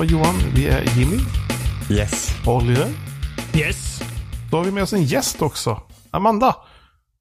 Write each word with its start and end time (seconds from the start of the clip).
jag 0.00 0.10
Johan, 0.10 0.34
vi 0.54 0.66
är 0.68 0.98
Jimmy, 0.98 1.18
Yes. 1.90 2.34
Oliver. 2.46 2.88
Yes. 3.54 4.02
Då 4.50 4.56
har 4.56 4.64
vi 4.64 4.70
med 4.70 4.82
oss 4.82 4.92
en 4.92 5.02
gäst 5.04 5.42
också. 5.42 5.82
Amanda. 6.10 6.56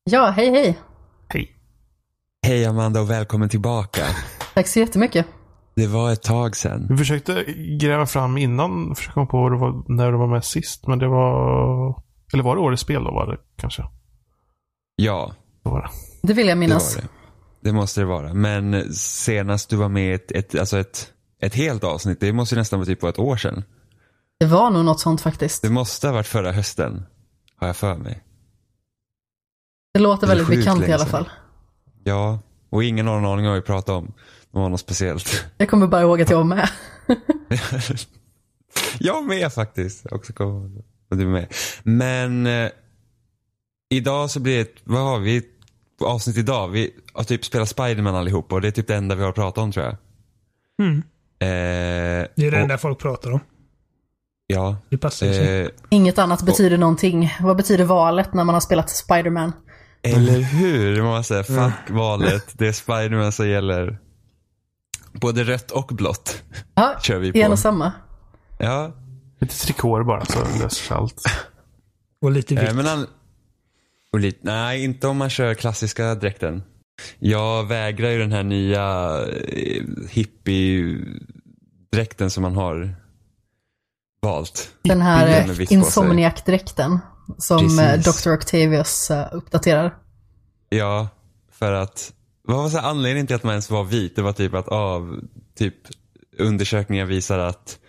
Ja, 0.04 0.30
hej 0.30 0.52
hej. 0.52 0.80
Hej. 1.28 1.52
Hej 2.48 2.66
Amanda 2.66 3.02
och 3.02 3.10
välkommen 3.10 3.50
tillbaka. 3.50 4.02
Tack 4.54 4.68
så 4.68 4.80
jättemycket. 4.80 5.26
Det 5.76 5.88
var 5.88 6.12
ett 6.12 6.24
tag 6.24 6.56
sedan. 6.56 6.88
Vi 6.90 6.98
försökte 6.98 7.44
gräva 7.82 8.06
fram 8.06 8.38
innan, 8.38 8.96
försöka 8.96 9.14
komma 9.14 9.26
på 9.26 9.50
det 9.50 9.58
var, 9.58 9.84
när 9.98 10.12
du 10.12 10.18
var 10.18 10.28
med 10.28 10.46
sist. 10.46 10.88
Men 10.88 11.00
det 11.00 11.08
var... 11.08 12.04
Eller 12.34 12.44
var 12.44 12.56
det 12.56 12.62
årets 12.62 12.82
spel 12.82 13.04
då 13.04 13.12
var 13.12 13.28
det 13.28 13.38
kanske? 13.58 13.84
Ja, 14.96 15.34
Då 15.64 15.70
var 15.70 15.82
det. 15.82 15.90
Det 16.28 16.34
vill 16.34 16.48
jag 16.48 16.58
det 16.58 16.60
minnas. 16.60 16.96
var 16.96 17.02
det. 17.02 17.08
Det 17.62 17.72
måste 17.72 18.02
det 18.02 18.06
vara. 18.06 18.34
Men 18.34 18.94
senast 18.94 19.70
du 19.70 19.76
var 19.76 19.90
med 19.90 20.10
i 20.10 20.14
ett, 20.14 20.32
ett, 20.32 20.60
alltså 20.60 20.80
ett, 20.80 21.08
ett 21.42 21.56
helt 21.56 21.84
avsnitt, 21.84 22.20
det 22.20 22.34
måste 22.34 22.56
ju 22.56 22.60
nästan 22.60 22.80
vara 22.80 22.86
typ 22.86 23.00
på 23.00 23.08
ett 23.08 23.20
år 23.20 23.38
sedan. 23.38 23.64
Det 24.40 24.46
var 24.46 24.70
nog 24.72 24.86
något 24.86 25.00
sånt 25.00 25.22
faktiskt. 25.22 25.62
Det 25.62 25.70
måste 25.70 26.08
ha 26.08 26.14
varit 26.14 26.28
förra 26.28 26.52
hösten, 26.52 27.06
har 27.56 27.68
jag 27.68 27.78
för 27.78 27.98
mig. 27.98 28.24
Det 29.94 30.00
låter 30.00 30.28
Det 30.28 30.36
väldigt 30.36 30.58
bekant 30.60 30.88
i 30.88 30.92
alla 30.92 31.06
fall. 31.06 31.30
Ja, 32.04 32.40
och 32.70 32.84
ingen 32.84 33.08
har 33.08 33.20
någon 33.20 33.32
aning 33.34 33.46
om 33.46 33.52
vad 33.52 33.62
vi 33.62 33.66
pratar 33.66 33.94
om. 33.94 34.06
Det 34.52 34.60
var 34.60 34.70
något 34.70 34.80
speciellt. 34.80 35.46
Jag 35.58 35.70
kommer 35.70 35.88
bara 35.88 36.02
ihåg 36.02 36.22
att 36.22 36.30
jag 36.30 36.38
var 36.38 36.44
med. 36.44 36.70
jag 39.00 39.26
med 39.26 39.54
faktiskt. 39.54 40.06
Jag 40.10 40.14
Också 40.20 40.34
kom, 40.34 40.84
du 41.10 41.28
med. 41.28 41.54
Men 41.84 42.46
eh, 42.48 42.70
idag 43.90 44.32
så 44.32 44.40
blir 44.40 44.56
det, 44.56 44.62
ett- 44.62 44.82
vad 44.84 45.02
har 45.02 45.20
vi 45.20 45.44
avsnitt 46.02 46.38
idag? 46.38 46.68
Vi 46.68 46.92
har 47.14 47.24
typ 47.24 47.46
spelat 47.46 47.70
Spiderman 47.70 48.16
allihop 48.16 48.54
och 48.54 48.62
det 48.62 48.68
är 48.68 48.72
typ 48.72 48.88
det 48.88 48.96
enda 48.96 49.16
vi 49.16 49.24
har 49.24 49.32
pratat 49.32 49.58
om 49.64 49.72
tror 49.72 49.86
jag. 49.86 49.98
Mm. 50.88 51.04
Eh, 51.42 51.48
Det 51.48 51.48
är 51.48 52.32
det 52.36 52.48
och- 52.48 52.54
enda 52.54 52.78
folk 52.78 53.00
pratar 53.00 53.32
om. 53.32 53.40
Ja. 54.48 54.78
Det 54.90 54.98
passar 54.98 55.34
sig. 55.34 55.62
Eh, 55.62 55.70
Inget 55.90 56.20
annat 56.20 56.42
betyder 56.44 56.78
någonting. 56.78 57.34
Vad 57.42 57.58
betyder 57.58 57.84
valet 57.86 58.34
när 58.34 58.44
man 58.44 58.54
har 58.56 58.60
spelat 58.60 58.90
Spider-Man? 58.90 59.54
eller 60.04 60.40
hur? 60.40 61.02
Man 61.04 61.24
säga. 61.24 61.44
Fuck 61.44 61.90
valet. 61.90 62.46
Det 62.54 62.68
är 62.68 62.72
Spiderman 62.72 63.32
som 63.32 63.50
gäller. 63.50 64.00
Både 65.14 65.44
rött 65.44 65.72
och 65.72 65.88
blått. 65.88 66.44
Ja, 66.76 66.96
Kör 67.02 67.18
vi 67.20 67.30
är 67.30 67.36
en 67.44 67.46
på. 67.46 67.52
och 67.52 67.60
samma. 67.60 67.92
Ja. 68.58 68.92
Lite 69.40 69.56
trikåer 69.58 70.04
bara 70.04 70.26
så 70.26 70.40
löser 70.40 70.70
sig 70.70 70.98
allt. 70.98 71.24
Och 72.22 72.32
lite 72.32 72.56
vitt. 72.56 72.70
Eh, 72.70 72.76
men 72.76 72.88
an- 72.88 73.08
och 74.14 74.20
lite, 74.20 74.40
nej, 74.42 74.84
inte 74.84 75.08
om 75.08 75.18
man 75.18 75.30
kör 75.30 75.54
klassiska 75.54 76.16
dräkten. 76.16 76.64
Jag 77.20 77.68
vägrar 77.68 78.10
ju 78.10 78.20
den 78.20 78.32
här 78.32 78.44
nya 78.44 79.18
eh, 79.48 79.84
hippie-dräkten 80.10 82.30
som 82.30 82.42
man 82.42 82.56
har 82.56 82.96
valt. 84.22 84.70
Den 84.82 85.02
här 85.02 85.28
eh. 85.28 85.72
Insomniac-dräkten 85.72 87.00
som 87.38 87.80
eh, 87.80 87.96
Precis. 87.96 88.24
Dr. 88.24 88.34
Octavius 88.34 89.12
uppdaterar. 89.32 89.98
Ja, 90.70 91.08
för 91.52 91.74
att, 91.74 92.14
vad 92.44 92.58
var 92.58 92.70
så 92.70 92.80
anledningen 92.80 93.28
till 93.28 93.36
att 93.36 93.44
man 93.44 93.52
ens 93.52 93.70
var 93.70 93.84
vit? 93.84 94.16
Det 94.16 94.22
var 94.22 94.34
typ 94.34 94.54
att 94.54 94.68
av 94.68 95.20
typ 95.56 95.76
undersökningar 96.38 97.06
visar 97.06 97.40
att 97.40 97.80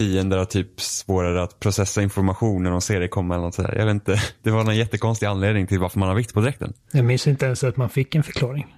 fiender 0.00 0.38
har 0.38 0.44
typ 0.44 0.80
svårare 0.80 1.42
att 1.42 1.60
processa 1.60 2.02
information 2.02 2.62
när 2.62 2.70
de 2.70 2.80
ser 2.80 3.00
det 3.00 3.08
komma 3.08 3.34
eller 3.34 3.44
något 3.44 3.54
sådär. 3.54 3.74
Jag 3.78 3.84
vet 3.84 3.94
inte. 3.94 4.22
Det 4.42 4.50
var 4.50 4.64
någon 4.64 4.76
jättekonstig 4.76 5.26
anledning 5.26 5.66
till 5.66 5.78
varför 5.78 5.98
man 5.98 6.08
har 6.08 6.16
vitt 6.16 6.34
på 6.34 6.40
dräkten. 6.40 6.72
Jag 6.92 7.04
minns 7.04 7.26
inte 7.26 7.46
ens 7.46 7.64
att 7.64 7.76
man 7.76 7.88
fick 7.88 8.14
en 8.14 8.22
förklaring. 8.22 8.76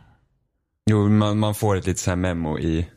Jo, 0.90 1.08
man, 1.08 1.38
man 1.38 1.54
får 1.54 1.76
ett 1.76 1.86
litet 1.86 2.00
så 2.00 2.10
här 2.10 2.16
memo 2.16 2.58
i... 2.58 2.88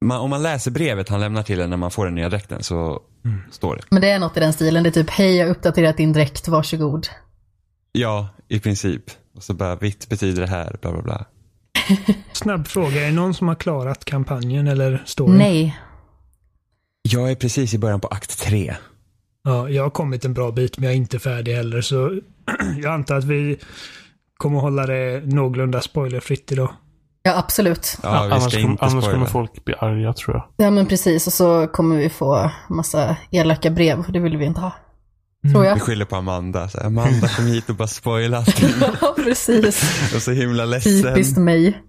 Man, 0.00 0.20
om 0.20 0.30
man 0.30 0.42
läser 0.42 0.70
brevet 0.70 1.08
han 1.08 1.20
lämnar 1.20 1.42
till 1.42 1.60
en 1.60 1.70
när 1.70 1.76
man 1.76 1.90
får 1.90 2.04
den 2.04 2.14
nya 2.14 2.28
dräkten 2.28 2.62
så 2.62 3.02
står 3.50 3.76
det. 3.76 3.82
Men 3.90 4.00
det 4.00 4.10
är 4.10 4.18
något 4.18 4.36
i 4.36 4.40
den 4.40 4.52
stilen. 4.52 4.82
Det 4.82 4.88
är 4.88 4.90
typ, 4.90 5.10
hej 5.10 5.36
jag 5.36 5.46
har 5.46 5.50
uppdaterat 5.50 5.96
din 5.96 6.12
dräkt, 6.12 6.48
varsågod. 6.48 7.08
Ja, 7.92 8.28
i 8.48 8.60
princip. 8.60 9.02
Och 9.34 9.42
så 9.42 9.54
bara 9.54 9.76
vitt 9.76 10.08
betyder 10.08 10.40
det 10.42 10.48
här, 10.48 10.76
bla 10.80 10.92
bla 10.92 11.02
bla. 11.02 11.24
Snabb 12.32 12.66
fråga. 12.66 13.00
Är 13.00 13.06
det 13.06 13.12
någon 13.12 13.34
som 13.34 13.48
har 13.48 13.54
klarat 13.54 14.04
kampanjen 14.04 14.68
eller 14.68 15.02
storyn? 15.06 15.38
Nej. 15.38 15.78
Jag 17.10 17.30
är 17.30 17.34
precis 17.34 17.74
i 17.74 17.78
början 17.78 18.00
på 18.00 18.08
akt 18.08 18.38
tre. 18.38 18.76
Ja, 19.44 19.68
jag 19.68 19.82
har 19.82 19.90
kommit 19.90 20.24
en 20.24 20.34
bra 20.34 20.50
bit 20.50 20.78
men 20.78 20.84
jag 20.84 20.92
är 20.92 20.96
inte 20.96 21.18
färdig 21.18 21.54
heller 21.54 21.80
så 21.80 22.20
jag 22.82 22.92
antar 22.94 23.16
att 23.16 23.24
vi 23.24 23.58
kommer 24.36 24.60
hålla 24.60 24.86
det 24.86 25.22
någorlunda 25.24 25.80
spoilerfritt 25.80 26.52
idag. 26.52 26.70
Ja, 27.22 27.38
absolut. 27.38 27.98
Ja, 28.02 28.10
vi 28.10 28.32
annars 28.32 28.52
ska 28.52 28.62
kom, 28.62 28.70
inte 28.70 28.84
annars 28.84 29.04
kommer 29.04 29.26
folk 29.26 29.64
bli 29.64 29.74
arga 29.74 30.12
tror 30.12 30.36
jag. 30.36 30.66
Ja, 30.66 30.70
men 30.70 30.86
precis. 30.86 31.26
Och 31.26 31.32
så 31.32 31.66
kommer 31.66 31.96
vi 31.96 32.08
få 32.10 32.50
massa 32.68 33.16
elaka 33.30 33.70
brev. 33.70 34.04
Det 34.12 34.18
vill 34.18 34.36
vi 34.36 34.44
inte 34.44 34.60
ha. 34.60 34.72
Tror 35.52 35.62
Vi 35.62 35.68
jag. 35.68 35.82
skyller 35.82 36.04
på 36.04 36.16
Amanda. 36.16 36.68
Så 36.68 36.80
Amanda 36.80 37.28
kom 37.28 37.46
hit 37.46 37.70
och 37.70 37.74
bara 37.76 37.88
spoila 37.88 38.36
allting. 38.38 38.68
Ja, 39.00 39.14
precis. 39.16 39.82
och 40.14 40.22
så 40.22 40.30
himla 40.32 40.64
ledsen. 40.64 41.02
Typiskt 41.02 41.38
mig. 41.38 41.82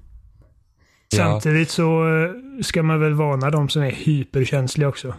Samtidigt 1.15 1.69
så 1.69 2.07
eh, 2.07 2.61
ska 2.63 2.83
man 2.83 2.99
väl 2.99 3.13
varna 3.13 3.49
de 3.49 3.69
som 3.69 3.81
är 3.81 3.91
hyperkänsliga 3.91 4.87
också. 4.87 5.13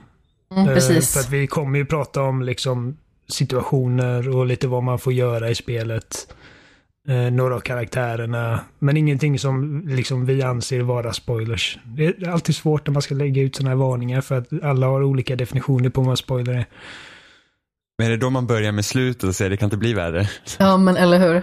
Mm, 0.54 0.68
Eh, 0.68 0.74
precis. 0.74 1.12
För 1.12 1.20
att 1.20 1.30
vi 1.30 1.46
kommer 1.46 1.78
ju 1.78 1.84
prata 1.84 2.22
om 2.22 2.42
liksom 2.42 2.96
situationer 3.28 4.36
och 4.36 4.46
lite 4.46 4.68
vad 4.68 4.82
man 4.82 4.98
får 4.98 5.12
göra 5.12 5.50
i 5.50 5.54
spelet. 5.54 6.34
Eh, 7.08 7.32
några 7.32 7.54
av 7.54 7.60
karaktärerna. 7.60 8.60
Men 8.78 8.96
ingenting 8.96 9.38
som 9.38 9.82
liksom 9.86 10.26
vi 10.26 10.42
anser 10.42 10.80
vara 10.80 11.12
spoilers. 11.12 11.78
Det 11.84 12.06
är 12.06 12.28
alltid 12.28 12.56
svårt 12.56 12.86
när 12.86 12.92
man 12.92 13.02
ska 13.02 13.14
lägga 13.14 13.42
ut 13.42 13.56
sådana 13.56 13.70
här 13.70 13.76
varningar 13.76 14.20
för 14.20 14.38
att 14.38 14.48
alla 14.62 14.86
har 14.86 15.02
olika 15.02 15.36
definitioner 15.36 15.90
på 15.90 16.00
vad 16.02 16.18
spoiler 16.18 16.52
är. 16.52 16.66
Men 17.98 18.06
är 18.06 18.10
det 18.10 18.16
då 18.16 18.30
man 18.30 18.46
börjar 18.46 18.72
med 18.72 18.84
slutet 18.84 19.24
och 19.24 19.36
säger 19.36 19.50
det 19.50 19.56
kan 19.56 19.66
inte 19.66 19.76
bli 19.76 19.94
värre? 19.94 20.28
Ja, 20.58 20.76
men 20.76 20.96
eller 20.96 21.18
hur? 21.18 21.42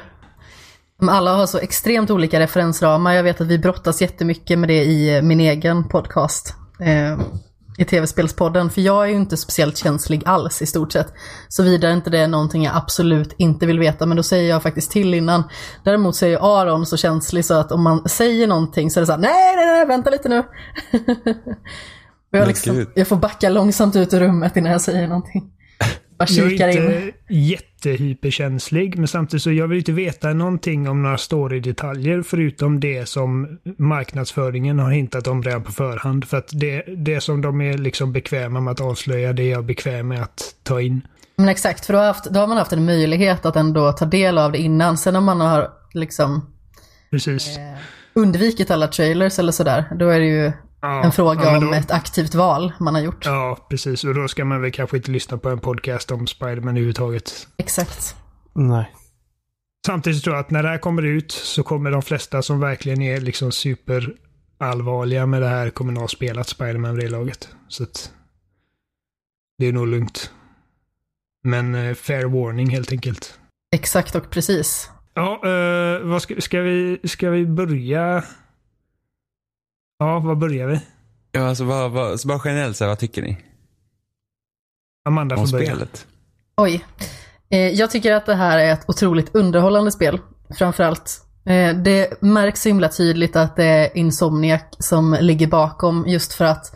Alla 1.01 1.35
har 1.35 1.45
så 1.45 1.57
extremt 1.57 2.09
olika 2.09 2.39
referensramar. 2.39 3.13
Jag 3.13 3.23
vet 3.23 3.41
att 3.41 3.47
vi 3.47 3.59
brottas 3.59 4.01
jättemycket 4.01 4.59
med 4.59 4.69
det 4.69 4.85
i 4.85 5.21
min 5.21 5.39
egen 5.39 5.89
podcast. 5.89 6.55
Eh, 6.79 7.19
I 7.77 7.85
tv-spelspodden. 7.85 8.69
För 8.69 8.81
jag 8.81 9.03
är 9.03 9.07
ju 9.07 9.15
inte 9.15 9.37
speciellt 9.37 9.77
känslig 9.77 10.23
alls 10.25 10.61
i 10.61 10.65
stort 10.65 10.91
sett. 10.91 11.13
Såvida 11.47 11.91
inte 11.91 12.09
det 12.09 12.19
är 12.19 12.27
någonting 12.27 12.63
jag 12.63 12.75
absolut 12.75 13.35
inte 13.37 13.65
vill 13.65 13.79
veta. 13.79 14.05
Men 14.05 14.17
då 14.17 14.23
säger 14.23 14.49
jag 14.49 14.63
faktiskt 14.63 14.91
till 14.91 15.13
innan. 15.13 15.43
Däremot 15.83 16.15
så 16.15 16.25
är 16.25 16.29
ju 16.29 16.37
Aron 16.37 16.85
så 16.85 16.97
känslig 16.97 17.45
så 17.45 17.53
att 17.53 17.71
om 17.71 17.83
man 17.83 18.09
säger 18.09 18.47
någonting 18.47 18.91
så 18.91 18.99
är 18.99 19.01
det 19.01 19.05
så 19.05 19.11
här, 19.11 19.19
nej, 19.19 19.55
nej, 19.55 19.65
nej, 19.65 19.85
vänta 19.85 20.09
lite 20.09 20.29
nu. 20.29 20.43
Jag, 22.29 22.47
liksom, 22.47 22.85
jag 22.95 23.07
får 23.07 23.15
backa 23.15 23.49
långsamt 23.49 23.95
ut 23.95 24.13
ur 24.13 24.19
rummet 24.19 24.57
innan 24.57 24.71
jag 24.71 24.81
säger 24.81 25.07
någonting. 25.07 25.51
Bara 26.17 26.27
Jag 26.29 26.51
kikar 26.51 26.67
är 26.67 26.71
in. 26.71 27.03
inte 27.07 27.13
jättehyperkänslig, 27.33 28.97
men 28.97 29.07
samtidigt 29.07 29.43
så 29.43 29.51
jag 29.51 29.67
vill 29.67 29.77
inte 29.77 29.91
veta 29.91 30.33
någonting 30.33 30.89
om 30.89 31.03
några 31.03 31.17
story-detaljer 31.17 32.21
förutom 32.21 32.79
det 32.79 33.09
som 33.09 33.59
marknadsföringen 33.77 34.79
har 34.79 34.91
hintat 34.91 35.27
om 35.27 35.43
redan 35.43 35.63
på 35.63 35.71
förhand. 35.71 36.25
För 36.25 36.37
att 36.37 36.49
det, 36.51 36.83
det 36.97 37.21
som 37.21 37.41
de 37.41 37.61
är 37.61 37.77
liksom 37.77 38.13
bekväma 38.13 38.59
med 38.61 38.71
att 38.71 38.81
avslöja, 38.81 39.33
det 39.33 39.43
är 39.43 39.51
jag 39.51 39.65
bekväm 39.65 40.07
med 40.07 40.21
att 40.21 40.55
ta 40.63 40.81
in. 40.81 41.01
Men 41.35 41.49
exakt, 41.49 41.85
för 41.85 41.93
då 41.93 41.99
har, 41.99 42.05
haft, 42.05 42.25
då 42.25 42.39
har 42.39 42.47
man 42.47 42.57
haft 42.57 42.73
en 42.73 42.85
möjlighet 42.85 43.45
att 43.45 43.55
ändå 43.55 43.91
ta 43.91 44.05
del 44.05 44.37
av 44.37 44.51
det 44.51 44.57
innan. 44.57 44.97
Sen 44.97 45.15
om 45.15 45.23
man 45.25 45.41
har 45.41 45.69
liksom 45.93 46.45
Precis. 47.11 47.59
undvikit 48.13 48.71
alla 48.71 48.87
trailers 48.87 49.39
eller 49.39 49.51
sådär, 49.51 49.85
då 49.99 50.09
är 50.09 50.19
det 50.19 50.25
ju 50.25 50.51
Ja, 50.81 51.03
en 51.03 51.11
fråga 51.11 51.43
ja, 51.45 51.51
men 51.51 51.63
om 51.63 51.69
då- 51.69 51.73
ett 51.77 51.91
aktivt 51.91 52.35
val 52.35 52.73
man 52.79 52.95
har 52.95 53.01
gjort. 53.01 53.25
Ja, 53.25 53.67
precis. 53.69 54.03
Och 54.03 54.13
då 54.15 54.27
ska 54.27 54.45
man 54.45 54.61
väl 54.61 54.71
kanske 54.71 54.97
inte 54.97 55.11
lyssna 55.11 55.37
på 55.37 55.49
en 55.49 55.59
podcast 55.59 56.11
om 56.11 56.27
Spiderman 56.27 56.69
överhuvudtaget. 56.69 57.47
Exakt. 57.57 58.15
Nej. 58.53 58.91
Samtidigt 59.87 60.23
tror 60.23 60.35
jag 60.35 60.43
att 60.45 60.51
när 60.51 60.63
det 60.63 60.69
här 60.69 60.77
kommer 60.77 61.05
ut 61.05 61.31
så 61.31 61.63
kommer 61.63 61.91
de 61.91 62.01
flesta 62.01 62.41
som 62.41 62.59
verkligen 62.59 63.01
är 63.01 63.21
liksom 63.21 63.51
super 63.51 64.13
allvarliga 64.59 65.25
med 65.25 65.41
det 65.41 65.47
här 65.47 65.69
kommer 65.69 65.91
nog 65.93 66.01
ha 66.03 66.07
spelat 66.07 66.47
Spiderman 66.47 66.95
vid 66.95 67.05
det 67.05 67.09
laget. 67.09 67.49
Så 67.67 67.83
att 67.83 68.11
det 69.57 69.65
är 69.67 69.73
nog 69.73 69.87
lugnt. 69.87 70.31
Men 71.43 71.75
eh, 71.75 71.93
fair 71.95 72.25
warning 72.25 72.69
helt 72.69 72.91
enkelt. 72.91 73.39
Exakt 73.75 74.15
och 74.15 74.29
precis. 74.29 74.89
Ja, 75.13 75.41
eh, 75.45 75.99
vad 76.07 76.21
ska, 76.21 76.41
ska, 76.41 76.61
vi, 76.61 76.99
ska 77.03 77.29
vi 77.29 77.45
börja? 77.45 78.23
Ja, 79.97 80.19
vad 80.19 80.37
börjar 80.37 80.67
vi? 80.67 80.79
Ja, 81.31 81.47
alltså 81.47 81.63
vad, 81.63 81.91
vad, 81.91 82.19
så 82.19 82.27
bara 82.27 82.41
generellt 82.45 82.77
så 82.77 82.83
här, 82.83 82.89
vad 82.89 82.99
tycker 82.99 83.21
ni? 83.21 83.37
Amanda 85.05 85.35
Om 85.35 85.47
får 85.47 85.51
börja. 85.51 85.65
spelet? 85.65 86.07
Oj. 86.57 86.85
Eh, 87.49 87.59
jag 87.59 87.91
tycker 87.91 88.13
att 88.13 88.25
det 88.25 88.35
här 88.35 88.57
är 88.57 88.73
ett 88.73 88.85
otroligt 88.89 89.35
underhållande 89.35 89.91
spel. 89.91 90.19
Framförallt. 90.57 91.21
Eh, 91.45 91.75
det 91.75 92.21
märks 92.21 92.61
så 92.61 92.69
himla 92.69 92.89
tydligt 92.89 93.35
att 93.35 93.55
det 93.55 93.65
är 93.65 93.97
Insomniac 93.97 94.61
som 94.79 95.17
ligger 95.21 95.47
bakom 95.47 96.05
just 96.07 96.33
för 96.33 96.45
att 96.45 96.75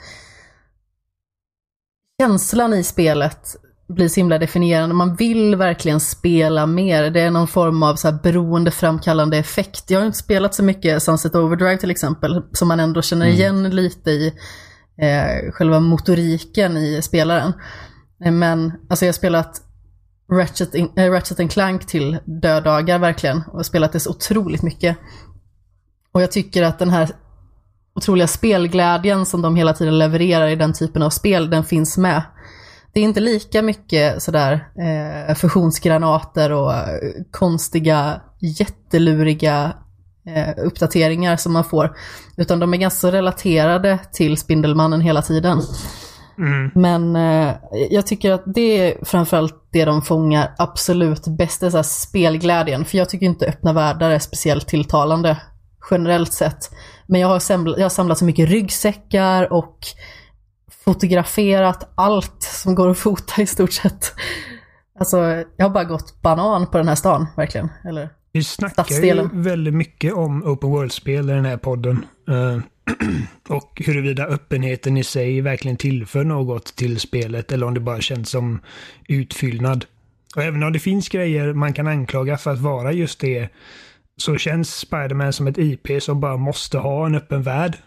känslan 2.21 2.73
i 2.73 2.83
spelet 2.83 3.55
blir 3.93 4.07
så 4.07 4.19
himla 4.19 4.37
definierande. 4.37 4.95
Man 4.95 5.15
vill 5.15 5.55
verkligen 5.55 5.99
spela 5.99 6.65
mer. 6.65 7.09
Det 7.09 7.21
är 7.21 7.31
någon 7.31 7.47
form 7.47 7.83
av 7.83 7.95
så 7.95 8.09
här 8.09 8.19
beroendeframkallande 8.23 9.37
effekt. 9.37 9.89
Jag 9.89 9.99
har 9.99 10.05
inte 10.05 10.17
spelat 10.17 10.55
så 10.55 10.63
mycket 10.63 11.03
Sunset 11.03 11.35
Overdrive 11.35 11.77
till 11.77 11.91
exempel, 11.91 12.41
som 12.53 12.67
man 12.67 12.79
ändå 12.79 13.01
känner 13.01 13.25
igen 13.25 13.69
lite 13.69 14.11
i 14.11 14.33
eh, 15.01 15.51
själva 15.51 15.79
motoriken 15.79 16.77
i 16.77 17.01
spelaren. 17.01 17.53
Eh, 18.25 18.31
Men 18.31 18.71
alltså 18.89 19.05
jag 19.05 19.07
har 19.09 19.13
spelat 19.17 19.61
Ratchet, 20.31 20.75
in, 20.75 20.89
äh, 20.95 21.11
Ratchet 21.11 21.51
Clank 21.51 21.87
till 21.87 22.17
döddagar 22.25 22.99
verkligen 22.99 23.43
och 23.53 23.65
spelat 23.65 23.91
det 23.91 23.99
så 23.99 24.09
otroligt 24.09 24.63
mycket. 24.63 24.97
Och 26.11 26.21
jag 26.21 26.31
tycker 26.31 26.63
att 26.63 26.79
den 26.79 26.89
här 26.89 27.09
otroliga 27.95 28.27
spelglädjen 28.27 29.25
som 29.25 29.41
de 29.41 29.55
hela 29.55 29.73
tiden 29.73 29.99
levererar 29.99 30.47
i 30.47 30.55
den 30.55 30.73
typen 30.73 31.01
av 31.01 31.09
spel, 31.09 31.49
den 31.49 31.63
finns 31.63 31.97
med. 31.97 32.21
Det 32.93 32.99
är 32.99 33.03
inte 33.03 33.19
lika 33.19 33.61
mycket 33.61 34.23
sådär 34.23 34.67
eh, 34.77 35.35
fusionsgranater 35.35 36.51
och 36.51 36.73
eh, 36.73 36.87
konstiga, 37.31 38.21
jätteluriga 38.39 39.73
eh, 40.27 40.65
uppdateringar 40.65 41.37
som 41.37 41.53
man 41.53 41.63
får. 41.63 41.95
Utan 42.37 42.59
de 42.59 42.73
är 42.73 42.77
ganska 42.77 43.11
relaterade 43.11 43.99
till 44.11 44.37
Spindelmannen 44.37 45.01
hela 45.01 45.21
tiden. 45.21 45.61
Men 46.75 47.15
eh, 47.15 47.55
jag 47.89 48.07
tycker 48.07 48.31
att 48.31 48.43
det 48.45 48.61
är 48.61 49.05
framförallt 49.05 49.55
det 49.71 49.85
de 49.85 50.01
fångar 50.01 50.55
absolut 50.57 51.27
bäst, 51.27 51.59
det 51.59 51.65
är 51.65 51.69
så 51.69 51.83
spelglädjen. 51.83 52.85
För 52.85 52.97
jag 52.97 53.09
tycker 53.09 53.25
inte 53.25 53.45
öppna 53.45 53.73
världar 53.73 54.09
är 54.09 54.19
speciellt 54.19 54.67
tilltalande 54.67 55.37
generellt 55.91 56.33
sett. 56.33 56.71
Men 57.07 57.21
jag 57.21 57.27
har, 57.27 57.39
samlat, 57.39 57.77
jag 57.77 57.85
har 57.85 57.89
samlat 57.89 58.17
så 58.17 58.25
mycket 58.25 58.49
ryggsäckar 58.49 59.53
och 59.53 59.77
fotograferat 60.85 61.91
allt 61.95 62.43
som 62.43 62.75
går 62.75 62.89
att 62.89 62.97
fota 62.97 63.41
i 63.41 63.45
stort 63.45 63.73
sett. 63.73 64.13
Alltså, 64.99 65.17
jag 65.57 65.65
har 65.65 65.69
bara 65.69 65.83
gått 65.83 66.21
banan 66.21 66.67
på 66.67 66.77
den 66.77 66.87
här 66.87 66.95
stan, 66.95 67.27
verkligen. 67.37 67.69
Eller, 67.85 68.09
Vi 68.31 68.43
snackar 68.43 68.95
ju 68.95 69.29
väldigt 69.33 69.73
mycket 69.73 70.13
om 70.13 70.43
open 70.43 70.69
world-spel 70.69 71.29
i 71.29 71.33
den 71.33 71.45
här 71.45 71.57
podden. 71.57 72.05
Eh, 72.29 72.59
och 73.49 73.81
huruvida 73.85 74.25
öppenheten 74.25 74.97
i 74.97 75.03
sig 75.03 75.41
verkligen 75.41 75.77
tillför 75.77 76.23
något 76.23 76.75
till 76.75 76.99
spelet 76.99 77.51
eller 77.51 77.67
om 77.67 77.73
det 77.73 77.79
bara 77.79 78.01
känns 78.01 78.29
som 78.29 78.59
utfyllnad. 79.07 79.85
Och 80.35 80.43
även 80.43 80.63
om 80.63 80.73
det 80.73 80.79
finns 80.79 81.09
grejer 81.09 81.53
man 81.53 81.73
kan 81.73 81.87
anklaga 81.87 82.37
för 82.37 82.51
att 82.51 82.59
vara 82.59 82.91
just 82.91 83.19
det 83.19 83.49
så 84.17 84.37
känns 84.37 84.75
Spider-Man 84.75 85.33
som 85.33 85.47
ett 85.47 85.57
IP 85.57 86.03
som 86.03 86.19
bara 86.19 86.37
måste 86.37 86.77
ha 86.77 87.05
en 87.05 87.15
öppen 87.15 87.43
värld. 87.43 87.77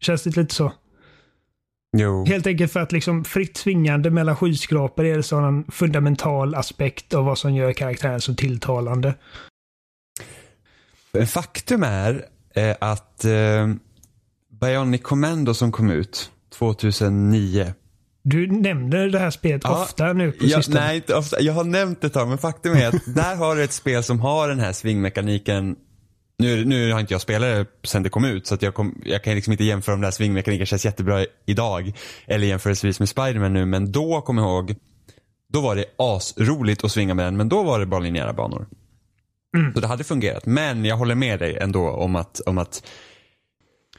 Känns 0.00 0.22
det 0.22 0.36
lite 0.36 0.54
så? 0.54 0.72
Jo. 1.96 2.24
Helt 2.26 2.46
enkelt 2.46 2.72
för 2.72 2.80
att 2.80 2.92
liksom 2.92 3.24
fritt 3.24 3.56
svingande 3.56 4.10
mellan 4.10 4.36
skyskrapor 4.36 5.04
är 5.04 5.14
en 5.14 5.22
sådan 5.22 5.64
fundamental 5.72 6.54
aspekt 6.54 7.14
av 7.14 7.24
vad 7.24 7.38
som 7.38 7.54
gör 7.54 7.72
karaktären 7.72 8.20
så 8.20 8.34
tilltalande. 8.34 9.14
Faktum 11.26 11.82
är 11.82 12.24
eh, 12.54 12.76
att 12.80 13.24
eh, 13.24 13.68
Bionic 14.60 15.02
Commando 15.02 15.54
som 15.54 15.72
kom 15.72 15.90
ut 15.90 16.30
2009. 16.58 17.74
Du 18.22 18.46
nämner 18.46 19.08
det 19.08 19.18
här 19.18 19.30
spelet 19.30 19.62
Ja, 19.64 19.82
ofta 19.82 20.12
nu 20.12 20.32
på 20.32 20.44
Jag, 20.44 20.64
sistone. 20.64 20.80
nej, 20.80 20.96
inte 20.96 21.14
ofta. 21.14 21.40
Jag 21.40 21.52
har 21.52 21.64
nämnt 21.64 22.00
det 22.00 22.06
ett 22.06 22.12
tag, 22.12 22.28
men 22.28 22.38
faktum 22.38 22.72
är 22.72 22.88
att 22.88 23.02
där 23.14 23.36
har 23.36 23.56
du 23.56 23.64
ett 23.64 23.72
spel 23.72 24.02
som 24.02 24.20
har 24.20 24.48
den 24.48 24.60
här 24.60 24.72
svingmekaniken. 24.72 25.76
Nu, 26.38 26.64
nu 26.64 26.92
har 26.92 27.00
inte 27.00 27.14
jag 27.14 27.20
spelat 27.20 27.48
det 27.48 27.88
sen 27.88 28.02
det 28.02 28.08
kom 28.08 28.24
ut, 28.24 28.46
så 28.46 28.54
att 28.54 28.62
jag, 28.62 28.74
kom, 28.74 29.02
jag 29.04 29.24
kan 29.24 29.34
liksom 29.34 29.52
inte 29.52 29.64
jämföra 29.64 29.94
om 29.94 30.00
den 30.00 30.06
här 30.06 30.12
svingmekaniken 30.12 30.66
känns 30.66 30.84
jättebra 30.84 31.26
idag. 31.46 31.92
Eller 32.26 32.46
jämförelsevis 32.46 32.98
med 32.98 33.08
Spiderman 33.08 33.52
nu, 33.52 33.66
men 33.66 33.92
då 33.92 34.20
kommer 34.20 34.42
jag 34.42 34.50
ihåg, 34.50 34.76
då 35.52 35.60
var 35.60 35.76
det 35.76 35.84
asroligt 35.98 36.84
att 36.84 36.92
svinga 36.92 37.14
med 37.14 37.24
den, 37.24 37.36
men 37.36 37.48
då 37.48 37.62
var 37.62 37.80
det 37.80 37.86
bara 37.86 38.00
linjära 38.00 38.32
banor. 38.32 38.66
Så 39.74 39.80
det 39.80 39.86
hade 39.86 40.04
fungerat. 40.04 40.46
Men 40.46 40.84
jag 40.84 40.96
håller 40.96 41.14
med 41.14 41.38
dig 41.38 41.58
ändå 41.60 41.90
om 41.90 42.16
att, 42.16 42.40
om 42.40 42.58
att 42.58 42.86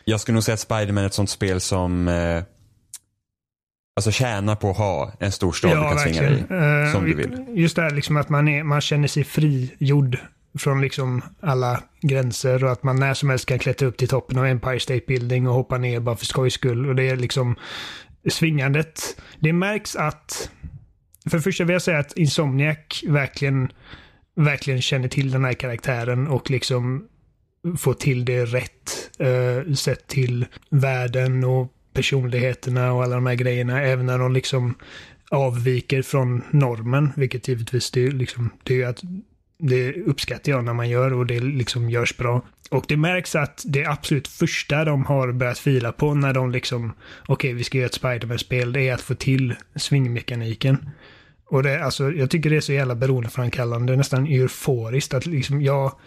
jag 0.05 0.19
skulle 0.19 0.33
nog 0.33 0.43
säga 0.43 0.53
att 0.53 0.59
Spiderman 0.59 1.03
är 1.03 1.07
ett 1.07 1.13
sånt 1.13 1.29
spel 1.29 1.61
som 1.61 2.07
eh, 2.07 2.43
Alltså 3.97 4.11
tjänar 4.11 4.55
på 4.55 4.69
att 4.69 4.77
ha 4.77 5.11
en 5.19 5.31
stor 5.31 5.51
stad 5.51 5.71
du 5.71 5.75
kan 5.75 5.99
svinga 5.99 6.21
dig 6.21 6.33
i. 6.33 6.91
Som 6.91 7.05
du 7.05 7.15
vill. 7.15 7.45
Just 7.53 7.75
det 7.75 7.81
här 7.81 7.91
liksom 7.91 8.17
att 8.17 8.29
man, 8.29 8.47
är, 8.47 8.63
man 8.63 8.81
känner 8.81 9.07
sig 9.07 9.23
frigjord 9.23 10.17
från 10.57 10.81
liksom 10.81 11.21
alla 11.39 11.83
gränser 12.01 12.63
och 12.63 12.71
att 12.71 12.83
man 12.83 12.95
när 12.95 13.13
som 13.13 13.29
helst 13.29 13.45
kan 13.45 13.59
klättra 13.59 13.87
upp 13.87 13.97
till 13.97 14.07
toppen 14.07 14.37
av 14.37 14.45
Empire 14.45 14.79
State 14.79 15.03
Building 15.07 15.47
och 15.47 15.53
hoppa 15.53 15.77
ner 15.77 15.99
bara 15.99 16.15
för 16.15 16.25
skojs 16.25 16.53
skull. 16.53 16.89
Och 16.89 16.95
det 16.95 17.09
är 17.09 17.15
liksom 17.15 17.55
svingandet. 18.29 19.21
Det 19.39 19.53
märks 19.53 19.95
att, 19.95 20.49
för 21.29 21.37
det 21.37 21.43
första 21.43 21.63
vill 21.63 21.73
jag 21.73 21.81
säga 21.81 21.99
att 21.99 22.17
Insomniac 22.17 23.03
verkligen, 23.07 23.71
verkligen 24.35 24.81
känner 24.81 25.07
till 25.07 25.31
den 25.31 25.45
här 25.45 25.53
karaktären 25.53 26.27
och 26.27 26.51
liksom 26.51 27.07
får 27.77 27.93
till 27.93 28.25
det 28.25 28.45
rätt. 28.45 29.11
Uh, 29.21 29.73
sett 29.73 30.07
till 30.07 30.45
världen 30.69 31.43
och 31.43 31.71
personligheterna 31.93 32.93
och 32.93 33.03
alla 33.03 33.15
de 33.15 33.25
här 33.25 33.35
grejerna. 33.35 33.81
Även 33.81 34.05
när 34.05 34.19
de 34.19 34.33
liksom 34.33 34.75
avviker 35.31 36.01
från 36.01 36.43
normen, 36.51 37.11
vilket 37.15 37.47
givetvis 37.47 37.91
det 37.91 38.05
är 38.05 38.11
liksom, 38.11 38.49
det 38.63 38.73
är 38.73 38.77
ju 38.77 38.85
att 38.85 39.01
det 39.57 39.93
uppskattar 39.93 40.51
jag 40.51 40.63
när 40.63 40.73
man 40.73 40.89
gör 40.89 41.13
och 41.13 41.25
det 41.25 41.39
liksom 41.39 41.89
görs 41.89 42.17
bra. 42.17 42.41
Och 42.71 42.85
det 42.87 42.97
märks 42.97 43.35
att 43.35 43.63
det 43.67 43.85
absolut 43.85 44.27
första 44.27 44.85
de 44.85 45.05
har 45.05 45.31
börjat 45.31 45.59
fila 45.59 45.91
på 45.91 46.13
när 46.13 46.33
de 46.33 46.51
liksom, 46.51 46.93
okej 47.27 47.53
vi 47.53 47.63
ska 47.63 47.77
göra 47.77 47.85
ett 47.85 47.93
Spiderman-spel, 47.93 48.73
det 48.73 48.89
är 48.89 48.93
att 48.93 49.01
få 49.01 49.15
till 49.15 49.55
svingmekaniken. 49.75 50.89
Och 51.49 51.63
det, 51.63 51.85
alltså, 51.85 52.11
jag 52.11 52.29
tycker 52.29 52.49
det 52.49 52.55
är 52.55 52.61
så 52.61 52.73
jävla 52.73 52.95
beroendeframkallande, 52.95 53.95
nästan 53.95 54.27
euforiskt 54.27 55.13
att 55.13 55.25
liksom 55.25 55.61
jag 55.61 55.99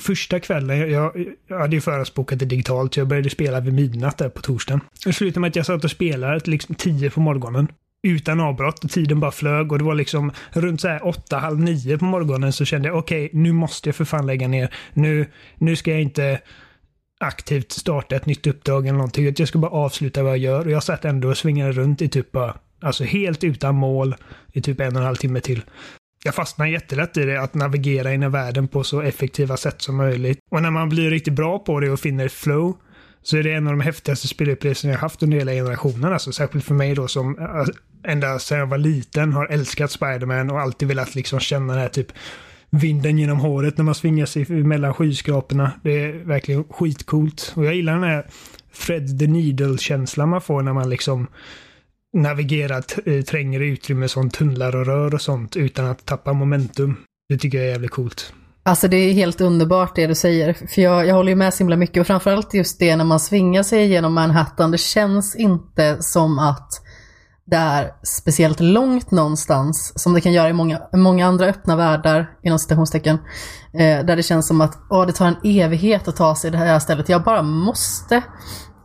Första 0.00 0.40
kvällen, 0.40 0.78
jag, 0.78 0.90
jag, 0.90 1.26
jag 1.46 1.58
hade 1.58 1.76
ju 1.76 1.80
förhandsbokat 1.80 2.38
det 2.38 2.44
digitalt, 2.44 2.94
så 2.94 3.00
jag 3.00 3.08
började 3.08 3.30
spela 3.30 3.60
vid 3.60 3.74
midnatt 3.74 4.18
där 4.18 4.28
på 4.28 4.42
torsdagen. 4.42 4.80
Det 5.04 5.12
slutade 5.12 5.40
med 5.40 5.48
att 5.48 5.56
jag 5.56 5.66
satt 5.66 5.84
och 5.84 5.90
spelade 5.90 6.40
till 6.40 6.50
liksom 6.50 6.74
tio 6.74 7.10
på 7.10 7.20
morgonen. 7.20 7.68
Utan 8.02 8.40
avbrott 8.40 8.84
och 8.84 8.90
tiden 8.90 9.20
bara 9.20 9.30
flög 9.30 9.72
och 9.72 9.78
det 9.78 9.84
var 9.84 9.94
liksom 9.94 10.32
runt 10.50 10.80
så 10.80 10.88
här 10.88 11.06
åtta, 11.06 11.38
halv 11.38 11.60
nio 11.60 11.98
på 11.98 12.04
morgonen 12.04 12.52
så 12.52 12.64
kände 12.64 12.88
jag 12.88 12.98
okej, 12.98 13.30
nu 13.32 13.52
måste 13.52 13.88
jag 13.88 13.96
för 13.96 14.04
fan 14.04 14.26
lägga 14.26 14.48
ner. 14.48 14.74
Nu, 14.92 15.26
nu 15.58 15.76
ska 15.76 15.90
jag 15.90 16.02
inte 16.02 16.40
aktivt 17.20 17.72
starta 17.72 18.16
ett 18.16 18.26
nytt 18.26 18.46
uppdrag 18.46 18.86
eller 18.86 18.98
någonting. 18.98 19.34
Jag 19.38 19.48
ska 19.48 19.58
bara 19.58 19.70
avsluta 19.70 20.22
vad 20.22 20.32
jag 20.32 20.38
gör 20.38 20.64
och 20.64 20.70
jag 20.70 20.82
satt 20.82 21.04
ändå 21.04 21.28
och 21.28 21.36
svingade 21.36 21.72
runt 21.72 22.02
i 22.02 22.08
typ 22.08 22.32
bara, 22.32 22.54
alltså 22.80 23.04
helt 23.04 23.44
utan 23.44 23.74
mål 23.74 24.14
i 24.52 24.60
typ 24.60 24.80
en 24.80 24.96
och 24.96 25.00
en 25.00 25.06
halv 25.06 25.16
timme 25.16 25.40
till. 25.40 25.62
Jag 26.24 26.34
fastnar 26.34 26.66
jättelätt 26.66 27.16
i 27.16 27.24
det, 27.24 27.40
att 27.40 27.54
navigera 27.54 28.14
in 28.14 28.22
i 28.22 28.28
världen 28.28 28.68
på 28.68 28.84
så 28.84 29.00
effektiva 29.00 29.56
sätt 29.56 29.82
som 29.82 29.96
möjligt. 29.96 30.38
Och 30.50 30.62
när 30.62 30.70
man 30.70 30.88
blir 30.88 31.10
riktigt 31.10 31.34
bra 31.34 31.58
på 31.58 31.80
det 31.80 31.90
och 31.90 32.00
finner 32.00 32.26
ett 32.26 32.32
flow, 32.32 32.76
så 33.28 33.36
är 33.36 33.42
det 33.42 33.52
en 33.52 33.66
av 33.66 33.72
de 33.72 33.80
häftigaste 33.80 34.28
spelupplevelserna 34.28 34.92
jag 34.92 35.00
haft 35.00 35.22
under 35.22 35.38
hela 35.38 35.52
generationen. 35.52 36.12
Alltså, 36.12 36.32
särskilt 36.32 36.64
för 36.64 36.74
mig 36.74 36.94
då 36.94 37.08
som 37.08 37.38
eh, 37.38 38.12
ända 38.12 38.38
sedan 38.38 38.58
jag 38.58 38.66
var 38.66 38.78
liten 38.78 39.32
har 39.32 39.46
älskat 39.46 39.90
Spiderman 39.90 40.50
och 40.50 40.60
alltid 40.60 40.88
velat 40.88 41.14
liksom 41.14 41.40
känna 41.40 41.72
den 41.72 41.82
här 41.82 41.88
typ 41.88 42.12
vinden 42.70 43.18
genom 43.18 43.40
håret 43.40 43.76
när 43.76 43.84
man 43.84 43.94
svingar 43.94 44.26
sig 44.26 44.48
mellan 44.48 44.94
skyskraporna. 44.94 45.72
Det 45.82 46.04
är 46.04 46.12
verkligen 46.12 46.64
skitcoolt. 46.64 47.52
Och 47.56 47.64
jag 47.64 47.74
gillar 47.74 47.92
den 47.94 48.02
här 48.02 48.26
Fred 48.72 49.18
the 49.18 49.26
Needle-känslan 49.26 50.28
man 50.28 50.40
får 50.40 50.62
när 50.62 50.72
man 50.72 50.90
liksom 50.90 51.26
navigerar 52.16 52.84
eh, 53.06 53.22
trängre 53.22 53.66
utrymme 53.66 54.08
som 54.08 54.30
tunnlar 54.30 54.76
och 54.76 54.86
rör 54.86 55.14
och 55.14 55.22
sånt 55.22 55.56
utan 55.56 55.86
att 55.86 56.06
tappa 56.06 56.32
momentum. 56.32 56.96
Det 57.28 57.38
tycker 57.38 57.58
jag 57.58 57.66
är 57.66 57.70
jävligt 57.70 57.90
coolt. 57.90 58.32
Alltså 58.68 58.88
det 58.88 58.96
är 58.96 59.12
helt 59.12 59.40
underbart 59.40 59.96
det 59.96 60.06
du 60.06 60.14
säger. 60.14 60.52
För 60.52 60.82
jag, 60.82 61.06
jag 61.06 61.14
håller 61.14 61.30
ju 61.30 61.36
med 61.36 61.54
så 61.54 61.58
himla 61.58 61.76
mycket 61.76 62.00
och 62.00 62.06
framförallt 62.06 62.54
just 62.54 62.78
det 62.78 62.96
när 62.96 63.04
man 63.04 63.20
svingar 63.20 63.62
sig 63.62 63.86
genom 63.86 64.14
Manhattan. 64.14 64.70
Det 64.70 64.78
känns 64.78 65.36
inte 65.36 65.96
som 66.02 66.38
att 66.38 66.82
det 67.46 67.56
är 67.56 67.92
speciellt 68.02 68.60
långt 68.60 69.10
någonstans 69.10 69.92
som 69.96 70.14
det 70.14 70.20
kan 70.20 70.32
göra 70.32 70.48
i 70.48 70.52
många, 70.52 70.82
många 70.92 71.26
andra 71.26 71.46
öppna 71.46 71.76
världar 71.76 72.30
inom 72.42 72.58
citationstecken. 72.58 73.18
Eh, 73.72 74.04
där 74.04 74.16
det 74.16 74.22
känns 74.22 74.46
som 74.48 74.60
att 74.60 74.78
åh, 74.90 75.06
det 75.06 75.12
tar 75.12 75.26
en 75.26 75.36
evighet 75.44 76.08
att 76.08 76.16
ta 76.16 76.34
sig 76.34 76.50
det 76.50 76.58
här 76.58 76.78
stället. 76.78 77.08
Jag 77.08 77.22
bara 77.22 77.42
måste 77.42 78.22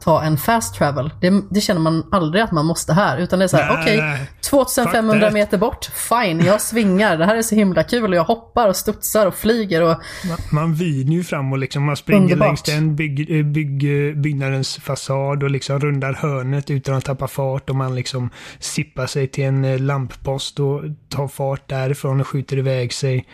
ta 0.03 0.23
en 0.23 0.37
fast 0.37 0.75
travel. 0.75 1.09
Det, 1.21 1.33
det 1.51 1.61
känner 1.61 1.81
man 1.81 2.03
aldrig 2.11 2.43
att 2.43 2.51
man 2.51 2.65
måste 2.65 2.93
här. 2.93 3.17
Utan 3.17 3.39
det 3.39 3.45
är 3.45 3.47
så 3.47 3.57
här, 3.57 3.81
okej, 3.81 3.97
nej. 4.01 4.29
2500 4.41 5.13
Fuck 5.13 5.21
that. 5.23 5.33
meter 5.33 5.57
bort, 5.57 5.85
fine, 5.85 6.45
jag 6.45 6.61
svingar. 6.61 7.17
Det 7.17 7.25
här 7.25 7.35
är 7.35 7.41
så 7.41 7.55
himla 7.55 7.83
kul 7.83 8.09
och 8.11 8.15
jag 8.15 8.23
hoppar 8.23 8.67
och 8.67 8.75
studsar 8.75 9.27
och 9.27 9.35
flyger 9.35 9.81
och 9.81 9.97
Man, 10.27 10.37
man 10.51 10.73
viner 10.73 11.13
ju 11.13 11.23
fram 11.23 11.51
och 11.51 11.57
liksom 11.57 11.83
man 11.83 11.97
springer 11.97 12.21
Underbart. 12.21 12.47
längs 12.47 12.61
den 12.61 12.95
bygg, 12.95 13.39
eh, 13.39 13.45
bygg, 13.45 13.79
byggnadens 14.17 14.75
fasad 14.77 15.43
och 15.43 15.51
liksom 15.51 15.79
rundar 15.79 16.13
hörnet 16.13 16.69
utan 16.69 16.95
att 16.95 17.05
tappa 17.05 17.27
fart 17.27 17.69
och 17.69 17.75
man 17.75 17.95
liksom 17.95 18.29
sippar 18.59 19.07
sig 19.07 19.27
till 19.27 19.43
en 19.43 19.65
eh, 19.65 19.79
lamppost 19.79 20.59
och 20.59 20.81
tar 21.09 21.27
fart 21.27 21.69
därifrån 21.69 22.21
och 22.21 22.27
skjuter 22.27 22.57
iväg 22.57 22.93
sig. 22.93 23.25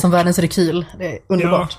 som 0.00 0.10
världens 0.10 0.38
rekyl. 0.38 0.86
Det 0.98 1.06
är 1.12 1.18
underbart. 1.26 1.72
Ja, 1.72 1.78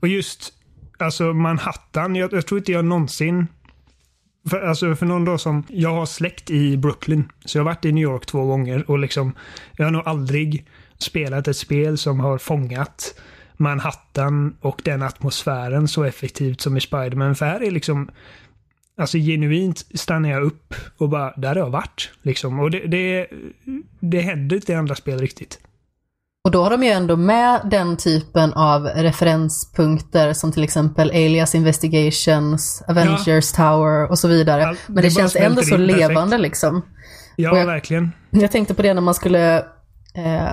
och 0.00 0.08
just 0.08 0.52
alltså 0.98 1.32
Manhattan, 1.32 2.16
jag, 2.16 2.32
jag 2.32 2.46
tror 2.46 2.58
inte 2.58 2.72
jag 2.72 2.84
någonsin 2.84 3.46
för, 4.50 4.60
alltså 4.60 4.96
för 4.96 5.06
någon 5.06 5.24
dag 5.24 5.40
som, 5.40 5.64
jag 5.68 5.94
har 5.94 6.06
släkt 6.06 6.50
i 6.50 6.76
Brooklyn. 6.76 7.32
Så 7.44 7.58
jag 7.58 7.64
har 7.64 7.70
varit 7.70 7.84
i 7.84 7.92
New 7.92 8.02
York 8.02 8.26
två 8.26 8.44
gånger 8.44 8.90
och 8.90 8.98
liksom, 8.98 9.34
jag 9.76 9.86
har 9.86 9.90
nog 9.90 10.02
aldrig 10.06 10.66
spelat 10.98 11.48
ett 11.48 11.56
spel 11.56 11.98
som 11.98 12.20
har 12.20 12.38
fångat 12.38 13.20
Manhattan 13.56 14.56
och 14.60 14.80
den 14.84 15.02
atmosfären 15.02 15.88
så 15.88 16.04
effektivt 16.04 16.60
som 16.60 16.76
i 16.76 16.80
Spiderman. 16.80 17.34
För 17.34 17.46
här 17.46 17.62
är 17.62 17.70
liksom, 17.70 18.10
alltså 18.96 19.18
genuint 19.18 19.86
stannar 19.94 20.30
jag 20.30 20.42
upp 20.42 20.74
och 20.96 21.08
bara, 21.08 21.32
där 21.36 21.48
har 21.48 21.56
jag 21.56 21.70
varit. 21.70 22.10
Liksom. 22.22 22.60
Och 22.60 22.70
det, 22.70 22.86
det, 22.86 23.26
det 24.00 24.20
händer 24.20 24.56
inte 24.56 24.72
i 24.72 24.74
andra 24.74 24.94
spel 24.94 25.18
riktigt. 25.18 25.60
Och 26.44 26.50
då 26.50 26.62
har 26.62 26.70
de 26.70 26.82
ju 26.82 26.90
ändå 26.90 27.16
med 27.16 27.60
den 27.70 27.96
typen 27.96 28.52
av 28.52 28.82
referenspunkter 28.86 30.32
som 30.32 30.52
till 30.52 30.64
exempel 30.64 31.10
Alias 31.10 31.54
Investigations, 31.54 32.82
Avengers 32.88 33.52
Tower 33.52 34.10
och 34.10 34.18
så 34.18 34.28
vidare. 34.28 34.66
All- 34.66 34.76
Men 34.86 34.94
det, 34.96 35.02
det 35.02 35.10
känns 35.10 35.36
ändå 35.36 35.62
så 35.62 35.74
in 35.74 35.86
perfekt. 35.86 35.98
levande 36.08 36.38
liksom. 36.38 36.82
Ja, 37.36 37.56
jag- 37.58 37.66
verkligen. 37.66 38.12
Jag 38.30 38.50
tänkte 38.52 38.74
på 38.74 38.82
det 38.82 38.94
när 38.94 39.00
man 39.02 39.14
skulle 39.14 39.56
eh, 40.14 40.48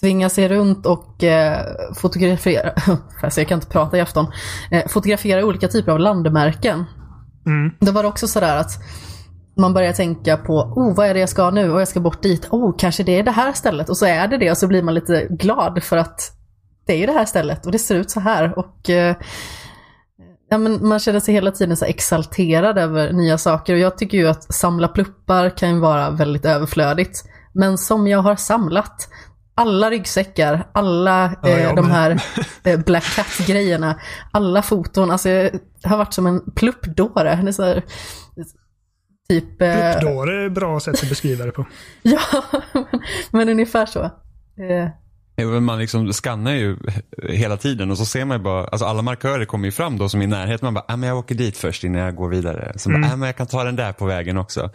svinga 0.00 0.28
sig 0.28 0.48
runt 0.48 0.86
och 0.86 1.24
eh, 1.24 1.66
fotografera, 1.96 2.72
alltså 3.22 3.40
jag 3.40 3.48
kan 3.48 3.56
inte 3.58 3.66
prata 3.68 3.96
i 3.98 4.00
afton, 4.00 4.26
eh, 4.70 4.86
fotografera 4.88 5.44
olika 5.44 5.68
typer 5.68 5.92
av 5.92 5.98
landmärken. 5.98 6.84
Mm. 7.46 7.70
Då 7.80 7.92
var 7.92 8.02
det 8.02 8.08
också 8.08 8.28
sådär 8.28 8.56
att 8.56 8.70
man 9.58 9.74
börjar 9.74 9.92
tänka 9.92 10.36
på, 10.36 10.54
oh 10.54 10.94
vad 10.94 11.06
är 11.06 11.14
det 11.14 11.20
jag 11.20 11.28
ska 11.28 11.50
nu? 11.50 11.70
Och 11.70 11.80
jag 11.80 11.88
ska 11.88 12.00
bort 12.00 12.22
dit, 12.22 12.46
oh 12.50 12.74
kanske 12.78 13.02
det 13.02 13.18
är 13.18 13.22
det 13.22 13.30
här 13.30 13.52
stället. 13.52 13.88
Och 13.88 13.96
så 13.96 14.06
är 14.06 14.28
det 14.28 14.38
det 14.38 14.50
och 14.50 14.58
så 14.58 14.66
blir 14.66 14.82
man 14.82 14.94
lite 14.94 15.26
glad 15.30 15.82
för 15.82 15.96
att 15.96 16.32
det 16.86 16.92
är 16.92 16.96
ju 16.96 17.06
det 17.06 17.12
här 17.12 17.24
stället 17.24 17.66
och 17.66 17.72
det 17.72 17.78
ser 17.78 17.94
ut 17.94 18.10
så 18.10 18.20
här. 18.20 18.58
Och 18.58 18.90
eh, 18.90 19.16
ja, 20.50 20.58
men 20.58 20.88
man 20.88 20.98
känner 20.98 21.20
sig 21.20 21.34
hela 21.34 21.50
tiden 21.50 21.76
så 21.76 21.84
exalterad 21.84 22.78
över 22.78 23.12
nya 23.12 23.38
saker. 23.38 23.72
Och 23.72 23.78
jag 23.78 23.98
tycker 23.98 24.18
ju 24.18 24.28
att 24.28 24.54
samla 24.54 24.88
pluppar 24.88 25.50
kan 25.50 25.74
ju 25.74 25.80
vara 25.80 26.10
väldigt 26.10 26.44
överflödigt. 26.44 27.24
Men 27.52 27.78
som 27.78 28.06
jag 28.06 28.18
har 28.18 28.36
samlat 28.36 29.08
alla 29.54 29.90
ryggsäckar, 29.90 30.68
alla 30.72 31.34
Ja, 31.42 31.48
eh, 31.48 31.62
jag 31.62 31.76
de 31.76 31.90
här 31.90 32.22
eh, 32.64 32.78
Black 32.78 33.04
Cat-grejerna, 33.16 34.00
alla 34.30 34.62
foton. 34.62 35.10
Alltså 35.10 35.28
jag 35.28 35.50
har 35.84 35.96
varit 35.96 36.14
som 36.14 36.26
en 36.26 36.50
pluppdåre. 36.54 37.38
Det 37.42 37.48
är 37.48 37.52
så 37.52 37.64
här, 37.64 37.82
typ... 39.28 39.62
eh, 39.62 39.92
Pluppdåre 39.92 40.42
är 40.42 40.46
ett 40.46 40.52
bra 40.52 40.80
sätt 40.80 41.02
att 41.02 41.08
beskriva 41.08 41.44
det 41.44 41.52
på. 41.52 41.66
Ja, 42.02 42.18
men, 42.72 42.84
men 43.30 43.48
ungefär 43.48 43.86
så. 43.86 44.02
Eh, 45.44 45.60
Man 45.60 45.78
liksom 45.78 46.12
skannar 46.12 46.52
ju 46.52 46.76
hela 47.28 47.56
tiden 47.56 47.90
och 47.90 47.98
så 47.98 48.04
ser 48.06 48.24
man 48.24 48.36
ju 48.38 48.42
bara, 48.42 48.64
alltså 48.66 48.86
alla 48.86 49.02
markörer 49.02 49.44
kommer 49.44 49.64
ju 49.64 49.72
fram 49.72 49.98
då 49.98 50.08
som 50.08 50.22
i 50.22 50.26
närheten. 50.26 50.66
Man 50.66 50.74
bara, 50.74 50.84
ah, 50.88 50.96
men 50.96 51.08
jag 51.08 51.18
åker 51.18 51.34
dit 51.34 51.56
först 51.56 51.84
innan 51.84 52.00
jag 52.00 52.14
går 52.14 52.28
vidare. 52.28 52.72
Så 52.76 52.88
Mm. 52.90 53.02
bara, 53.02 53.12
ah, 53.12 53.16
men 53.16 53.26
jag 53.26 53.36
kan 53.36 53.46
ta 53.46 53.64
den 53.64 53.76
där 53.76 53.92
på 53.92 54.06
vägen 54.06 54.36
också. 54.38 54.70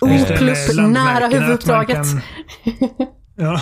Oh, 0.00 0.12
Eh, 0.32 0.40
med 0.76 0.90
nära 0.90 1.26
huvuduppdraget. 1.26 1.96
kan- 1.96 2.20
Ja. 3.36 3.60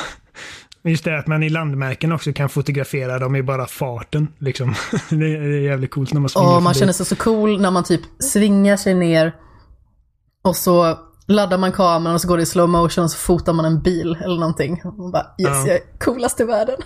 Just 0.84 1.04
det, 1.04 1.18
att 1.18 1.26
man 1.26 1.42
i 1.42 1.48
landmärken 1.48 2.12
också 2.12 2.32
kan 2.32 2.48
fotografera 2.48 3.18
dem 3.18 3.36
i 3.36 3.42
bara 3.42 3.66
farten. 3.66 4.28
Liksom. 4.38 4.74
Det 5.10 5.26
är 5.36 5.60
jävligt 5.60 5.90
coolt 5.90 6.12
när 6.12 6.20
man 6.20 6.28
springer 6.28 6.48
Och 6.56 6.62
man 6.62 6.72
förbi. 6.74 6.80
känner 6.80 6.92
sig 6.92 7.06
så 7.06 7.16
cool 7.16 7.60
när 7.60 7.70
man 7.70 7.84
typ 7.84 8.00
svingar 8.18 8.76
sig 8.76 8.94
ner 8.94 9.32
och 10.42 10.56
så 10.56 10.98
laddar 11.26 11.58
man 11.58 11.72
kameran 11.72 12.14
och 12.14 12.20
så 12.20 12.28
går 12.28 12.36
det 12.36 12.42
i 12.42 12.46
slow 12.46 12.68
motion 12.68 13.04
och 13.04 13.10
så 13.10 13.18
fotar 13.18 13.52
man 13.52 13.64
en 13.64 13.82
bil 13.82 14.18
eller 14.24 14.40
någonting. 14.40 14.80
Och 14.84 14.94
man 14.98 15.10
bara 15.10 15.22
yes, 15.22 15.50
Ja. 15.50 15.66
jag 15.66 15.76
är 15.76 15.98
coolast 15.98 16.40
i 16.40 16.44
världen. 16.44 16.76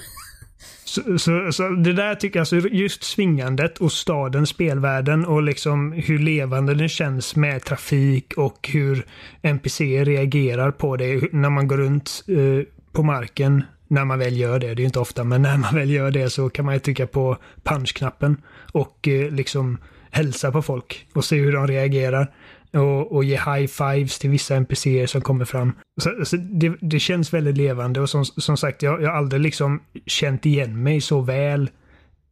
Så, 0.84 1.18
så, 1.18 1.52
så 1.52 1.68
det 1.68 1.92
där 1.92 2.14
tycker 2.14 2.38
jag, 2.38 2.42
alltså 2.42 2.56
just 2.68 3.02
svingandet 3.04 3.78
och 3.78 3.92
stadens 3.92 4.48
spelvärlden 4.48 5.26
och 5.26 5.42
liksom 5.42 5.92
hur 5.92 6.18
levande 6.18 6.74
det 6.74 6.88
känns 6.88 7.36
med 7.36 7.64
trafik 7.64 8.32
och 8.36 8.68
hur 8.72 9.06
NPC 9.42 10.04
reagerar 10.04 10.70
på 10.70 10.96
det 10.96 11.32
när 11.32 11.50
man 11.50 11.68
går 11.68 11.76
runt 11.76 12.24
eh, 12.28 12.66
på 12.92 13.02
marken. 13.02 13.64
När 13.88 14.04
man 14.04 14.18
väl 14.18 14.36
gör 14.36 14.58
det, 14.58 14.74
det 14.74 14.82
är 14.82 14.84
inte 14.84 14.98
ofta, 14.98 15.24
men 15.24 15.42
när 15.42 15.56
man 15.56 15.74
väl 15.74 15.90
gör 15.90 16.10
det 16.10 16.30
så 16.30 16.48
kan 16.50 16.64
man 16.64 16.74
ju 16.74 16.80
trycka 16.80 17.06
på 17.06 17.36
punchknappen 17.62 18.36
och 18.72 19.08
eh, 19.08 19.30
liksom 19.30 19.78
hälsa 20.10 20.52
på 20.52 20.62
folk 20.62 21.06
och 21.14 21.24
se 21.24 21.36
hur 21.36 21.52
de 21.52 21.66
reagerar. 21.66 22.32
Och, 22.72 23.12
och 23.12 23.24
ge 23.24 23.36
high 23.36 23.66
fives 23.66 24.18
till 24.18 24.30
vissa 24.30 24.56
NPCer 24.56 25.06
som 25.06 25.20
kommer 25.20 25.44
fram. 25.44 25.72
Så, 26.00 26.24
så 26.24 26.36
det, 26.36 26.76
det 26.80 27.00
känns 27.00 27.34
väldigt 27.34 27.56
levande 27.56 28.00
och 28.00 28.10
som, 28.10 28.24
som 28.24 28.56
sagt, 28.56 28.82
jag, 28.82 29.02
jag 29.02 29.10
har 29.10 29.16
aldrig 29.16 29.42
liksom 29.42 29.80
känt 30.06 30.46
igen 30.46 30.82
mig 30.82 31.00
så 31.00 31.20
väl 31.20 31.70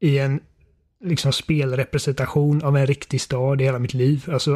i 0.00 0.18
en 0.18 0.40
liksom 1.04 1.32
spelrepresentation 1.32 2.62
av 2.62 2.76
en 2.76 2.86
riktig 2.86 3.20
stad 3.20 3.60
i 3.60 3.64
hela 3.64 3.78
mitt 3.78 3.94
liv. 3.94 4.24
Alltså, 4.32 4.50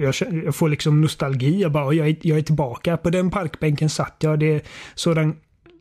jag, 0.00 0.44
jag 0.44 0.54
får 0.54 0.68
liksom 0.68 1.00
nostalgi. 1.00 1.60
Jag 1.60 1.72
bara, 1.72 1.92
jag 1.92 2.08
är, 2.08 2.16
jag 2.22 2.38
är 2.38 2.42
tillbaka. 2.42 2.96
På 2.96 3.10
den 3.10 3.30
parkbänken 3.30 3.90
satt 3.90 4.16
jag. 4.18 4.38
Det 4.38 4.54
är 4.54 4.62
sådan 4.94 5.36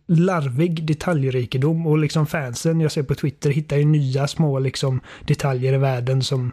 larvig 0.07 0.85
detaljrikedom 0.85 1.87
och 1.87 1.97
liksom 1.97 2.27
fansen 2.27 2.81
jag 2.81 2.91
ser 2.91 3.03
på 3.03 3.15
Twitter 3.15 3.49
hittar 3.49 3.77
ju 3.77 3.85
nya 3.85 4.27
små 4.27 4.59
liksom 4.59 5.01
detaljer 5.27 5.73
i 5.73 5.77
världen 5.77 6.23
som 6.23 6.51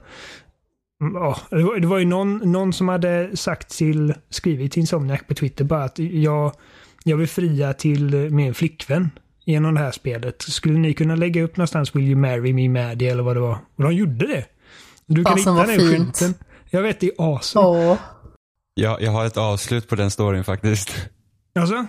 Ja, 0.99 1.37
det 1.50 1.62
var, 1.62 1.76
det 1.81 1.87
var 1.87 1.99
ju 1.99 2.05
någon, 2.05 2.53
någon 2.53 2.73
som 2.73 2.88
hade 2.88 3.37
sagt 3.37 3.69
till, 3.79 4.15
skrivit 4.31 4.73
till 4.73 4.81
Insomniac 4.81 5.21
på 5.29 5.35
Twitter 5.35 5.65
bara 5.65 5.85
att 5.85 5.99
jag, 5.99 6.53
jag 7.05 7.17
vill 7.17 7.29
fria 7.29 7.73
till 7.73 8.31
min 8.31 8.55
flickvän 8.55 9.11
genom 9.45 9.75
det 9.75 9.81
här 9.81 9.91
spelet. 9.91 10.43
Skulle 10.43 10.79
ni 10.79 10.95
kunna 10.95 11.15
lägga 11.17 11.43
upp 11.43 11.57
någonstans 11.57 11.97
Will 11.97 12.05
you 12.05 12.17
marry 12.21 12.53
me 12.53 12.69
Maddie 12.69 13.09
eller 13.09 13.23
vad 13.23 13.37
det 13.37 13.41
var? 13.41 13.59
Och 13.76 13.83
de 13.83 13.93
gjorde 13.93 14.26
det. 14.26 14.45
Du 15.07 15.25
kan 15.25 15.37
Fasen, 15.38 15.55
hitta 15.57 15.67
den 15.67 15.81
fint. 15.81 15.91
skylten. 16.19 16.35
Jag 16.71 16.83
vet, 16.83 17.00
det 17.00 17.07
är 17.07 17.12
awesome. 17.19 17.67
Åh, 17.67 17.97
Jag, 18.75 19.03
jag 19.03 19.11
har 19.12 19.25
ett 19.26 19.37
avslut 19.37 19.88
på 19.88 19.95
den 19.97 20.11
storyn 20.11 20.45
faktiskt. 20.45 21.09
Alltså? 21.59 21.87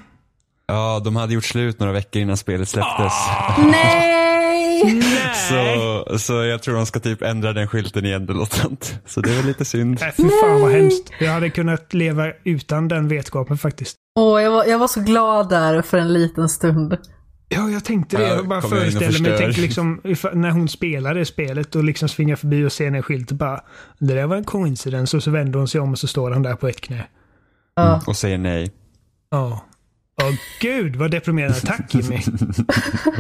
Ja, 0.68 1.02
de 1.06 1.16
hade 1.16 1.34
gjort 1.34 1.46
slut 1.46 1.80
några 1.80 1.94
veckor 1.94 2.22
innan 2.22 2.38
spelet 2.38 2.70
släpptes. 2.70 3.14
nej! 3.72 4.27
Nej! 4.48 5.02
Så, 5.50 6.20
så 6.20 6.34
jag 6.34 6.64
tror 6.64 6.76
de 6.76 6.86
ska 6.86 7.00
typ 7.00 7.22
ändra 7.22 7.54
den 7.54 7.68
skylten 7.68 8.06
igen 8.06 8.24
eller 8.24 8.34
något 8.34 8.54
sånt. 8.54 9.00
Så 9.06 9.22
det 9.22 9.30
är 9.32 9.36
väl 9.36 9.46
lite 9.46 9.66
synd. 9.66 9.98
Nej, 10.02 10.14
fy 10.18 10.24
fan 10.24 10.62
vad 10.62 10.72
hemskt. 10.72 11.12
Jag 11.20 11.32
hade 11.32 11.50
kunnat 11.50 11.94
leva 11.94 12.32
utan 12.44 12.88
den 12.88 13.08
vetskapen 13.08 13.58
faktiskt. 13.58 13.96
Åh, 14.20 14.42
jag, 14.44 14.52
var, 14.52 14.66
jag 14.66 14.80
var 14.80 14.88
så 14.88 15.02
glad 15.02 15.50
där 15.50 15.82
för 15.82 15.98
en 15.98 16.14
liten 16.14 16.50
stund. 16.50 16.98
Ja, 17.50 17.70
jag 17.70 17.86
tänkte 17.86 18.18
det. 18.18 18.24
Ja, 18.24 18.36
Jag 18.36 18.48
bara 18.48 18.62
föreställer 18.62 19.22
mig, 19.22 19.38
tänk 19.38 19.58
liksom 19.58 20.02
när 20.34 20.52
hon 20.52 20.68
spelar 20.70 21.16
det 21.16 21.26
spelet 21.26 21.76
och 21.76 21.84
liksom 21.84 22.10
svingar 22.10 22.36
förbi 22.36 22.66
och 22.66 22.72
ser 22.72 22.88
en 22.88 23.04
skylt 23.04 23.32
och 23.32 23.38
bara 23.38 23.62
Det 24.00 24.14
där 24.14 24.26
var 24.28 24.36
en 24.36 24.44
coincidence 24.44 25.18
och 25.18 25.24
så 25.24 25.32
vänder 25.32 25.60
hon 25.60 25.68
sig 25.68 25.82
om 25.82 25.92
och 25.92 26.00
så 26.00 26.08
står 26.08 26.32
han 26.32 26.44
där 26.44 26.56
på 26.56 26.68
ett 26.68 26.82
knä. 26.82 27.08
Ja. 27.76 28.02
Och 28.08 28.16
säger 28.18 28.38
nej. 28.38 28.72
Ja. 29.32 29.66
Åh 30.24 30.34
gud 30.60 30.96
vad 30.96 31.12
deprimerande. 31.12 31.60
Tack 31.60 31.96
Jimmy. 31.96 32.16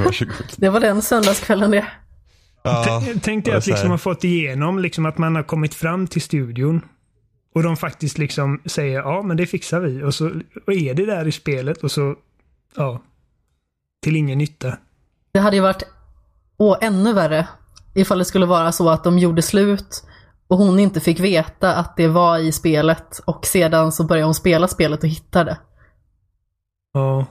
Varsågod. 0.05 0.53
Det 0.57 0.69
var 0.69 0.79
den 0.79 1.01
söndagskvällen 1.01 1.71
det. 1.71 1.87
Ja, 2.63 3.03
Tänk 3.21 3.45
dig 3.45 3.53
att 3.53 3.67
liksom 3.67 3.89
ha 3.89 3.97
fått 3.97 4.23
igenom 4.23 4.79
liksom 4.79 5.05
att 5.05 5.17
man 5.17 5.35
har 5.35 5.43
kommit 5.43 5.73
fram 5.73 6.07
till 6.07 6.21
studion. 6.21 6.81
Och 7.55 7.63
de 7.63 7.77
faktiskt 7.77 8.17
liksom 8.17 8.61
säger 8.65 8.99
ja 8.99 9.21
men 9.21 9.37
det 9.37 9.45
fixar 9.45 9.79
vi. 9.79 10.03
Och 10.03 10.13
så 10.15 10.31
och 10.67 10.73
är 10.73 10.93
det 10.93 11.05
där 11.05 11.27
i 11.27 11.31
spelet 11.31 11.83
och 11.83 11.91
så 11.91 12.15
ja. 12.75 13.01
Till 14.03 14.15
ingen 14.15 14.37
nytta. 14.37 14.77
Det 15.31 15.39
hade 15.39 15.55
ju 15.55 15.61
varit 15.61 15.83
åh, 16.57 16.77
ännu 16.81 17.13
värre 17.13 17.47
ifall 17.95 18.19
det 18.19 18.25
skulle 18.25 18.45
vara 18.45 18.71
så 18.71 18.89
att 18.89 19.03
de 19.03 19.19
gjorde 19.19 19.41
slut 19.41 20.03
och 20.47 20.57
hon 20.57 20.79
inte 20.79 20.99
fick 20.99 21.19
veta 21.19 21.75
att 21.75 21.97
det 21.97 22.07
var 22.07 22.37
i 22.37 22.51
spelet 22.51 23.19
och 23.25 23.45
sedan 23.45 23.91
så 23.91 24.03
började 24.03 24.25
hon 24.27 24.35
spela 24.35 24.67
spelet 24.67 25.03
och 25.03 25.09
hittade 25.09 25.51
det. 25.51 25.57
Ja. 26.97 27.25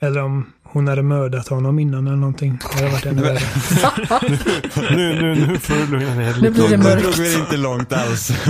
Eller 0.00 0.22
om 0.22 0.52
hon 0.62 0.88
hade 0.88 1.02
mördat 1.02 1.48
honom 1.48 1.78
innan 1.78 2.06
eller 2.06 2.16
någonting. 2.16 2.58
Det 2.72 2.78
hade 2.80 2.90
varit 2.92 3.06
ännu 3.06 3.22
värre. 3.22 3.38
Nu, 4.96 5.22
nu, 5.22 5.46
nu 5.46 5.58
får 5.58 5.74
du 5.74 5.86
lugna 5.98 6.14
ner 6.14 6.32
dig 6.32 6.42
Nu 6.42 6.50
blir 6.50 6.62
det 6.62 6.68
Det 6.70 6.76
mörkt. 6.82 7.02
drog 7.02 7.14
väl 7.14 7.40
inte 7.40 7.56
långt 7.56 7.92
alls. 7.92 8.30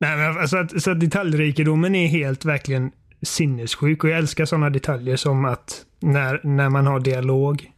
Nej, 0.00 0.16
men 0.16 0.38
alltså 0.38 0.56
att, 0.56 0.82
så 0.82 0.90
att 0.90 1.00
detaljrikedomen 1.00 1.94
är 1.94 2.06
helt 2.08 2.44
verkligen 2.44 2.90
sinnessjuk 3.22 4.04
och 4.04 4.10
jag 4.10 4.18
älskar 4.18 4.44
sådana 4.44 4.70
detaljer 4.70 5.16
som 5.16 5.44
att 5.44 5.82
när, 6.00 6.40
när 6.44 6.68
man 6.68 6.86
har 6.86 7.00
dialog, 7.00 7.70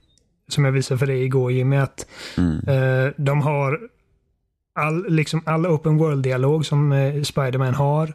som 0.49 0.65
jag 0.65 0.73
visade 0.73 0.99
för 0.99 1.07
dig 1.07 1.25
igår 1.25 1.53
Jimmy, 1.53 1.77
att 1.77 2.07
eh, 2.67 3.12
de 3.17 3.41
har 3.43 3.79
all, 4.81 5.07
liksom 5.09 5.43
all 5.47 5.67
open 5.67 5.97
world-dialog 5.99 6.67
som 6.67 6.93
eh, 6.93 7.23
Spiderman 7.23 7.75
har 7.75 8.15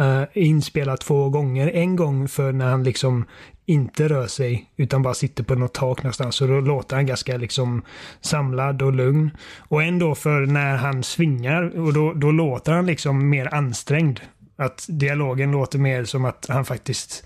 Uh, 0.00 0.24
inspelat 0.34 1.00
två 1.00 1.28
gånger. 1.28 1.68
En 1.68 1.96
gång 1.96 2.28
för 2.28 2.52
när 2.52 2.70
han 2.70 2.84
liksom 2.84 3.24
inte 3.66 4.08
rör 4.08 4.26
sig 4.26 4.70
utan 4.76 5.02
bara 5.02 5.14
sitter 5.14 5.44
på 5.44 5.54
något 5.54 5.74
tak 5.74 6.02
någonstans. 6.02 6.34
Så 6.34 6.46
då 6.46 6.60
låter 6.60 6.96
han 6.96 7.06
ganska 7.06 7.36
liksom 7.36 7.82
samlad 8.20 8.82
och 8.82 8.92
lugn. 8.92 9.30
Och 9.58 9.82
en 9.82 9.98
då 9.98 10.14
för 10.14 10.46
när 10.46 10.76
han 10.76 11.02
svingar 11.02 11.78
och 11.78 11.92
då, 11.92 12.12
då 12.12 12.30
låter 12.30 12.72
han 12.72 12.86
liksom 12.86 13.28
mer 13.28 13.54
ansträngd. 13.54 14.20
Att 14.56 14.86
dialogen 14.88 15.50
låter 15.50 15.78
mer 15.78 16.04
som 16.04 16.24
att 16.24 16.46
han 16.48 16.64
faktiskt 16.64 17.24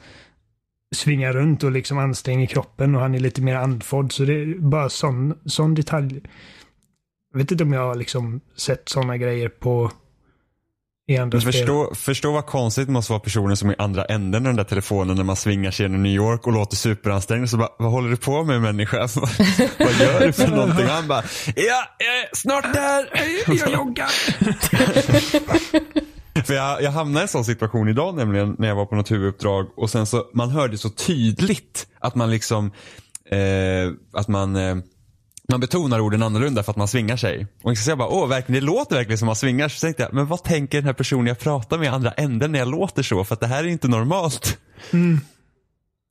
svingar 0.95 1.33
runt 1.33 1.65
och 1.65 1.73
liksom 1.73 1.99
anstränger 1.99 2.47
kroppen 2.47 2.95
och 2.95 3.01
han 3.01 3.15
är 3.15 3.21
lite 3.21 3.43
mer 3.43 3.55
andfådd. 3.55 4.13
Så 4.13 4.25
det 4.25 4.35
är 4.35 4.55
bara 4.59 4.89
sån, 4.89 5.35
sån 5.45 5.75
detalj. 5.75 6.21
Jag 7.33 7.39
vet 7.39 7.51
inte 7.53 7.65
om 7.65 7.73
jag 7.73 7.87
har 7.87 7.95
liksom 7.95 8.41
sett 8.57 8.89
sådana 8.89 9.17
grejer 9.17 9.49
på 9.49 9.91
i 11.09 11.17
andra 11.17 11.41
spel. 11.41 11.53
förstå, 11.53 11.95
förstå 11.95 12.33
vad 12.33 12.47
konstigt 12.47 12.87
det 12.87 12.93
måste 12.93 13.13
vara 13.13 13.21
personen 13.21 13.57
som 13.57 13.69
är 13.69 13.73
i 13.73 13.77
andra 13.79 14.05
änden 14.05 14.43
av 14.43 14.47
den 14.47 14.57
där 14.57 14.65
telefonen 14.65 15.17
när 15.17 15.25
man 15.25 15.37
svingar 15.37 15.71
sig 15.71 15.85
genom 15.87 16.03
New 16.03 16.13
York 16.13 16.47
och 16.47 16.53
låter 16.53 16.77
superansträngd. 16.77 17.51
Så 17.51 17.57
bara, 17.57 17.69
vad 17.79 17.91
håller 17.93 18.11
du 18.11 18.17
på 18.17 18.45
med 18.45 18.63
människa? 18.63 18.99
vad, 19.17 19.31
vad 19.79 19.93
gör 20.01 20.27
du 20.27 20.33
för 20.33 20.49
någonting? 20.49 20.87
Han 20.87 21.09
bara, 21.09 21.23
ja, 21.57 21.85
eh, 21.99 22.29
snart 22.33 22.75
där. 22.75 23.09
Jag 23.47 23.73
joggar! 23.73 24.11
För 26.47 26.55
jag, 26.55 26.83
jag 26.83 26.91
hamnade 26.91 27.21
i 27.21 27.23
en 27.23 27.29
sån 27.29 27.45
situation 27.45 27.89
idag 27.89 28.17
nämligen 28.17 28.57
när 28.59 28.69
jag 28.69 28.75
var 28.75 28.87
på 28.87 28.95
något 28.95 29.11
huvuduppdrag 29.11 29.67
och 29.77 29.91
sen 29.91 30.07
så, 30.07 30.25
man 30.35 30.51
hörde 30.51 30.79
så 30.79 30.91
tydligt 30.91 31.87
att 31.99 32.15
man 32.15 32.31
liksom, 32.31 32.71
eh, 33.31 33.93
att 34.13 34.29
man 34.29 34.57
eh, 34.57 34.77
man 35.49 35.61
betonar 35.61 36.01
orden 36.01 36.23
annorlunda 36.23 36.63
för 36.63 36.71
att 36.71 36.77
man 36.77 36.89
svingar 36.89 37.17
sig. 37.17 37.47
Och 37.63 37.79
så 37.79 37.91
jag 37.91 37.99
bara, 37.99 38.09
åh 38.09 38.29
verkligen, 38.29 38.61
det 38.61 38.67
låter 38.67 38.97
verkligen 38.97 39.19
som 39.19 39.27
man 39.27 39.37
svingar 39.37 39.69
sig. 39.69 39.79
Så 39.79 39.87
tänkte 39.87 40.03
jag, 40.03 40.13
men 40.15 40.27
vad 40.27 40.45
tänker 40.45 40.79
den 40.79 40.87
här 40.87 40.93
personen 40.93 41.27
jag 41.27 41.39
pratar 41.39 41.79
med 41.79 41.87
i 41.87 41.89
andra 41.89 42.11
änden 42.13 42.53
när 42.53 42.59
jag 42.59 42.69
låter 42.71 43.03
så? 43.03 43.25
För 43.25 43.35
att 43.35 43.41
det 43.41 43.47
här 43.47 43.65
är 43.65 43.69
inte 43.69 43.89
normalt. 43.89 44.59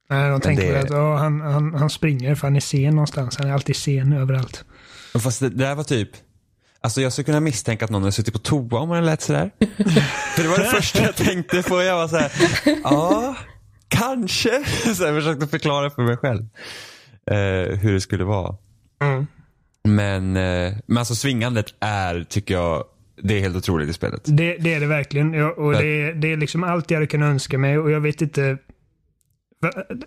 Nej, 0.09 0.29
de 0.29 0.41
tänker 0.41 0.73
det- 0.73 0.79
att 0.81 1.19
han, 1.19 1.41
han, 1.41 1.73
han 1.75 1.89
springer 1.89 2.35
för 2.35 2.47
han 2.47 2.55
är 2.55 2.59
sen 2.59 2.89
någonstans. 2.95 3.37
Han 3.37 3.47
är 3.47 3.53
alltid 3.53 3.75
sen 3.75 4.13
överallt. 4.13 4.65
Fast 5.19 5.39
det, 5.39 5.49
det 5.49 5.55
där 5.63 5.75
var 5.75 5.83
typ, 5.83 6.09
alltså 6.81 7.01
jag 7.01 7.11
skulle 7.11 7.25
kunna 7.25 7.39
misstänka 7.39 7.85
att 7.85 7.91
någon 7.91 8.01
hade 8.01 8.11
suttit 8.11 8.33
på 8.33 8.39
toa 8.39 8.79
om 8.79 8.89
man 8.89 9.05
lät 9.05 9.21
sådär. 9.21 9.51
för 10.35 10.43
det 10.43 10.49
var 10.49 10.57
det 10.57 10.63
första 10.65 11.01
jag 11.03 11.15
tänkte 11.15 11.63
på. 11.63 11.81
Jag 11.81 11.95
var 11.95 12.07
såhär, 12.07 12.31
ja, 12.83 13.35
kanske. 13.87 14.63
Så 14.95 15.03
jag 15.03 15.15
försökte 15.15 15.47
förklara 15.47 15.89
för 15.89 16.01
mig 16.03 16.17
själv 16.17 16.41
eh, 17.31 17.77
hur 17.79 17.93
det 17.93 18.01
skulle 18.01 18.23
vara. 18.23 18.55
Mm. 19.05 19.27
Men, 19.83 20.37
eh, 20.37 20.73
men 20.85 20.97
alltså 20.97 21.15
svingandet 21.15 21.65
är, 21.79 22.23
tycker 22.23 22.53
jag, 22.53 22.83
det 23.23 23.37
är 23.37 23.39
helt 23.39 23.55
otroligt 23.55 23.89
i 23.89 23.93
spelet. 23.93 24.21
Det, 24.25 24.57
det 24.57 24.73
är 24.73 24.79
det 24.79 24.85
verkligen. 24.85 25.33
Ja, 25.33 25.51
och 25.51 25.71
det, 25.73 26.13
det 26.13 26.31
är 26.31 26.37
liksom 26.37 26.63
allt 26.63 26.91
jag 26.91 26.97
hade 26.97 27.07
kunnat 27.07 27.29
önska 27.29 27.57
mig 27.57 27.77
och 27.77 27.91
jag 27.91 27.99
vet 27.99 28.21
inte. 28.21 28.57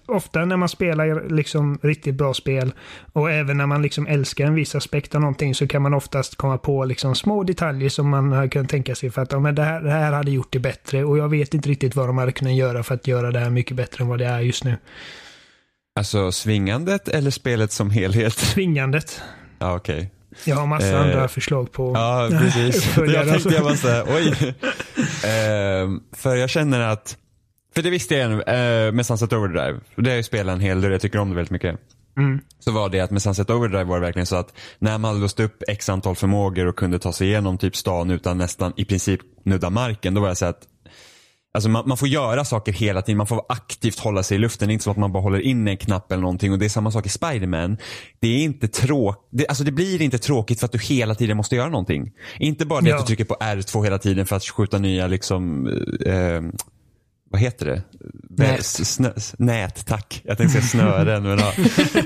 Ofta 0.06 0.44
när 0.44 0.56
man 0.56 0.68
spelar 0.68 1.28
liksom 1.28 1.78
riktigt 1.82 2.14
bra 2.14 2.34
spel 2.34 2.72
och 3.12 3.30
även 3.30 3.56
när 3.56 3.66
man 3.66 3.82
liksom 3.82 4.06
älskar 4.06 4.46
en 4.46 4.54
viss 4.54 4.74
aspekt 4.74 5.14
av 5.14 5.20
någonting 5.20 5.54
så 5.54 5.66
kan 5.66 5.82
man 5.82 5.94
oftast 5.94 6.36
komma 6.36 6.58
på 6.58 6.84
liksom 6.84 7.14
små 7.14 7.42
detaljer 7.44 7.88
som 7.88 8.08
man 8.08 8.32
har 8.32 8.48
kunnat 8.48 8.68
tänka 8.70 8.94
sig 8.94 9.10
för 9.10 9.22
att 9.22 9.32
ja, 9.32 9.38
men 9.38 9.54
det, 9.54 9.62
här, 9.62 9.80
det 9.80 9.90
här 9.90 10.12
hade 10.12 10.30
gjort 10.30 10.52
det 10.52 10.58
bättre 10.58 11.04
och 11.04 11.18
jag 11.18 11.28
vet 11.28 11.54
inte 11.54 11.68
riktigt 11.68 11.96
vad 11.96 12.08
de 12.08 12.18
hade 12.18 12.32
kunnat 12.32 12.54
göra 12.54 12.82
för 12.82 12.94
att 12.94 13.06
göra 13.06 13.30
det 13.30 13.38
här 13.38 13.50
mycket 13.50 13.76
bättre 13.76 14.04
än 14.04 14.08
vad 14.08 14.18
det 14.18 14.26
är 14.26 14.40
just 14.40 14.64
nu. 14.64 14.76
Alltså 15.98 16.32
svingandet 16.32 17.08
eller 17.08 17.30
spelet 17.30 17.72
som 17.72 17.90
helhet? 17.90 18.36
Tvingandet. 18.36 19.20
Ja, 19.58 19.76
okej. 19.76 20.10
Jag 20.44 20.56
har 20.56 20.66
massa 20.66 20.88
Eh, 20.88 21.00
andra 21.00 21.28
förslag 21.28 21.72
på 21.72 21.92
Ja, 21.94 22.28
precis. 22.40 22.96
jag 22.96 23.28
tänkte 23.28 23.54
jag 23.54 23.64
bara 23.64 23.76
såhär, 23.76 24.04
oj. 24.08 24.54
Ehm, 25.24 26.00
för 26.12 26.36
jag 26.36 26.50
känner 26.50 26.80
att, 26.80 27.16
för 27.74 27.82
det 27.82 27.90
visste 27.90 28.14
jag 28.14 28.30
uh, 28.30 28.92
med 28.92 29.06
Sunset 29.06 29.32
Overdrive, 29.32 29.80
det 29.96 30.02
har 30.02 30.08
jag 30.08 30.16
ju 30.16 30.22
spelat 30.22 30.54
en 30.54 30.60
hel 30.60 30.80
del, 30.80 30.92
jag 30.92 31.00
tycker 31.00 31.18
om 31.18 31.28
det 31.28 31.34
väldigt 31.34 31.50
mycket. 31.50 31.76
Mm. 32.18 32.40
Så 32.58 32.72
var 32.72 32.88
det 32.88 33.00
att 33.00 33.10
med 33.10 33.22
Sunset 33.22 33.50
Overdrive 33.50 33.84
var 33.84 33.96
det 33.96 34.06
verkligen 34.06 34.26
så 34.26 34.36
att 34.36 34.52
när 34.78 34.98
man 34.98 35.08
hade 35.08 35.20
låst 35.20 35.40
upp 35.40 35.62
x 35.68 35.88
antal 35.88 36.16
förmågor 36.16 36.66
och 36.66 36.76
kunde 36.76 36.98
ta 36.98 37.12
sig 37.12 37.28
igenom 37.28 37.58
typ 37.58 37.76
stan 37.76 38.10
utan 38.10 38.38
nästan 38.38 38.72
i 38.76 38.84
princip 38.84 39.20
nudda 39.44 39.70
marken, 39.70 40.14
då 40.14 40.20
var 40.20 40.28
det 40.28 40.36
så 40.36 40.46
att 40.46 40.60
Alltså 41.54 41.68
man, 41.70 41.88
man 41.88 41.96
får 41.96 42.08
göra 42.08 42.44
saker 42.44 42.72
hela 42.72 43.02
tiden, 43.02 43.16
man 43.16 43.26
får 43.26 43.42
aktivt 43.48 43.98
hålla 43.98 44.22
sig 44.22 44.34
i 44.36 44.38
luften. 44.38 44.68
Det 44.68 44.72
är 44.72 44.74
inte 44.74 44.84
så 44.84 44.90
att 44.90 44.96
man 44.96 45.12
bara 45.12 45.22
håller 45.22 45.40
in 45.40 45.68
en 45.68 45.76
knapp 45.76 46.12
eller 46.12 46.22
någonting. 46.22 46.52
Och 46.52 46.58
det 46.58 46.64
är 46.64 46.68
samma 46.68 46.90
sak 46.90 47.06
i 47.06 47.08
Spiderman. 47.08 47.76
Det 48.20 48.28
är 48.28 48.38
inte 48.44 48.68
tråkigt, 48.68 49.22
det, 49.30 49.46
alltså 49.48 49.64
det 49.64 49.72
blir 49.72 50.02
inte 50.02 50.18
tråkigt 50.18 50.58
för 50.60 50.66
att 50.66 50.72
du 50.72 50.78
hela 50.78 51.14
tiden 51.14 51.36
måste 51.36 51.56
göra 51.56 51.68
någonting. 51.68 52.12
Inte 52.38 52.66
bara 52.66 52.80
det 52.80 52.90
Ja. 52.90 52.96
att 52.96 53.02
du 53.02 53.06
trycker 53.06 53.24
på 53.24 53.34
R2 53.34 53.84
hela 53.84 53.98
tiden 53.98 54.26
för 54.26 54.36
att 54.36 54.44
skjuta 54.44 54.78
nya 54.78 55.06
liksom, 55.06 55.66
eh, 56.06 56.42
vad 57.30 57.40
heter 57.40 57.66
det? 57.66 57.82
Nät. 58.30 58.64
Snö, 58.64 59.12
nät, 59.38 59.86
tack. 59.86 60.22
Jag 60.24 60.38
tänkte 60.38 60.62
säga 60.62 60.82
snören. 60.82 61.22
men 61.22 61.38
ja. 61.38 61.52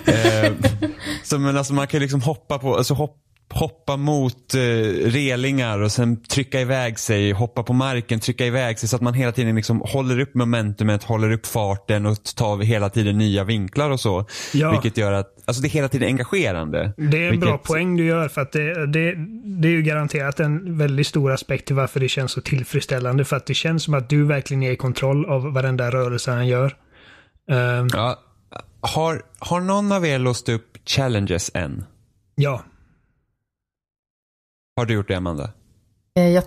eh, 0.13 0.53
så 1.23 1.39
men 1.39 1.57
alltså 1.57 1.75
man 1.75 1.87
kan 1.87 2.01
liksom 2.01 2.21
hoppa 2.23 2.59
på, 2.59 2.77
alltså 2.77 2.95
hopp, 2.95 3.17
hoppa 3.55 3.97
mot 3.97 4.55
eh, 4.55 4.59
relingar 5.11 5.79
och 5.79 5.93
sen 5.93 6.23
trycka 6.23 6.61
iväg 6.61 6.99
sig, 6.99 7.33
hoppa 7.33 7.63
på 7.63 7.73
marken, 7.73 8.21
trycka 8.21 8.47
iväg 8.47 8.79
sig 8.79 8.89
så 8.89 8.97
att 8.97 9.03
man 9.03 9.15
hela 9.15 9.33
tiden 9.33 9.55
liksom 9.57 9.81
håller 9.85 10.21
upp 10.21 10.35
momentumet, 10.35 11.05
håller 11.05 11.33
upp 11.33 11.47
farten 11.47 12.07
och 12.07 12.25
tar 12.37 12.59
hela 12.59 12.91
tiden 12.91 13.19
nya 13.19 13.45
vinklar 13.45 13.91
och 13.91 14.01
så. 14.01 14.27
Ja. 14.55 14.71
Vilket 14.71 14.97
gör 14.97 15.13
att, 15.13 15.29
alltså 15.45 15.63
det 15.63 15.69
är 15.69 15.71
hela 15.71 15.89
tiden 15.89 16.09
engagerande. 16.09 16.93
Det 16.97 17.27
är 17.27 17.33
en 17.33 17.41
bra 17.41 17.51
Vilket- 17.51 17.67
poäng 17.69 17.97
du 17.97 18.05
gör 18.05 18.29
för 18.29 18.41
att 18.41 18.53
det, 18.53 18.87
det, 18.87 19.15
det 19.61 19.69
är 19.69 19.73
ju 19.73 19.83
garanterat 19.83 20.41
en 20.41 20.79
väldigt 20.79 21.07
stor 21.07 21.33
aspekt 21.33 21.67
till 21.67 21.77
varför 21.77 22.01
det 22.01 22.09
känns 22.09 22.33
så 22.33 22.41
tillfredsställande. 22.41 23.25
För 23.25 23.37
att 23.37 23.47
det 23.47 23.55
känns 23.55 23.83
som 23.85 23.95
att 23.95 24.09
du 24.09 24.25
verkligen 24.25 24.63
är 24.63 24.71
i 24.71 24.77
kontroll 24.77 25.27
av 25.27 25.53
varenda 25.53 25.91
rörelse 25.91 26.31
han 26.31 26.47
gör. 26.47 26.77
Ehm, 27.51 27.89
Ja, 27.93 28.19
har, 28.81 29.23
har 29.39 29.61
någon 29.61 29.93
av 29.93 30.07
er 30.07 30.19
låst 30.19 30.49
upp 30.49 30.67
challenges 30.87 31.51
än? 31.55 31.85
ja, 32.35 32.63
Har 34.77 34.87
du 34.87 34.95
gjort 34.95 35.09
det 35.09 35.15
Amanda? 35.15 35.51
Eh, 36.17 36.29
Jag 36.29 36.45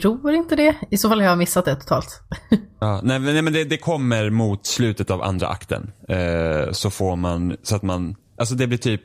tror 0.00 0.32
inte 0.34 0.56
det. 0.56 0.76
I 0.90 0.96
så 0.98 1.08
fall 1.08 1.20
har 1.20 1.26
jag 1.26 1.38
missat 1.38 1.64
det 1.64 1.76
totalt. 1.76 2.20
Ja, 2.80 3.00
nej, 3.04 3.18
men- 3.18 3.32
nej 3.32 3.42
men 3.42 3.52
det, 3.52 3.64
det 3.64 3.78
kommer 3.78 4.30
mot 4.30 4.66
slutet 4.66 5.10
av 5.10 5.22
andra 5.22 5.48
akten. 5.48 5.92
Eh, 6.08 6.72
så 6.72 6.90
får 6.90 7.16
man, 7.16 7.56
så 7.62 7.76
att 7.76 7.82
man, 7.82 8.16
alltså 8.38 8.54
det 8.54 8.66
blir 8.66 8.78
typ 8.78 9.02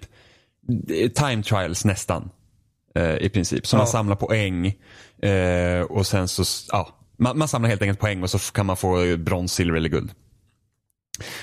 är 0.89 1.09
time 1.09 1.43
trials 1.43 1.85
nästan. 1.85 2.29
Eh, 2.95 3.15
I 3.17 3.29
princip. 3.29 3.67
Så 3.67 3.75
Ja. 3.75 3.77
man 3.77 3.87
samlar 3.87 4.15
poäng. 4.15 4.67
Eh, 5.21 5.81
och 5.81 6.07
sen 6.07 6.27
så, 6.27 6.43
ja. 6.71 6.87
Man, 7.17 7.37
man 7.37 7.47
samlar 7.47 7.69
helt 7.69 7.81
enkelt 7.81 7.99
poäng 7.99 8.23
och 8.23 8.29
så 8.29 8.39
kan 8.53 8.65
man 8.65 8.77
få 8.77 9.17
brons, 9.17 9.53
silver 9.53 9.77
eller 9.77 9.89
guld. 9.89 10.11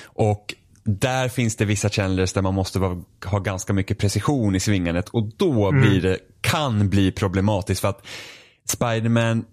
Och 0.03 0.53
där 0.99 1.29
finns 1.29 1.55
det 1.55 1.65
vissa 1.65 1.89
challenges 1.89 2.33
där 2.33 2.41
man 2.41 2.53
måste 2.53 2.79
ha 3.25 3.39
ganska 3.39 3.73
mycket 3.73 3.97
precision 3.97 4.55
i 4.55 4.59
svingandet 4.59 5.09
och 5.09 5.31
då 5.37 5.71
blir 5.71 6.01
det, 6.01 6.17
kan 6.41 6.89
bli 6.89 7.11
problematiskt 7.11 7.81
för 7.81 7.87
att 7.87 8.05
Spiderman 8.69 9.45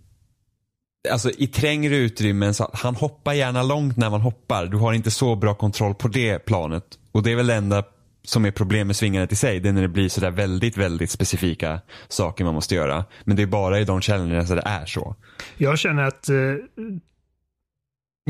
Alltså 1.10 1.30
i 1.30 1.46
trängre 1.46 1.96
utrymmen, 1.96 2.54
så 2.54 2.70
han 2.72 2.94
hoppar 2.94 3.32
gärna 3.32 3.62
långt 3.62 3.96
när 3.96 4.10
man 4.10 4.20
hoppar. 4.20 4.66
Du 4.66 4.76
har 4.76 4.92
inte 4.92 5.10
så 5.10 5.36
bra 5.36 5.54
kontroll 5.54 5.94
på 5.94 6.08
det 6.08 6.38
planet. 6.38 6.84
Och 7.12 7.22
det 7.22 7.32
är 7.32 7.36
väl 7.36 7.46
det 7.46 7.54
enda 7.54 7.84
som 8.24 8.44
är 8.44 8.50
problem 8.50 8.86
med 8.86 8.96
svingandet 8.96 9.32
i 9.32 9.36
sig. 9.36 9.60
Det 9.60 9.68
är 9.68 9.72
när 9.72 9.82
det 9.82 9.88
blir 9.88 10.08
sådär 10.08 10.30
väldigt, 10.30 10.76
väldigt 10.76 11.10
specifika 11.10 11.80
saker 12.08 12.44
man 12.44 12.54
måste 12.54 12.74
göra. 12.74 13.04
Men 13.24 13.36
det 13.36 13.42
är 13.42 13.46
bara 13.46 13.80
i 13.80 13.84
de 13.84 14.00
challengerna 14.00 14.42
där 14.42 14.56
det 14.56 14.62
är 14.66 14.86
så. 14.86 15.16
jag 15.56 15.78
känner 15.78 16.02
att 16.02 16.28
eh, 16.28 16.36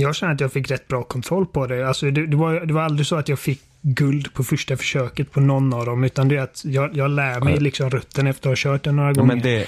jag 0.00 0.14
känner 0.14 0.34
att 0.34 0.40
jag 0.40 0.52
fick 0.52 0.70
rätt 0.70 0.88
bra 0.88 1.02
kontroll 1.02 1.46
på 1.46 1.66
det. 1.66 1.88
Alltså 1.88 2.11
det, 2.11 2.26
det, 2.26 2.37
var, 2.37 2.61
det 2.66 2.74
var 2.74 2.82
aldrig 2.82 3.06
så 3.06 3.16
att 3.16 3.28
jag 3.28 3.38
fick 3.38 3.62
guld 3.82 4.34
på 4.34 4.44
första 4.44 4.76
försöket 4.76 5.32
på 5.32 5.40
någon 5.40 5.72
av 5.74 5.87
dem. 5.87 6.04
Utan 6.04 6.28
det 6.28 6.37
är 6.37 6.40
att 6.42 6.62
jag, 6.64 6.96
jag 6.96 7.11
lär 7.11 7.40
mig 7.40 7.54
Ja. 7.54 7.61
liksom 7.61 7.90
rutten 7.90 8.26
efter 8.26 8.50
att 8.52 8.58
ha 8.58 8.72
kört 8.72 8.84
den 8.84 8.96
några 8.96 9.08
Ja, 9.11 9.14
gånger. 9.14 9.34
men, 9.34 9.42
det, 9.42 9.66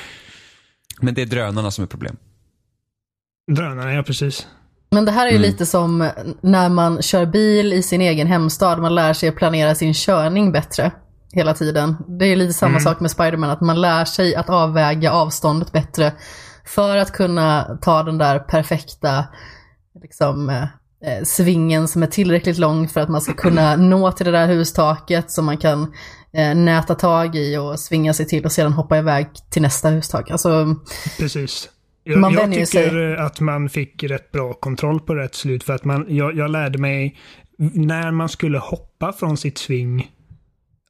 men 1.01 1.15
det 1.15 1.23
är 1.23 1.27
drönarna 1.27 1.71
som 1.71 1.83
är 1.85 1.89
problem. 1.89 2.17
Drönarna, 3.57 3.93
ja 3.95 4.03
precis. 4.03 4.47
Men 4.91 5.05
det 5.05 5.11
här 5.13 5.27
är 5.27 5.31
ju 5.31 5.37
Mm. 5.37 5.51
lite 5.51 5.67
som 5.67 6.11
när 6.41 6.69
man 6.69 7.03
kör 7.03 7.27
bil 7.27 7.73
i 7.73 7.83
sin 7.83 8.01
egen 8.01 8.27
hemstad. 8.27 8.79
Man 8.81 8.95
lär 8.95 9.13
sig 9.13 9.29
att 9.29 9.37
planera 9.37 9.75
sin 9.75 9.95
körning 9.95 10.53
bättre 10.53 10.91
hela 11.33 11.55
tiden. 11.55 11.97
Det 12.19 12.25
är 12.27 12.37
lite 12.37 12.53
samma 12.53 12.71
Mm. 12.71 12.81
sak 12.81 13.01
med 13.01 13.11
Spiderman, 13.11 13.51
att 13.51 13.61
man 13.61 13.81
lär 13.81 14.05
sig 14.05 14.35
att 14.35 14.51
avväga 14.51 15.13
avståndet 15.13 15.73
bättre 15.73 16.13
för 16.67 16.97
att 16.97 17.13
kunna 17.13 17.79
ta 17.83 18.03
den 18.03 18.19
där 18.19 18.39
perfekta 18.39 19.25
liksom, 20.03 20.51
eh, 20.51 20.63
eh, 21.05 21.25
svingen 21.25 21.89
som 21.89 22.03
är 22.03 22.07
tillräckligt 22.07 22.59
lång 22.59 22.89
för 22.89 23.01
att 23.01 23.09
man 23.09 23.21
ska 23.21 23.33
kunna 23.33 23.77
nå 23.77 24.13
till 24.13 24.27
det 24.27 24.33
där 24.33 24.47
hustaket 24.47 25.31
som 25.31 25.45
man 25.45 25.59
kan 25.59 25.83
eh, 26.33 26.55
näta 26.55 26.95
tag 26.95 27.37
i 27.37 27.57
och 27.57 27.81
svinga 27.81 28.15
sig 28.15 28.27
till 28.27 28.45
och 28.45 28.53
sedan 28.53 28.73
hoppa 28.73 28.99
iväg 28.99 29.27
till 29.51 29.63
nästa 29.63 29.89
hustak. 29.89 30.31
Alltså, 30.31 30.77
Precis. 31.19 31.69
Jag, 32.05 32.33
jag 32.33 32.53
tycker 32.53 32.65
sig. 32.65 33.17
att 33.17 33.41
man 33.41 33.69
fick 33.69 34.03
rätt 34.03 34.33
bra 34.33 34.53
kontroll 34.53 35.01
på 35.01 35.15
rätt 35.15 35.35
slut 35.35 35.65
för 35.65 35.73
att 35.73 35.85
man, 35.85 36.07
jag, 36.09 36.37
jag 36.37 36.51
lärde 36.51 36.79
mig 36.79 37.17
när 37.59 38.11
man 38.11 38.29
skulle 38.29 38.59
hoppa 38.59 39.13
från 39.13 39.37
sitt 39.37 39.59
sving 39.59 40.11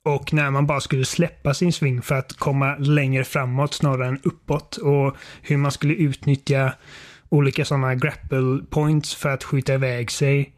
och 0.05 0.33
när 0.33 0.51
man 0.51 0.67
bara 0.67 0.81
skulle 0.81 1.05
släppa 1.05 1.55
sin 1.55 1.73
sving 1.73 2.03
för 2.03 2.15
att 2.15 2.33
komma 2.33 2.77
längre 2.77 3.25
framåt 3.25 3.75
snarare 3.75 4.09
än 4.09 4.21
uppåt 4.23 4.77
och 4.77 5.17
hur 5.43 5.57
man 5.57 5.73
skulle 5.73 5.95
utnyttja 5.95 6.73
olika 7.31 7.65
sådana 7.65 7.95
grapple 7.95 8.61
points 8.71 9.15
för 9.15 9.29
att 9.29 9.45
skjuta 9.45 9.75
iväg 9.75 10.11
sig. 10.11 10.53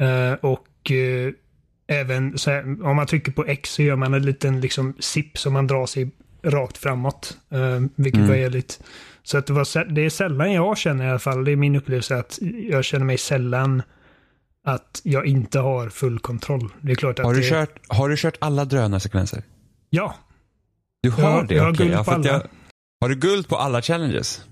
Eh, 0.00 0.32
och 0.32 0.90
eh, 0.90 1.32
även 1.86 2.36
här, 2.46 2.84
om 2.86 2.96
man 2.96 3.06
trycker 3.06 3.32
på 3.32 3.44
X 3.44 3.70
så 3.70 3.82
gör 3.82 3.96
man 3.96 4.14
en 4.14 4.22
liten 4.22 4.60
liksom 4.60 4.94
zip 5.00 5.38
som 5.38 5.52
man 5.52 5.66
drar 5.66 5.86
sig 5.86 6.10
rakt 6.42 6.78
framåt. 6.78 7.38
Uh, 7.54 7.80
vilket 7.94 8.18
Mm. 8.18 8.28
var 8.28 8.36
jävligt. 8.36 8.80
Så 9.22 9.38
att 9.38 9.46
det, 9.46 9.52
var, 9.52 9.84
det 9.92 10.00
är 10.04 10.10
sällan 10.10 10.52
jag 10.52 10.78
känner 10.78 11.06
i 11.06 11.10
alla 11.10 11.18
fall, 11.18 11.44
det 11.44 11.52
är 11.52 11.56
min 11.56 11.76
upplevelse 11.76 12.16
att 12.16 12.38
jag 12.70 12.84
känner 12.84 13.04
mig 13.04 13.18
sällan 13.18 13.82
att 14.66 15.00
jag 15.04 15.26
inte 15.26 15.58
har 15.60 15.88
full 15.88 16.18
kontroll. 16.18 16.72
Det 16.80 16.92
är 16.92 16.96
klart 16.96 17.18
att 17.18 17.24
Har 17.26 17.34
du, 17.34 17.40
det, 17.40 17.48
kört, 17.48 17.78
har 17.88 18.08
du 18.08 18.16
kört 18.16 18.36
alla 18.38 18.64
drönarsekvenser? 18.64 19.42
Ja. 19.90 20.14
Du 21.02 21.10
har 21.10 21.22
Ja, 21.22 21.44
det? 21.48 21.54
jag 21.54 21.62
har 21.64 21.72
okej. 21.72 21.86
guld 21.88 22.04
på 22.04 22.10
alla. 22.10 22.26
jag, 22.26 22.42
har 23.00 23.08
du 23.08 23.14
guld 23.14 23.48
på 23.48 23.56
alla 23.56 23.82
challenges? 23.82 24.44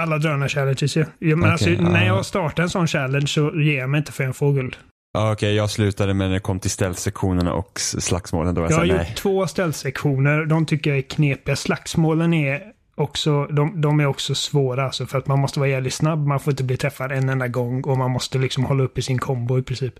Alla 0.00 0.18
drönar-challenges 0.18 0.96
ja. 0.96 1.04
ja 1.18 1.36
Okej, 1.36 1.50
alltså, 1.50 1.70
ja. 1.70 1.80
När 1.80 2.06
jag 2.06 2.26
startar 2.26 2.62
en 2.62 2.70
sån 2.70 2.86
challenge 2.86 3.26
så 3.26 3.60
ger 3.60 3.78
jag 3.78 3.90
mig 3.90 3.98
inte 3.98 4.12
förrän 4.12 4.28
jag 4.28 4.36
får 4.36 4.52
guld. 4.52 4.76
Ja, 5.12 5.32
okej, 5.32 5.54
jag 5.54 5.70
slutade 5.70 6.14
med 6.14 6.28
när 6.28 6.34
det 6.34 6.40
kom 6.40 6.60
till 6.60 6.70
ställsektionerna 6.70 7.52
och 7.52 7.80
slagsmålen. 7.80 8.54
Då 8.54 8.62
Jag 8.62 8.70
jag 8.70 8.76
har 8.76 8.84
gjort 8.84 9.16
två 9.16 9.46
ställsektioner. 9.46 10.44
De 10.44 10.66
tycker 10.66 10.90
jag 10.90 10.98
är 10.98 11.02
knepiga. 11.02 11.56
Slagsmålen 11.56 12.34
är 12.34 12.62
också, 12.94 13.46
de, 13.46 13.80
de 13.80 14.00
är 14.00 14.06
också 14.06 14.34
svåra 14.34 14.84
alltså, 14.84 15.06
för 15.06 15.18
att 15.18 15.26
man 15.26 15.38
måste 15.38 15.58
vara 15.60 15.68
jävligt 15.68 15.94
snabb. 15.94 16.26
Man 16.26 16.40
får 16.40 16.52
inte 16.52 16.64
bli 16.64 16.76
träffad 16.76 17.12
en 17.12 17.28
enda 17.28 17.48
gång 17.48 17.82
och 17.82 17.98
man 17.98 18.10
måste 18.10 18.38
liksom 18.38 18.64
hålla 18.64 18.84
uppe 18.84 19.02
sin 19.02 19.18
kombo 19.18 19.58
i 19.58 19.62
princip. 19.62 19.94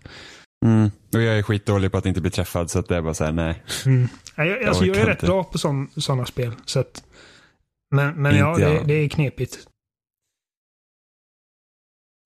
Mm. 0.67 0.91
Och 1.15 1.23
jag 1.23 1.39
är 1.39 1.43
skitdålig 1.43 1.93
på 1.93 1.99
att 1.99 2.07
inte 2.07 2.21
bli 2.21 2.31
träffad 2.31 2.71
så 2.71 2.79
att 2.79 2.89
det 2.89 2.97
är 2.97 3.03
bara 3.03 3.15
såhär, 3.15 3.33
nej. 3.33 3.63
Mm. 3.87 4.09
Ja, 4.37 4.45
jag, 4.45 4.65
alltså, 4.65 4.85
jag 4.85 4.97
är 4.97 5.01
orkar 5.01 5.11
rätt 5.11 5.23
inte. 5.23 5.27
bra 5.27 5.45
på 5.45 5.59
sådana 6.01 6.27
spel. 6.27 6.53
Så 6.65 6.81
att, 6.81 7.05
men 7.95 8.15
men 8.23 8.37
ja, 8.37 8.51
Inte 8.51 8.65
det, 8.65 8.83
det 8.85 8.95
är 8.95 9.09
knepigt. 9.09 9.59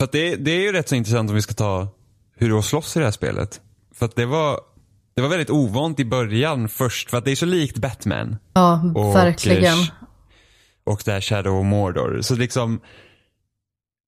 För 0.04 0.06
att 0.06 0.12
det, 0.12 0.36
det 0.36 0.50
är 0.50 0.60
ju 0.60 0.72
rätt 0.72 0.88
så 0.88 0.94
intressant 0.94 1.30
om 1.30 1.36
vi 1.36 1.42
ska 1.42 1.54
ta 1.54 1.88
hur 2.36 2.50
det 2.50 2.58
att 2.58 2.64
slåss 2.64 2.96
i 2.96 2.98
det 2.98 3.04
här 3.04 3.12
spelet. 3.12 3.60
För 3.94 4.06
att 4.06 4.16
det 4.16 4.26
var, 4.26 4.60
det 5.16 5.22
var 5.22 5.28
väldigt 5.28 5.50
ovant 5.50 6.00
i 6.00 6.04
början 6.04 6.68
först, 6.68 7.10
för 7.10 7.18
att 7.18 7.24
det 7.24 7.30
är 7.30 7.36
så 7.36 7.46
likt 7.46 7.78
Batman. 7.78 8.36
Ja, 8.54 8.92
Och, 8.94 9.14
verkligen. 9.14 9.78
Och 10.86 11.02
det 11.04 11.12
här 11.12 11.20
Shadow 11.20 11.60
of 11.60 11.66
Mordor. 11.66 12.18
Så 12.22 12.34
liksom, 12.34 12.80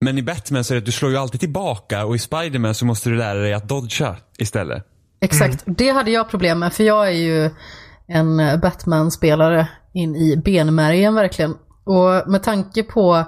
men 0.00 0.18
i 0.18 0.22
Batman 0.22 0.64
så 0.64 0.72
är 0.72 0.76
det 0.76 0.78
att 0.78 0.87
du 0.87 0.92
slår 0.92 1.11
ju 1.11 1.16
alltid 1.16 1.40
tillbaka 1.40 2.04
och 2.04 2.16
i 2.16 2.18
Spiderman 2.18 2.74
så 2.74 2.85
måste 2.85 3.11
du 3.11 3.16
lära 3.16 3.38
dig 3.38 3.52
att 3.52 3.68
dodga 3.68 4.16
istället. 4.38 4.85
Exakt, 5.20 5.64
det 5.66 5.90
hade 5.90 6.11
jag 6.11 6.30
problem 6.30 6.59
med 6.59 6.72
för 6.72 6.85
jag 6.85 7.06
är 7.09 7.12
ju 7.12 7.50
en 8.06 8.61
Batman-spelare 8.61 9.68
in 9.94 10.16
i 10.16 10.37
benmärgen 10.37 11.14
verkligen. 11.14 11.54
Och 11.85 12.30
med 12.30 12.42
tanke 12.42 12.82
på 12.82 13.24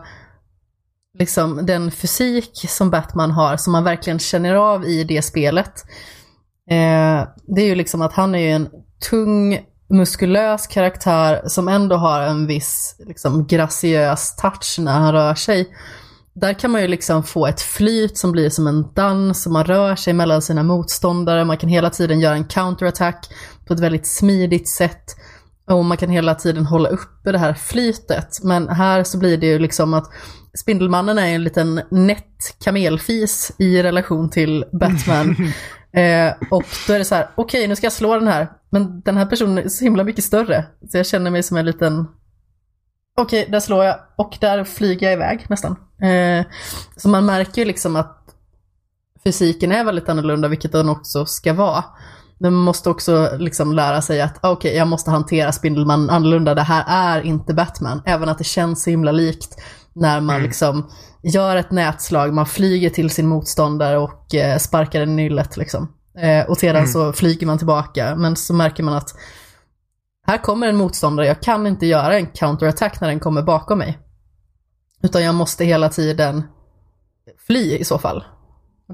liksom 1.19 1.67
den 1.67 1.91
fysik 1.91 2.65
som 2.69 2.91
Batman 2.91 3.31
har, 3.31 3.57
som 3.57 3.73
man 3.73 3.85
verkligen 3.85 4.19
känner 4.19 4.55
av 4.55 4.85
i 4.85 5.05
det 5.05 5.23
spelet. 5.23 5.85
Eh, 6.71 7.29
det 7.47 7.63
är 7.63 7.67
ju 7.67 7.75
liksom 7.75 8.03
att 8.03 8.13
han 8.13 8.35
är 8.35 8.39
ju 8.39 8.51
en 8.51 8.69
tung, 9.11 9.61
muskulös 9.91 10.67
karaktär 10.67 11.43
som 11.47 11.69
ändå 11.69 11.97
har 11.97 12.21
en 12.21 12.47
viss 12.47 12.97
liksom, 12.99 13.47
graciös 13.47 14.37
touch 14.37 14.77
när 14.79 14.93
han 14.93 15.13
rör 15.13 15.35
sig. 15.35 15.69
Där 16.35 16.53
kan 16.53 16.71
man 16.71 16.81
ju 16.81 16.89
liksom 16.89 17.23
få 17.23 17.47
ett 17.47 17.61
flyt 17.61 18.19
som 18.19 18.33
blir 18.33 18.51
som 18.51 18.67
en 18.67 18.93
dans, 18.95 19.43
som 19.43 19.53
man 19.53 19.65
rör 19.65 19.97
sig 19.97 20.13
mellan 20.13 20.43
sina 20.43 20.63
motståndare, 20.63 21.45
man 21.45 21.57
kan 21.57 21.69
hela 21.69 21.91
tiden 21.91 22.21
göra 22.21 22.35
en 22.35 22.45
counterattack 22.45 23.29
på 23.67 23.75
ett 23.75 23.81
väldigt 23.81 24.07
smidigt 24.07 24.69
sätt. 24.69 25.05
Och 25.71 25.85
man 25.85 25.97
kan 25.97 26.11
hela 26.11 26.35
tiden 26.35 26.67
hålla 26.67 26.89
uppe 26.89 27.33
det 27.33 27.39
här 27.39 27.55
flytet. 27.55 28.39
Men 28.43 28.69
här 28.69 29.05
så 29.05 29.19
blir 29.19 29.37
det 29.37 29.47
ju 29.47 29.59
liksom 29.59 29.95
att 29.95 30.11
Spindelmannen 30.55 31.19
är 31.19 31.35
en 31.35 31.45
liten 31.45 31.81
nätt 31.91 32.57
kamelfis 32.65 33.53
i 33.59 33.83
relation 33.83 34.31
till 34.31 34.65
Batman. 34.73 35.31
eh, 35.93 36.33
och 36.51 36.65
då 36.87 36.93
är 36.93 36.99
det 36.99 37.05
så 37.05 37.15
här, 37.15 37.31
okej 37.35 37.69
nu 37.69 37.77
ska 37.77 37.87
jag 37.87 37.93
slå 37.93 38.15
den 38.15 38.29
här, 38.29 38.53
men 38.71 39.01
den 39.01 39.17
här 39.17 39.27
personen 39.27 39.59
är 39.59 39.69
så 39.69 39.85
himla 39.85 40.05
mycket 40.05 40.25
större. 40.25 40.65
Så 40.91 40.97
jag 40.97 41.07
känner 41.07 41.31
mig 41.31 41.43
som 41.43 41.57
en 41.57 41.67
liten 41.67 42.07
Okej, 43.21 43.49
där 43.51 43.61
slår 43.61 43.85
jag 43.85 43.97
och 44.17 44.37
där 44.41 44.65
flyger 44.65 45.07
jag 45.07 45.13
iväg 45.13 45.47
nästan. 45.49 45.77
Eh, 46.03 46.47
så 46.97 47.09
man 47.09 47.27
märker 47.27 47.63
ju 47.63 47.65
liksom 47.65 47.97
att 47.97 48.19
fysiken 49.25 49.73
är 49.73 49.85
väldigt 49.85 50.09
annorlunda, 50.09 50.49
vilket 50.49 50.73
den 50.73 50.89
också 50.89 51.27
ska 51.27 51.53
vara. 51.53 51.85
Men 52.39 52.53
man 52.53 52.65
måste 52.65 52.91
också 52.91 53.37
liksom 53.39 53.73
lära 53.73 54.03
sig 54.03 54.21
att 54.21 54.39
ah, 54.45 54.51
okej, 54.51 54.77
jag 54.77 54.89
måste 54.89 55.11
hantera 55.11 55.53
Spindelmannen 55.53 56.11
annorlunda. 56.11 56.55
Det 56.55 56.63
här 56.63 56.85
är 56.89 57.23
inte 57.23 57.55
Batman. 57.55 58.03
Även 58.05 58.29
att 58.29 58.39
det 58.39 58.45
känns 58.45 58.83
så 58.83 58.91
himla 58.91 59.13
likt 59.13 59.61
när 59.95 60.21
man 60.21 60.43
liksom 60.43 60.91
gör 61.23 61.57
ett 61.57 61.71
nätslag, 61.71 62.35
man 62.35 62.47
flyger 62.47 62.91
till 62.91 63.11
sin 63.11 63.27
motståndare 63.27 63.99
och 63.99 64.35
eh, 64.35 64.59
sparkar 64.59 65.01
den 65.01 65.09
i 65.11 65.13
nyllet 65.23 65.57
liksom. 65.57 65.93
Eh, 66.19 66.45
och 66.51 66.59
sedan 66.59 66.89
så 66.89 67.13
flyger 67.13 67.47
man 67.47 67.59
tillbaka. 67.59 68.15
Men 68.17 68.37
så 68.37 68.55
märker 68.55 68.83
man 68.83 68.95
att 68.95 69.15
här 70.27 70.39
kommer 70.39 70.67
en 70.69 70.77
motståndare, 70.77 71.27
jag 71.27 71.43
kan 71.43 71.67
inte 71.67 71.87
göra 71.87 72.17
en 72.19 72.27
counterattack 72.27 73.01
när 73.01 73.09
den 73.09 73.21
kommer 73.21 73.43
bakom 73.43 73.79
mig. 73.79 73.99
Utan 75.03 75.25
jag 75.25 75.35
måste 75.35 75.65
hela 75.65 75.89
tiden 75.89 76.43
fly 77.47 77.77
i 77.77 77.85
så 77.85 77.99
fall. 77.99 78.25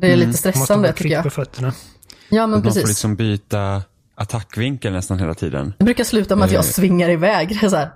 Det 0.00 0.06
är 0.06 0.14
Mm, 0.14 0.26
lite 0.26 0.38
stressande 0.38 0.92
tycker 0.92 1.10
jag. 1.10 1.22
på 1.24 1.30
fötterna. 1.30 1.72
Ja 2.28 2.42
men 2.46 2.50
Man 2.50 2.62
får 2.62 2.68
precis. 2.70 2.88
liksom 2.88 3.16
byta 3.16 3.82
attackvinkel 4.14 4.92
nästan 4.92 5.18
hela 5.18 5.34
tiden. 5.34 5.74
Det 5.78 5.84
brukar 5.84 6.04
sluta 6.04 6.36
med 6.36 6.44
att 6.46 6.52
jag 6.52 6.58
Eh. 6.64 6.70
svingar 6.70 7.08
iväg. 7.10 7.58
Så 7.70 7.76
här, 7.76 7.90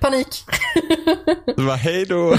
panik. 0.00 0.26
Så 1.56 1.62
bara, 1.66 1.76
hej 1.76 2.04
då. 2.06 2.36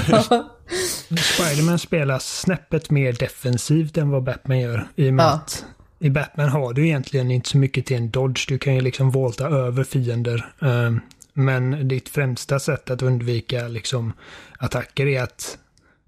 Spiderman 1.21 1.79
spelas 1.79 2.39
snäppet 2.39 2.89
mer 2.91 3.13
defensivt 3.13 3.97
än 3.97 4.09
vad 4.09 4.23
Batman 4.23 4.59
gör. 4.59 4.87
I 4.95 5.09
och 5.09 5.13
med 5.13 5.23
Ja. 5.25 5.29
att 5.33 5.65
i 5.99 6.09
Batman 6.09 6.49
har 6.49 6.73
du 6.73 6.85
egentligen 6.87 7.31
inte 7.31 7.49
så 7.49 7.57
mycket 7.57 7.85
till 7.85 7.97
en 7.97 8.09
dodge. 8.09 8.45
Du 8.47 8.57
kan 8.57 8.75
ju 8.75 8.81
liksom 8.81 9.11
volta 9.11 9.47
över 9.47 9.83
fiender. 9.83 10.45
Ehm, 10.61 11.01
Men 11.33 11.87
ditt 11.87 12.09
främsta 12.09 12.59
sätt 12.59 12.89
att 12.89 13.01
undvika 13.01 13.67
liksom 13.67 14.13
attacker 14.59 15.07
är 15.07 15.21
att 15.23 15.57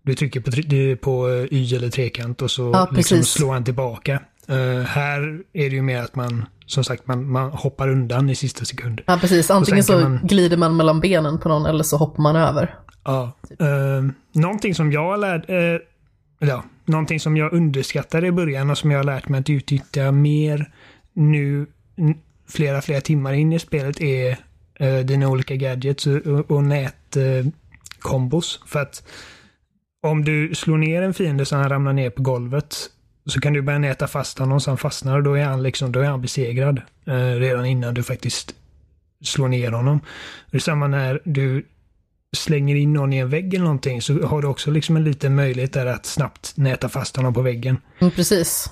du 0.01 0.15
trycker 0.15 0.39
på, 0.41 0.51
på 1.01 1.29
eh, 1.29 1.45
Y 1.51 1.75
eller 1.75 1.89
trekant 1.89 2.41
och 2.41 2.51
så 2.51 2.71
Ja, 2.73 2.89
liksom 2.91 3.23
slår 3.23 3.53
han 3.53 3.63
tillbaka. 3.63 4.19
Eh, 4.47 4.79
här 4.81 5.21
är 5.53 5.69
det 5.69 5.75
ju 5.75 5.81
mer 5.81 6.01
att 6.01 6.15
man, 6.15 6.45
som 6.69 6.83
sagt, 6.83 7.07
man, 7.07 7.31
man 7.31 7.51
hoppar 7.51 7.87
undan 7.87 8.29
i 8.29 8.35
sista 8.35 8.65
sekund. 8.65 9.01
Ja 9.05 9.17
precis, 9.21 9.51
antingen 9.51 9.83
så 9.83 9.99
man- 9.99 10.19
glider 10.23 10.57
man 10.57 10.77
mellan 10.77 10.99
benen 10.99 11.39
på 11.39 11.49
någon 11.49 11.65
eller 11.65 11.83
så 11.83 11.97
hoppar 11.97 12.23
man 12.23 12.35
över. 12.35 12.75
Ja. 13.03 13.31
Uh, 13.61 14.11
någonting 14.31 14.75
som 14.75 14.91
jag 14.91 15.19
lärde, 15.19 15.75
uh, 15.75 15.79
ja, 16.49 16.63
någonting 16.85 17.19
som 17.19 17.37
jag 17.37 17.53
underskattade 17.53 18.27
i 18.27 18.31
början 18.31 18.69
och 18.69 18.77
som 18.77 18.91
jag 18.91 18.99
har 18.99 19.03
lärt 19.03 19.29
mig 19.29 19.39
att 19.39 19.49
utnyttja 19.49 20.11
mer 20.11 20.71
nu 21.13 21.67
flera, 22.47 22.81
flera 22.81 23.01
timmar 23.01 23.33
in 23.33 23.53
i 23.53 23.59
spelet 23.59 24.01
är 24.01 24.37
uh, 24.81 25.05
dina 25.05 25.27
olika 25.27 25.55
gadgets 25.55 26.07
och, 26.07 26.51
och, 26.51 26.63
nätkombos. 26.63 28.59
För 28.65 28.79
att 28.79 29.03
om 30.03 30.25
du 30.25 30.55
slår 30.55 30.77
ner 30.77 31.01
en 31.01 31.13
fiende 31.13 31.45
så 31.45 31.55
han 31.55 31.69
ramlar 31.69 31.93
ner 31.93 32.09
på 32.09 32.21
golvet 32.21 32.75
så 33.31 33.41
kan 33.41 33.53
du 33.53 33.61
börja 33.61 33.79
näta 33.79 34.07
fast 34.07 34.39
honom 34.39 34.59
så 34.61 34.71
han 34.71 34.77
fastnar 34.77 35.17
och 35.17 35.23
då 35.23 35.33
är 35.33 35.43
han, 35.43 35.63
liksom, 35.63 35.91
då 35.91 35.99
är 35.99 36.05
han 36.05 36.21
besegrad. 36.21 36.81
eh, 37.05 37.13
redan 37.15 37.65
innan 37.65 37.93
du 37.93 38.03
faktiskt 38.03 38.55
slår 39.23 39.47
ner 39.47 39.71
honom. 39.71 39.99
Det 40.51 40.57
är 40.57 40.61
samma 40.61 40.87
när 40.87 41.21
du 41.25 41.65
slänger 42.37 42.75
in 42.75 42.93
någon 42.93 43.13
i 43.13 43.17
en 43.17 43.29
vägg 43.29 43.53
eller 43.53 43.63
någonting 43.63 44.01
så 44.01 44.25
har 44.27 44.41
du 44.41 44.47
också 44.47 44.71
liksom 44.71 44.95
en 44.95 45.03
liten 45.03 45.35
möjlighet 45.35 45.73
där 45.73 45.85
att 45.85 46.05
snabbt 46.05 46.53
näta 46.57 46.89
fast 46.89 47.15
honom 47.15 47.33
på 47.33 47.41
väggen. 47.41 47.77
Mm, 47.99 48.11
precis. 48.11 48.69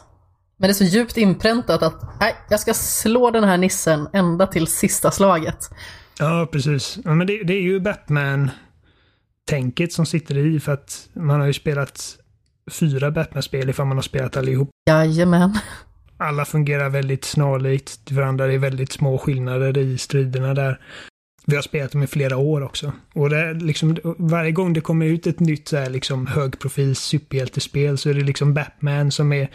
Men 0.58 0.68
det 0.68 0.72
är 0.72 0.74
så 0.74 0.84
djupt 0.84 1.18
inpräntat 1.18 1.84
att 1.84 2.20
nej, 2.20 2.36
jag 2.50 2.60
ska 2.60 2.74
slå 2.74 3.32
den 3.32 3.44
här 3.44 3.58
nissen 3.58 4.08
ända 4.14 4.48
till 4.48 4.68
sista 4.68 5.12
slaget. 5.12 5.70
Ja, 6.20 6.48
precis. 6.52 6.98
Ja, 7.04 7.14
men 7.14 7.28
det, 7.28 7.44
det 7.44 7.54
är 7.54 7.62
ju 7.62 7.80
Batman-tänket 7.80 9.94
som 9.94 10.06
sitter 10.06 10.38
i 10.38 10.60
för 10.60 10.72
att 10.72 11.10
man 11.14 11.40
har 11.40 11.48
ju 11.48 11.54
spelat 11.54 12.18
fyra 12.72 13.12
Batman-spel 13.12 13.70
ifall 13.70 13.86
man 13.86 13.98
har 13.98 14.02
spelat 14.02 14.38
allihop. 14.38 14.70
Jajamän. 14.90 15.58
Alla 16.18 16.46
fungerar 16.46 16.90
väldigt 16.90 17.26
snarlikt 17.26 18.12
varandra. 18.12 18.48
Det 18.48 18.54
är 18.54 18.58
väldigt 18.58 18.92
små 18.92 19.18
skillnader 19.18 19.78
i 19.78 19.98
striderna 19.98 20.54
där. 20.54 20.80
Vi 21.46 21.56
har 21.56 21.64
spelat 21.64 21.92
dem 21.92 22.04
i 22.04 22.08
flera 22.08 22.38
år 22.38 22.64
också. 22.64 22.94
Och 23.14 23.30
det 23.30 23.38
är 23.38 23.54
liksom, 23.54 23.98
varje 24.18 24.52
gång 24.52 24.74
det 24.74 24.82
kommer 24.82 25.06
ut 25.06 25.28
ett 25.28 25.40
nytt 25.40 25.68
så 25.68 25.78
här 25.78 25.90
liksom 25.90 26.28
högprofils 26.28 27.00
superhjältespel 27.00 27.98
så 27.98 28.10
är 28.10 28.14
det 28.14 28.24
liksom 28.24 28.54
Batman 28.54 29.12
som 29.12 29.34
är 29.34 29.50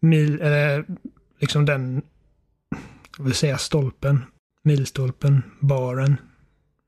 mil, 0.00 0.40
eller 0.40 0.84
liksom 1.40 1.64
den, 1.64 2.02
jag 3.18 3.24
vill 3.24 3.34
säga 3.34 3.58
stolpen, 3.58 4.24
milstolpen, 4.62 5.42
baren, 5.60 6.16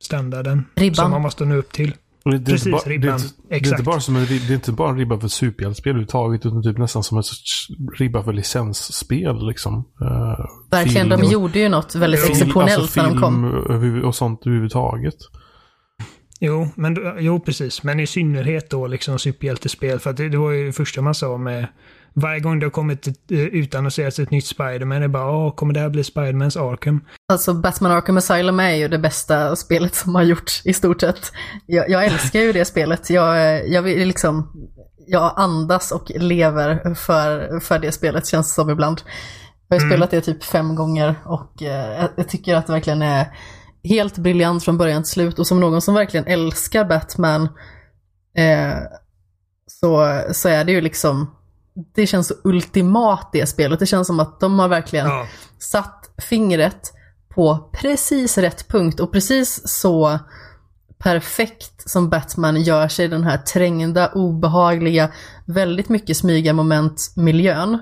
standarden. 0.03 0.65
Ribban. 0.75 0.95
Som 0.95 1.11
man 1.11 1.23
måste 1.23 1.45
nå 1.45 1.55
upp 1.55 1.73
till. 1.73 1.95
Det, 2.25 2.39
det, 2.39 2.45
Precis, 2.45 2.73
bara, 2.73 2.81
det, 2.85 2.91
är 2.91 2.93
ribban. 2.99 3.15
inte, 3.15 3.25
det, 3.49 3.55
är 3.55 3.59
inte 3.59 3.69
Exakt. 3.69 3.85
bara 3.85 4.01
som 4.01 4.17
en, 4.17 4.25
det 4.27 4.51
är 4.51 4.55
inte 4.55 4.73
bara 4.73 4.91
en 4.91 4.99
ribba 4.99 5.21
för 5.21 5.29
superhjältespel 5.29 5.91
överhuvudtaget, 5.91 6.47
utan 6.47 6.63
typ 6.63 6.79
nästan 6.79 7.03
som 7.03 7.17
en 7.17 7.23
sorts 7.23 7.67
ribba 7.99 8.23
för 8.25 8.33
licensspel. 8.33 9.47
Liksom. 9.49 9.75
Eh, 10.01 10.45
Verkligen, 10.71 11.09
de 11.09 11.19
film- 11.21 11.33
gjorde 11.33 11.59
ju 11.59 11.69
något 11.69 11.95
väldigt 11.95 12.21
Jo, 12.25 12.31
exceptionellt 12.33 12.79
alltså 12.79 13.03
när 13.03 13.09
de 13.11 13.21
kom. 13.21 14.03
och 14.05 14.15
sånt 14.15 14.47
överhuvudtaget. 14.47 15.15
Jo, 16.41 16.69
men, 16.75 16.97
jo, 17.19 17.41
precis. 17.41 17.83
Men 17.83 18.01
i 18.01 18.07
synnerhet 18.07 18.71
då 18.71 18.87
liksom 18.87 19.19
superhjältespel. 19.19 19.99
För 19.99 20.11
att 20.11 20.17
det, 20.17 20.29
det 20.29 20.37
var 20.39 20.51
ju 20.51 20.67
det 20.67 20.73
första 20.73 21.03
man 21.03 21.15
sa 21.15 21.37
med 21.39 21.67
varje 22.15 22.41
gång 22.41 22.59
det 22.59 22.67
har 22.67 22.71
kommit 22.71 23.07
ett, 23.07 23.31
eh, 23.31 23.39
utannonserats 23.41 24.19
ett 24.19 24.31
nytt 24.31 24.47
Spiderman, 24.47 24.99
det 25.01 25.05
är 25.05 25.09
bara 25.09 25.31
åh, 25.31 25.55
kommer 25.55 25.75
det 25.75 25.81
här 25.81 25.89
bli 25.89 26.05
Spidermans 26.05 26.57
Arkham? 26.57 27.01
Alltså 27.33 27.55
Batman 27.55 27.93
Arkham 27.93 28.17
Asylum 28.17 28.61
är 28.61 28.71
ju 28.75 28.89
det 28.89 28.99
bästa 28.99 29.57
spelet 29.57 29.95
som 29.95 30.15
har 30.15 30.23
gjorts 30.23 30.63
i 30.67 30.73
stort 30.73 31.01
sett. 31.01 31.33
Jag, 31.67 31.91
jag 31.91 32.05
älskar 32.05 32.41
ju 32.41 32.53
det 32.53 32.65
spelet. 32.65 33.11
Jag, 33.11 33.69
jag 33.69 33.83
vill 33.83 34.09
liksom, 34.09 34.53
jag 35.07 35.33
andas 35.37 35.93
och 35.93 36.11
lever 36.15 36.95
för, 36.95 37.61
för 37.61 37.79
det 37.79 37.93
spelet 37.93 38.27
känns 38.27 38.47
det 38.49 38.55
som 38.55 38.71
ibland. 38.71 39.01
Jag 39.69 39.77
har 39.77 39.83
ju 39.85 39.91
spelat 39.91 40.11
det 40.11 40.21
typ 40.21 40.45
fem 40.45 40.75
gånger 40.75 41.15
och 41.25 41.63
eh, 41.63 41.93
jag- 42.01 42.11
jag 42.17 42.29
tycker 42.29 42.55
att 42.57 42.67
det 42.67 42.73
verkligen 42.73 43.03
är 43.03 43.27
helt 43.85 44.19
briljant 44.19 44.65
från 44.65 44.79
början 44.79 45.03
till 45.03 45.13
slut 45.13 45.39
och 45.39 45.47
som 45.47 45.61
någon 45.61 45.83
som 45.83 45.95
verkligen 45.95 46.27
älskar 46.27 46.85
Batman 46.85 47.43
eh, 48.37 48.75
så, 49.67 50.21
så 50.33 50.49
är 50.49 50.65
det 50.65 50.73
ju 50.73 50.81
liksom, 50.81 51.31
det 51.95 52.07
känns 52.07 52.29
så 52.29 52.35
ultimat 52.45 53.31
det 53.33 53.47
spelet. 53.47 53.79
Det 53.79 53.87
känns 53.87 54.07
som 54.07 54.21
att 54.21 54.41
de 54.41 54.59
har 54.59 54.69
verkligen 54.69 55.07
Ja. 55.07 55.27
satt 55.59 56.11
fingret 56.29 56.93
på 57.35 57.71
precis 57.73 58.39
rätt 58.39 58.69
punkt 58.69 59.01
och 59.01 59.13
precis 59.13 59.63
så 59.69 60.19
perfekt 60.99 61.91
som 61.91 62.09
Batman 62.11 62.63
gör 62.63 62.89
sig 62.89 63.09
den 63.09 63.25
här 63.25 63.39
trängda, 63.39 64.09
obehagliga, 64.09 65.09
väldigt 65.47 65.89
mycket 65.89 66.17
smyga 66.17 66.53
moment 66.53 67.13
miljön. 67.17 67.79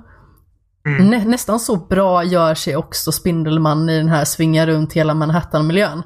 Nä, 0.84 1.24
nästan 1.24 1.60
så 1.60 1.76
bra 1.76 2.24
gör 2.24 2.54
sig 2.54 2.76
också 2.76 3.12
Spindelman 3.12 3.88
i 3.90 3.96
den 3.98 4.08
här 4.08 4.24
svinga 4.24 4.66
runt 4.66 4.92
hela 4.92 5.14
Manhattan-miljön. 5.14 6.02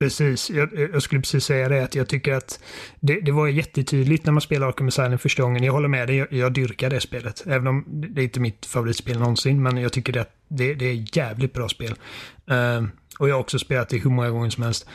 Precis, 0.00 0.50
jag, 0.50 0.68
jag 0.92 1.02
skulle 1.02 1.20
precis 1.20 1.44
säga 1.44 1.68
det 1.68 1.84
att 1.84 1.94
jag 1.94 2.08
tycker 2.08 2.34
att 2.34 2.60
det, 3.00 3.20
det 3.20 3.32
var 3.32 3.48
jättetydligt 3.48 4.24
när 4.24 4.32
man 4.32 4.40
spelade 4.40 4.68
Arkham 4.68 4.88
Asylum 4.88 5.18
första 5.18 5.42
gången. 5.42 5.64
Jag 5.64 5.72
håller 5.72 5.88
med 5.88 6.08
dig, 6.08 6.16
jag, 6.16 6.32
jag 6.32 6.52
dyrkar 6.52 6.90
det 6.90 7.00
spelet. 7.00 7.44
Även 7.46 7.66
om 7.66 7.84
det 7.86 8.20
är 8.20 8.24
inte 8.24 8.40
mitt 8.40 8.66
favoritspel 8.66 9.18
någonsin, 9.18 9.62
men 9.62 9.76
jag 9.76 9.92
tycker 9.92 10.18
att 10.18 10.30
det, 10.48 10.74
det 10.74 10.84
är 10.84 11.02
ett 11.02 11.16
jävligt 11.16 11.52
bra 11.52 11.68
spel. 11.68 11.94
Uh, 12.50 12.88
och 13.18 13.28
jag 13.28 13.34
har 13.34 13.40
också 13.40 13.58
spelat 13.58 13.88
det 13.88 13.98
hur 13.98 14.10
många 14.10 14.30
gånger 14.30 14.50
som 14.50 14.62
helst. 14.62 14.88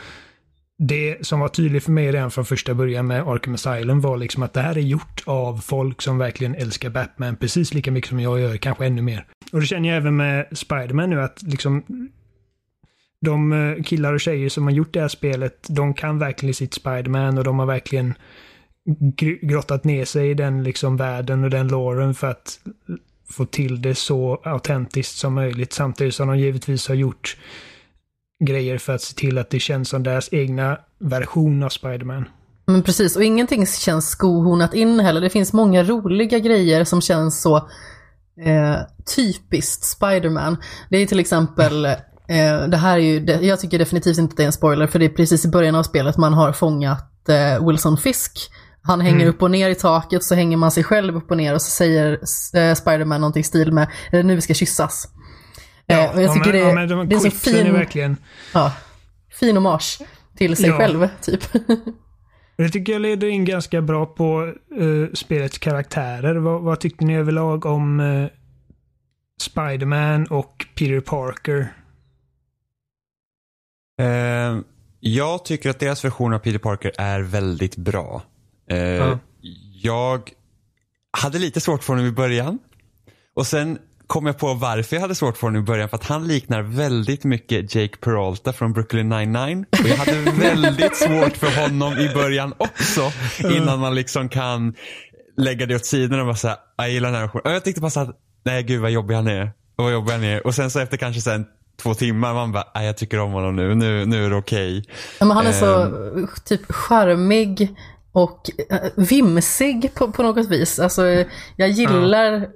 Det 0.77 1.27
som 1.27 1.39
var 1.39 1.47
tydligt 1.47 1.83
för 1.83 1.91
mig 1.91 2.11
redan 2.11 2.31
från 2.31 2.45
första 2.45 2.73
början 2.73 3.07
med 3.07 3.21
Arkham 3.21 3.53
Asylum 3.53 4.01
var 4.01 4.17
liksom 4.17 4.43
att 4.43 4.53
det 4.53 4.61
här 4.61 4.77
är 4.77 4.81
gjort 4.81 5.23
av 5.25 5.57
folk 5.57 6.01
som 6.01 6.17
verkligen 6.17 6.55
älskar 6.55 6.89
Batman 6.89 7.35
precis 7.35 7.73
lika 7.73 7.91
mycket 7.91 8.09
som 8.09 8.19
jag 8.19 8.39
gör, 8.39 8.57
kanske 8.57 8.85
ännu 8.85 9.01
mer. 9.01 9.25
Och 9.51 9.59
det 9.59 9.65
känner 9.65 9.89
jag 9.89 9.97
även 9.97 10.15
med 10.15 10.47
Spiderman 10.51 11.09
nu 11.09 11.21
att 11.21 11.43
liksom 11.43 11.83
de 13.25 13.53
eh, 13.53 13.83
killar 13.83 14.13
och 14.13 14.19
tjejer 14.19 14.49
som 14.49 14.63
har 14.63 14.71
gjort 14.71 14.93
det 14.93 15.01
här 15.01 15.07
spelet, 15.07 15.67
de 15.69 15.93
kan 15.93 16.19
verkligen 16.19 16.53
sitt 16.53 16.73
Spiderman 16.73 17.37
och 17.37 17.43
de 17.43 17.59
har 17.59 17.65
verkligen 17.65 18.13
grottat 19.41 19.83
ner 19.83 20.05
sig 20.05 20.29
i 20.29 20.33
den 20.33 20.63
liksom 20.63 20.97
världen 20.97 21.43
och 21.43 21.49
den 21.49 21.67
låren 21.67 22.13
för 22.13 22.27
att 22.27 22.59
få 23.29 23.45
till 23.45 23.81
det 23.81 23.95
så 23.95 24.41
autentiskt 24.43 25.17
som 25.17 25.33
möjligt. 25.33 25.73
Samtidigt 25.73 26.15
som 26.15 26.27
de 26.27 26.37
givetvis 26.39 26.87
har 26.87 26.95
gjort 26.95 27.37
grejer 28.45 28.77
för 28.77 28.95
att 28.95 29.01
se 29.01 29.15
till 29.15 29.37
att 29.37 29.49
det 29.49 29.59
känns 29.59 29.89
som 29.89 30.03
deras 30.03 30.33
egna 30.33 30.79
version 30.99 31.63
av 31.63 31.69
Spiderman. 31.69 32.25
Men 32.67 32.83
precis, 32.83 33.15
och 33.15 33.23
ingenting 33.23 33.65
känns 33.65 34.09
skohornat 34.09 34.73
in 34.73 34.99
heller. 34.99 35.21
Det 35.21 35.29
finns 35.29 35.53
många 35.53 35.83
roliga 35.83 36.39
grejer 36.39 36.83
som 36.83 37.01
känns 37.01 37.41
så 37.41 37.57
eh, 38.45 38.75
typiskt 39.15 39.83
Spiderman. 39.83 40.57
Det 40.89 40.97
är 40.97 41.05
till 41.05 41.19
exempel, 41.19 41.85
eh, 41.85 41.93
det 42.67 42.77
här 42.77 42.97
är 42.97 43.01
ju, 43.01 43.25
jag 43.47 43.59
tycker 43.59 43.79
definitivt 43.79 44.17
inte 44.17 44.35
det 44.35 44.43
är 44.43 44.47
en 44.47 44.51
spoiler, 44.51 44.87
för 44.87 44.99
det 44.99 45.05
är 45.05 45.09
precis 45.09 45.45
i 45.45 45.49
början 45.49 45.75
av 45.75 45.83
spelet 45.83 46.17
man 46.17 46.33
har 46.33 46.51
fångat 46.53 47.29
eh, 47.29 47.67
Wilson 47.67 47.97
Fisk. 47.97 48.51
Han 48.81 49.01
hänger 49.01 49.27
upp 49.27 49.41
och 49.41 49.51
ner 49.51 49.69
i 49.69 49.75
taket, 49.75 50.23
så 50.23 50.35
hänger 50.35 50.57
man 50.57 50.71
sig 50.71 50.83
själv 50.83 51.15
upp 51.15 51.31
och 51.31 51.37
ner 51.37 51.53
och 51.53 51.61
så 51.61 51.69
säger 51.69 52.11
eh, 52.55 52.73
Spiderman 52.73 53.21
någonting 53.21 53.41
i 53.41 53.43
stil 53.43 53.71
med, 53.71 53.87
nu 54.11 54.41
ska 54.41 54.53
kyssas? 54.53 55.07
Eh, 55.87 56.15
och 56.15 56.21
jag 56.21 56.33
tycker 56.33 56.53
men, 56.53 56.61
det, 56.61 56.67
ja, 56.69 56.73
men 56.75 56.87
de 56.87 57.09
det 57.09 57.15
är 57.15 57.19
så 57.19 57.29
quipsen 57.29 57.55
är 57.55 57.63
fin, 57.63 57.73
verkligen... 57.73 58.17
ja, 58.53 58.73
fin 59.39 59.55
hommage 59.55 59.99
till 60.37 60.55
sig 60.55 60.69
Ja. 60.69 60.77
själv, 60.77 61.07
typ. 61.21 61.41
Det 62.57 62.69
tycker 62.69 62.93
jag 62.93 63.01
leder 63.01 63.27
in 63.27 63.45
ganska 63.45 63.81
bra 63.81 64.05
på 64.05 64.53
uh, 64.81 65.07
spelets 65.13 65.57
karaktärer. 65.57 66.35
Vad, 66.35 66.61
vad 66.61 66.79
tyckte 66.79 67.05
ni 67.05 67.17
överlag 67.17 67.65
om 67.65 67.99
uh, 67.99 68.27
Spiderman 69.41 70.25
och 70.27 70.65
Peter 70.75 70.99
Parker? 70.99 71.73
Eh, 73.99 74.57
jag 74.99 75.45
tycker 75.45 75.69
att 75.69 75.79
deras 75.79 76.05
version 76.05 76.33
av 76.33 76.39
Peter 76.39 76.59
Parker 76.59 76.91
är 76.97 77.19
väldigt 77.19 77.75
bra. 77.77 78.23
Eh, 78.69 78.77
Ja. 78.77 79.19
Jag 79.81 80.31
hade 81.17 81.39
lite 81.39 81.61
svårt 81.61 81.83
för 81.83 81.93
honom 81.93 82.07
i 82.07 82.11
början. 82.11 82.59
Och 83.35 83.47
sen 83.47 83.77
kom 84.07 84.25
jag 84.25 84.37
på 84.37 84.53
varför 84.53 84.95
jag 84.95 85.01
hade 85.01 85.15
svårt 85.15 85.37
för 85.37 85.47
honom 85.47 85.61
i 85.61 85.65
början. 85.65 85.89
För 85.89 85.97
att 85.97 86.05
han 86.05 86.27
liknar 86.27 86.61
väldigt 86.61 87.23
mycket 87.23 87.75
Jake 87.75 87.97
Peralta 87.97 88.53
från 88.53 88.73
Brooklyn 88.73 89.09
99. 89.09 89.65
Och 89.71 89.87
jag 89.89 89.97
hade 89.97 90.31
väldigt 90.39 90.95
svårt 90.97 91.37
för 91.37 91.61
honom 91.61 91.93
i 91.97 92.13
början 92.13 92.53
också. 92.57 93.11
Innan 93.39 93.79
man 93.79 93.95
liksom 93.95 94.29
kan 94.29 94.75
lägga 95.37 95.65
det 95.65 95.75
åt 95.75 95.85
sidan 95.85 96.19
och 96.19 96.25
bara 96.25 96.35
säga, 96.35 96.57
jag 96.77 96.89
gillar 96.91 97.09
den 97.09 97.15
här 97.15 97.21
versionen. 97.25 97.53
Jag 97.53 97.63
tyckte 97.63 97.81
bara 97.81 97.91
så 97.91 97.99
att, 97.99 98.19
nej 98.45 98.63
gud 98.63 98.81
vad 98.81 98.91
jobbig 98.91 99.15
han 99.15 99.27
är. 99.27 99.51
Och 99.75 99.83
vad 99.83 99.93
jobbig 99.93 100.11
han 100.11 100.23
är. 100.23 100.47
Och 100.47 100.55
sen 100.55 100.71
så 100.71 100.79
efter 100.79 100.97
kanske 100.97 101.21
sen 101.21 101.45
två 101.83 101.93
timmar, 101.93 102.33
man 102.33 102.51
bara, 102.51 102.67
"Nej, 102.75 102.85
jag 102.85 102.97
tycker 102.97 103.19
om 103.19 103.31
honom 103.31 103.55
nu, 103.55 103.75
nu, 103.75 104.05
nu 104.05 104.25
är 104.25 104.29
det 104.29 104.35
okej. 104.35 104.83
Ja, 105.19 105.25
men 105.25 105.37
han 105.37 105.47
är 105.47 105.51
så 105.51 105.81
Ehm. 105.83 106.27
typ 106.45 106.71
charmig 106.71 107.75
och 108.11 108.49
eh, 108.69 108.79
vimsig 108.95 109.91
på, 109.95 110.11
på 110.11 110.23
något 110.23 110.47
vis. 110.49 110.79
Alltså, 110.79 111.03
jag 111.55 111.69
gillar 111.69 112.47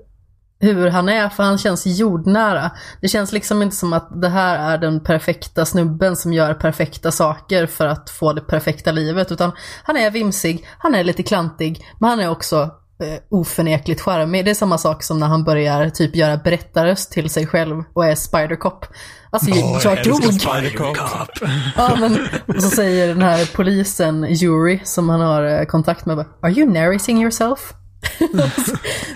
hur 0.61 0.87
han 0.89 1.09
är 1.09 1.29
för 1.29 1.43
han 1.43 1.57
känns 1.57 1.85
jordnära. 1.85 2.71
Det 3.01 3.07
känns 3.07 3.31
liksom 3.31 3.61
inte 3.61 3.75
som 3.75 3.93
att 3.93 4.21
det 4.21 4.29
här 4.29 4.73
är 4.73 4.77
den 4.77 5.03
perfekta 5.03 5.65
snubben 5.65 6.15
som 6.15 6.33
gör 6.33 6.53
perfekta 6.53 7.11
saker 7.11 7.65
för 7.65 7.87
att 7.87 8.09
få 8.09 8.33
det 8.33 8.41
perfekta 8.41 8.91
livet. 8.91 9.31
Utan 9.31 9.51
han 9.83 9.97
är 9.97 10.11
vimsig, 10.11 10.65
han 10.77 10.95
är 10.95 11.03
lite 11.03 11.23
klantig, 11.23 11.85
men 11.99 12.09
han 12.09 12.19
är 12.19 12.29
också 12.29 12.69
eh, 13.03 13.19
oförnekligt 13.29 14.01
charmig. 14.01 14.45
Det 14.45 14.51
är 14.51 14.55
samma 14.55 14.77
sak 14.77 15.03
som 15.03 15.19
när 15.19 15.27
han 15.27 15.43
börjar 15.43 15.89
typ 15.89 16.15
göra 16.15 16.37
berättarröst 16.37 17.11
till 17.11 17.29
sig 17.29 17.47
själv 17.47 17.83
och 17.93 18.05
är 18.05 18.15
Spider-Cop. 18.15 18.85
Alltså 19.31 19.49
jag, 19.49 19.81
dog. 20.03 20.21
Ja, 21.77 21.95
men 21.99 22.27
och 22.47 22.63
så 22.63 22.69
säger 22.69 23.07
den 23.07 23.21
här 23.21 23.55
polisen, 23.55 24.25
Jury, 24.29 24.79
som 24.83 25.09
han 25.09 25.21
har 25.21 25.43
eh, 25.43 25.65
kontakt 25.65 26.05
med, 26.05 26.17
bara, 26.17 26.27
Are 26.41 26.51
you 26.51 26.69
narrating 26.69 27.21
yourself? 27.21 27.73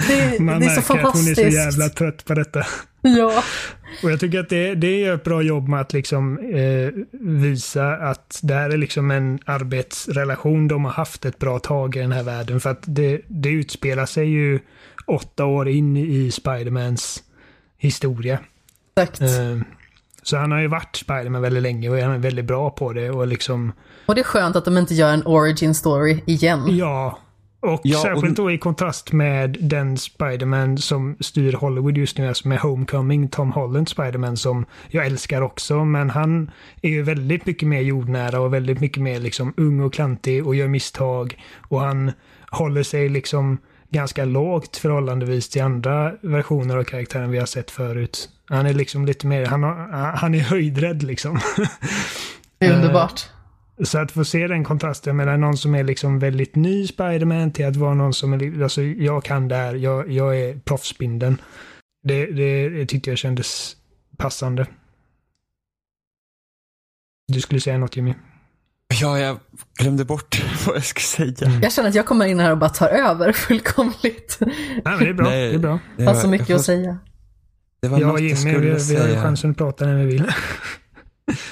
Det, 0.07 0.39
Man 0.39 0.59
det 0.59 0.65
är 0.65 0.81
så 0.81 0.93
märker 0.93 1.07
att 1.07 1.13
hon 1.13 1.21
är 1.21 1.35
fantastiskt. 1.35 1.41
så 1.41 1.47
jävla 1.47 1.89
trött 1.89 2.25
på 2.25 2.33
detta. 2.33 2.65
Ja, 3.01 3.43
Och 4.03 4.11
jag 4.11 4.19
tycker 4.19 4.39
att 4.39 4.49
det, 4.49 4.75
det 4.75 4.99
gör 4.99 5.15
ett 5.15 5.23
bra 5.23 5.41
jobb 5.41 5.67
med 5.67 5.81
att 5.81 5.93
liksom 5.93 6.37
eh, 6.37 7.03
visa 7.21 7.91
att 7.93 8.39
det 8.43 8.53
här 8.53 8.69
är 8.69 8.77
liksom 8.77 9.11
en 9.11 9.39
arbetsrelation 9.45 10.67
de 10.67 10.85
har 10.85 10.91
haft 10.91 11.25
ett 11.25 11.39
bra 11.39 11.59
tag 11.59 11.95
i 11.95 11.99
den 11.99 12.11
här 12.11 12.23
världen. 12.23 12.59
För 12.59 12.69
att 12.69 12.83
det, 12.85 13.21
det 13.27 13.49
utspelar 13.49 14.05
sig 14.05 14.29
ju 14.29 14.59
åtta 15.05 15.45
år 15.45 15.69
in 15.69 15.97
i 15.97 16.31
Spidermans 16.31 17.23
historia. 17.77 18.39
exakt. 18.95 19.21
Eh, 19.21 19.57
så 20.23 20.37
han 20.37 20.51
har 20.51 20.59
ju 20.59 20.67
varit 20.67 20.95
Spiderman 20.95 21.41
väldigt 21.41 21.63
länge 21.63 21.89
och 21.89 21.97
han 21.97 22.11
är 22.11 22.17
väldigt 22.17 22.45
bra 22.45 22.69
på 22.69 22.93
det 22.93 23.09
och 23.09 23.27
liksom 23.27 23.71
Och 24.05 24.15
det 24.15 24.21
är 24.21 24.25
skönt 24.25 24.55
att 24.55 24.65
de 24.65 24.77
inte 24.77 24.93
gör 24.93 25.13
en 25.13 25.25
origin 25.25 25.75
story 25.75 26.21
igen. 26.25 26.77
Ja. 26.77 27.19
Och 27.63 27.81
Ja, 27.83 27.97
och- 27.97 28.01
särskilt 28.01 28.37
då 28.37 28.51
i 28.51 28.57
kontrast 28.57 29.11
med 29.11 29.57
den 29.61 29.97
Spiderman 29.97 30.77
som 30.77 31.17
styr 31.19 31.53
Hollywood 31.53 31.97
just 31.97 32.17
nu, 32.17 32.27
alltså 32.27 32.47
med 32.47 32.59
Homecoming, 32.59 33.27
Tom 33.29 33.51
Holland 33.51 33.89
Spiderman 33.89 34.37
som 34.37 34.65
jag 34.89 35.05
älskar 35.05 35.41
också, 35.41 35.85
men 35.85 36.09
han 36.09 36.51
är 36.81 36.89
ju 36.89 37.01
väldigt 37.03 37.45
mycket 37.45 37.67
mer 37.67 37.81
jordnära 37.81 38.39
och 38.39 38.53
väldigt 38.53 38.79
mycket 38.79 39.03
mer 39.03 39.19
liksom 39.19 39.53
ung 39.57 39.79
och 39.81 39.93
klantig 39.93 40.47
och 40.47 40.55
gör 40.55 40.67
misstag 40.67 41.41
och 41.69 41.79
han 41.81 42.11
håller 42.49 42.83
sig 42.83 43.09
liksom 43.09 43.57
ganska 43.89 44.25
lågt 44.25 44.77
förhållandevis 44.77 45.49
till 45.49 45.61
andra 45.61 46.11
versioner 46.21 46.77
av 46.77 46.83
karaktären 46.83 47.31
vi 47.31 47.39
har 47.39 47.45
sett 47.45 47.71
förut. 47.71 48.29
Han 48.45 48.65
är 48.65 48.73
liksom 48.73 49.05
lite 49.05 49.27
mer, 49.27 49.45
han, 49.45 49.63
har, 49.63 49.75
han 50.15 50.35
är 50.35 50.39
höjdrädd 50.39 51.03
liksom. 51.03 51.39
Det 52.59 52.65
är 52.65 52.75
underbart. 52.75 53.21
Så 53.83 53.97
att 53.97 54.11
få 54.11 54.25
se 54.25 54.47
den 54.47 54.63
kontrasten 54.63 55.15
mellan 55.17 55.41
någon 55.41 55.57
som 55.57 55.75
är 55.75 55.83
liksom 55.83 56.19
väldigt 56.19 56.55
ny 56.55 56.87
Spiderman 56.87 57.51
till 57.51 57.65
att 57.65 57.75
vara 57.75 57.93
någon 57.93 58.13
som 58.13 58.33
är, 58.33 58.63
alltså 58.63 58.81
jag 58.81 59.23
kan 59.23 59.47
det 59.47 59.55
här, 59.55 59.75
jag, 59.75 60.11
jag 60.11 60.39
är 60.39 60.59
proffsbindeln. 60.59 61.41
Det, 62.03 62.25
det, 62.25 62.69
det 62.69 62.85
tyckte 62.85 63.09
jag 63.09 63.17
kändes 63.19 63.75
passande. 64.17 64.67
Du 67.27 67.41
skulle 67.41 67.61
säga 67.61 67.77
något 67.77 67.95
Jimmy? 67.95 68.13
Ja, 69.01 69.19
jag 69.19 69.39
glömde 69.79 70.05
bort 70.05 70.43
vad 70.67 70.75
jag 70.75 70.85
skulle 70.85 71.33
säga. 71.33 71.59
Jag 71.61 71.73
känner 71.73 71.89
att 71.89 71.95
jag 71.95 72.05
kommer 72.05 72.25
in 72.25 72.39
här 72.39 72.51
och 72.51 72.57
bara 72.57 72.69
tar 72.69 72.87
över 72.89 73.31
fullkomligt. 73.33 74.37
Nej 74.41 74.81
men 74.85 74.99
det 74.99 75.09
är 75.09 75.13
bra, 75.13 75.25
Nej, 75.29 75.49
det 75.49 75.55
är 75.55 75.59
bra. 75.59 75.79
Det 75.97 76.03
var- 76.05 76.13
så 76.13 76.27
mycket 76.27 76.49
jag 76.49 76.57
att 76.59 76.65
säga. 76.65 76.97
Det 77.81 77.87
var 77.87 77.99
Jag 77.99 78.11
och 78.11 78.19
Jimmy, 78.19 78.57
vi, 78.57 78.69
vi 78.89 78.95
har 79.15 79.21
chansen 79.23 79.51
att 79.51 79.57
prata 79.57 79.85
när 79.85 79.95
vi 79.97 80.05
vill. 80.05 80.23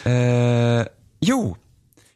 Eh, 0.06 0.88
jo, 1.20 1.56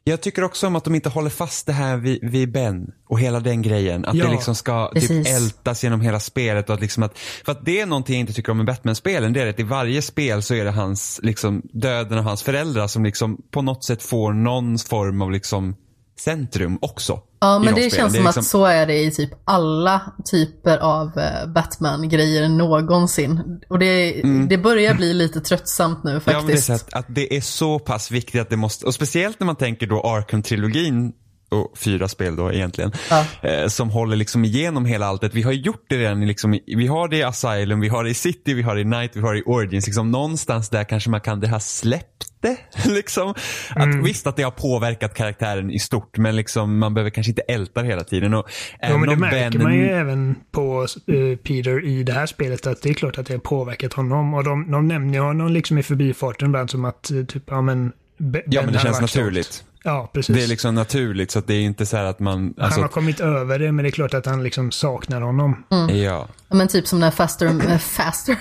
jag 0.08 0.22
tycker 0.22 0.44
också 0.44 0.68
om 0.68 0.76
att 0.76 0.84
de 0.84 0.96
inte 0.96 1.10
håller 1.10 1.30
fast 1.30 1.65
det 1.65 1.74
här 1.74 1.98
vid, 1.98 2.30
vid 2.32 2.52
Ben 2.52 2.91
och 3.08 3.20
hela 3.20 3.39
den 3.39 3.62
grejen. 3.62 4.06
Att 4.06 4.15
Ja, 4.15 4.26
det 4.26 4.32
liksom 4.32 4.56
ska 4.56 4.91
typ 4.96 5.28
ältas 5.28 5.84
genom 5.84 6.02
hela 6.02 6.20
spelet. 6.20 6.70
Och 6.70 6.76
att 6.76 6.82
liksom 6.82 7.04
att, 7.04 7.18
för 7.18 7.52
att 7.52 7.65
det 7.65 7.82
är 7.82 7.86
någonting 7.86 8.15
jag 8.15 8.20
inte 8.20 8.34
tycker 8.34 8.52
om 8.52 8.58
med 8.58 8.65
Batman-spelen. 8.65 9.34
Det 9.34 9.41
är 9.41 9.48
att 9.48 9.60
i 9.60 9.63
varje 9.63 10.02
spel 10.02 10.41
så 10.41 10.54
är 10.54 10.65
det 10.65 10.72
hans, 10.72 11.20
liksom, 11.24 11.62
döden 11.74 12.18
av 12.18 12.24
hans 12.24 12.44
föräldrar 12.44 12.88
som 12.88 13.04
liksom 13.04 13.41
på 13.52 13.62
något 13.62 13.86
sätt 13.86 14.04
får 14.04 14.34
någon 14.34 14.78
form 14.78 15.22
av 15.22 15.32
liksom 15.32 15.76
centrum 16.19 16.78
också. 16.82 17.19
Ja, 17.39 17.60
men 17.60 17.75
de 17.75 17.82
det 17.82 17.89
känns 17.89 18.13
är 18.13 18.17
som 18.17 18.25
liksom- 18.25 18.39
att 18.41 18.45
så 18.45 18.65
är 18.65 18.86
det 18.86 18.97
i 19.04 19.12
typ 19.12 19.30
alla 19.45 20.01
typer 20.32 20.78
av 20.78 21.17
eh, 21.17 21.47
Batman-grejer 21.47 22.49
någonsin. 22.49 23.62
Och 23.69 23.80
det, 23.80 24.21
det 24.49 24.58
börjar 24.58 24.93
bli 24.93 25.13
lite 25.13 25.41
tröttsamt 25.41 26.04
nu 26.04 26.12
Mm. 26.12 26.21
Ja, 26.25 26.34
men 26.34 26.47
det 26.47 26.54
är 26.54 26.58
faktiskt. 26.58 26.67
så 26.67 26.73
att, 26.73 26.93
att 26.93 27.06
det 27.15 27.36
är 27.38 27.41
så 27.41 27.80
pass 27.80 28.12
viktigt 28.12 28.41
att 28.41 28.49
det 28.49 28.58
måste, 28.58 28.86
och 28.86 28.93
speciellt 28.93 29.39
när 29.39 29.45
man 29.45 29.56
tänker 29.56 29.88
då 29.88 30.01
Arkham-trilogin 30.01 31.12
och 31.56 31.78
fyra 31.78 32.08
spel 32.08 32.36
då 32.36 32.54
egentligen, 32.54 32.91
Ja. 33.10 33.26
eh, 33.50 33.68
som 33.68 33.89
håller 33.89 34.15
liksom 34.15 34.46
igenom 34.46 34.86
hela 34.86 35.06
alltet. 35.06 35.34
Vi 35.34 35.41
har 35.41 35.52
gjort 35.52 35.86
det 35.89 35.98
redan, 35.98 36.28
liksom, 36.28 36.60
vi 36.68 36.88
har 36.88 37.08
det 37.08 37.18
i 37.18 37.24
Asylum, 37.24 37.80
vi 37.80 37.88
har 37.88 38.04
det 38.04 38.10
i 38.10 38.13
City, 38.13 38.54
vi 38.54 38.62
har 38.62 38.76
det 38.76 38.82
i 38.82 38.86
Night, 38.86 39.12
vi 39.15 39.20
har 39.22 39.34
det 39.34 39.39
i 39.39 39.44
Origins. 39.46 39.86
Liksom, 39.86 40.12
någonstans 40.12 40.70
där 40.70 40.84
kanske 40.84 41.10
man 41.10 41.22
kan 41.22 41.39
det 41.39 41.48
ha 41.48 41.60
släppt 41.60 42.26
det. 42.41 42.58
liksom. 42.89 43.34
att, 43.76 43.96
Visst 44.06 44.28
att 44.28 44.36
det 44.36 44.44
har 44.44 44.52
påverkat 44.52 45.13
karaktären 45.13 45.72
i 45.72 45.80
stort, 45.80 46.18
men 46.18 46.36
liksom, 46.36 46.78
man 46.78 46.94
behöver 46.94 47.10
kanske 47.10 47.32
inte 47.32 47.41
älta 47.41 47.82
hela 47.82 48.04
tiden. 48.04 48.34
Och, 48.34 48.50
Ja, 48.82 48.98
men 48.98 49.10
det 49.10 49.15
märker 49.15 49.50
Ben- 49.60 49.63
man 49.63 49.76
ju 49.76 49.88
även 49.89 50.36
på 50.52 50.88
eh, 51.08 51.38
Peter 51.38 51.86
i 51.86 52.04
det 52.04 52.13
här 52.13 52.26
spelet 52.26 52.68
att 52.68 52.82
det 52.82 52.89
är 52.89 52.94
klart 52.94 53.18
att 53.18 53.26
det 53.26 53.34
har 53.34 53.39
påverkat 53.39 53.94
honom. 53.94 54.34
Och 54.34 54.44
de, 54.44 54.72
de 54.72 54.88
nämner 54.88 55.20
honom 55.20 55.52
liksom 55.52 55.78
i 55.78 55.84
förbifarten 55.84 56.48
ibland 56.48 56.70
som 56.70 56.86
att 56.86 57.12
eh, 57.12 57.24
typ, 57.24 57.44
ja 57.48 57.62
men... 57.62 57.91
Be- 58.18 58.41
Ja, 58.46 58.62
Ben 58.62 58.65
men 58.65 58.74
det 58.74 58.80
känns 58.80 58.98
sånt. 58.98 59.63
Ja, 59.88 60.10
precis. 60.13 60.36
Det 60.36 60.43
är 60.43 60.48
liksom 60.48 60.76
naturligt 60.76 61.32
så 61.32 61.39
att 61.39 61.48
det 61.48 61.54
är 61.54 61.62
inte 61.62 61.86
så 61.86 61.98
här 61.98 62.04
att 62.04 62.19
man, 62.19 62.48
alltså, 62.58 62.63
Han 62.80 62.82
har 62.82 62.88
kommit 62.88 63.19
över 63.19 63.60
det, 63.60 63.71
men 63.71 63.84
det 63.84 63.89
är 63.89 63.91
klart 63.91 64.13
att 64.13 64.26
han 64.26 64.43
liksom 64.43 64.71
saknar 64.71 65.21
honom. 65.21 65.63
ja. 65.69 65.88
Ja, 65.91 66.28
Men 66.56 66.67
typ 66.67 66.88
som 66.88 67.00
när 67.00 67.12
Faster... 67.12 67.45
äh, 67.71 67.78
faster. 67.78 68.36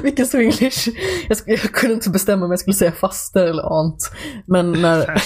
Vilken 0.02 0.26
swinglish. 0.26 0.88
Jag, 1.28 1.36
sk- 1.38 1.44
jag 1.46 1.60
kunde 1.60 1.94
inte 1.94 2.10
bestämma 2.10 2.44
om 2.44 2.50
jag 2.50 2.60
skulle 2.60 2.74
säga 2.76 2.92
faster 2.92 3.46
eller 3.46 3.62
aunt. 3.62 4.10
Men 4.46 4.72
när... 4.72 5.22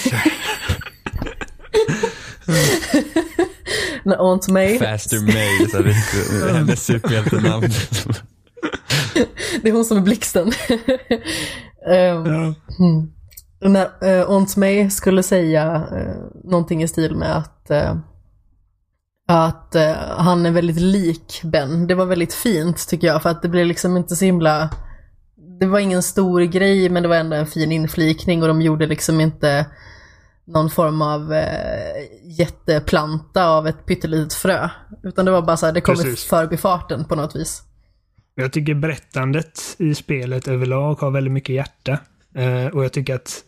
när 4.03 4.15
Aunt 4.31 4.47
May, 4.47 4.79
Faster 4.79 5.19
May, 5.21 5.69
så 5.69 5.77
här, 5.77 5.83
det 5.83 6.49
är 6.49 6.53
hennes 6.53 6.85
superhjältenamn. 6.85 7.69
Det 9.61 9.69
är 9.69 9.73
hon 9.73 9.85
som 9.85 9.97
är 9.97 10.01
blixten. 10.01 10.51
Ehm, 11.87 12.25
Ja. 12.25 12.53
när 13.69 13.85
uh, 13.85 14.29
Aunt 14.29 14.57
May 14.57 14.89
skulle 14.89 15.23
säga 15.23 15.75
uh, 15.75 16.41
någonting 16.43 16.83
i 16.83 16.87
stil 16.87 17.15
med 17.15 17.37
att, 17.37 17.71
eh, 17.71 17.95
att 19.27 19.75
eh, 19.75 19.93
han 20.17 20.45
är 20.45 20.51
väldigt 20.51 20.79
lik 20.81 21.41
Ben. 21.43 21.87
Det 21.87 21.95
var 21.95 22.05
väldigt 22.05 22.33
fint 22.33 22.87
tycker 22.87 23.07
jag 23.07 23.21
för 23.21 23.29
att 23.29 23.41
det 23.41 23.49
blev 23.49 23.65
liksom 23.65 23.97
inte 23.97 24.15
så 24.15 24.25
himla 24.25 24.69
det 25.59 25.65
var 25.65 25.79
ingen 25.79 26.03
stor 26.03 26.41
grej 26.41 26.89
men 26.89 27.03
det 27.03 27.09
var 27.09 27.15
ändå 27.15 27.35
en 27.35 27.47
fin 27.47 27.71
inflikning 27.71 28.41
och 28.41 28.47
de 28.47 28.61
gjorde 28.61 28.87
liksom 28.87 29.21
inte 29.21 29.65
någon 30.47 30.69
form 30.69 31.01
av 31.01 31.33
eh, 31.33 32.03
jätteplanta 32.23 33.47
av 33.47 33.67
ett 33.67 33.85
pyttelitet 33.85 34.33
frö. 34.33 34.69
Utan 35.03 35.25
det 35.25 35.31
var 35.31 35.41
bara 35.41 35.57
så 35.57 35.65
här, 35.65 35.73
det 35.73 35.81
kom 35.81 35.95
i 35.95 36.15
förbifarten 36.15 37.05
på 37.05 37.15
något 37.15 37.35
vis. 37.35 37.63
Jag 38.35 38.53
tycker 38.53 38.73
berättandet 38.73 39.75
i 39.77 39.95
spelet 39.95 40.47
överlag 40.47 40.95
har 40.95 41.11
väldigt 41.11 41.33
mycket 41.33 41.55
hjärta. 41.55 41.99
Eh, 42.35 42.67
och 42.67 42.83
jag 42.83 42.91
tycker 42.93 43.15
att 43.15 43.43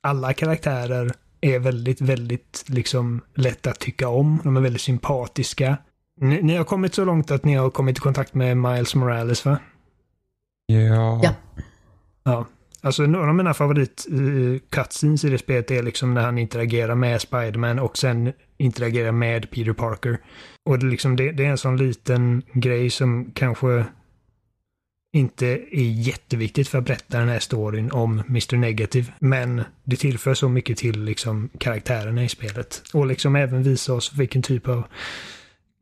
alla 0.00 0.32
karaktärer 0.32 1.12
är 1.40 1.58
väldigt, 1.58 2.00
väldigt 2.00 2.64
liksom 2.66 3.20
lätta 3.34 3.70
att 3.70 3.80
tycka 3.80 4.08
om. 4.08 4.40
De 4.44 4.56
är 4.56 4.60
väldigt 4.60 4.82
sympatiska. 4.82 5.76
Ni, 6.20 6.42
ni 6.42 6.56
har 6.56 6.64
kommit 6.64 6.94
så 6.94 7.04
långt 7.04 7.30
att 7.30 7.44
ni 7.44 7.54
har 7.54 7.70
kommit 7.70 7.98
i 7.98 8.00
kontakt 8.00 8.34
med 8.34 8.56
Miles 8.56 8.94
Morales 8.94 9.44
va? 9.44 9.58
Ja. 10.66 11.20
Ja. 11.22 11.34
Ja. 12.24 12.46
Alltså 12.80 13.02
några 13.02 13.28
av 13.28 13.34
mina 13.34 13.54
favorit 13.54 14.06
uh, 14.12 14.58
cutscenes 14.70 15.24
i 15.24 15.30
det 15.30 15.38
spelet 15.38 15.70
är 15.70 15.82
liksom 15.82 16.14
när 16.14 16.22
han 16.22 16.38
interagerar 16.38 16.94
med 16.94 17.20
Spiderman 17.20 17.78
och 17.78 17.98
sen 17.98 18.32
interagerar 18.58 19.12
med 19.12 19.50
Peter 19.50 19.72
Parker. 19.72 20.18
Och 20.64 20.78
det, 20.78 20.86
liksom, 20.86 21.16
det, 21.16 21.32
det 21.32 21.44
är 21.44 21.50
en 21.50 21.58
sån 21.58 21.76
liten 21.76 22.42
grej 22.52 22.90
som 22.90 23.30
kanske 23.34 23.84
inte 25.12 25.46
är 25.46 25.90
jätteviktigt 25.90 26.68
för 26.68 26.78
att 26.78 26.84
berätta 26.84 27.18
den 27.18 27.28
här 27.28 27.38
storyn 27.38 27.90
om 27.90 28.22
Mr. 28.28 28.56
Negative. 28.56 29.12
Men 29.18 29.62
det 29.84 29.96
tillför 29.96 30.34
så 30.34 30.48
mycket 30.48 30.78
till 30.78 31.04
liksom 31.04 31.50
karaktärerna 31.58 32.24
i 32.24 32.28
spelet. 32.28 32.82
Och 32.92 33.06
liksom 33.06 33.36
även 33.36 33.62
visa 33.62 33.94
oss 33.94 34.12
vilken 34.12 34.42
typ 34.42 34.68
av 34.68 34.84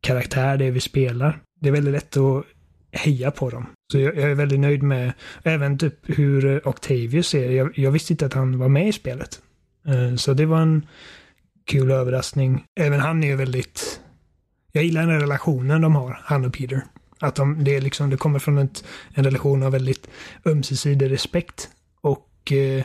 karaktär 0.01 0.57
det 0.57 0.65
är 0.65 0.71
vi 0.71 0.81
spelar. 0.81 1.41
Det 1.61 1.69
är 1.69 1.73
väldigt 1.73 1.95
lätt 1.95 2.17
att 2.17 2.45
heja 2.93 3.31
på 3.31 3.51
dem. 3.51 3.67
Så 3.93 3.99
jag, 3.99 4.17
jag 4.17 4.31
är 4.31 4.35
väldigt 4.35 4.61
nöjd 4.61 4.83
med 4.83 5.13
även 5.43 5.79
typ 5.79 5.95
hur 6.03 6.69
Octavius 6.69 7.35
är. 7.35 7.51
Jag, 7.51 7.79
jag 7.79 7.91
visste 7.91 8.13
inte 8.13 8.27
att 8.27 8.35
han 8.35 8.59
var 8.59 8.69
med 8.69 8.89
i 8.89 8.93
spelet. 8.93 9.41
Eh, 9.87 10.17
så 10.17 10.35
det 10.35 10.47
var 10.47 10.61
en 10.61 10.87
kul 11.67 11.91
överraskning. 11.91 12.65
Även 12.81 13.01
han 13.01 13.25
är 13.25 13.29
ju 13.29 13.37
väldigt... 13.37 14.01
Jag 14.73 14.85
gillar 14.85 15.01
den 15.01 15.11
här 15.11 15.21
relationen 15.21 15.81
de 15.81 15.95
har, 15.95 16.21
han 16.25 16.45
och 16.45 16.53
Peter. 16.53 16.83
Att 17.21 17.35
de, 17.35 17.65
det, 17.65 17.77
är 17.77 17.81
liksom, 17.81 18.11
det 18.11 18.17
kommer 18.17 18.39
från 18.39 18.59
ett, 18.59 18.85
en 19.15 19.25
relation 19.25 19.63
av 19.63 19.73
väldigt 19.73 20.09
ömsesidig 20.47 21.11
respekt. 21.11 21.69
Och 22.01 22.53
eh, 22.53 22.85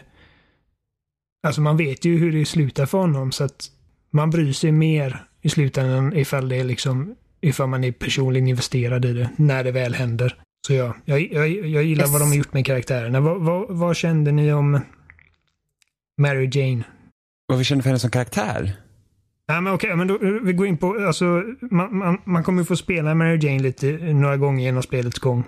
alltså 1.48 1.62
man 1.62 1.78
vet 1.78 2.06
ju 2.06 2.18
hur 2.18 2.32
det 2.32 2.46
slutar 2.46 2.86
för 2.86 2.98
honom 2.98 3.32
så 3.32 3.44
att 3.44 3.72
man 4.12 4.30
bryr 4.30 4.54
sig 4.54 4.72
mer 4.72 5.26
i 5.42 5.50
slutändan 5.50 6.14
ifall 6.18 6.50
det 6.50 6.56
är 6.56 6.64
liksom 6.64 7.16
ifall 7.42 7.68
man 7.70 7.84
är 7.84 7.92
personligen 7.92 8.48
investerad 8.48 9.06
i 9.06 9.14
det 9.14 9.30
när 9.36 9.64
det 9.64 9.72
väl 9.72 9.94
händer. 9.94 10.36
Så 10.68 10.74
ja, 10.74 10.96
jag, 11.06 11.34
jag, 11.34 11.50
jag 11.50 11.84
gillar 11.84 12.04
Yes. 12.04 12.12
vad 12.12 12.22
de 12.22 12.28
har 12.28 12.36
gjort 12.36 12.54
med 12.54 12.66
karaktärerna. 12.66 13.20
Vad, 13.20 13.42
vad, 13.42 13.78
vad 13.78 13.96
kände 13.96 14.32
ni 14.32 14.54
om 14.54 14.80
Mary 16.22 16.50
Jane? 16.54 16.84
Vad 17.48 17.58
vi 17.58 17.64
känner 17.64 17.82
för 17.82 17.90
henne 17.90 18.00
som 18.00 18.12
karaktär? 18.12 18.76
Nej 19.48 19.62
men 19.62 19.74
okej, 19.74 19.96
men 19.96 20.08
då, 20.08 20.18
vi 20.44 20.54
går 20.54 20.68
in 20.68 20.78
på, 20.78 21.06
alltså 21.08 21.44
man, 21.62 21.98
man, 21.98 22.22
man 22.24 22.44
kommer 22.44 22.64
få 22.64 22.76
spela 22.76 23.16
Mary 23.16 23.40
Jane 23.42 23.60
lite 23.60 23.92
några 24.14 24.38
gånger 24.38 24.64
genom 24.66 24.84
spelets 24.84 25.20
gång. 25.20 25.44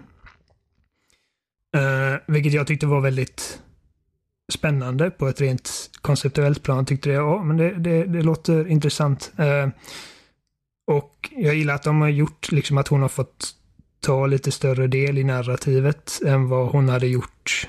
Uh, 1.78 2.18
vilket 2.28 2.54
jag 2.54 2.68
tyckte 2.68 2.86
var 2.86 3.02
väldigt 3.02 3.62
spännande 4.54 5.12
på 5.12 5.28
ett 5.28 5.42
rent 5.42 5.90
konceptuellt 6.02 6.64
plan. 6.64 6.86
Tyckte 6.86 7.10
det, 7.10 7.16
ja 7.16 7.44
men 7.44 7.58
det, 7.58 7.72
det, 7.72 8.04
det 8.04 8.22
låter 8.22 8.68
intressant. 8.68 9.32
Uh, 9.40 9.70
och 10.88 11.30
jag 11.32 11.56
gillar 11.56 11.76
att 11.76 11.84
de 11.84 12.02
har 12.02 12.10
gjort 12.10 12.52
liksom 12.52 12.78
att 12.78 12.88
hon 12.88 13.02
har 13.02 13.10
fått 13.10 13.54
ta 14.00 14.28
lite 14.28 14.52
större 14.52 14.88
del 14.88 15.18
i 15.18 15.24
narrativet 15.24 16.20
än 16.26 16.50
vad 16.50 16.68
hon 16.68 16.90
hade 16.90 17.08
gjort 17.08 17.68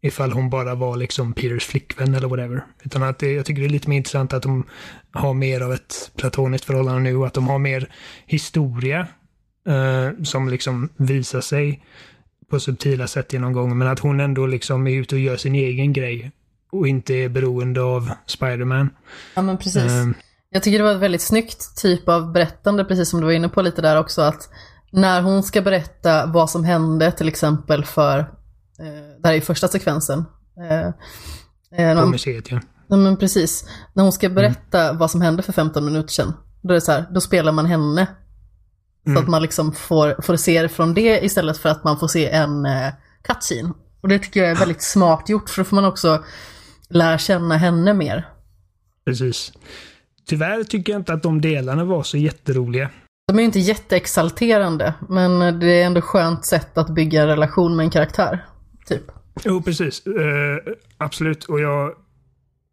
ifall 0.00 0.32
hon 0.32 0.50
bara 0.50 0.74
var 0.74 0.96
liksom 0.96 1.32
Peters 1.32 1.64
flickvän 1.64 2.14
eller 2.14 2.28
whatever. 2.28 2.64
Utan 2.82 3.02
att 3.02 3.18
det, 3.18 3.32
jag 3.32 3.46
tycker 3.46 3.62
det 3.62 3.68
är 3.68 3.70
lite 3.70 3.88
mer 3.88 3.96
intressant 3.96 4.32
att 4.32 4.42
de 4.42 4.64
har 5.12 5.34
mer 5.34 5.60
av 5.60 5.72
ett 5.72 6.10
platoniskt 6.16 6.64
förhållande 6.64 7.00
nu 7.00 7.16
och 7.16 7.26
att 7.26 7.34
de 7.34 7.48
har 7.48 7.58
mer 7.58 7.92
historia 8.26 9.06
eh, 9.68 10.22
som 10.24 10.48
liksom 10.48 10.88
visar 10.96 11.40
sig 11.40 11.84
på 12.50 12.60
subtila 12.60 13.06
sätt 13.06 13.32
genom 13.32 13.52
gången. 13.52 13.78
Men 13.78 13.88
att 13.88 13.98
hon 13.98 14.20
ändå 14.20 14.46
liksom 14.46 14.86
är 14.86 14.90
ute 14.92 15.14
och 15.14 15.20
gör 15.20 15.36
sin 15.36 15.54
egen 15.54 15.92
grej 15.92 16.32
och 16.72 16.88
inte 16.88 17.14
är 17.14 17.28
beroende 17.28 17.82
av 17.82 18.10
Spiderman. 18.26 18.90
Ja 19.34 19.42
men 19.42 19.58
precis. 19.58 19.82
Eh, 19.92 20.06
Jag 20.50 20.62
tycker 20.62 20.78
det 20.78 20.84
var 20.84 20.94
ett 20.94 21.00
väldigt 21.00 21.22
snyggt 21.22 21.76
typ 21.82 22.08
av 22.08 22.32
berättande, 22.32 22.84
precis 22.84 23.08
som 23.08 23.20
du 23.20 23.26
var 23.26 23.32
inne 23.32 23.48
på 23.48 23.62
lite 23.62 23.82
där 23.82 23.98
också, 23.98 24.22
att 24.22 24.48
när 24.90 25.22
hon 25.22 25.42
ska 25.42 25.62
berätta 25.62 26.26
vad 26.26 26.50
som 26.50 26.64
hände 26.64 27.12
till 27.12 27.28
exempel 27.28 27.84
för, 27.84 28.26
eh, 28.80 29.20
det 29.22 29.28
här 29.28 29.34
är 29.34 29.40
första 29.40 29.68
sekvensen, 29.68 30.24
eh, 30.70 31.90
eh, 31.90 32.00
på 32.00 32.06
museet 32.06 32.50
ja. 32.50 32.60
Ja 32.88 32.96
men 32.96 33.16
precis. 33.16 33.68
När 33.92 34.02
hon 34.02 34.12
ska 34.12 34.28
berätta 34.28 34.92
vad 34.92 35.10
som 35.10 35.20
hände 35.20 35.42
för 35.42 35.52
15 35.52 35.84
minuter 35.84 36.08
sedan. 36.08 36.32
Då 36.62 36.70
är 36.70 36.74
det 36.74 36.80
så 36.80 36.92
här, 36.92 37.04
då 37.10 37.20
spelar 37.20 37.52
man 37.52 37.66
henne. 37.66 38.06
Så 39.04 39.10
Mm. 39.10 39.22
att 39.22 39.28
man 39.28 39.42
liksom 39.42 39.72
får, 39.72 40.22
får 40.22 40.36
se 40.36 40.62
det 40.62 40.68
från 40.68 40.94
det 40.94 41.24
istället 41.24 41.58
för 41.58 41.68
att 41.68 41.84
man 41.84 41.98
får 41.98 42.08
se 42.08 42.30
en 42.30 42.66
eh, 42.66 42.92
cutscene. 43.22 43.72
Och 44.00 44.08
det 44.08 44.18
tycker 44.18 44.40
jag 44.40 44.50
är 44.50 44.54
väldigt 44.54 44.82
smart 44.82 45.28
gjort 45.28 45.50
för 45.50 45.60
då 45.62 45.64
får 45.64 45.74
man 45.76 45.84
också 45.84 46.24
lära 46.88 47.18
känna 47.18 47.56
henne 47.56 47.94
mer. 47.94 48.28
Precis. 49.04 49.52
Tyvärr 50.26 50.64
tycker 50.64 50.92
jag 50.92 51.00
inte 51.00 51.12
att 51.12 51.22
de 51.22 51.40
delarna 51.40 51.84
var 51.84 52.02
så 52.02 52.16
jätteroliga. 52.16 52.90
De 53.28 53.36
är 53.38 53.40
ju 53.40 53.46
inte 53.46 53.58
jätteexalterande, 53.58 54.94
men 55.08 55.60
det 55.60 55.66
är 55.82 55.86
ändå 55.86 56.00
skönt 56.00 56.44
sätt 56.46 56.78
att 56.78 56.88
bygga 56.90 57.22
en 57.22 57.28
relation 57.28 57.76
med 57.76 57.84
en 57.84 57.90
karaktär. 57.90 58.46
Typ. 58.88 59.02
Jo, 59.44 59.62
precis. 59.62 60.06
Eh, 60.06 60.58
absolut. 60.96 61.44
Och 61.44 61.60
jag, 61.60 61.94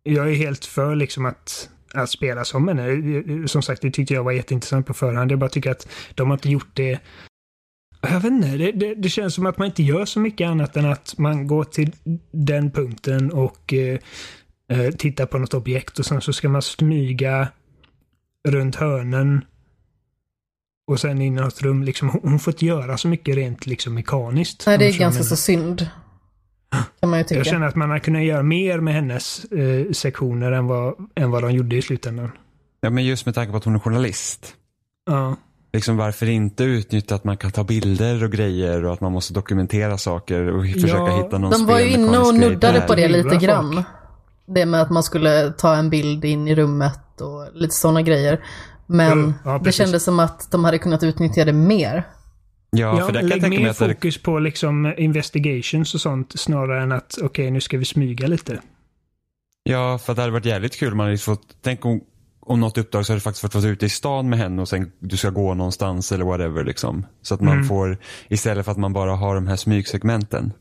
jag 0.03 0.29
är 0.29 0.35
helt 0.35 0.65
för 0.65 0.95
liksom 0.95 1.25
att, 1.25 1.69
att 1.93 2.09
spela 2.09 2.45
som 2.45 2.67
henne. 2.67 3.47
Som 3.47 3.61
sagt, 3.61 3.81
det 3.81 3.91
tyckte 3.91 4.13
jag 4.13 4.23
var 4.23 4.31
jätteintressant 4.31 4.87
på 4.87 4.93
förhand. 4.93 5.31
Jag 5.31 5.39
bara 5.39 5.49
tycker 5.49 5.71
att 5.71 5.87
de 6.15 6.29
har 6.29 6.37
inte 6.37 6.49
gjort 6.49 6.69
det 6.73 6.99
jag 8.01 8.19
vet 8.19 8.31
inte, 8.31 8.47
det, 8.47 8.71
det, 8.71 8.95
det 8.95 9.09
känns 9.09 9.33
som 9.33 9.45
att 9.45 9.57
man 9.57 9.67
inte 9.67 9.83
gör 9.83 10.05
så 10.05 10.19
mycket 10.19 10.47
annat 10.47 10.77
än 10.77 10.85
att 10.85 11.17
man 11.17 11.47
går 11.47 11.63
till 11.63 11.91
den 12.31 12.71
punkten 12.71 13.31
och 13.31 13.73
eh, 13.73 13.99
eh, 14.69 14.91
tittar 14.91 15.25
på 15.25 15.37
något 15.37 15.53
objekt 15.53 15.99
och 15.99 16.05
sen 16.05 16.21
så 16.21 16.33
ska 16.33 16.49
man 16.49 16.61
smyga 16.61 17.47
runt 18.47 18.75
hörnen 18.75 19.45
och 20.87 20.99
sen 20.99 21.21
in 21.21 21.37
i 21.37 21.41
något 21.41 21.61
rum. 21.61 21.83
Liksom, 21.83 22.09
hon 22.09 22.39
får 22.39 22.53
inte 22.53 22.65
göra 22.65 22.97
så 22.97 23.07
mycket 23.07 23.35
rent 23.35 23.65
liksom 23.65 23.93
mekaniskt. 23.93 24.63
Nej, 24.67 24.77
det 24.77 24.85
är 24.85 24.99
ganska 24.99 25.23
så 25.23 25.35
synd. 25.35 25.89
Kan 26.99 27.09
man 27.09 27.19
ju 27.19 27.25
tycka. 27.25 27.39
Jag 27.39 27.45
känner 27.45 27.67
att 27.67 27.75
man 27.75 27.89
har 27.89 27.99
kunnat 27.99 28.23
göra 28.23 28.43
mer 28.43 28.79
med 28.79 28.93
hennes 28.93 29.45
eh, 29.45 29.91
sektioner 29.91 30.51
än 30.51 30.67
vad, 30.67 30.93
än 31.15 31.31
vad 31.31 31.43
de 31.43 31.51
gjorde 31.51 31.75
i 31.75 31.81
slutändan. 31.81 32.31
Ja, 32.81 32.89
men 32.89 33.05
just 33.05 33.25
med 33.25 33.35
tanke 33.35 33.51
på 33.51 33.57
att 33.57 33.63
hon 33.63 33.75
är 33.75 33.79
journalist. 33.79 34.55
Ja. 35.05 35.35
Liksom 35.73 35.97
varför 35.97 36.29
inte 36.29 36.63
utnyttja 36.63 37.15
att 37.15 37.23
man 37.23 37.37
kan 37.37 37.51
ta 37.51 37.63
bilder 37.63 38.23
och 38.23 38.31
grejer 38.31 38.85
och 38.85 38.93
att 38.93 39.01
man 39.01 39.11
måste 39.11 39.33
dokumentera 39.33 39.97
saker 39.97 40.47
och 40.47 40.65
försöka 40.65 41.11
hitta 41.11 41.37
någon 41.37 41.51
De 41.51 41.65
var 41.65 41.79
ju 41.79 41.89
inne 41.89 42.17
och 42.17 42.35
nuddade 42.35 42.81
på 42.81 42.95
det 42.95 43.07
lite 43.07 43.29
Folk. 43.29 43.41
grann. 43.41 43.83
Det 44.47 44.65
med 44.65 44.81
att 44.81 44.89
man 44.89 45.03
skulle 45.03 45.51
ta 45.51 45.75
en 45.75 45.89
bild 45.89 46.25
in 46.25 46.47
i 46.47 46.55
rummet 46.55 47.21
och 47.21 47.47
lite 47.53 47.75
sådana 47.75 48.01
grejer. 48.01 48.39
Men 48.85 49.33
ja, 49.45 49.61
det 49.63 49.71
kändes 49.71 50.03
som 50.03 50.19
att 50.19 50.51
de 50.51 50.63
hade 50.63 50.77
kunnat 50.77 51.03
utnyttja 51.03 51.45
det 51.45 51.53
mer. 51.53 52.03
Ja, 52.77 52.99
Ja, 52.99 53.05
för 53.05 53.13
där 53.13 53.19
kan 53.19 53.29
jag 53.29 53.29
lägg 53.29 53.41
tänka 53.41 53.49
mig 53.55 53.63
mer 53.63 53.69
att 53.69 53.79
det, 53.79 53.87
fokus 53.93 54.17
på 54.21 54.39
liksom 54.39 54.93
investigations 54.97 55.93
och 55.93 56.01
sånt 56.01 56.39
snarare 56.39 56.83
än 56.83 56.91
att 56.91 57.17
okej, 57.23 57.51
nu 57.51 57.61
ska 57.61 57.77
vi 57.77 57.85
smyga 57.85 58.27
lite. 58.27 58.61
Ja, 59.63 59.97
för 59.97 60.15
det 60.15 60.21
hade 60.21 60.33
varit 60.33 60.45
jävligt 60.45 60.75
kul 60.79 60.95
man 60.95 61.05
hade 61.05 61.17
fått, 61.17 61.57
tänk 61.63 61.85
om, 61.85 62.01
om 62.39 62.59
något 62.59 62.77
uppdrag 62.77 63.05
så 63.05 63.11
hade 63.13 63.17
du 63.17 63.21
faktiskt 63.21 63.41
fått 63.41 63.55
vara 63.55 63.65
ute 63.67 63.85
i 63.85 63.89
stan 63.89 64.29
med 64.29 64.39
henne 64.39 64.61
och 64.61 64.69
sen 64.69 64.91
du 64.99 65.17
ska 65.17 65.29
gå 65.29 65.53
någonstans 65.53 66.11
eller 66.11 66.25
whatever 66.25 66.63
liksom. 66.63 67.05
Så 67.21 67.33
att 67.33 67.41
man 67.41 67.53
Mm. 67.53 67.67
får, 67.67 67.97
istället 68.29 68.65
för 68.65 68.71
att 68.71 68.77
man 68.77 68.93
bara 68.93 69.15
har 69.15 69.35
de 69.35 69.47
här 69.47 69.55
smygsegmenten. 69.55 70.53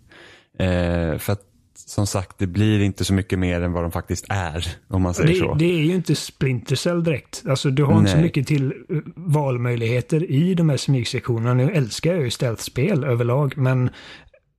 Eh, 0.58 1.18
för 1.18 1.32
att 1.32 1.40
som 1.78 2.06
sagt, 2.06 2.38
det 2.38 2.46
blir 2.46 2.80
inte 2.80 3.04
så 3.04 3.14
mycket 3.14 3.38
mer 3.38 3.60
än 3.60 3.72
vad 3.72 3.84
de 3.84 3.92
faktiskt 3.92 4.26
är, 4.28 4.68
om 4.88 5.02
man 5.02 5.14
säger 5.14 5.34
så. 5.34 5.54
Det, 5.54 5.58
det 5.58 5.72
är 5.72 5.84
ju 5.84 5.94
inte 5.94 6.14
Splinter 6.14 6.76
Cell 6.76 7.04
direkt. 7.04 7.42
Alltså 7.48 7.70
du 7.70 7.84
har 7.84 7.98
inte 7.98 8.10
så 8.10 8.16
Nej. 8.16 8.24
mycket 8.24 8.46
till 8.46 8.66
eh, 8.66 8.96
valmöjligheter 9.14 10.30
i 10.30 10.54
de 10.54 10.68
här 10.68 10.76
smygsektionerna. 10.76 11.54
Nu 11.54 11.70
älskar 11.70 12.14
jag 12.14 12.22
ju 12.22 12.30
stealth-spel 12.30 13.04
överlag, 13.04 13.56
men 13.56 13.90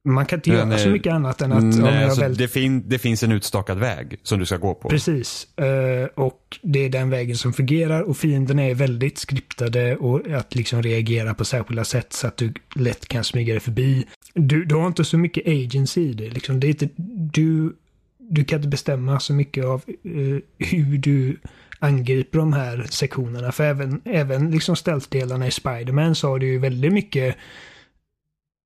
man 0.06 0.26
kan 0.26 0.40
inte 0.40 0.50
göra 0.50 0.66
nej. 0.66 0.80
så 0.80 0.90
mycket 0.90 1.14
annat 1.14 1.42
än 1.42 1.52
att 1.52 1.64
om 1.64 1.70
Nej, 1.70 1.96
jag 1.96 2.04
alltså, 2.04 2.22
väl... 2.22 2.36
det, 2.36 2.48
fin, 2.48 2.84
det 2.90 3.00
finns 3.00 3.24
en 3.24 3.32
utstakad 3.32 3.80
väg 3.80 4.20
som 4.24 4.40
du 4.40 4.46
ska 4.46 4.58
gå 4.58 4.74
på. 4.74 4.90
Precis. 4.90 5.58
Eh, 5.58 6.06
och 6.16 6.60
det 6.62 6.80
är 6.80 6.90
den 6.90 7.10
vägen 7.10 7.38
som 7.38 7.54
fungerar 7.54 8.02
och 8.02 8.18
fienderna 8.18 8.64
är 8.64 8.76
väldigt 8.76 9.18
skriptade 9.18 9.96
och 9.96 10.28
att 10.28 10.56
liksom 10.56 10.84
reagera 10.84 11.34
på 11.34 11.46
särskilda 11.46 11.84
sätt 11.84 12.14
så 12.14 12.28
att 12.28 12.38
du 12.38 12.54
lätt 12.76 13.08
kan 13.08 13.24
smyga 13.24 13.54
dig 13.54 13.60
förbi. 13.60 14.06
Du, 14.34 14.66
du 14.66 14.76
har 14.76 14.88
inte 14.88 15.06
så 15.06 15.18
mycket 15.18 15.48
agency 15.48 16.02
i 16.02 16.14
det. 16.14 16.30
Liksom, 16.30 16.60
det 16.60 16.68
är 16.68 16.70
inte, 16.70 16.90
du, 17.34 17.76
du 18.18 18.44
kan 18.44 18.60
inte 18.60 18.68
bestämma 18.68 19.20
så 19.20 19.34
mycket 19.34 19.66
av 19.66 19.82
eh, 19.88 20.68
hur 20.68 20.98
du 20.98 21.38
angriper 21.80 22.40
de 22.40 22.54
här 22.54 22.88
sektionerna. 22.90 23.52
För 23.52 23.64
även, 23.64 24.02
även 24.06 24.52
liksom 24.52 24.76
stealth-delarna 24.76 25.48
i 25.48 25.52
Spider-Man 25.52 26.16
så 26.16 26.30
har 26.30 26.40
du 26.40 26.48
ju 26.48 26.60
väldigt 26.60 26.94
mycket 26.94 27.36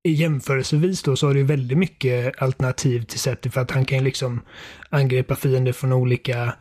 jämförelsevis 0.04 1.02
då 1.02 1.16
så 1.16 1.26
har 1.26 1.34
du 1.34 1.42
väldigt 1.42 1.78
mycket 1.78 2.42
alternativ 2.42 3.02
till 3.02 3.18
sättet 3.18 3.54
för 3.54 3.60
att 3.60 3.70
han 3.70 3.84
kan 3.84 4.04
liksom 4.04 4.40
angripa 4.90 5.36
fiender 5.36 5.72
från 5.72 5.92
olika, 5.92 6.54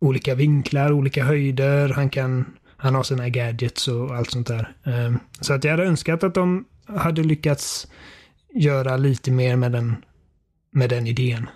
olika 0.00 0.34
vinklar, 0.34 0.92
olika 0.92 1.24
höjder. 1.24 1.88
Han 1.88 2.10
kan, 2.10 2.56
han 2.76 2.94
har 2.94 3.02
sina 3.02 3.28
gadgets 3.28 3.88
och 3.88 4.16
allt 4.16 4.30
sånt 4.30 4.46
där. 4.46 4.76
Ehm, 4.84 5.18
Så 5.40 5.52
att 5.52 5.64
jag 5.64 5.70
hade 5.70 5.84
önskat 5.84 6.24
att 6.24 6.34
de 6.34 6.64
hade 6.86 7.22
lyckats 7.22 7.88
göra 8.54 8.96
lite 8.96 9.30
mer 9.30 9.56
med 9.56 9.72
den, 9.72 9.96
med 10.70 10.90
den 10.90 11.06
idén. 11.06 11.48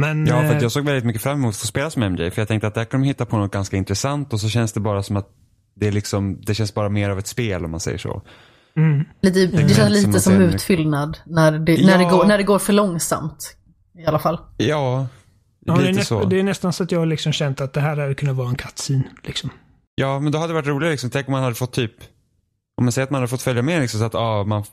Men... 0.00 0.26
Ja, 0.26 0.42
för 0.42 0.54
eh, 0.54 0.62
jag 0.62 0.72
såg 0.72 0.84
väldigt 0.84 1.04
mycket 1.04 1.22
fram 1.22 1.38
emot 1.38 1.50
att 1.50 1.60
få 1.60 1.66
spela 1.66 1.90
som 1.90 2.02
MJ. 2.02 2.30
För 2.30 2.40
jag 2.40 2.48
tänkte 2.48 2.66
att 2.66 2.74
där 2.74 2.84
kan 2.84 3.00
de 3.00 3.06
hitta 3.06 3.26
på 3.26 3.38
något 3.38 3.52
ganska 3.52 3.76
intressant 3.76 4.32
och 4.32 4.40
så 4.40 4.48
känns 4.48 4.72
det 4.72 4.80
bara 4.80 5.02
som 5.02 5.16
att 5.16 5.28
det, 5.78 5.86
är 5.86 5.92
liksom, 5.92 6.40
det 6.40 6.54
känns 6.54 6.74
bara 6.74 6.88
mer 6.88 7.10
av 7.10 7.18
ett 7.18 7.26
spel 7.26 7.64
om 7.64 7.70
man 7.70 7.80
säger 7.80 7.98
så. 7.98 8.22
mm, 8.76 9.04
Lite, 9.22 9.46
det 9.46 9.58
känns 9.58 9.76
som 9.76 9.88
lite 9.92 10.20
som 10.20 10.32
säger. 10.32 10.40
utfyllnad 10.40 11.18
när 11.26 11.52
det, 11.52 11.58
när, 11.86 11.98
det 11.98 12.04
Ja. 12.04 12.10
går, 12.10 12.24
när 12.26 12.38
det 12.38 12.44
går 12.44 12.58
för 12.58 12.72
långsamt. 12.72 13.54
I 13.98 14.06
alla 14.06 14.18
fall. 14.18 14.38
Ja, 14.56 15.06
ja, 15.64 15.74
det, 15.74 15.80
är 15.80 15.86
lite 15.86 15.92
näst, 15.92 16.08
så. 16.08 16.24
det 16.24 16.38
är 16.38 16.42
nästan 16.42 16.72
så 16.72 16.82
att 16.84 16.92
jag 16.92 16.98
har 16.98 17.06
liksom 17.06 17.32
känt 17.32 17.60
att 17.60 17.72
det 17.72 17.80
här 17.80 17.96
hade 17.96 18.14
kunnat 18.14 18.36
vara 18.36 18.48
en 18.48 18.56
cutscene. 18.56 19.04
Liksom. 19.24 19.50
Ja, 19.94 20.20
men 20.20 20.32
då 20.32 20.38
hade 20.38 20.50
det 20.50 20.54
varit 20.54 20.66
roligare 20.66 20.92
liksom. 20.92 21.10
Tänk 21.10 21.28
om 21.28 21.32
man 21.32 21.42
hade 21.42 21.54
fått 21.54 21.72
typ, 21.72 21.92
om 22.76 22.84
man 22.84 22.92
säger 22.92 23.04
att 23.04 23.10
man 23.10 23.18
hade 23.18 23.28
fått 23.28 23.42
följa 23.42 23.62
med 23.62 23.80
liksom 23.80 24.00
så 24.00 24.06
att 24.06 24.14
ah, 24.14 24.44
man 24.44 24.64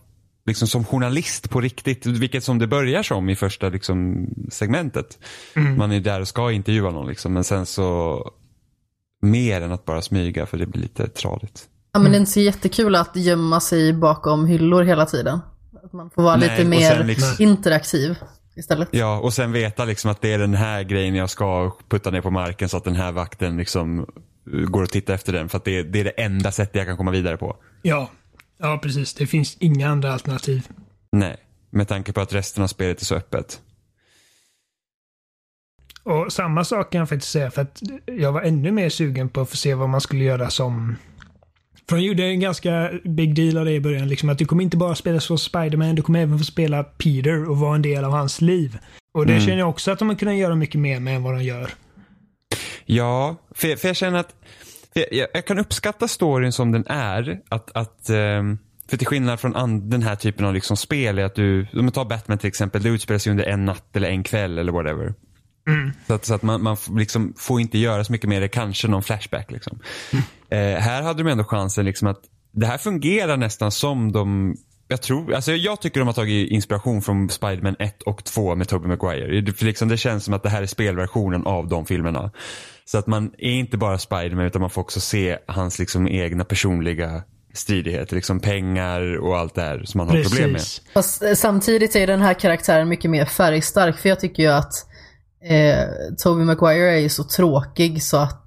liksom 0.46 0.68
som 0.68 0.86
journalist 0.86 1.50
på 1.50 1.62
riktigt, 1.62 2.06
vilket 2.06 2.44
som 2.44 2.60
det 2.60 2.68
börjar 2.68 3.04
som 3.04 3.30
i 3.30 3.36
första 3.36 3.70
liksom 3.70 4.28
segmentet. 4.52 5.20
Mm. 5.56 5.78
Man 5.78 5.92
är 5.92 6.00
där 6.00 6.22
och 6.22 6.28
ska 6.28 6.52
intervjua 6.52 6.92
någon 6.92 7.08
liksom, 7.08 7.34
men 7.34 7.44
sen 7.44 7.66
så 7.66 8.20
mer 9.26 9.62
än 9.62 9.72
att 9.72 9.86
bara 9.86 10.02
smyga 10.02 10.46
för 10.46 10.58
det 10.58 10.66
blir 10.66 10.82
lite 10.82 11.08
tradigt. 11.08 11.70
Ja 11.94 12.00
men 12.00 12.12
det 12.12 12.18
är 12.18 12.20
inte 12.20 12.32
så 12.32 12.40
jättekul 12.40 12.96
att 12.96 13.16
gömma 13.16 13.60
sig 13.60 13.94
bakom 13.94 14.46
hyllor 14.46 14.84
hela 14.84 15.06
tiden. 15.06 15.40
Att 15.84 15.94
man 15.94 16.10
får 16.10 16.24
vara 16.24 16.36
Nej, 16.36 16.50
lite 16.50 16.70
mer 16.70 17.04
liksom- 17.04 17.36
interaktiv 17.40 18.16
istället. 18.56 18.90
Ja, 18.92 19.20
och 19.20 19.34
sen 19.34 19.52
veta 19.52 19.86
liksom 19.86 20.12
att 20.12 20.22
det 20.22 20.34
är 20.34 20.40
den 20.40 20.54
här 20.54 20.84
grejen 20.84 21.16
jag 21.16 21.30
ska 21.30 21.72
putta 21.90 22.12
ner 22.12 22.22
på 22.22 22.32
marken 22.32 22.70
så 22.70 22.78
att 22.78 22.84
den 22.84 22.96
här 22.96 23.12
vakten 23.12 23.58
liksom 23.58 24.00
uh, 24.54 24.66
går 24.66 24.84
och 24.84 24.90
tittar 24.90 25.14
efter 25.14 25.34
den. 25.34 25.50
För 25.50 25.58
att 25.58 25.66
det 25.66 25.80
är, 25.80 25.84
det 25.84 26.00
är 26.00 26.04
det 26.04 26.10
enda 26.10 26.52
sättet 26.52 26.76
jag 26.76 26.86
kan 26.86 26.98
komma 26.98 27.12
vidare 27.12 27.38
på. 27.38 27.56
Ja. 27.82 28.10
ja, 28.58 28.80
precis. 28.84 29.14
Det 29.14 29.28
finns 29.28 29.58
inga 29.60 29.90
andra 29.90 30.14
alternativ. 30.14 30.68
Nej, 31.12 31.38
med 31.70 31.88
tanke 31.88 32.14
på 32.14 32.22
att 32.22 32.34
resten 32.34 32.64
av 32.64 32.68
spelet 32.68 33.02
är 33.02 33.06
så 33.06 33.16
öppet. 33.16 33.62
Och 36.06 36.34
samma 36.34 36.64
sak 36.64 36.92
kan 36.92 37.00
jag 37.00 37.10
faktiskt 37.10 37.32
säga 37.32 37.52
för 37.52 37.62
att 37.62 37.82
jag 38.06 38.32
var 38.32 38.42
ännu 38.42 38.72
mer 38.72 38.90
sugen 38.90 39.30
på 39.30 39.42
att 39.42 39.50
få 39.50 39.58
se 39.58 39.74
vad 39.74 39.90
man 39.90 40.02
skulle 40.02 40.24
göra 40.24 40.50
som... 40.50 40.96
För 41.90 41.96
de 41.96 42.02
gjorde 42.02 42.24
en 42.24 42.40
ganska 42.40 42.92
big 43.04 43.36
deal 43.36 43.58
av 43.58 43.66
det 43.66 43.72
i 43.72 43.80
början. 43.80 44.08
Liksom 44.08 44.30
att 44.30 44.38
du 44.38 44.46
kommer 44.46 44.64
inte 44.64 44.78
bara 44.78 44.96
spela 44.96 45.20
som 45.20 45.38
Spiderman, 45.38 45.96
du 45.96 46.02
kommer 46.02 46.22
även 46.22 46.38
få 46.38 46.44
spela 46.44 46.84
Peter 46.84 47.50
och 47.50 47.58
vara 47.58 47.76
en 47.76 47.82
del 47.82 48.04
av 48.04 48.12
hans 48.12 48.42
liv. 48.42 48.78
Och 49.14 49.26
det 49.26 49.34
Mm. 49.34 49.46
känner 49.46 49.60
jag 49.60 49.70
också 49.70 49.92
att 49.92 50.00
de 50.00 50.10
har 50.10 50.16
kunnat 50.16 50.36
göra 50.36 50.56
mycket 50.56 50.82
mer 50.82 51.00
med 51.00 51.16
än 51.16 51.24
vad 51.24 51.34
de 51.34 51.44
gör. 51.44 51.70
Ja, 52.86 53.36
för, 53.56 53.76
för 53.76 53.88
jag 53.88 53.96
känner 53.96 54.20
att 54.20 54.34
jag, 54.94 55.28
jag 55.34 55.46
kan 55.46 55.60
uppskatta 55.60 56.08
storyn 56.08 56.52
som 56.52 56.72
den 56.72 56.84
är. 56.88 57.40
Att, 57.50 57.72
att, 57.76 58.10
ehm, 58.10 58.58
för 58.90 58.98
till 58.98 59.08
skillnad 59.08 59.40
från 59.40 59.56
an, 59.56 59.90
den 59.90 60.02
här 60.04 60.16
typen 60.16 60.46
av 60.46 60.54
liksom 60.54 60.78
spel 60.78 61.20
är 61.20 61.24
att 61.24 61.36
du, 61.36 61.68
om 61.74 61.86
man 61.86 61.92
tar 61.92 62.06
Batman 62.06 62.38
till 62.38 62.48
exempel, 62.48 62.84
det 62.84 62.90
utspelar 62.90 63.20
sig 63.20 63.32
under 63.32 63.44
en 63.44 63.66
natt 63.66 63.96
eller 63.96 64.10
en 64.10 64.24
kväll 64.24 64.58
eller 64.58 64.72
whatever. 64.72 65.14
Så 66.08 66.14
att, 66.14 66.26
så 66.26 66.34
att 66.34 66.42
man, 66.42 66.64
man 66.64 66.78
liksom 66.98 67.34
får 67.38 67.62
inte 67.62 67.78
göra 67.78 68.04
så 68.04 68.12
mycket 68.12 68.30
mer, 68.30 68.42
det 68.42 68.48
kanske 68.48 68.88
någon 68.88 69.04
flashback. 69.04 69.52
Liksom. 69.52 69.80
Eh, 70.50 70.60
här 70.60 71.02
hade 71.02 71.24
de 71.24 71.30
ändå 71.30 71.44
chansen 71.44 71.86
liksom 71.86 72.08
att 72.08 72.20
det 72.52 72.66
här 72.66 72.78
fungerar 72.78 73.38
nästan 73.38 73.72
som 73.72 74.12
de 74.12 74.56
jag 74.88 75.02
tror, 75.02 75.34
alltså 75.34 75.52
jag 75.52 75.82
tycker 75.82 76.00
de 76.00 76.08
har 76.08 76.14
tagit 76.14 76.52
inspiration 76.52 77.02
från 77.02 77.30
Spider-Man 77.30 77.76
1 77.80 78.02
och 78.02 78.24
2 78.24 78.56
med 78.56 78.68
Tobey 78.68 78.88
Maguire. 78.88 79.42
Det, 79.42 79.54
för 79.54 79.66
liksom 79.66 79.88
det 79.88 79.98
känns 79.98 80.24
som 80.24 80.34
att 80.34 80.44
det 80.44 80.50
här 80.50 80.62
är 80.62 80.66
spelversionen 80.66 81.46
av 81.46 81.68
de 81.68 81.86
filmerna. 81.86 82.32
Så 82.86 82.98
att 82.98 83.08
man 83.08 83.32
är 83.38 83.52
inte 83.52 83.78
bara 83.78 83.98
Spider-Man 83.98 84.46
utan 84.46 84.62
man 84.62 84.70
får 84.70 84.82
också 84.82 85.00
se 85.00 85.38
hans 85.48 85.80
liksom 85.80 86.08
egna 86.08 86.44
personliga 86.44 87.24
stridigheter. 87.54 88.16
Liksom 88.16 88.40
pengar 88.40 89.18
och 89.18 89.38
allt 89.38 89.56
det 89.56 89.62
här 89.62 89.84
som 89.86 89.98
man 89.98 90.10
har 90.10 90.24
problem 90.24 90.52
med. 90.52 90.62
Precis. 90.62 90.82
Fast 90.94 91.24
eh, 91.24 91.34
samtidigt 91.34 91.96
är 91.96 92.08
den 92.08 92.22
här 92.22 92.34
karaktären 92.34 92.90
mycket 92.90 93.12
mer 93.12 93.26
färgstark. 93.26 93.98
För 93.98 94.10
jag 94.10 94.20
tycker 94.20 94.44
ju 94.44 94.50
att 94.50 94.74
eh, 95.50 95.88
Tobey 96.24 96.46
Maguire 96.46 96.92
är 96.96 97.00
ju 97.00 97.10
så 97.10 97.24
tråkig 97.24 98.04
så 98.04 98.18
att 98.18 98.42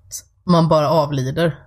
man 0.46 0.68
bara 0.68 0.90
avlider. 0.90 1.58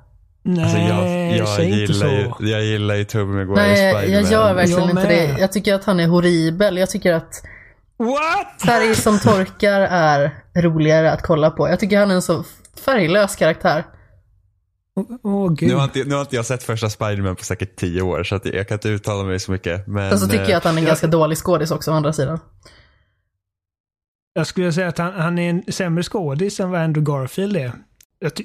Nej, 0.43 0.63
Alltså 0.63 0.77
jag, 0.77 1.37
jag, 1.37 1.47
säg 1.47 1.81
inte 1.81 1.93
så. 1.93 2.05
gillar 2.07 2.33
ju, 2.39 2.49
jag 2.51 2.63
gillar 2.63 2.95
ju 2.95 3.03
Tobey 3.03 3.25
Maguire 3.45 3.55
Nej, 3.67 3.93
Spider-Man. 3.93 4.23
jag 4.23 4.31
gör 4.31 4.53
verkligen 4.53 4.79
Jag 4.81 4.89
inte 4.89 5.07
det. 5.07 5.35
Jag 5.39 5.51
tycker 5.51 5.73
att 5.73 5.83
han 5.85 5.99
är 5.99 6.07
horribel. 6.07 6.77
Jag 6.77 6.89
tycker 6.89 7.13
att 7.13 7.43
What? 7.97 8.61
färg 8.65 8.95
som 8.95 9.19
torkar 9.19 9.81
är 9.81 10.43
roligare 10.55 11.11
att 11.11 11.21
kolla 11.21 11.49
på. 11.51 11.69
Jag 11.69 11.79
tycker 11.79 11.99
han 11.99 12.11
är 12.11 12.15
en 12.15 12.21
så 12.21 12.43
färglös 12.85 13.35
karaktär. 13.35 13.85
Åh 14.95 15.05
åh, 15.23 15.53
gud. 15.53 15.69
Nu 15.69 15.75
har, 15.75 15.83
inte, 15.83 16.03
nu 16.03 16.13
har 16.15 16.21
inte 16.21 16.35
jag 16.35 16.45
sett 16.45 16.63
första 16.63 16.89
Spider-Man 16.89 17.35
på 17.35 17.43
säkert 17.43 17.75
tio 17.75 18.01
år 18.01 18.23
så 18.23 18.35
att 18.35 18.45
jag 18.45 18.67
kan 18.67 18.75
inte 18.75 18.89
uttala 18.89 19.23
mig 19.23 19.39
så 19.39 19.51
mycket. 19.51 19.87
Men, 19.87 20.09
Sen 20.09 20.19
så 20.19 20.27
tycker 20.27 20.43
jag 20.49 20.53
att 20.53 20.63
han 20.63 20.73
är 20.73 20.77
en 20.77 20.83
jag- 20.83 20.87
ganska 20.89 21.07
dålig 21.07 21.37
skådis 21.37 21.71
också 21.71 21.91
å 21.91 21.93
andra 21.93 22.13
sidan. 22.13 22.39
Jag 24.33 24.47
skulle 24.47 24.73
säga 24.73 24.87
att 24.87 24.97
han, 24.97 25.13
han 25.13 25.39
är 25.39 25.49
en 25.49 25.63
sämre 25.67 26.03
skådis 26.03 26.59
än 26.59 26.69
vad 26.69 26.81
Andrew 26.81 27.11
Garfield 27.11 27.57
är. 27.57 27.71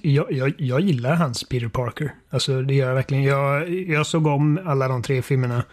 Jag, 0.02 0.32
jag, 0.32 0.54
jag, 0.58 0.80
gillar 0.80 1.14
hans 1.14 1.44
Peter 1.44 1.68
Parker. 1.68 2.14
Alltså 2.30 2.62
det 2.62 2.74
gör 2.74 2.88
jag 2.88 2.94
verkligen. 2.94 3.24
Jag, 3.24 3.70
jag 3.70 4.06
såg 4.06 4.26
om 4.26 4.60
alla 4.66 4.88
de 4.88 5.02
tre 5.02 5.22
filmerna 5.22 5.64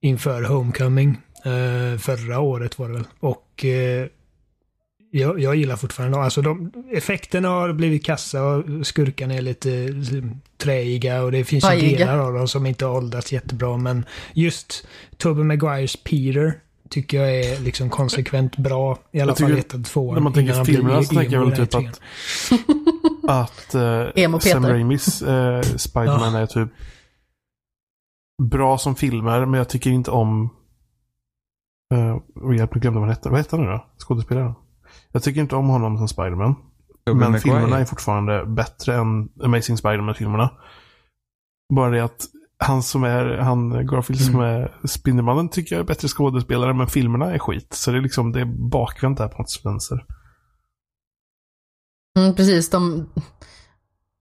inför 0.00 0.42
Homecoming. 0.42 1.20
Eh, 1.44 1.98
förra 1.98 2.40
året 2.40 2.78
var 2.78 2.88
det 2.88 2.94
väl. 2.94 3.04
Och 3.20 3.64
eh, 3.64 4.06
jag, 5.10 5.40
jag 5.40 5.56
gillar 5.56 5.76
fortfarande. 5.76 6.18
Alltså 6.18 6.42
de, 6.42 6.72
effekterna 6.92 7.48
har 7.48 7.72
blivit 7.72 8.04
kassa 8.04 8.42
och 8.42 8.86
skurkarna 8.86 9.34
är 9.34 9.42
lite 9.42 9.88
träiga 10.56 11.22
och 11.22 11.32
det 11.32 11.44
finns 11.44 11.64
ju 11.74 11.96
delar 11.96 12.18
av 12.18 12.34
dem 12.34 12.48
som 12.48 12.66
inte 12.66 12.84
har 12.84 12.96
åldrats 12.96 13.32
jättebra. 13.32 13.76
Men 13.76 14.04
just 14.32 14.86
Tobey 15.16 15.44
Maguires 15.44 15.96
Peter 15.96 16.60
tycker 16.90 17.20
jag 17.20 17.40
är 17.40 17.60
liksom 17.60 17.90
konsekvent 17.90 18.56
bra. 18.56 18.98
I 19.12 19.20
alla 19.20 19.30
Jag 19.30 19.38
fall 19.38 19.48
tycker- 19.48 19.60
ett 19.60 19.74
och 19.74 19.84
två. 19.84 20.14
När 20.14 20.20
man 20.20 20.32
tänker 20.32 20.64
filmerna 20.64 21.02
så 21.02 21.14
tänker 21.14 21.36
jag 21.36 21.46
väl 21.46 21.66
typ 21.66 21.74
att, 21.74 22.00
att 23.28 23.74
eh, 23.74 24.12
Peter. 24.14 24.38
Sam 24.38 24.66
Raimis 24.66 25.22
eh, 25.22 25.60
Spiderman 25.60 26.34
är 26.34 26.46
typ 26.46 26.68
bra 28.42 28.78
som 28.78 28.96
filmer, 28.96 29.46
men 29.46 29.58
jag 29.58 29.68
tycker 29.68 29.90
inte 29.90 30.10
om 30.10 30.50
Uh, 31.94 32.56
hjälp 32.56 32.74
mig 32.74 32.80
glömde 32.80 33.00
vad 33.00 33.08
han 33.08 33.16
hette. 33.16 33.28
Vad 33.28 33.38
hette 33.38 33.56
han 33.56 33.64
nu 33.64 33.70
då? 33.70 33.86
Skådespelaren? 33.98 34.54
Jag 35.12 35.22
tycker 35.22 35.40
inte 35.40 35.56
om 35.56 35.68
honom 35.68 35.98
som 35.98 36.08
Spiderman. 36.08 36.54
Tobey 37.04 37.28
Men 37.28 37.40
filmerna 37.40 37.78
är 37.78 37.84
fortfarande 37.84 38.46
bättre 38.46 38.94
än 38.94 39.28
Amazing 39.44 39.76
Spiderman-filmerna. 39.76 40.50
Bara 41.74 41.90
det 41.90 42.04
att 42.04 42.26
han 42.58 42.82
som 42.82 43.04
är, 43.04 43.24
han 43.24 43.86
Garfield 43.86 44.20
som 44.20 44.40
är 44.40 44.86
Spindelmannen 44.86 45.48
tycker 45.48 45.74
jag 45.74 45.82
är 45.82 45.86
bättre 45.86 46.08
skådespelare, 46.08 46.74
men 46.74 46.86
filmerna 46.86 47.34
är 47.34 47.38
skit. 47.38 47.72
Så 47.72 47.90
det 47.90 47.98
är 47.98 48.02
liksom, 48.02 48.32
det 48.32 48.40
är 48.40 48.70
bakvänt 48.70 49.18
där 49.18 49.28
på 49.28 49.38
något 49.38 49.60
vänster. 49.64 50.04
Mm, 52.18 52.34
precis, 52.34 52.70
de, 52.70 53.08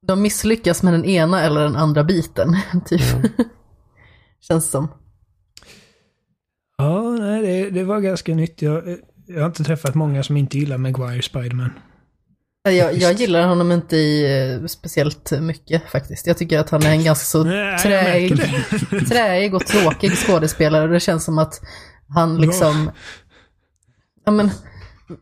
de 0.07 0.21
misslyckas 0.21 0.83
med 0.83 0.93
den 0.93 1.05
ena 1.05 1.41
eller 1.41 1.61
den 1.61 1.75
andra 1.75 2.03
biten. 2.03 2.55
Typ. 2.85 3.01
Känns 4.39 4.71
som. 4.71 4.87
Ja, 6.77 7.01
nej, 7.01 7.41
det, 7.41 7.69
det 7.69 7.83
var 7.83 7.99
ganska 7.99 8.35
nytt. 8.35 8.61
Jag, 8.61 8.97
jag 9.27 9.39
har 9.39 9.45
inte 9.45 9.63
träffat 9.63 9.95
många 9.95 10.23
som 10.23 10.37
inte 10.37 10.57
gillar 10.57 10.77
Maguire 10.77 11.21
Spiderman. 11.21 11.71
Jag, 12.71 12.97
jag 12.97 13.13
gillar 13.13 13.47
honom 13.47 13.71
inte 13.71 13.97
i 13.97 14.41
eh, 14.61 14.65
speciellt 14.65 15.31
mycket 15.31 15.89
faktiskt. 15.91 16.27
Jag 16.27 16.37
tycker 16.37 16.59
att 16.59 16.69
han 16.69 16.83
är 16.85 16.89
en 16.89 17.03
ganska 17.03 17.25
så 17.25 17.43
Nej, 17.43 17.79
träig, 17.79 18.37
träig 19.09 19.55
och 19.55 19.65
tråkig 19.65 20.11
skådespelare. 20.17 20.87
Det 20.87 20.99
känns 20.99 21.25
som 21.25 21.37
att 21.37 21.61
han 22.15 22.37
liksom... 22.41 22.91
Ja 24.25 24.31
men... 24.31 24.51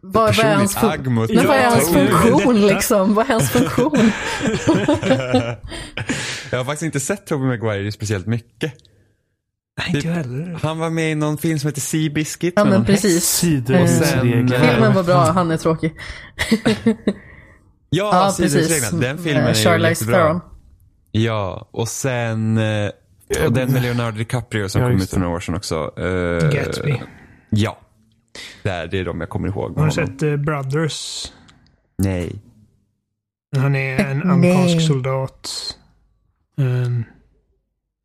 Vad, 0.02 0.36
vad 0.36 0.46
är 0.46 0.56
hans, 0.56 0.78
agg 0.84 1.08
mot 1.08 1.34
men 1.34 1.48
vad 1.48 1.58
är 1.58 1.70
hans 1.70 1.92
Ja, 1.94 2.08
funktion 2.08 2.68
liksom? 2.68 3.14
Vad 3.14 3.26
är 3.30 3.34
hans 3.34 3.50
funktion? 3.50 3.92
Jag 6.52 6.58
har 6.58 6.66
faktiskt 6.66 6.84
inte 6.84 7.00
sett 7.00 7.28
Tobey 7.28 7.48
Maguire 7.48 7.92
speciellt 7.92 8.28
mycket. 8.28 8.74
Nej, 9.78 9.96
inte 9.96 10.10
heller. 10.10 10.60
Han 10.62 10.80
var 10.80 10.90
med 10.90 11.12
i 11.12 11.16
någon 11.16 11.38
film 11.38 11.60
som 11.60 11.68
heter 11.68 11.82
Seabiscuit. 11.82 12.54
Ja 12.56 12.64
med 12.64 12.74
men 12.74 12.86
häst. 12.86 13.04
precis. 13.04 13.26
Sidor 13.26 13.76
Eh, 13.76 13.88
Filmen 14.62 14.94
var 14.94 15.04
bra, 15.04 15.32
han 15.32 15.52
är 15.52 15.58
tråkig. 15.58 15.94
Ja, 17.96 18.32
Sidorreglerna. 18.32 18.68
precis. 18.70 18.92
Den 19.00 19.18
filmen 19.18 19.44
Eh, 19.44 19.50
är 19.50 19.54
ju 19.56 19.64
Charlize 19.64 19.90
jättebra. 20.04 20.18
Theron. 20.24 20.42
Ja, 21.12 21.70
och 21.72 21.88
sen 21.88 22.58
eh, 22.58 22.90
och 23.46 23.54
den 23.54 23.72
med 23.72 23.82
Leonardo 23.82 24.18
DiCaprio 24.18 24.70
som 24.70 24.82
Ja, 24.82 24.88
kom 24.90 25.02
ut 25.02 25.10
för 25.10 25.20
några 25.20 25.36
år 25.36 25.40
sedan 25.40 25.56
också. 25.56 26.00
Eh, 26.00 26.50
Gatsby. 26.50 27.02
Ja. 27.50 27.80
Där, 28.64 28.88
det 28.88 29.00
är 29.00 29.06
de 29.06 29.20
jag 29.20 29.30
kommer 29.30 29.48
ihåg. 29.48 29.72
med 29.72 29.80
Har 29.80 29.86
du 29.86 29.92
sett 29.92 30.22
eh, 30.24 30.36
Brothers? 30.36 31.32
Nej. 31.98 32.36
Han 33.58 33.76
är 33.76 34.00
en 34.06 34.32
amerikansk 34.32 34.88
soldat. 34.88 35.50
Ehm, 36.58 37.04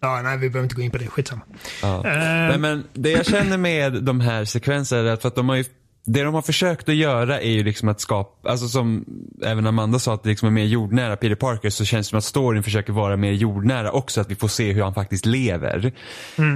ja, 0.02 0.20
nej, 0.22 0.38
vi 0.38 0.50
behöver 0.50 0.64
inte 0.64 0.74
gå 0.74 0.82
in 0.82 0.90
på 0.90 0.98
det. 0.98 1.06
Skitsamma. 1.06 1.42
Ja. 1.82 2.04
Ehm, 2.06 2.48
Nej, 2.48 2.58
men 2.58 2.84
det 2.92 3.10
jag 3.10 3.26
känner 3.26 3.58
med 3.58 4.02
de 4.02 4.20
här 4.20 4.44
sekvenserna 4.44 5.08
är 5.08 5.12
att, 5.12 5.20
för 5.22 5.28
att 5.28 5.34
de 5.34 5.48
har 5.48 5.56
ju 5.56 5.64
det 6.12 6.22
de 6.22 6.34
har 6.34 6.42
försökt 6.42 6.88
att 6.88 6.94
göra 6.94 7.40
är 7.40 7.50
ju 7.50 7.64
liksom 7.64 7.88
att 7.88 8.00
skapa, 8.00 8.50
alltså 8.50 8.68
som 8.68 9.04
även 9.44 9.66
Amanda 9.66 9.98
sa 9.98 10.14
att 10.14 10.22
det 10.22 10.28
liksom 10.28 10.48
är 10.48 10.52
mer 10.52 10.64
jordnära 10.64 11.16
Peter 11.16 11.34
Parker 11.34 11.70
så 11.70 11.84
känns 11.84 12.06
det 12.06 12.10
som 12.10 12.18
att 12.18 12.24
storyn 12.24 12.62
försöker 12.62 12.92
vara 12.92 13.16
mer 13.16 13.32
jordnära 13.32 13.90
också. 13.90 14.20
Att 14.20 14.30
vi 14.30 14.34
får 14.34 14.48
se 14.48 14.72
hur 14.72 14.82
han 14.82 14.94
faktiskt 14.94 15.26
lever. 15.26 15.92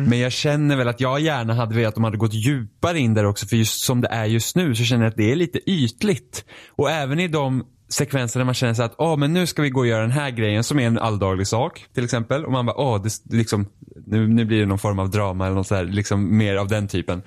Men 0.09 0.19
jag 0.19 0.33
känner 0.33 0.77
väl 0.77 0.89
att 0.89 1.01
jag 1.01 1.21
gärna 1.21 1.55
hade 1.55 1.75
velat 1.75 1.89
att 1.89 1.95
de 1.95 2.05
hade 2.05 2.17
gått 2.17 2.35
djupare 2.35 2.99
in 2.99 3.15
där 3.15 3.27
också. 3.27 3.47
För 3.47 3.57
just 3.57 3.85
som 3.85 4.01
det 4.01 4.09
är 4.09 4.25
just 4.25 4.57
nu 4.57 4.75
så 4.75 4.85
känner 4.85 5.05
jag 5.05 5.11
att 5.11 5.17
det 5.17 5.33
är 5.33 5.37
lite 5.37 5.71
ytligt. 5.71 6.45
Och 6.69 6.91
även 6.91 7.21
i 7.21 7.29
de 7.29 7.65
sekvenser 7.89 8.41
där 8.41 8.45
man 8.45 8.55
känner 8.55 8.75
så 8.75 8.83
att 8.83 8.95
åh 8.99 9.17
men 9.17 9.33
nu 9.33 9.47
ska 9.47 9.63
vi 9.63 9.71
gå 9.71 9.81
och 9.81 9.87
göra 9.87 10.03
den 10.03 10.11
här 10.11 10.31
grejen 10.31 10.65
som 10.65 10.79
är 10.79 10.87
en 10.87 10.99
alldaglig 10.99 11.47
sak 11.47 11.87
till 11.95 12.05
exempel. 12.05 12.45
Och 12.45 12.53
man 12.53 12.67
bara 12.67 12.81
åh 12.81 13.03
det, 13.03 13.37
liksom, 13.37 13.67
nu, 14.07 14.29
nu 14.29 14.45
blir 14.45 14.61
det 14.61 14.67
någon 14.67 14.79
form 14.79 14.99
av 14.99 15.11
drama 15.11 15.47
eller 15.47 15.57
något 15.57 15.67
så 15.67 15.75
här, 15.75 15.85
liksom 15.85 16.39
mer 16.39 16.57
av 16.57 16.69
den 16.69 16.89
typen. 16.89 17.23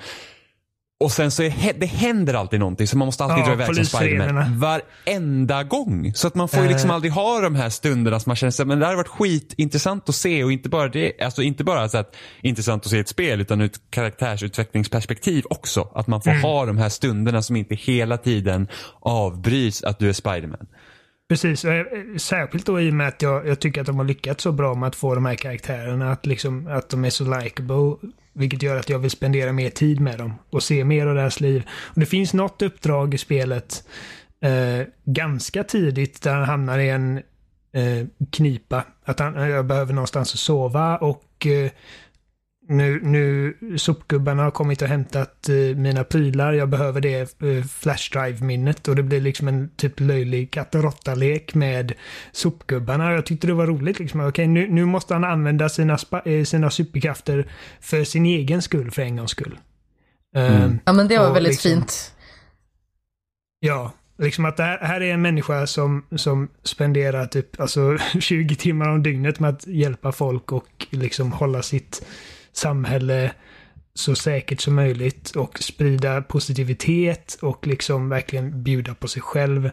Och 0.99 1.11
sen 1.11 1.31
så 1.31 1.43
är, 1.43 1.73
det 1.79 1.85
händer 1.85 2.33
alltid 2.33 2.59
någonting 2.59 2.87
så 2.87 2.97
man 2.97 3.05
måste 3.05 3.23
alltid 3.23 3.39
Ja, 3.39 3.45
dra 3.45 3.53
iväg 3.53 3.75
som. 3.75 3.85
Spiderman. 3.85 4.59
Varenda 4.59 5.63
gång. 5.63 6.13
Så 6.15 6.27
att 6.27 6.35
man 6.35 6.47
får 6.49 6.63
ju 6.63 6.67
liksom 6.69 6.89
Eh. 6.89 6.95
aldrig 6.95 7.11
ha 7.13 7.41
de 7.41 7.55
här 7.55 7.69
stunderna 7.69 8.19
som 8.19 8.29
man 8.29 8.35
känner 8.35 8.51
sig, 8.51 8.65
men 8.65 8.79
det 8.79 8.85
här 8.85 8.91
har 8.91 8.97
varit 8.97 9.07
skitintressant 9.07 10.09
att 10.09 10.15
se 10.15 10.43
och 10.43 10.51
inte 10.51 10.69
bara 10.69 10.87
det, 10.87 11.21
alltså 11.21 11.41
inte 11.41 11.63
bara 11.63 11.89
så 11.89 11.97
att 11.97 12.15
intressant 12.41 12.85
att 12.85 12.89
se 12.91 12.99
ett 12.99 13.09
spel 13.09 13.41
utan 13.41 13.61
ur 13.61 13.65
ett 13.65 13.79
karaktärsutvecklingsperspektiv 13.89 15.43
också. 15.49 15.91
Att 15.95 16.07
man 16.07 16.21
får 16.21 16.41
ha 16.41 16.65
de 16.65 16.77
här 16.77 16.89
stunderna 16.89 17.41
som 17.41 17.55
inte 17.55 17.75
hela 17.75 18.17
tiden 18.17 18.67
avbryts 18.99 19.83
att 19.83 19.99
du 19.99 20.09
är 20.09 20.13
Spiderman. 20.13 20.67
Precis, 21.29 21.65
eh, 21.65 21.79
eh, 21.79 22.17
särskilt 22.17 22.65
då 22.65 22.81
i 22.81 22.89
och 22.89 22.93
med 22.93 23.07
att 23.07 23.21
jag, 23.21 23.47
jag 23.47 23.59
tycker 23.59 23.81
att 23.81 23.87
de 23.87 23.97
har 23.97 24.05
lyckats 24.05 24.43
så 24.43 24.51
bra 24.51 24.75
med 24.75 24.87
att 24.87 24.95
få 24.95 25.15
de 25.15 25.25
här 25.25 25.35
karaktärerna 25.35 26.11
att, 26.11 26.25
liksom, 26.25 26.67
att 26.67 26.89
de 26.89 27.05
är 27.05 27.09
så 27.09 27.39
likable. 27.39 28.09
Vilket 28.33 28.61
gör 28.61 28.75
att 28.75 28.89
jag 28.89 28.99
vill 28.99 29.11
spendera 29.11 29.51
mer 29.51 29.69
tid 29.69 29.99
med 29.99 30.17
dem 30.17 30.33
och 30.49 30.63
se 30.63 30.83
mer 30.83 31.07
av 31.07 31.15
deras 31.15 31.39
liv. 31.39 31.63
Och 31.69 31.99
det 31.99 32.05
finns 32.05 32.33
något 32.33 32.61
uppdrag 32.61 33.13
i 33.13 33.17
spelet 33.17 33.83
eh, 34.41 34.87
ganska 35.05 35.63
tidigt 35.63 36.21
där 36.21 36.33
han 36.33 36.43
hamnar 36.43 36.79
i 36.79 36.89
en 36.89 37.17
eh, 37.73 38.07
knipa. 38.31 38.83
Att 39.03 39.19
han, 39.19 39.49
jag 39.49 39.65
behöver 39.65 39.93
någonstans 39.93 40.33
att 40.33 40.39
sova 40.39 40.97
och 40.97 41.47
eh, 41.47 41.71
nu, 42.67 42.99
nu 43.03 43.57
sopgubbarna 43.77 44.43
har 44.43 44.51
kommit 44.51 44.81
och 44.81 44.87
hämtat 44.87 45.49
eh, 45.49 45.55
mina 45.55 46.03
prylar. 46.03 46.53
Jag 46.53 46.69
behöver 46.69 47.01
det 47.01 47.41
eh, 47.41 47.63
flashdrive-minnet 47.63 48.87
och 48.87 48.95
det 48.95 49.03
blir 49.03 49.21
liksom 49.21 49.47
en 49.47 49.69
typ 49.75 49.99
löjlig 49.99 50.51
katt 50.51 50.75
och 50.75 50.83
råtta-lek 50.83 51.53
med 51.55 51.93
sopgubbarna. 52.31 53.13
Jag 53.13 53.25
tyckte 53.25 53.47
det 53.47 53.53
var 53.53 53.67
roligt 53.67 53.99
liksom. 53.99 54.19
Okej, 54.21 54.47
nu, 54.47 54.67
nu 54.69 54.85
måste 54.85 55.13
han 55.13 55.23
använda 55.23 55.69
sina, 55.69 55.97
eh, 56.25 56.43
sina 56.43 56.69
superkrafter 56.69 57.47
för 57.79 58.03
sin 58.03 58.25
egen 58.25 58.61
skull 58.61 58.91
för 58.91 59.01
en 59.01 59.15
gångs 59.15 59.31
skull. 59.31 59.57
Ehm, 60.35 60.79
Ja 60.85 60.93
men 60.93 61.07
det 61.07 61.17
var 61.17 61.33
väldigt 61.33 61.51
liksom- 61.51 61.71
fint. 61.71 62.11
Ja, 63.59 63.93
liksom 64.17 64.45
att 64.45 64.57
det 64.57 64.63
här, 64.63 64.79
här 64.81 65.01
är 65.01 65.13
en 65.13 65.21
människa 65.21 65.67
som, 65.67 66.05
som 66.15 66.47
spenderar 66.63 67.25
typ 67.25 67.59
alltså 67.59 67.97
20 68.19 68.55
timmar 68.55 68.89
om 68.89 69.03
dygnet 69.03 69.39
med 69.39 69.49
att 69.49 69.67
hjälpa 69.67 70.11
folk 70.11 70.51
och 70.51 70.87
liksom 70.89 71.31
hålla 71.31 71.61
sitt 71.61 72.05
samhälle 72.57 73.31
så 73.93 74.15
säkert 74.15 74.61
som 74.61 74.75
möjligt 74.75 75.31
och 75.31 75.59
sprida 75.59 76.21
positivitet 76.21 77.37
och 77.41 77.67
liksom 77.67 78.09
verkligen 78.09 78.63
bjuda 78.63 78.95
på 78.95 79.07
sig 79.07 79.21
själv. 79.21 79.69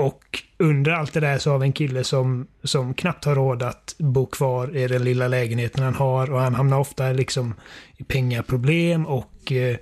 Och 0.00 0.42
under 0.58 0.92
allt 0.92 1.12
det 1.12 1.20
där 1.20 1.38
så 1.38 1.50
har 1.50 1.58
vi 1.58 1.66
en 1.66 1.72
kille 1.72 2.04
som, 2.04 2.46
som 2.62 2.94
knappt 2.94 3.24
har 3.24 3.34
råd 3.34 3.62
att 3.62 3.94
bo 3.98 4.26
kvar 4.26 4.76
i 4.76 4.88
den 4.88 5.04
lilla 5.04 5.28
lägenheten 5.28 5.84
han 5.84 5.94
har 5.94 6.30
och 6.30 6.40
han 6.40 6.54
hamnar 6.54 6.78
ofta 6.78 7.12
liksom 7.12 7.54
i 7.96 8.04
pengaproblem 8.04 9.06
och 9.06 9.52
eh, 9.52 9.76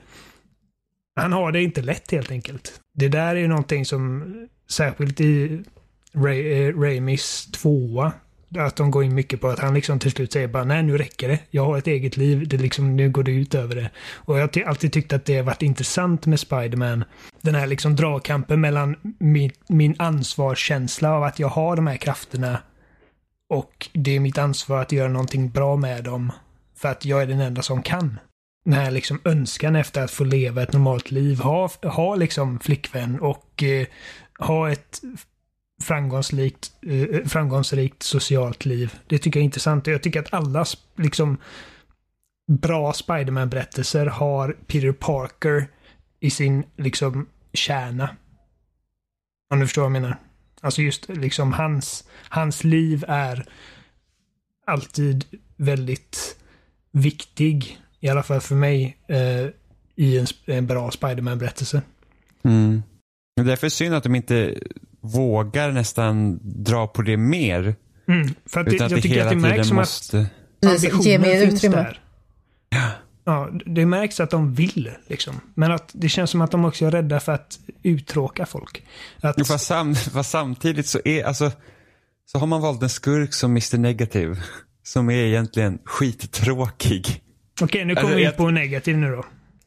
han 1.21 1.33
har 1.33 1.53
det 1.53 1.63
inte 1.63 1.83
lätt 1.83 2.11
helt 2.11 2.31
enkelt. 2.31 2.81
Det 2.95 3.09
där 3.09 3.37
är 3.37 3.41
ju 3.41 3.49
någonting 3.49 3.85
som 3.85 4.35
särskilt 4.71 5.21
i 5.21 5.63
Ray, 6.13 6.53
eh, 6.53 6.79
Raimis 6.79 7.47
tvåa 7.47 8.13
att 8.59 8.77
de 8.77 8.91
går 8.91 9.05
in 9.05 9.15
mycket 9.15 9.41
på 9.41 9.49
att 9.49 9.59
han 9.59 9.75
liksom 9.75 9.99
till 9.99 10.11
slut 10.11 10.33
säger 10.33 10.49
bara 10.49 10.65
nej 10.65 10.83
nu 10.83 10.99
räcker 10.99 11.29
det. 11.29 11.39
Jag 11.51 11.65
har 11.65 11.79
ett 11.79 11.87
eget 11.87 12.17
liv. 12.17 12.49
Det 12.49 12.57
liksom, 12.57 12.97
nu 12.97 13.11
går 13.11 13.23
det 13.23 13.33
ut 13.33 13.55
över 13.55 13.75
det. 13.75 13.91
Och 14.15 14.39
jag 14.39 14.57
har 14.57 14.63
alltid 14.63 14.93
tyckt 14.93 15.13
att 15.13 15.25
det 15.25 15.37
har 15.37 15.43
varit 15.43 15.63
intressant 15.63 16.27
med 16.27 16.41
Spiderman. 16.41 17.05
Den 17.41 17.55
här 17.55 17.67
liksom 17.67 17.97
dragkampen 17.97 18.61
mellan 18.61 18.97
min, 19.19 19.51
min 19.69 19.95
ansvarskänsla 19.99 21.13
av 21.13 21.23
att 21.23 21.39
jag 21.39 21.49
har 21.49 21.77
de 21.77 21.87
här 21.87 21.97
krafterna 21.97 22.59
och 23.49 23.89
det 23.93 24.17
är 24.17 24.21
mitt 24.21 24.39
ansvar 24.39 24.83
att 24.83 24.93
göra 24.93 25.09
någonting 25.09 25.51
bra 25.51 25.77
med 25.77 26.05
dem. 26.05 26.33
För 26.77 26.89
att 26.89 27.05
jag 27.05 27.23
är 27.23 27.27
den 27.27 27.41
enda 27.41 27.63
som 27.63 27.83
kan. 27.83 28.19
Den 28.65 28.75
här 28.75 28.91
liksom 28.91 29.21
önskan 29.25 29.77
efter 29.77 30.05
att 30.05 30.11
få 30.11 30.25
leva 30.25 30.63
ett 30.63 30.73
normalt 30.73 31.11
liv. 31.11 31.41
Ha, 31.41 31.71
ha 31.83 32.15
liksom 32.15 32.59
flickvän 32.59 33.21
och 33.21 33.63
eh, 33.63 33.87
ha 34.39 34.71
ett 34.71 35.01
framgångsrikt, 35.83 36.73
eh, 36.83 37.25
framgångsrikt 37.27 38.03
socialt 38.03 38.65
liv. 38.65 38.95
Det 39.07 39.19
tycker 39.19 39.41
jag 39.41 39.43
är 39.43 39.45
intressant. 39.45 39.87
Och 39.87 39.93
Jag 39.93 40.03
tycker 40.03 40.21
att 40.21 40.35
alla 40.35 40.65
liksom 40.97 41.39
bra 42.49 42.93
Spiderman-berättelser 42.93 44.07
har 44.07 44.57
Peter 44.67 44.93
Parker 44.93 45.69
i 46.21 46.31
sin 46.31 46.65
liksom 46.77 47.27
kärna. 47.53 48.17
Om 49.51 49.61
du 49.61 49.67
förstår 49.67 49.83
vad 49.83 49.87
jag 49.87 50.03
menar. 50.03 50.17
Alltså 50.61 50.83
just 50.83 51.09
liksom 51.09 51.53
hans, 51.53 52.05
hans 52.29 52.65
liv 52.65 53.05
är 53.09 53.47
alltid 54.67 55.25
väldigt 55.57 56.37
viktig, 56.93 57.79
i 58.01 58.09
alla 58.09 58.23
fall 58.23 58.41
för 58.41 58.55
mig, 58.55 58.97
eh, 59.09 59.47
i 59.95 60.19
en, 60.19 60.27
en 60.45 60.67
bra 60.67 60.91
Spiderman-berättelse. 60.91 61.83
Mm. 62.43 62.83
Det 63.45 63.53
är 63.53 63.57
för 63.57 63.69
synd 63.69 63.95
att 63.95 64.03
de 64.03 64.15
inte 64.15 64.55
vågar 65.11 65.73
nästan 65.73 66.41
dra 66.43 66.87
på 66.87 67.03
det 67.03 67.17
mer. 67.17 67.75
Mm, 68.09 68.29
för 68.47 68.61
att 68.61 68.67
det, 68.67 68.75
Utan 68.75 68.85
att 68.87 68.91
jag 68.91 68.99
det 68.99 69.03
tycker 69.03 69.17
hela 69.17 69.31
att 69.31 69.43
det 69.43 69.51
tiden 69.51 69.65
som 69.65 69.79
att 69.79 69.83
måste... 69.83 70.27
Precis, 70.63 71.07
ge 71.07 71.19
mer 71.19 71.43
utrymme. 71.47 71.77
där. 71.77 72.01
Ja, 73.25 73.51
det 73.67 73.87
märks 73.87 74.21
att 74.21 74.31
de 74.31 74.55
vill 74.55 74.91
liksom. 75.07 75.41
Men 75.55 75.73
att 75.73 75.91
det 75.93 76.09
känns 76.09 76.31
som 76.31 76.41
att 76.41 76.51
de 76.51 76.65
också 76.65 76.87
är 76.87 76.91
rädda 76.91 77.21
för 77.21 77.33
att 77.33 77.59
uttråka 77.83 78.47
folk. 78.47 78.83
Att, 79.21 79.35
Jo, 79.39 79.45
fast, 79.45 79.67
sam, 79.67 79.95
fast 79.95 80.31
samtidigt 80.31 80.87
så 80.87 80.99
är, 81.05 81.25
alltså, 81.25 81.53
så 82.27 82.39
har 82.39 82.47
man 82.47 82.61
valt 82.63 82.83
en 82.83 82.89
skurk 82.89 83.33
som 83.35 83.51
Mr 83.51 83.79
Negative. 83.79 84.37
Som 84.83 85.11
är 85.11 85.15
egentligen 85.25 85.79
skittråkig. 85.85 87.23
Okej, 87.61 87.85
nu 87.85 87.95
kommer 87.95 88.01
Alltså, 88.03 88.17
vi 88.17 88.23
in 88.23 88.27
jag- 88.27 88.37
på 88.37 88.51
negativ 88.51 88.97
nu 88.99 89.11
då. 89.11 89.25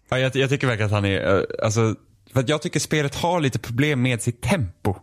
Ja, 0.09 0.19
jag, 0.19 0.35
jag 0.35 0.49
tycker 0.49 0.67
verkligen 0.67 0.85
att 0.87 0.91
han 0.95 1.05
är, 1.05 1.35
eh, 1.37 1.43
alltså, 1.63 1.95
för 2.33 2.39
att 2.39 2.49
jag 2.49 2.61
tycker 2.61 2.79
spelet 2.79 3.15
har 3.15 3.39
lite 3.41 3.59
problem 3.59 4.01
med 4.01 4.21
sitt 4.21 4.41
tempo. 4.41 4.95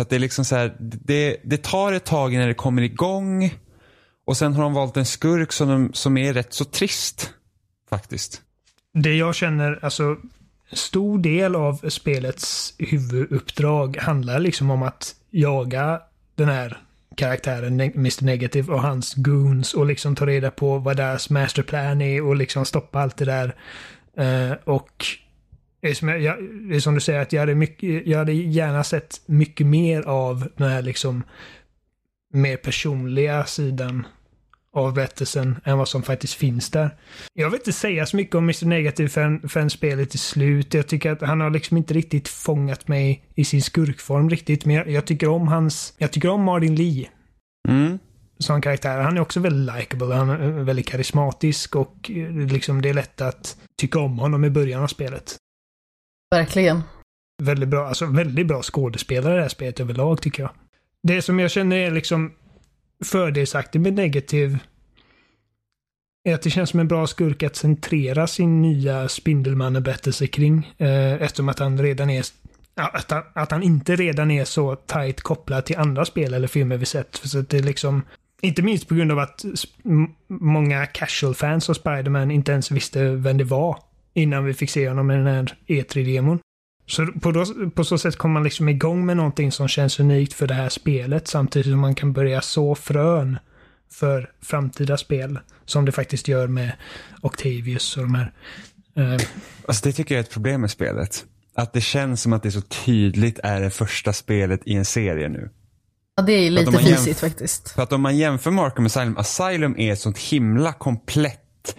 Att 0.00 0.08
det 0.08 0.16
är 0.16 0.20
liksom 0.20 0.44
så 0.44 0.56
här, 0.56 0.76
det, 0.78 1.36
det 1.44 1.62
tar 1.62 1.92
ett 1.92 2.04
tag 2.04 2.34
innan 2.34 2.48
det 2.48 2.54
kommer 2.54 2.82
igång. 2.82 3.54
Och 4.26 4.36
sen 4.36 4.52
har 4.52 4.62
de 4.62 4.74
valt 4.74 4.96
en 4.96 5.06
skurk 5.06 5.52
som, 5.52 5.68
de, 5.68 5.92
som 5.92 6.16
är 6.16 6.32
rätt 6.32 6.54
så 6.54 6.64
trist. 6.64 7.34
Faktiskt. 7.90 8.42
Det 8.94 9.14
jag 9.14 9.34
känner, 9.34 9.78
alltså 9.82 10.16
stor 10.72 11.18
del 11.18 11.56
av 11.56 11.90
spelets 11.90 12.74
huvuduppdrag 12.78 13.96
handlar 13.96 14.38
liksom 14.38 14.70
om 14.70 14.82
att 14.82 15.14
jaga 15.30 16.00
den 16.34 16.48
här 16.48 16.78
karaktären 17.16 17.80
Mr 17.80 18.24
Negative 18.24 18.72
och 18.72 18.82
hans 18.82 19.14
goons 19.14 19.74
och 19.74 19.86
liksom 19.86 20.16
ta 20.16 20.26
reda 20.26 20.50
på 20.50 20.78
vad 20.78 20.96
deras 20.96 21.30
masterplan 21.30 22.00
är 22.00 22.22
och 22.26 22.36
liksom 22.36 22.64
stoppa 22.64 23.00
allt 23.00 23.16
det 23.16 23.24
där. 23.24 23.54
Uh, 24.20 24.52
och 24.64 25.06
det 25.80 25.88
är, 25.88 25.94
som 25.94 26.08
jag, 26.08 26.20
jag, 26.20 26.36
det 26.68 26.76
är 26.76 26.80
som 26.80 26.94
du 26.94 27.00
säger 27.00 27.20
att 27.20 27.32
jag 27.32 27.40
hade, 27.40 27.54
mycket, 27.54 28.06
jag 28.06 28.18
hade 28.18 28.32
gärna 28.32 28.84
sett 28.84 29.20
mycket 29.26 29.66
mer 29.66 30.02
av 30.02 30.48
den 30.56 30.70
här 30.70 30.82
liksom 30.82 31.22
mer 32.32 32.56
personliga 32.56 33.44
sidan 33.44 34.06
av 34.72 34.94
berättelsen 34.94 35.60
än 35.64 35.78
vad 35.78 35.88
som 35.88 36.02
faktiskt 36.02 36.34
finns 36.34 36.70
där. 36.70 36.96
Jag 37.34 37.50
vill 37.50 37.60
inte 37.60 37.72
säga 37.72 38.06
så 38.06 38.16
mycket 38.16 38.34
om 38.34 38.44
Mr 38.44 38.66
Negative 38.66 39.08
förrän, 39.08 39.48
förrän 39.48 39.70
spelet 39.70 40.14
är 40.14 40.18
slut. 40.18 40.74
Jag 40.74 40.86
tycker 40.86 41.10
att 41.10 41.20
han 41.20 41.40
har 41.40 41.50
liksom 41.50 41.76
inte 41.76 41.94
riktigt 41.94 42.28
fångat 42.28 42.88
mig 42.88 43.24
i 43.34 43.44
sin 43.44 43.62
skurkform 43.62 44.30
riktigt. 44.30 44.64
Men 44.64 44.76
jag, 44.76 44.90
jag 44.90 45.04
tycker 45.04 45.28
om 45.28 45.48
hans... 45.48 45.94
Jag 45.98 46.12
tycker 46.12 46.28
om 46.28 46.42
Martin 46.42 46.74
Lee. 46.74 47.08
Mm. 47.68 47.98
Som 48.38 48.62
karaktär. 48.62 49.00
Han 49.00 49.16
är 49.16 49.20
också 49.20 49.40
väldigt 49.40 49.74
likable. 49.76 50.14
Han 50.14 50.30
är 50.30 50.50
väldigt 50.50 50.88
karismatisk 50.88 51.76
och 51.76 52.10
eh, 52.10 52.32
liksom 52.32 52.82
det 52.82 52.88
är 52.88 52.94
lätt 52.94 53.20
att 53.20 53.56
tycka 53.80 53.98
om 53.98 54.18
honom 54.18 54.44
i 54.44 54.50
början 54.50 54.82
av 54.82 54.86
spelet. 54.86 55.36
Verkligen. 56.30 56.82
Väldigt 57.42 57.68
bra, 57.68 57.86
alltså 57.86 58.06
väldigt 58.06 58.46
bra 58.46 58.62
skådespelare 58.62 59.32
i 59.32 59.36
det 59.36 59.42
här 59.42 59.48
spelet 59.48 59.80
överlag 59.80 60.22
tycker 60.22 60.42
jag. 60.42 60.50
Det 61.02 61.22
som 61.22 61.38
jag 61.38 61.50
känner 61.50 61.76
är 61.76 61.90
liksom 61.90 62.32
fördelsaktigt 63.04 63.82
med 63.82 63.92
negativ 63.92 64.58
är 66.24 66.34
att 66.34 66.42
det 66.42 66.50
känns 66.50 66.70
som 66.70 66.80
en 66.80 66.88
bra 66.88 67.06
skurk 67.06 67.42
att 67.42 67.56
centrera 67.56 68.26
sin 68.26 68.62
nya 68.62 69.08
Spindelmannen-berättelse 69.08 70.26
kring. 70.26 70.74
Eh, 70.78 71.12
eftersom 71.12 71.48
att 71.48 71.58
han 71.58 71.78
redan 71.78 72.10
är 72.10 72.24
att 72.74 73.10
han, 73.10 73.22
att 73.32 73.50
han 73.50 73.62
inte 73.62 73.96
redan 73.96 74.30
är 74.30 74.44
så 74.44 74.76
tight 74.76 75.20
kopplad 75.20 75.64
till 75.64 75.76
andra 75.76 76.04
spel 76.04 76.34
eller 76.34 76.48
filmer 76.48 76.76
vi 76.76 76.86
sett. 76.86 77.20
Så 77.24 77.38
att 77.38 77.48
det 77.48 77.58
är 77.58 77.62
liksom, 77.62 78.02
inte 78.40 78.62
minst 78.62 78.88
på 78.88 78.94
grund 78.94 79.12
av 79.12 79.18
att 79.18 79.44
många 80.26 80.86
casual 80.86 81.34
fans 81.34 81.70
av 81.70 81.74
Spiderman 81.74 82.30
inte 82.30 82.52
ens 82.52 82.70
visste 82.70 83.04
vem 83.04 83.38
det 83.38 83.44
var 83.44 83.78
innan 84.14 84.44
vi 84.44 84.54
fick 84.54 84.70
se 84.70 84.88
honom 84.88 85.10
i 85.10 85.14
den 85.14 85.26
här 85.26 85.56
E3-demon. 85.66 86.38
Så 86.86 87.06
på, 87.06 87.32
då, 87.32 87.70
på, 87.74 87.84
så 87.84 87.98
sätt 87.98 88.16
kommer 88.16 88.32
man 88.32 88.44
liksom 88.44 88.68
igång 88.68 89.06
med 89.06 89.16
någonting 89.16 89.52
som 89.52 89.68
känns 89.68 90.00
unikt 90.00 90.32
för 90.32 90.46
det 90.46 90.54
här 90.54 90.68
spelet 90.68 91.28
samtidigt 91.28 91.72
som 91.72 91.80
man 91.80 91.94
kan 91.94 92.12
börja 92.12 92.40
så 92.40 92.74
frön 92.74 93.38
för 93.92 94.30
framtida 94.42 94.96
spel. 94.96 95.38
Som 95.64 95.84
det 95.84 95.92
faktiskt 95.92 96.28
gör 96.28 96.46
med 96.46 96.72
Octavius 97.22 97.96
och 97.96 98.02
de 98.02 98.14
här. 98.14 98.32
Eh. 98.96 99.20
Alltså 99.66 99.88
det 99.88 99.92
tycker 99.92 100.14
jag 100.14 100.20
är 100.20 100.24
ett 100.24 100.32
problem 100.32 100.60
med 100.60 100.70
spelet. 100.70 101.24
Att 101.54 101.72
det 101.72 101.80
känns 101.80 102.22
som 102.22 102.32
att 102.32 102.42
det 102.42 102.52
så 102.52 102.60
tydligt 102.60 103.38
är 103.42 103.60
det 103.60 103.70
första 103.70 104.12
spelet 104.12 104.60
i 104.64 104.74
en 104.74 104.84
serie 104.84 105.28
nu. 105.28 105.50
Ja, 106.16 106.22
det 106.22 106.32
är 106.32 106.50
lite 106.50 106.78
fisigt 106.78 107.20
faktiskt. 107.20 107.70
För 107.70 107.82
att 107.82 107.92
om 107.92 108.00
man 108.00 108.16
jämför 108.16 108.50
Markham 108.50 108.86
Asylum, 108.86 109.16
Asylum 109.18 109.74
är 109.78 109.92
ett 109.92 110.00
sånt 110.00 110.18
himla 110.18 110.72
komplett 110.72 111.76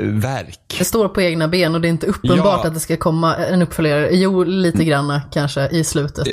verk. 0.00 0.74
Det 0.78 0.84
står 0.84 1.08
på 1.08 1.22
egna 1.22 1.48
ben 1.48 1.74
och 1.74 1.80
det 1.80 1.88
är 1.88 1.90
inte 1.90 2.06
uppenbart 2.06 2.60
ja. 2.62 2.66
att 2.66 2.74
det 2.74 2.80
ska 2.80 2.96
komma 2.96 3.36
en 3.36 3.62
uppföljare. 3.62 4.08
Jo, 4.12 4.44
lite 4.44 4.84
grann 4.84 5.20
kanske 5.32 5.68
i 5.68 5.84
slutet. 5.84 6.26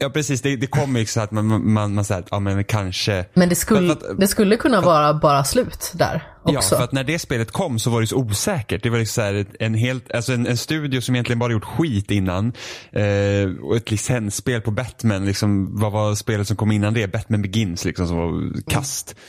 Ja 0.00 0.10
precis, 0.10 0.42
det, 0.42 0.56
det 0.56 0.66
kommer 0.66 1.00
ju 1.00 1.06
så 1.06 1.20
att 1.20 1.30
man, 1.30 1.72
man, 1.72 1.94
man 1.94 2.04
säger 2.04 2.20
att 2.20 2.28
ja 2.30 2.40
men 2.40 2.64
kanske. 2.64 3.24
Men 3.34 3.48
det 3.48 3.54
skulle, 3.54 3.92
att, 3.92 4.02
det 4.18 4.28
skulle 4.28 4.56
kunna 4.56 4.80
vara 4.80 5.14
bara 5.14 5.44
slut 5.44 5.92
där 5.94 6.22
också. 6.42 6.74
Ja, 6.74 6.78
för 6.78 6.84
att 6.84 6.92
när 6.92 7.04
det 7.04 7.18
spelet 7.18 7.50
kom 7.50 7.78
så 7.78 7.90
var 7.90 8.00
det 8.00 8.06
så 8.06 8.16
osäkert. 8.16 8.82
Det 8.82 8.90
var 8.90 8.98
liksom 8.98 9.14
så 9.14 9.20
här 9.20 9.46
en 9.58 9.74
helt, 9.74 10.12
alltså 10.12 10.32
en, 10.32 10.46
en 10.46 10.56
studio 10.56 11.00
som 11.00 11.14
egentligen 11.14 11.38
bara 11.38 11.52
gjort 11.52 11.64
skit 11.64 12.10
innan. 12.10 12.52
Eh, 12.92 13.50
och 13.62 13.76
ett 13.76 13.90
licensspel 13.90 14.60
på 14.60 14.70
Batman, 14.70 15.24
liksom, 15.24 15.80
vad 15.80 15.92
var 15.92 16.14
spelet 16.14 16.48
som 16.48 16.56
kom 16.56 16.72
innan 16.72 16.94
det? 16.94 17.12
Batman 17.12 17.42
Begins 17.42 17.84
liksom 17.84 18.08
som 18.08 18.16
var 18.16 18.62
kast. 18.70 19.12
Mm. 19.12 19.22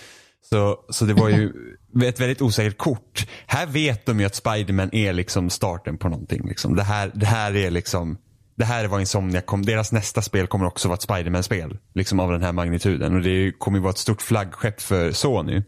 Så, 0.49 0.77
så 0.89 1.05
det 1.05 1.13
var 1.13 1.29
ju 1.29 1.53
ett 2.03 2.19
väldigt 2.19 2.41
osäkert 2.41 2.77
kort. 2.77 3.27
Här 3.47 3.65
vet 3.65 4.05
de 4.05 4.19
ju 4.19 4.25
att 4.25 4.35
Spiderman 4.35 4.89
är 4.95 5.13
liksom 5.13 5.49
starten 5.49 5.97
på 5.97 6.09
någonting. 6.09 6.47
Liksom. 6.47 6.75
Det, 6.75 6.83
här, 6.83 7.11
det 7.13 7.25
här 7.25 7.55
är 7.55 7.71
liksom 7.71 8.17
det 8.59 8.65
här 8.65 8.83
är 8.83 8.87
vad 8.87 8.99
Insomnia 8.99 9.41
kom, 9.41 9.65
deras 9.65 9.91
nästa 9.91 10.21
spel 10.21 10.47
kommer 10.47 10.65
också 10.65 10.87
vara 10.87 10.95
ett 10.95 11.01
Spiderman-spel. 11.01 11.77
Liksom 11.93 12.19
av 12.19 12.31
den 12.31 12.43
här 12.43 12.51
magnituden. 12.51 13.15
Och 13.15 13.21
det 13.21 13.51
kommer 13.51 13.77
ju 13.77 13.81
vara 13.81 13.91
ett 13.91 13.97
stort 13.97 14.21
flaggskepp 14.21 14.81
för 14.81 15.11
Sony. 15.11 15.63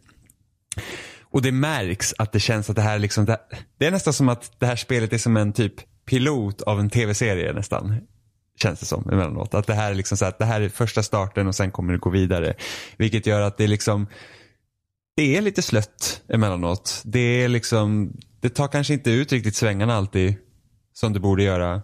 Och 1.21 1.41
det 1.41 1.51
märks 1.51 2.13
att 2.17 2.31
det 2.31 2.39
känns 2.39 2.69
att 2.69 2.75
det 2.75 2.81
här 2.81 2.99
liksom, 2.99 3.25
det, 3.25 3.39
det 3.79 3.87
är 3.87 3.91
nästan 3.91 4.13
som 4.13 4.29
att 4.29 4.59
det 4.59 4.65
här 4.65 4.75
spelet 4.75 5.13
är 5.13 5.17
som 5.17 5.37
en 5.37 5.53
typ 5.53 5.73
pilot 6.05 6.61
av 6.61 6.79
en 6.79 6.89
tv-serie 6.89 7.53
nästan. 7.53 7.95
Känns 8.61 8.79
det 8.79 8.85
som 8.85 9.09
emellanåt. 9.09 9.53
Att 9.53 9.67
det 9.67 9.73
här 9.73 9.91
är 9.91 9.95
liksom 9.95 10.17
så 10.17 10.25
att 10.25 10.39
det 10.39 10.45
här 10.45 10.61
är 10.61 10.69
första 10.69 11.03
starten 11.03 11.47
och 11.47 11.55
sen 11.55 11.71
kommer 11.71 11.93
det 11.93 11.99
gå 11.99 12.09
vidare. 12.09 12.53
Vilket 12.97 13.25
gör 13.25 13.41
att 13.41 13.57
det 13.57 13.63
är 13.63 13.67
liksom 13.67 14.07
det 15.21 15.37
är 15.37 15.41
lite 15.41 15.61
slött 15.61 16.21
emellanåt. 16.29 17.01
Det 17.05 17.19
är 17.19 17.47
liksom, 17.47 18.13
det 18.39 18.49
tar 18.49 18.67
kanske 18.67 18.93
inte 18.93 19.11
ut 19.11 19.31
riktigt 19.31 19.55
svängarna 19.55 19.95
alltid 19.95 20.35
som 20.93 21.13
det 21.13 21.19
borde 21.19 21.43
göra. 21.43 21.81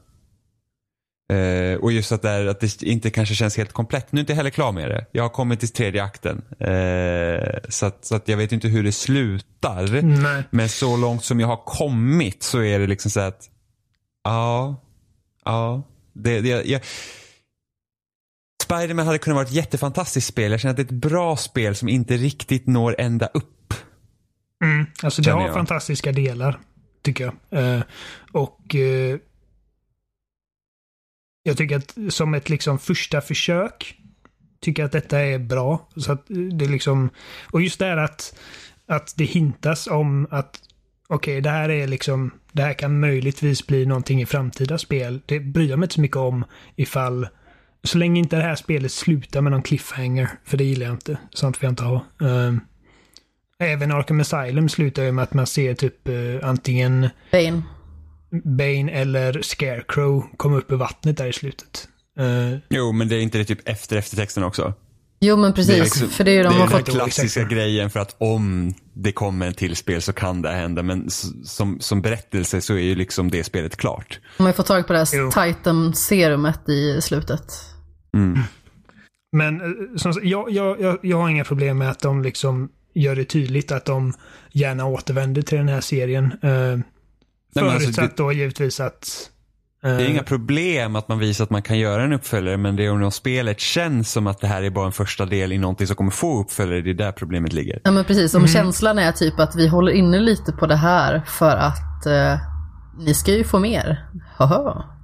Eh, 1.33 1.79
och 1.79 1.91
just 1.91 2.11
att, 2.11 2.21
där, 2.21 2.45
att 2.45 2.59
det 2.59 2.83
inte 2.83 3.09
kanske 3.09 3.35
känns 3.35 3.57
helt 3.57 3.71
komplett. 3.71 4.11
Nu 4.11 4.19
är 4.19 4.21
jag 4.21 4.23
inte 4.23 4.33
heller 4.33 4.49
klar 4.49 4.71
med 4.71 4.89
det. 4.89 5.05
Jag 5.11 5.23
har 5.23 5.29
kommit 5.29 5.59
till 5.59 5.69
tredje 5.69 6.03
akten. 6.03 6.41
Eh, 6.59 7.59
så, 7.69 7.85
att, 7.85 8.05
så 8.05 8.15
att 8.15 8.27
jag 8.27 8.37
vet 8.37 8.51
inte 8.51 8.67
hur 8.67 8.83
det 8.83 8.91
slutar. 8.91 10.01
Nej. 10.01 10.43
Men 10.49 10.69
så 10.69 10.97
långt 10.97 11.23
som 11.23 11.39
jag 11.39 11.47
har 11.47 11.63
kommit 11.65 12.43
så 12.43 12.61
är 12.61 12.79
det 12.79 12.87
liksom 12.87 13.11
så 13.11 13.19
att, 13.19 13.49
ja, 14.23 14.75
ja. 15.45 15.83
Det, 16.13 16.41
det, 16.41 16.49
jag, 16.49 16.81
Spiderman 18.67 19.05
hade 19.05 19.19
kunnat 19.19 19.35
vara 19.35 19.45
ett 19.45 19.51
jättefantastiskt 19.51 20.27
spel. 20.27 20.51
Jag 20.51 20.59
känner 20.59 20.71
att 20.71 20.77
det 20.77 20.83
är 20.83 20.85
ett 20.85 20.91
bra 20.91 21.37
spel 21.37 21.75
som 21.75 21.89
inte 21.89 22.17
riktigt 22.17 22.67
når 22.67 22.95
ända 22.99 23.25
upp. 23.25 23.73
Mm, 24.63 24.85
alltså 25.03 25.21
det 25.21 25.31
har 25.31 25.41
jag. 25.41 25.53
fantastiska 25.53 26.11
delar, 26.11 26.59
tycker 27.03 27.33
jag. 27.49 27.63
Uh, 27.63 27.83
och 28.31 28.75
uh, 28.75 29.17
jag 31.43 31.57
tycker 31.57 31.77
att 31.77 31.97
som 32.09 32.33
ett 32.33 32.49
liksom 32.49 32.79
första 32.79 33.21
försök 33.21 33.95
tycker 34.59 34.81
jag 34.81 34.85
att 34.85 34.91
detta 34.91 35.19
är 35.19 35.39
bra. 35.39 35.89
Så 35.95 36.11
att 36.11 36.25
det 36.27 36.67
liksom, 36.67 37.09
och 37.51 37.61
just 37.61 37.79
det 37.79 37.85
här 37.85 37.97
att, 37.97 38.39
att 38.87 39.13
det 39.17 39.25
hintas 39.25 39.87
om 39.87 40.27
att 40.31 40.59
okej, 41.07 41.33
okay, 41.33 41.41
det 41.41 41.49
här 41.49 41.69
är 41.69 41.87
liksom, 41.87 42.31
det 42.51 42.61
här 42.61 42.73
kan 42.73 42.99
möjligtvis 42.99 43.67
bli 43.67 43.85
någonting 43.85 44.21
i 44.21 44.25
framtida 44.25 44.77
spel. 44.77 45.21
Det 45.25 45.39
bryr 45.39 45.69
jag 45.69 45.79
mig 45.79 45.85
inte 45.85 45.95
så 45.95 46.01
mycket 46.01 46.17
om 46.17 46.45
ifall 46.75 47.27
så 47.87 47.97
länge 47.97 48.19
inte 48.19 48.35
det 48.35 48.41
här 48.41 48.55
spelet 48.55 48.91
slutar 48.91 49.41
med 49.41 49.51
någon 49.51 49.61
cliffhanger, 49.61 50.29
för 50.45 50.57
det 50.57 50.63
gillar 50.63 50.85
jag 50.85 50.95
inte. 50.95 51.17
Sånt 51.33 51.57
vill 51.57 51.63
jag 51.63 51.71
inte 51.71 51.83
ha. 51.83 52.05
Um, 52.17 52.61
även 53.59 53.91
Arkham 53.91 54.19
Asylum 54.19 54.69
slutar 54.69 55.03
ju 55.03 55.11
med 55.11 55.23
att 55.23 55.33
man 55.33 55.47
ser 55.47 55.73
typ 55.73 56.09
uh, 56.09 56.39
antingen 56.43 57.09
Bane. 57.31 57.61
Bane 58.43 58.91
eller 58.91 59.41
Scarecrow 59.41 60.25
komma 60.37 60.57
upp 60.57 60.71
ur 60.71 60.75
vattnet 60.75 61.17
där 61.17 61.27
i 61.27 61.33
slutet. 61.33 61.87
Uh, 62.19 62.57
jo, 62.69 62.91
men 62.91 63.07
det 63.07 63.15
är 63.15 63.19
inte 63.19 63.37
det 63.37 63.45
typ 63.45 63.69
efter 63.69 63.95
eftertexten 63.97 64.43
också? 64.43 64.73
Jo 65.19 65.37
men 65.37 65.53
precis, 65.53 65.75
det 65.75 65.83
liksom, 65.83 66.09
för 66.09 66.23
det 66.23 66.31
är 66.31 66.35
ju 66.35 66.43
de 66.43 66.53
det 66.53 66.59
har 66.59 66.67
fått. 66.67 66.85
den 66.85 66.95
klassiska 66.95 67.43
grejen 67.43 67.89
för 67.89 67.99
att 67.99 68.15
om 68.17 68.73
det 68.93 69.11
kommer 69.11 69.47
en 69.47 69.53
till 69.53 69.75
spel 69.75 70.01
så 70.01 70.13
kan 70.13 70.41
det 70.41 70.49
hända. 70.49 70.83
Men 70.83 71.09
som, 71.43 71.79
som 71.79 72.01
berättelse 72.01 72.61
så 72.61 72.73
är 72.73 72.81
ju 72.81 72.95
liksom 72.95 73.31
det 73.31 73.43
spelet 73.43 73.77
klart. 73.77 74.19
De 74.37 74.43
har 74.43 74.49
ju 74.49 74.53
fått 74.53 74.65
tag 74.65 74.87
på 74.87 74.93
det 74.93 74.99
här 74.99 75.31
Titan-serumet 75.47 76.69
i 76.69 77.01
slutet. 77.01 77.53
Mm. 78.17 78.39
Men 79.31 79.61
eh, 79.61 79.95
som, 79.95 80.13
jag, 80.23 80.51
jag, 80.51 80.97
jag, 81.01 81.17
har 81.17 81.29
inga 81.29 81.43
problem 81.43 81.77
med 81.77 81.89
att 81.89 81.99
de 81.99 82.21
liksom 82.21 82.69
gör 82.93 83.15
det 83.15 83.25
tydligt 83.25 83.71
att 83.71 83.85
de 83.85 84.13
gärna 84.51 84.85
återvänder 84.85 85.41
till 85.41 85.57
den 85.57 85.69
här 85.69 85.81
serien. 85.81 86.25
Uh, 86.25 86.79
förutsatt 87.53 88.03
alltså, 88.03 88.23
då 88.23 88.31
givetvis 88.31 88.79
att 88.79 89.29
det 89.81 89.89
är 89.89 90.09
inga 90.09 90.23
problem 90.23 90.95
att 90.95 91.07
man 91.07 91.19
visar 91.19 91.43
att 91.43 91.49
man 91.49 91.61
kan 91.61 91.79
göra 91.79 92.03
en 92.03 92.13
uppföljare 92.13 92.57
men 92.57 92.75
det 92.75 92.85
är 92.85 93.03
om 93.03 93.11
spelet 93.11 93.59
känns 93.59 94.11
som 94.11 94.27
att 94.27 94.39
det 94.39 94.47
här 94.47 94.63
är 94.63 94.69
bara 94.69 94.85
en 94.85 94.91
första 94.91 95.25
del 95.25 95.51
i 95.51 95.57
någonting 95.57 95.87
som 95.87 95.95
kommer 95.95 96.11
få 96.11 96.41
uppföljare. 96.41 96.81
Det 96.81 96.89
är 96.89 96.93
där 96.93 97.11
problemet 97.11 97.53
ligger. 97.53 97.81
Ja 97.83 97.91
men 97.91 98.05
precis, 98.05 98.33
om 98.33 98.39
mm. 98.39 98.47
känslan 98.47 98.99
är 98.99 99.11
typ 99.11 99.39
att 99.39 99.55
vi 99.55 99.67
håller 99.67 99.91
inne 99.91 100.19
lite 100.19 100.51
på 100.51 100.65
det 100.65 100.75
här 100.75 101.21
för 101.25 101.57
att 101.57 102.05
eh, 102.05 102.39
ni 102.99 103.13
ska 103.13 103.31
ju 103.31 103.43
få 103.43 103.59
mer. 103.59 104.05
Haha. 104.37 104.96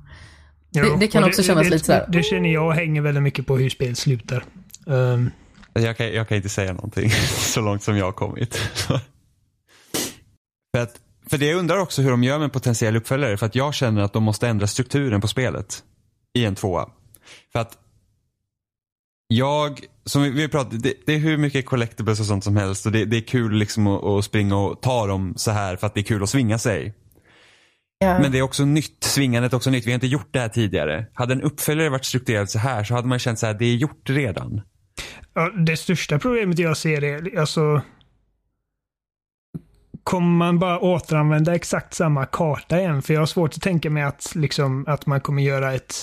Det, 0.74 0.98
det, 1.00 1.08
kan 1.08 1.24
också 1.24 1.42
det, 1.42 1.48
kännas 1.48 1.68
det, 1.68 1.70
lite 1.74 1.86
sådär. 1.86 2.06
Det 2.10 2.24
känner 2.24 2.54
jag 2.54 2.72
hänger 2.72 3.02
väldigt 3.02 3.24
mycket 3.24 3.48
på 3.48 3.58
hur 3.58 3.70
spelet 3.70 3.98
slutar. 3.98 4.44
Um. 4.86 5.32
Jag, 5.74 5.98
kan, 5.98 6.14
jag 6.14 6.28
kan 6.28 6.38
inte 6.38 6.50
säga 6.50 6.74
någonting 6.74 7.10
så 7.38 7.62
långt 7.62 7.84
som 7.84 7.98
jag 7.98 8.06
har 8.06 8.12
kommit. 8.12 8.56
för 10.76 10.84
att 10.84 11.00
För 11.30 11.38
det 11.38 11.46
jag 11.46 11.60
undrar 11.60 11.78
också 11.78 12.02
hur 12.02 12.12
de 12.12 12.24
gör 12.24 12.38
med 12.38 12.44
en 12.44 12.50
potentiell 12.50 12.96
uppföljare 12.96 13.38
för 13.38 13.46
att 13.46 13.56
jag 13.56 13.74
känner 13.74 14.02
att 14.02 14.14
de 14.14 14.24
måste 14.24 14.48
ändra 14.48 14.68
strukturen 14.68 15.22
på 15.22 15.28
spelet 15.28 15.84
i 16.34 16.46
en 16.46 16.56
tvåa. 16.56 16.90
För 17.52 17.60
att 17.60 17.78
jag, 19.28 19.80
som 20.06 20.24
vi, 20.24 20.30
vi 20.30 20.48
pratade, 20.48 20.78
det, 20.78 20.94
det 21.06 21.14
är 21.14 21.20
hur 21.20 21.38
mycket 21.38 21.66
collectibles 21.66 22.20
och 22.20 22.26
sånt 22.26 22.44
som 22.44 22.58
helst 22.58 22.86
och 22.86 22.92
det, 22.92 23.06
det 23.06 23.18
är 23.18 23.22
kul 23.22 23.54
liksom 23.54 23.88
att, 23.88 24.04
att 24.04 24.26
springa 24.26 24.58
och 24.58 24.82
ta 24.82 25.08
dem 25.08 25.34
så 25.38 25.52
här 25.52 25.76
för 25.76 25.88
att 25.88 25.94
det 25.94 26.00
är 26.00 26.04
kul 26.04 26.24
att 26.24 26.30
svinga 26.30 26.60
sig. 26.60 26.94
Ja. 28.04 28.20
Men 28.20 28.32
det 28.32 28.38
är 28.38 28.42
också 28.42 28.66
nytt, 28.66 29.04
svingandet 29.04 29.54
är 29.54 29.58
också 29.58 29.70
nytt. 29.70 29.88
Vi 29.88 29.92
har 29.92 29.96
inte 29.96 30.08
gjort 30.08 30.30
det 30.32 30.40
här 30.40 30.50
tidigare. 30.50 31.06
Hade 31.14 31.34
en 31.34 31.42
uppföljare 31.42 31.90
varit 31.90 32.06
strukturerad 32.06 32.50
så 32.50 32.60
här 32.60 32.84
så 32.84 32.94
hade 32.94 33.08
man 33.08 33.20
känt 33.20 33.40
så 33.40 33.46
här, 33.46 33.54
det 33.54 33.66
är 33.66 33.76
gjort 33.76 34.10
redan. 34.10 34.62
Ja, 35.34 35.50
det 35.50 35.78
största 35.78 36.20
problemet 36.20 36.60
jag 36.60 36.78
ser 36.78 37.04
är 37.04 37.40
alltså 37.40 37.82
Kommer 40.04 40.38
man 40.38 40.60
bara 40.60 40.80
återanvända 40.80 41.56
exakt 41.56 41.94
samma 41.94 42.26
karta 42.26 42.80
igen? 42.80 43.02
För 43.02 43.14
jag 43.14 43.22
har 43.22 43.26
svårt 43.26 43.54
att 43.54 43.62
tänka 43.62 43.90
mig 43.90 44.04
att, 44.04 44.32
liksom, 44.36 44.86
att 44.88 45.06
man 45.06 45.22
kommer 45.22 45.42
göra 45.42 45.74
ett, 45.74 45.96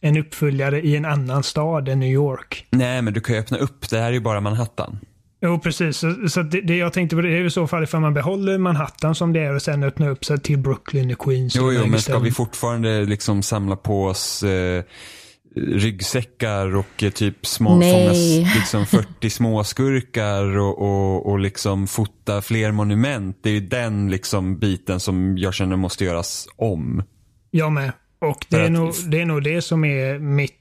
en 0.00 0.16
uppföljare 0.16 0.80
i 0.80 0.96
en 0.96 1.04
annan 1.04 1.42
stad 1.42 1.88
än 1.88 2.00
New 2.00 2.12
York. 2.12 2.66
Nej, 2.70 3.02
men 3.02 3.12
du 3.12 3.20
kan 3.20 3.34
ju 3.34 3.40
öppna 3.40 3.58
upp. 3.58 3.90
Det 3.90 3.98
här 3.98 4.06
är 4.06 4.12
ju 4.12 4.20
bara 4.20 4.40
Manhattan. 4.40 4.98
Jo, 5.40 5.58
precis. 5.58 5.96
Så, 5.96 6.28
så 6.28 6.42
det, 6.42 6.60
det 6.60 6.76
jag 6.76 6.92
tänkte 6.92 7.16
på 7.16 7.22
det 7.22 7.28
är 7.38 7.44
i 7.44 7.50
så 7.50 7.66
fall 7.66 7.82
ifall 7.82 8.00
man 8.00 8.14
behåller 8.14 8.58
Manhattan 8.58 9.14
som 9.14 9.32
det 9.32 9.40
är 9.40 9.54
och 9.54 9.62
sen 9.62 9.82
öppnar 9.82 10.08
upp 10.08 10.24
sig 10.24 10.40
till 10.40 10.58
Brooklyn 10.58 11.12
och 11.12 11.18
Queens. 11.18 11.56
Jo, 11.56 11.64
och 11.64 11.74
jo, 11.74 11.86
men 11.86 12.00
ska 12.00 12.18
vi 12.18 12.30
fortfarande 12.30 13.04
liksom 13.04 13.42
samla 13.42 13.76
på 13.76 14.04
oss 14.04 14.42
eh, 14.42 14.82
ryggsäckar 15.56 16.76
och 16.76 17.02
eh, 17.02 17.10
typ 17.10 17.46
små, 17.46 17.80
liksom 18.54 18.86
40 18.86 19.30
småskurkar 19.30 20.58
och, 20.58 20.78
och, 20.82 21.26
och 21.26 21.38
liksom 21.38 21.86
fota 21.86 22.42
fler 22.42 22.72
monument. 22.72 23.38
Det 23.42 23.50
är 23.50 23.54
ju 23.54 23.60
den 23.60 24.10
liksom 24.10 24.58
biten 24.58 25.00
som 25.00 25.38
jag 25.38 25.54
känner 25.54 25.76
måste 25.76 26.04
göras 26.04 26.48
om. 26.56 27.02
Jag 27.50 27.72
med. 27.72 27.92
Och 28.20 28.46
det 28.48 28.56
är, 28.56 28.64
att- 28.64 28.70
nog, 28.72 28.92
det 29.06 29.20
är 29.20 29.26
nog 29.26 29.42
det 29.42 29.62
som 29.62 29.84
är 29.84 30.18
mitt 30.18 30.54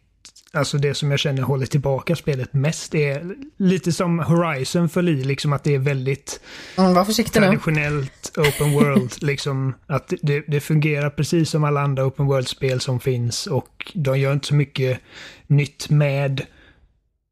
Alltså 0.52 0.78
det 0.78 0.93
som 0.93 1.12
jag 1.12 1.20
känner 1.20 1.41
håller 1.41 1.66
tillbaka 1.66 2.16
spelet 2.16 2.54
mest 2.54 2.95
är 2.95 3.36
lite 3.58 3.91
som 3.91 4.20
Horizon 4.20 4.89
föll 4.89 5.10
i, 5.10 5.24
liksom 5.24 5.54
att 5.54 5.64
det 5.64 5.76
är 5.76 5.80
väldigt 5.80 6.39
Mm, 6.78 7.06
försiktig 7.06 7.39
nu. 7.41 7.45
traditionellt 7.48 8.32
open 8.38 8.72
world. 8.72 9.14
liksom 9.22 9.74
att 9.88 10.14
det, 10.22 10.43
det 10.48 10.60
fungerar 10.60 11.10
precis 11.10 11.50
som 11.50 11.64
alla 11.64 11.82
andra 11.82 12.06
open 12.06 12.26
world-spel 12.26 12.80
som 12.82 13.00
finns 13.00 13.48
och 13.48 13.91
de 13.95 14.20
gör 14.20 14.34
inte 14.34 14.48
så 14.48 14.56
mycket 14.56 15.00
nytt 15.48 15.89
med, 15.89 16.41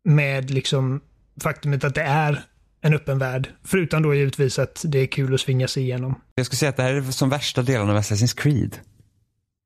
med 0.03 0.51
liksom 0.51 1.01
faktumet 1.43 1.83
att 1.83 1.95
det 1.95 2.01
är 2.03 2.45
en 2.81 2.93
öppen 2.93 3.19
värld. 3.19 3.49
Förutom 3.63 4.03
då 4.03 4.15
givetvis 4.15 4.59
att 4.59 4.81
det 4.87 4.99
är 4.99 5.05
kul 5.05 5.33
att 5.33 5.41
svinga 5.41 5.67
sig 5.67 5.83
igenom. 5.83 6.15
Jag 6.35 6.45
skulle 6.45 6.57
säga 6.57 6.69
att 6.69 6.77
det 6.77 6.83
här 6.83 6.93
är 6.93 7.01
som 7.11 7.29
värsta 7.29 7.61
delen 7.61 7.89
av 7.89 7.97
Assassin's 7.97 8.37
Creed. 8.37 8.77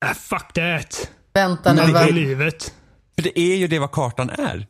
Äh, 0.04 0.12
fuck 0.14 0.52
that! 0.52 1.10
Vänta 1.34 1.72
nu, 1.72 1.82
i 1.82 1.92
va? 1.92 2.06
livet. 2.06 2.74
För 3.20 3.24
det 3.24 3.40
är 3.40 3.56
ju 3.56 3.66
det 3.66 3.78
vad 3.78 3.90
kartan 3.90 4.30
är. 4.30 4.66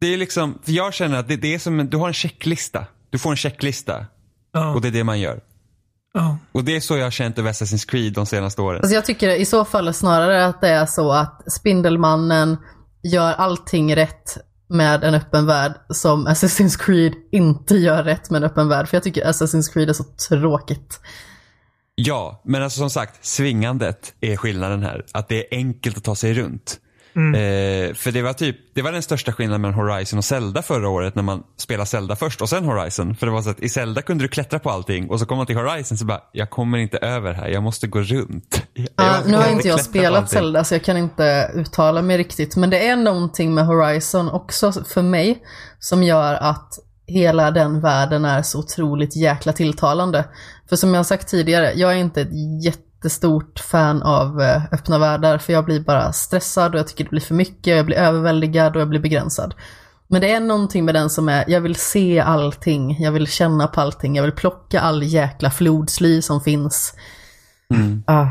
Det 0.00 0.14
är 0.14 0.16
liksom, 0.16 0.58
för 0.62 0.72
jag 0.72 0.94
känner 0.94 1.18
att 1.18 1.28
det, 1.28 1.36
det 1.36 1.54
är 1.54 1.58
som, 1.58 1.80
en, 1.80 1.90
du 1.90 1.96
har 1.96 2.08
en 2.08 2.14
checklista. 2.14 2.86
Du 3.10 3.18
får 3.18 3.30
en 3.30 3.36
checklista 3.36 4.06
Ja, 4.52 4.74
och 4.74 4.80
det 4.80 4.88
är 4.88 4.92
det 4.92 5.04
man 5.04 5.20
gör. 5.20 5.40
ja. 6.14 6.38
Och 6.52 6.64
det 6.64 6.76
är 6.76 6.80
så 6.80 6.96
jag 6.96 7.04
har 7.06 7.10
känt 7.10 7.38
över 7.38 7.52
Assassin's 7.52 7.88
Creed 7.88 8.12
de 8.12 8.26
senaste 8.26 8.62
åren. 8.62 8.80
Alltså 8.80 8.94
jag 8.94 9.04
tycker 9.04 9.30
i 9.30 9.44
så 9.44 9.64
fall 9.64 9.94
snarare 9.94 10.46
att 10.46 10.60
det 10.60 10.68
är 10.68 10.86
så 10.86 11.12
att 11.12 11.52
Spindelmannen 11.52 12.56
gör 13.02 13.32
allting 13.32 13.96
rätt 13.96 14.38
med 14.68 15.04
en 15.04 15.14
öppen 15.14 15.46
värld 15.46 15.72
som 15.88 16.28
Assassin's 16.28 16.78
Creed 16.78 17.12
inte 17.32 17.74
gör 17.74 18.02
rätt 18.04 18.30
med 18.30 18.42
en 18.42 18.50
öppen 18.50 18.68
värld. 18.68 18.88
För 18.88 18.96
jag 18.96 19.04
tycker 19.04 19.24
Assassin's 19.24 19.72
Creed 19.72 19.88
är 19.88 19.92
så 19.92 20.04
tråkigt. 20.28 21.00
Ja, 21.94 22.42
men 22.44 22.62
alltså 22.62 22.78
som 22.78 22.90
sagt, 22.90 23.26
svingandet 23.26 24.14
är 24.20 24.36
skillnaden 24.36 24.82
här. 24.82 25.04
Att 25.12 25.28
det 25.28 25.36
är 25.36 25.58
enkelt 25.58 25.96
att 25.96 26.04
ta 26.04 26.14
sig 26.14 26.34
runt. 26.34 26.80
Eh, 27.16 27.94
för 27.94 28.12
det 28.12 28.22
var 28.22 28.32
typ, 28.32 28.56
det 28.74 28.82
var 28.82 28.92
den 28.92 29.02
största 29.02 29.32
skillnaden 29.32 29.60
mellan 29.60 29.74
Horizon 29.74 30.18
och 30.18 30.24
Zelda 30.24 30.62
förra 30.62 30.88
året 30.88 31.14
när 31.14 31.22
man 31.22 31.42
spelade 31.56 31.86
Zelda 31.86 32.16
först 32.16 32.42
och 32.42 32.48
sen 32.48 32.64
Horizon. 32.64 33.16
För 33.16 33.26
det 33.26 33.32
var 33.32 33.42
så 33.42 33.50
att 33.50 33.60
i 33.60 33.68
Zelda 33.68 34.02
kunde 34.02 34.24
du 34.24 34.28
klättra 34.28 34.58
på 34.58 34.70
allting 34.70 35.10
och 35.10 35.20
så 35.20 35.26
kom 35.26 35.36
man 35.36 35.46
till 35.46 35.56
Horizon 35.56 35.98
så 35.98 36.04
bara, 36.04 36.20
jag 36.32 36.50
kommer 36.50 36.78
inte 36.78 36.98
över 36.98 37.34
här, 37.34 37.48
jag 37.48 37.62
måste 37.62 37.86
gå 37.86 38.00
runt. 38.00 38.62
Jag 38.74 38.88
Ja, 38.96 39.20
nu 39.26 39.36
har 39.36 39.50
inte 39.50 39.68
jag 39.68 39.80
spelat. 39.80 40.30
Zelda 40.30 40.64
så 40.64 40.74
jag 40.74 40.84
kan 40.84 40.96
inte 40.96 41.50
uttala 41.54 42.02
mig 42.02 42.18
riktigt. 42.18 42.56
Men 42.56 42.70
det 42.70 42.88
är 42.88 42.96
någonting 42.96 43.54
med 43.54 43.66
Horizon 43.66 44.30
också 44.30 44.72
för 44.72 45.02
mig 45.02 45.42
som 45.78 46.02
gör 46.02 46.34
att 46.34 46.78
hela 47.06 47.50
den 47.50 47.80
världen 47.80 48.24
är 48.24 48.42
så 48.42 48.58
otroligt 48.58 49.16
jäkla 49.16 49.52
tilltalande. 49.52 50.24
För 50.68 50.76
som 50.76 50.90
jag 50.90 50.98
har 50.98 51.04
sagt 51.04 51.28
tidigare, 51.28 51.72
jag 51.74 51.92
är 51.92 51.96
inte 51.96 52.20
ett 52.20 52.32
jättestort 52.98 53.58
fan 53.58 54.02
av 54.02 54.40
eh, 54.40 54.62
öppna 54.72 54.98
världar 54.98 55.38
för 55.38 55.52
jag 55.52 55.64
blir 55.64 55.80
bara 55.80 56.12
stressad 56.12 56.74
och 56.74 56.78
jag 56.78 56.88
tycker 56.88 57.04
det 57.04 57.10
blir 57.10 57.20
för 57.20 57.34
mycket, 57.34 57.76
jag 57.76 57.86
blir 57.86 57.96
överväldigad 57.96 58.76
och 58.76 58.80
jag 58.82 58.88
blir 58.88 59.00
begränsad. 59.00 59.54
Men 60.08 60.20
det 60.20 60.32
är 60.32 60.40
någonting 60.40 60.84
med 60.84 60.94
den 60.94 61.10
som 61.10 61.28
är, 61.28 61.44
jag 61.48 61.60
vill 61.60 61.76
se 61.76 62.20
allting, 62.20 62.96
jag 63.00 63.12
vill 63.12 63.26
känna 63.26 63.66
på 63.66 63.80
allting, 63.80 64.16
jag 64.16 64.22
vill 64.22 64.32
plocka 64.32 64.80
all 64.80 65.02
jäkla 65.02 65.50
flodsly 65.50 66.22
som 66.22 66.40
finns. 66.40 66.94
Mm. 67.74 68.02
Ah. 68.06 68.26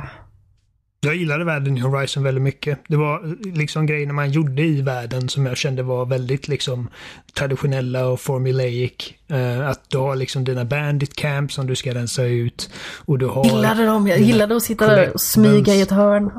Jag 1.07 1.15
gillade 1.15 1.43
världen 1.43 1.77
i 1.77 1.79
Horizon 1.79 2.23
väldigt 2.23 2.43
mycket. 2.43 2.79
Det 2.87 2.97
var 2.97 3.35
liksom 3.55 3.85
grejerna 3.85 4.13
man 4.13 4.31
gjorde 4.31 4.61
i 4.61 4.81
världen 4.81 5.29
som 5.29 5.45
jag 5.45 5.57
kände 5.57 5.83
var 5.83 6.05
väldigt 6.05 6.47
liksom 6.47 6.89
traditionella 7.33 8.07
och 8.07 8.19
formulaic. 8.19 9.13
Eh, 9.27 9.69
att 9.69 9.89
du 9.89 9.97
har 9.97 10.15
liksom 10.15 10.43
dina 10.43 10.65
bandit 10.65 11.15
camps 11.15 11.55
som 11.55 11.67
du 11.67 11.75
ska 11.75 11.93
rensa 11.93 12.23
ut. 12.23 12.69
Och 13.05 13.17
du 13.17 13.25
har... 13.25 13.45
Gillade 13.45 13.85
dem, 13.85 14.07
jag 14.07 14.19
gillade 14.19 14.55
att 14.55 14.63
sitta 14.63 14.87
där 14.87 15.13
och 15.13 15.21
smyga 15.21 15.73
i 15.73 15.81
ett 15.81 15.91
hörn. 15.91 16.31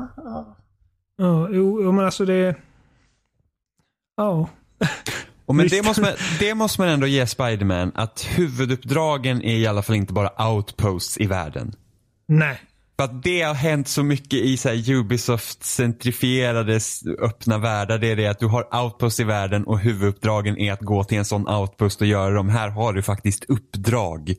Ja, 1.17 1.49
jo, 1.51 1.81
jo, 1.83 1.91
men 1.91 2.05
alltså 2.05 2.25
det... 2.25 2.55
Ja. 4.17 4.49
Och 5.45 5.55
men 5.55 5.67
det 5.67 5.85
måste, 5.85 6.01
man, 6.01 6.13
det 6.39 6.55
måste 6.55 6.81
man 6.81 6.89
ändå 6.89 7.07
ge 7.07 7.27
Spiderman 7.27 7.91
att 7.95 8.25
huvuduppdragen 8.29 9.41
är 9.41 9.55
i 9.55 9.67
alla 9.67 9.81
fall 9.81 9.95
inte 9.95 10.13
bara 10.13 10.49
outposts 10.49 11.17
i 11.17 11.25
världen. 11.25 11.73
Nej. 12.27 12.61
För 12.99 13.03
att 13.03 13.23
det 13.23 13.41
har 13.41 13.53
hänt 13.53 13.87
så 13.87 14.03
mycket 14.03 14.33
i 14.33 14.57
så 14.57 14.69
här 14.69 14.89
Ubisoft-centrifierade 14.89 16.75
s- 16.75 17.01
öppna 17.19 17.57
världar. 17.57 17.97
Det 17.97 18.07
är 18.11 18.15
det 18.15 18.27
att 18.27 18.39
du 18.39 18.45
har 18.45 18.83
outposts 18.83 19.19
i 19.19 19.23
världen 19.23 19.63
och 19.63 19.79
huvuduppdragen 19.79 20.57
är 20.57 20.73
att 20.73 20.79
gå 20.81 21.03
till 21.03 21.17
en 21.17 21.25
sån 21.25 21.47
outpost 21.47 22.01
och 22.01 22.07
göra 22.07 22.33
dem. 22.33 22.49
Här 22.49 22.69
har 22.69 22.93
du 22.93 23.01
faktiskt 23.01 23.43
uppdrag. 23.47 24.33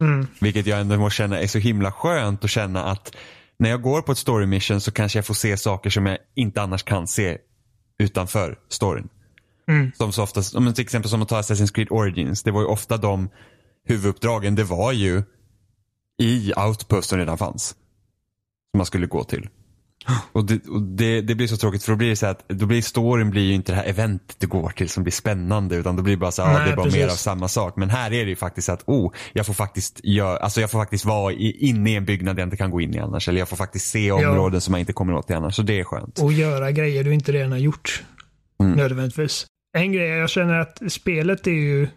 Mm. 0.00 0.26
Vilket 0.40 0.66
jag 0.66 0.80
ändå 0.80 0.96
måste 0.96 1.16
känna 1.16 1.40
är 1.40 1.46
så 1.46 1.58
himla 1.58 1.92
skönt 1.92 2.44
att 2.44 2.50
känna 2.50 2.84
att 2.84 3.16
när 3.58 3.70
jag 3.70 3.82
går 3.82 4.02
på 4.02 4.12
ett 4.12 4.18
story 4.18 4.46
mission 4.46 4.80
så 4.80 4.92
kanske 4.92 5.18
jag 5.18 5.26
får 5.26 5.34
se 5.34 5.56
saker 5.56 5.90
som 5.90 6.06
jag 6.06 6.18
inte 6.36 6.62
annars 6.62 6.82
kan 6.82 7.06
se 7.06 7.38
utanför 7.98 8.58
storyn. 8.68 9.08
Mm. 9.68 9.92
Som 9.94 10.12
så 10.12 10.22
oftast, 10.22 10.52
till 10.74 10.84
exempel 10.84 11.10
som 11.10 11.22
att 11.22 11.28
ta 11.28 11.40
Assassin's 11.40 11.74
Creed 11.74 11.88
Origins. 11.90 12.42
Det 12.42 12.50
var 12.50 12.60
ju 12.60 12.66
ofta 12.66 12.96
de 12.96 13.28
huvuduppdragen, 13.88 14.54
det 14.54 14.64
var 14.64 14.92
ju 14.92 15.22
i 16.18 16.52
outpost 16.56 17.08
som 17.08 17.18
redan 17.18 17.38
fanns. 17.38 17.68
Som 17.68 18.78
man 18.78 18.86
skulle 18.86 19.06
gå 19.06 19.24
till. 19.24 19.48
Och, 20.32 20.44
det, 20.44 20.66
och 20.66 20.82
det, 20.82 21.20
det 21.20 21.34
blir 21.34 21.46
så 21.46 21.56
tråkigt 21.56 21.84
för 21.84 21.92
då 21.92 21.96
blir 21.96 22.08
det 22.08 22.16
så 22.16 22.26
att 22.26 22.48
då 22.48 22.66
blir 22.66 22.82
storyn 22.82 23.30
blir 23.30 23.42
ju 23.42 23.54
inte 23.54 23.72
det 23.72 23.76
här 23.76 23.84
eventet 23.84 24.36
du 24.40 24.46
går 24.46 24.70
till 24.70 24.88
som 24.88 25.02
blir 25.02 25.12
spännande 25.12 25.76
utan 25.76 25.96
då 25.96 26.02
blir 26.02 26.14
det 26.14 26.20
bara 26.20 26.30
så 26.30 26.42
här, 26.42 26.52
ja, 26.52 26.58
Nej, 26.58 26.66
det 26.66 26.72
är 26.72 26.76
bara 26.76 26.84
precis. 26.84 27.00
mer 27.00 27.08
av 27.08 27.16
samma 27.16 27.48
sak. 27.48 27.76
Men 27.76 27.90
här 27.90 28.12
är 28.12 28.24
det 28.24 28.30
ju 28.30 28.36
faktiskt 28.36 28.68
att, 28.68 28.82
oh, 28.86 29.12
jag 29.32 29.46
får 29.46 29.54
faktiskt 29.54 30.00
gör, 30.04 30.36
alltså 30.36 30.60
jag 30.60 30.70
får 30.70 30.78
faktiskt 30.78 31.04
vara 31.04 31.32
i, 31.32 31.68
inne 31.68 31.90
i 31.90 31.94
en 31.94 32.04
byggnad 32.04 32.38
jag 32.38 32.46
inte 32.46 32.56
kan 32.56 32.70
gå 32.70 32.80
in 32.80 32.94
i 32.94 32.98
annars. 32.98 33.28
Eller 33.28 33.38
jag 33.38 33.48
får 33.48 33.56
faktiskt 33.56 33.86
se 33.86 34.12
områden 34.12 34.60
som 34.60 34.74
jag 34.74 34.80
inte 34.80 34.92
kommer 34.92 35.14
åt 35.14 35.30
i 35.30 35.34
annars. 35.34 35.56
Så 35.56 35.62
det 35.62 35.80
är 35.80 35.84
skönt. 35.84 36.18
Och 36.18 36.32
göra 36.32 36.70
grejer 36.70 37.04
du 37.04 37.14
inte 37.14 37.32
redan 37.32 37.52
har 37.52 37.58
gjort. 37.58 38.04
Mm. 38.60 38.72
Nödvändigtvis. 38.72 39.46
En 39.76 39.92
grej, 39.92 40.08
jag 40.08 40.30
känner 40.30 40.54
att 40.54 40.82
spelet 40.88 41.46
är 41.46 41.50
ju 41.50 41.88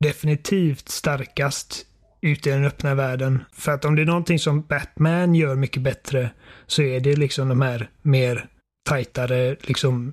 definitivt 0.00 0.88
starkast 0.88 1.86
ute 2.26 2.50
i 2.50 2.52
den 2.52 2.64
öppna 2.64 2.94
världen. 2.94 3.44
För 3.52 3.72
att 3.72 3.84
om 3.84 3.96
det 3.96 4.02
är 4.02 4.06
någonting 4.06 4.38
som 4.38 4.62
Batman 4.62 5.34
gör 5.34 5.54
mycket 5.54 5.82
bättre 5.82 6.30
så 6.66 6.82
är 6.82 7.00
det 7.00 7.16
liksom 7.16 7.48
de 7.48 7.60
här 7.60 7.90
mer 8.02 8.46
tajtare 8.88 9.56
liksom 9.60 10.12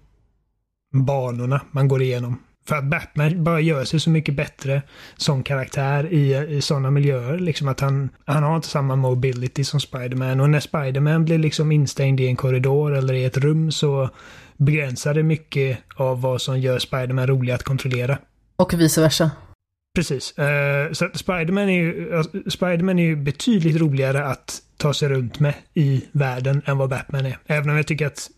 banorna 0.94 1.62
man 1.72 1.88
går 1.88 2.02
igenom. 2.02 2.40
För 2.68 2.76
att 2.76 2.84
Batman 2.84 3.44
bara 3.44 3.60
gör 3.60 3.84
sig 3.84 4.00
så 4.00 4.10
mycket 4.10 4.36
bättre 4.36 4.82
som 5.18 5.44
karaktär 5.44 6.14
i, 6.14 6.36
i 6.58 6.62
sådana 6.62 6.92
miljöer. 6.92 7.40
Liksom 7.40 7.68
att 7.68 7.80
han, 7.80 8.10
han 8.26 8.44
har 8.44 8.56
inte 8.56 8.68
samma 8.68 8.96
mobility 8.96 9.64
som 9.64 9.80
Spiderman. 9.80 10.40
Och 10.40 10.50
när 10.50 10.60
Spiderman 10.60 11.26
blir 11.26 11.38
liksom 11.38 11.72
instängd 11.72 12.20
i 12.20 12.28
en 12.28 12.36
korridor 12.36 12.96
eller 12.96 13.14
i 13.14 13.26
ett 13.26 13.38
rum 13.38 13.72
så 13.72 14.10
begränsar 14.58 15.14
det 15.14 15.24
mycket 15.24 15.80
av 15.96 16.22
vad 16.22 16.42
som 16.42 16.60
gör 16.60 16.80
Spiderman 16.80 17.28
rolig 17.28 17.54
att 17.54 17.64
kontrollera. 17.64 18.18
Och 18.56 18.74
vice 18.74 19.02
versa. 19.02 19.32
Precis. 19.96 20.34
Uh, 20.40 20.94
så 20.94 21.10
Spiderman 21.14 21.70
är, 21.70 21.82
ju, 21.82 22.14
uh, 22.14 22.24
Spiderman 22.48 23.00
är 23.00 23.04
ju 23.04 23.16
betydligt 23.16 23.82
roligare 23.82 24.26
att 24.26 24.62
ta 24.78 24.94
sig 24.94 25.10
runt 25.10 25.40
med 25.40 25.54
i 25.74 26.06
världen 26.12 26.62
än 26.66 26.78
vad 26.78 26.90
Batman 26.90 27.26
är. 27.26 27.38
Även 27.46 27.70
om 27.70 27.76
jag 27.76 27.88
tycker 27.88 28.08
att 28.08 28.30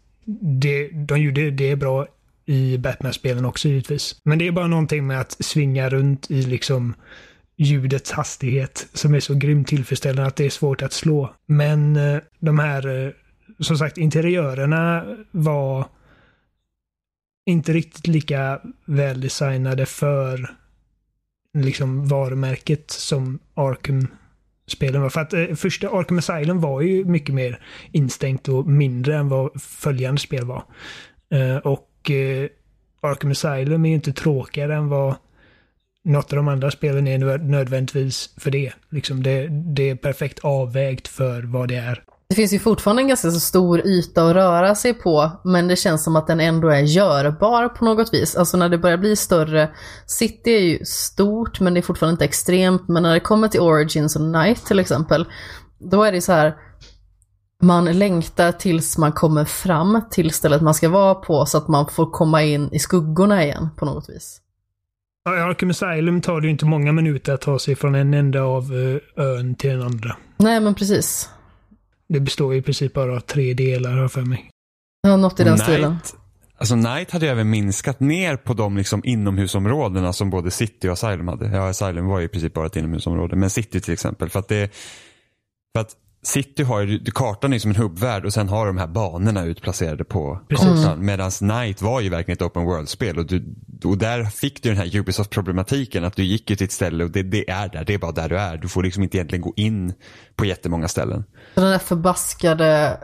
det, 0.61 0.87
de 0.87 1.19
gjorde 1.19 1.51
det 1.51 1.75
bra 1.75 2.07
i 2.45 2.77
Batman-spelen 2.77 3.45
också 3.45 3.67
givetvis. 3.67 4.21
Men 4.23 4.37
det 4.37 4.47
är 4.47 4.51
bara 4.51 4.67
någonting 4.67 5.07
med 5.07 5.21
att 5.21 5.31
svinga 5.45 5.89
runt 5.89 6.31
i 6.31 6.41
liksom 6.41 6.93
ljudets 7.57 8.11
hastighet 8.11 8.87
som 8.93 9.13
är 9.13 9.19
så 9.19 9.33
grymt 9.33 9.67
tillfredsställande 9.67 10.27
att 10.27 10.35
det 10.35 10.45
är 10.45 10.49
svårt 10.49 10.81
att 10.81 10.93
slå. 10.93 11.33
Men 11.45 11.95
uh, 11.95 12.21
de 12.39 12.59
här, 12.59 13.05
eh, 13.05 13.11
som 13.59 13.77
sagt, 13.77 13.97
interiörerna 13.97 15.05
var 15.31 15.85
inte 17.45 17.73
riktigt 17.73 18.07
lika 18.07 18.61
väldesignade 18.85 19.85
för 19.85 20.49
liksom 21.55 22.07
varumärket 22.07 22.91
som 22.91 23.39
Arkham-spelen 23.53 25.01
var. 25.01 25.09
För 25.09 25.21
att 25.21 25.33
eh, 25.33 25.55
första 25.55 25.89
Arkham 25.89 26.17
Asylum 26.17 26.61
var 26.61 26.81
ju 26.81 27.05
mycket 27.05 27.35
mer 27.35 27.59
instängt 27.91 28.47
och 28.47 28.67
mindre 28.67 29.15
än 29.15 29.29
vad 29.29 29.61
följande 29.61 30.21
spel 30.21 30.45
var. 30.45 30.63
Eh, 31.29 31.57
och 31.57 32.11
eh, 32.11 32.49
Arkham 33.01 33.31
Asylum 33.31 33.85
är 33.85 33.89
ju 33.89 33.95
inte 33.95 34.13
tråkigare 34.13 34.75
än 34.75 34.89
vad 34.89 35.15
något 36.03 36.33
av 36.33 36.37
de 36.37 36.47
andra 36.47 36.71
spelen 36.71 37.07
är 37.07 37.37
nödvändigtvis 37.37 38.33
för 38.37 38.51
det. 38.51 38.73
Liksom 38.89 39.23
det, 39.23 39.47
det 39.47 39.89
är 39.89 39.95
perfekt 39.95 40.39
avvägt 40.39 41.07
för 41.07 41.41
vad 41.43 41.67
det 41.67 41.75
är. 41.75 42.03
Det 42.35 42.41
finns 42.41 42.53
ju 42.53 42.59
fortfarande 42.59 43.01
en 43.01 43.07
ganska 43.07 43.31
så 43.31 43.39
stor 43.39 43.87
yta 43.87 44.27
att 44.27 44.35
röra 44.35 44.75
sig 44.75 44.93
på, 44.93 45.31
men 45.43 45.67
det 45.67 45.75
känns 45.75 46.03
som 46.03 46.15
att 46.15 46.27
den 46.27 46.39
ändå 46.39 46.69
är 46.69 46.81
görbar 46.81 47.69
på 47.69 47.85
något 47.85 48.13
vis. 48.13 48.35
Alltså 48.35 48.57
när 48.57 48.69
det 48.69 48.77
börjar 48.77 48.97
bli 48.97 49.15
större, 49.15 49.69
City 50.05 50.51
är 50.51 50.59
ju 50.59 50.85
stort 50.85 51.59
men 51.59 51.73
det 51.73 51.79
är 51.79 51.81
fortfarande 51.81 52.11
inte 52.11 52.25
extremt, 52.25 52.87
men 52.87 53.03
när 53.03 53.13
det 53.13 53.19
kommer 53.19 53.47
till 53.47 53.59
Origins 53.59 54.15
och 54.15 54.21
Night 54.21 54.65
till 54.65 54.79
exempel, 54.79 55.25
då 55.79 56.03
är 56.03 56.11
det 56.11 56.21
så 56.21 56.31
här, 56.31 56.55
man 57.61 57.85
längtar 57.85 58.51
tills 58.51 58.97
man 58.97 59.11
kommer 59.11 59.45
fram 59.45 60.01
till 60.11 60.31
stället 60.31 60.61
man 60.61 60.73
ska 60.73 60.89
vara 60.89 61.15
på 61.15 61.45
så 61.45 61.57
att 61.57 61.67
man 61.67 61.87
får 61.87 62.11
komma 62.11 62.43
in 62.43 62.69
i 62.71 62.79
skuggorna 62.79 63.43
igen 63.43 63.69
på 63.77 63.85
något 63.85 64.09
vis. 64.09 64.41
Ja, 65.25 65.37
I 65.37 65.39
Arkham 65.39 65.69
Asylum 65.69 66.21
tar 66.21 66.41
det 66.41 66.47
ju 66.47 66.51
inte 66.51 66.65
många 66.65 66.91
minuter 66.91 67.33
att 67.33 67.41
ta 67.41 67.59
sig 67.59 67.75
från 67.75 67.95
en 67.95 68.13
enda 68.13 68.41
av 68.41 68.63
eh, 68.63 69.23
ön 69.25 69.55
till 69.55 69.69
den 69.69 69.81
andra. 69.81 70.17
Nej, 70.37 70.59
men 70.59 70.75
precis. 70.75 71.29
Det 72.07 72.19
består 72.19 72.53
ju 72.53 72.59
i 72.59 72.61
princip 72.61 72.93
bara 72.93 73.15
av 73.15 73.19
tre 73.19 73.53
delar, 73.53 73.97
har 73.97 74.07
för 74.07 74.21
mig. 74.21 74.49
Ja, 75.01 75.17
något 75.17 75.39
i 75.39 75.43
den 75.43 75.53
Night, 75.53 75.63
stilen. 75.63 75.97
Alltså 76.57 76.75
Night 76.75 77.11
hade 77.11 77.25
ju 77.25 77.31
även 77.31 77.49
minskat 77.49 77.99
ner 77.99 78.37
på 78.37 78.53
de 78.53 78.77
liksom 78.77 79.01
inomhusområdena 79.05 80.13
som 80.13 80.29
både 80.29 80.51
City 80.51 80.87
och 80.87 80.93
Asylum 80.93 81.27
hade. 81.27 81.47
Ja, 81.47 81.69
Asylum 81.69 82.05
var 82.05 82.19
ju 82.19 82.25
i 82.25 82.29
princip 82.29 82.53
bara 82.53 82.65
ett 82.65 82.75
inomhusområde. 82.75 83.35
Men 83.35 83.49
City 83.49 83.81
till 83.81 83.93
exempel. 83.93 84.29
För 84.29 84.39
att 84.39 84.47
det, 84.47 84.73
för 85.75 85.81
att 85.81 85.95
City 86.25 86.63
har 86.63 86.81
ju, 86.81 86.99
kartan 87.05 87.53
är 87.53 87.59
som 87.59 87.71
en 87.71 87.77
hubbvärld 87.77 88.25
och 88.25 88.33
sen 88.33 88.49
har 88.49 88.67
de 88.67 88.77
här 88.77 88.87
banorna 88.87 89.43
utplacerade 89.43 90.03
på 90.03 90.39
Precis. 90.49 90.65
kartan. 90.65 91.05
Medan 91.05 91.31
Night 91.41 91.81
var 91.81 92.01
ju 92.01 92.09
verkligen 92.09 92.35
ett 92.35 92.41
open 92.41 92.65
world-spel 92.65 93.19
och, 93.19 93.25
du, 93.25 93.55
och 93.83 93.97
där 93.97 94.23
fick 94.23 94.63
du 94.63 94.69
den 94.69 94.77
här 94.77 94.95
Ubisoft-problematiken 94.95 96.03
att 96.03 96.15
du 96.15 96.23
gick 96.23 96.49
ju 96.49 96.55
till 96.55 96.65
ett 96.65 96.71
ställe 96.71 97.03
och 97.03 97.11
det, 97.11 97.23
det, 97.23 97.49
är 97.49 97.69
där, 97.69 97.83
det 97.85 97.93
är 97.93 97.97
bara 97.97 98.11
där 98.11 98.29
du 98.29 98.37
är. 98.37 98.57
Du 98.57 98.67
får 98.67 98.83
liksom 98.83 99.03
inte 99.03 99.17
egentligen 99.17 99.41
gå 99.41 99.53
in 99.55 99.93
på 100.35 100.45
jättemånga 100.45 100.87
ställen. 100.87 101.23
Den 101.55 101.71
där 101.71 101.79
förbaskade 101.79 102.97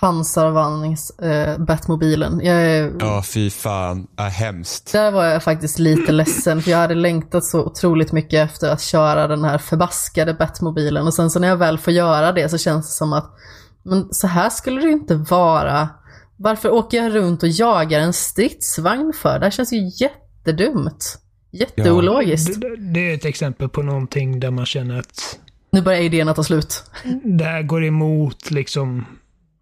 pansarvagns 0.00 1.10
äh, 1.10 1.58
Batmobilen. 1.58 2.40
Jag, 2.44 2.92
ja, 3.00 3.22
fy 3.22 3.50
fan. 3.50 4.06
Äh, 4.18 4.24
hemskt. 4.24 4.92
Där 4.92 5.10
var 5.10 5.24
jag 5.24 5.42
faktiskt 5.42 5.78
lite 5.78 6.12
ledsen 6.12 6.62
för 6.62 6.70
jag 6.70 6.78
hade 6.78 6.94
längtat 6.94 7.44
så 7.44 7.64
otroligt 7.64 8.12
mycket 8.12 8.50
efter 8.50 8.70
att 8.70 8.82
köra 8.82 9.26
den 9.26 9.44
här 9.44 9.58
förbaskade 9.58 10.34
Batmobilen 10.34 11.06
och 11.06 11.14
sen 11.14 11.30
så 11.30 11.38
när 11.38 11.48
jag 11.48 11.56
väl 11.56 11.78
får 11.78 11.92
göra 11.92 12.32
det 12.32 12.48
så 12.48 12.58
känns 12.58 12.86
det 12.86 12.92
som 12.92 13.12
att 13.12 13.34
men 13.82 14.08
så 14.10 14.26
här 14.26 14.50
skulle 14.50 14.80
det 14.80 14.90
inte 14.90 15.14
vara. 15.14 15.88
Varför 16.36 16.70
åker 16.70 17.02
jag 17.02 17.14
runt 17.14 17.42
och 17.42 17.48
jagar 17.48 18.00
en 18.00 18.12
stridsvagn 18.12 19.12
för? 19.12 19.38
Det 19.38 19.46
här 19.46 19.50
känns 19.50 19.72
ju 19.72 19.90
jättedumt. 20.00 21.18
Jätteologiskt. 21.50 22.58
Ja, 22.62 22.68
det, 22.68 22.76
det 22.76 23.10
är 23.10 23.14
ett 23.14 23.24
exempel 23.24 23.68
på 23.68 23.82
någonting 23.82 24.40
där 24.40 24.50
man 24.50 24.66
känner 24.66 24.98
att 24.98 25.38
nu 25.70 25.82
börjar 25.82 26.00
idéerna 26.00 26.34
ta 26.34 26.44
slut. 26.44 26.84
Det 27.24 27.44
här 27.44 27.62
går 27.62 27.84
emot 27.84 28.50
liksom 28.50 29.04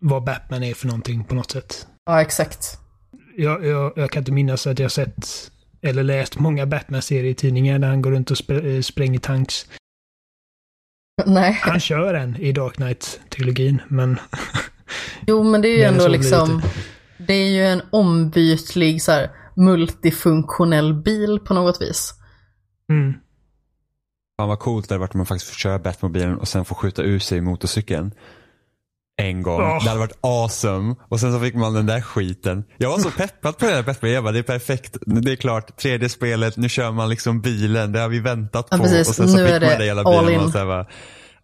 vad 0.09 0.25
Batman 0.25 0.63
är 0.63 0.75
för 0.75 0.87
någonting 0.87 1.25
på 1.25 1.35
något 1.35 1.51
sätt. 1.51 1.87
Ja, 2.07 2.23
exakt. 2.23 2.79
Jag, 3.37 3.67
jag, 3.67 3.93
jag 3.97 4.11
kan 4.11 4.21
inte 4.21 4.33
minnas 4.33 4.67
att 4.67 4.79
jag 4.79 4.93
sett 4.93 5.51
eller 5.83 6.03
läst 6.03 6.39
många 6.39 6.67
Batman-serietidningar 6.67 7.79
där 7.79 7.89
han 7.89 8.03
går 8.03 8.11
runt 8.11 8.31
och 8.31 8.39
sp 8.43 8.51
eh, 8.51 8.81
spränger 8.81 9.19
tanks. 9.19 9.67
Nej. 11.27 11.53
Han 11.63 11.81
kör 11.81 12.15
en 12.15 12.37
i 12.37 12.53
Dark 12.53 12.75
Knight-trilogin, 12.77 13.81
men... 13.89 14.19
jo, 15.27 15.43
men 15.43 15.63
det 15.63 15.69
är 15.69 15.77
ju 15.77 15.83
ändå 15.83 16.09
liksom... 16.09 16.63
Det 17.19 17.35
är 17.35 17.49
ju 17.49 17.67
en 17.67 17.83
ombytlig 17.93 19.03
så 19.03 19.13
här, 19.13 19.31
multifunktionell 19.57 20.95
bil 20.95 21.41
på 21.45 21.55
något 21.55 21.83
vis. 21.83 22.15
Mm. 22.91 23.15
Fan 24.37 24.49
vad 24.49 24.59
coolt 24.59 24.89
det 24.89 24.95
hade 24.95 25.01
varit 25.01 25.15
om 25.15 25.19
man 25.19 25.27
faktiskt 25.27 25.51
får 25.51 25.57
köra 25.57 25.79
Batmobilen 25.79 26.39
och 26.39 26.49
sen 26.49 26.65
får 26.65 26.75
skjuta 26.77 27.03
ur 27.03 27.19
sig 27.19 27.41
motorcykeln 27.41 28.15
en 29.17 29.43
gång. 29.43 29.61
Oh. 29.61 29.85
Det 29.85 29.89
hade 29.89 30.01
varit 30.01 30.19
awesome. 30.21 30.95
Och 31.09 31.21
sen 31.21 31.33
så 31.33 31.41
fick 31.41 31.55
man 31.55 31.75
den 31.75 31.87
där 31.87 32.01
skiten. 32.01 32.65
Jag 32.77 32.91
var 32.91 32.99
så 32.99 33.11
peppad 33.17 33.59
på 33.59 33.67
det 33.67 33.73
där 33.73 33.83
Peppar. 33.83 34.09
Jag 34.09 34.25
bara, 34.25 34.33
det 34.33 34.39
är 34.39 34.43
perfekt. 34.43 34.97
Det 35.07 35.33
är 35.33 35.37
klart, 35.37 35.77
tredje 35.77 36.09
spelet, 36.09 36.57
nu 36.57 36.69
kör 36.69 36.91
man 36.91 37.09
liksom 37.09 37.41
bilen. 37.41 37.93
Det 37.93 38.01
har 38.01 38.09
vi 38.09 38.21
väntat 38.21 38.71
på. 38.71 38.77
Ja, 38.77 38.83
och 38.83 38.89
sen 38.89 39.05
så 39.05 39.23
nu 39.23 39.47
fick 39.47 39.63
man 39.63 39.79
den 39.79 39.87
jävla 39.87 40.05
bilen. 40.05 40.41
Och 40.41 40.51
så 40.51 40.67
bara, 40.67 40.87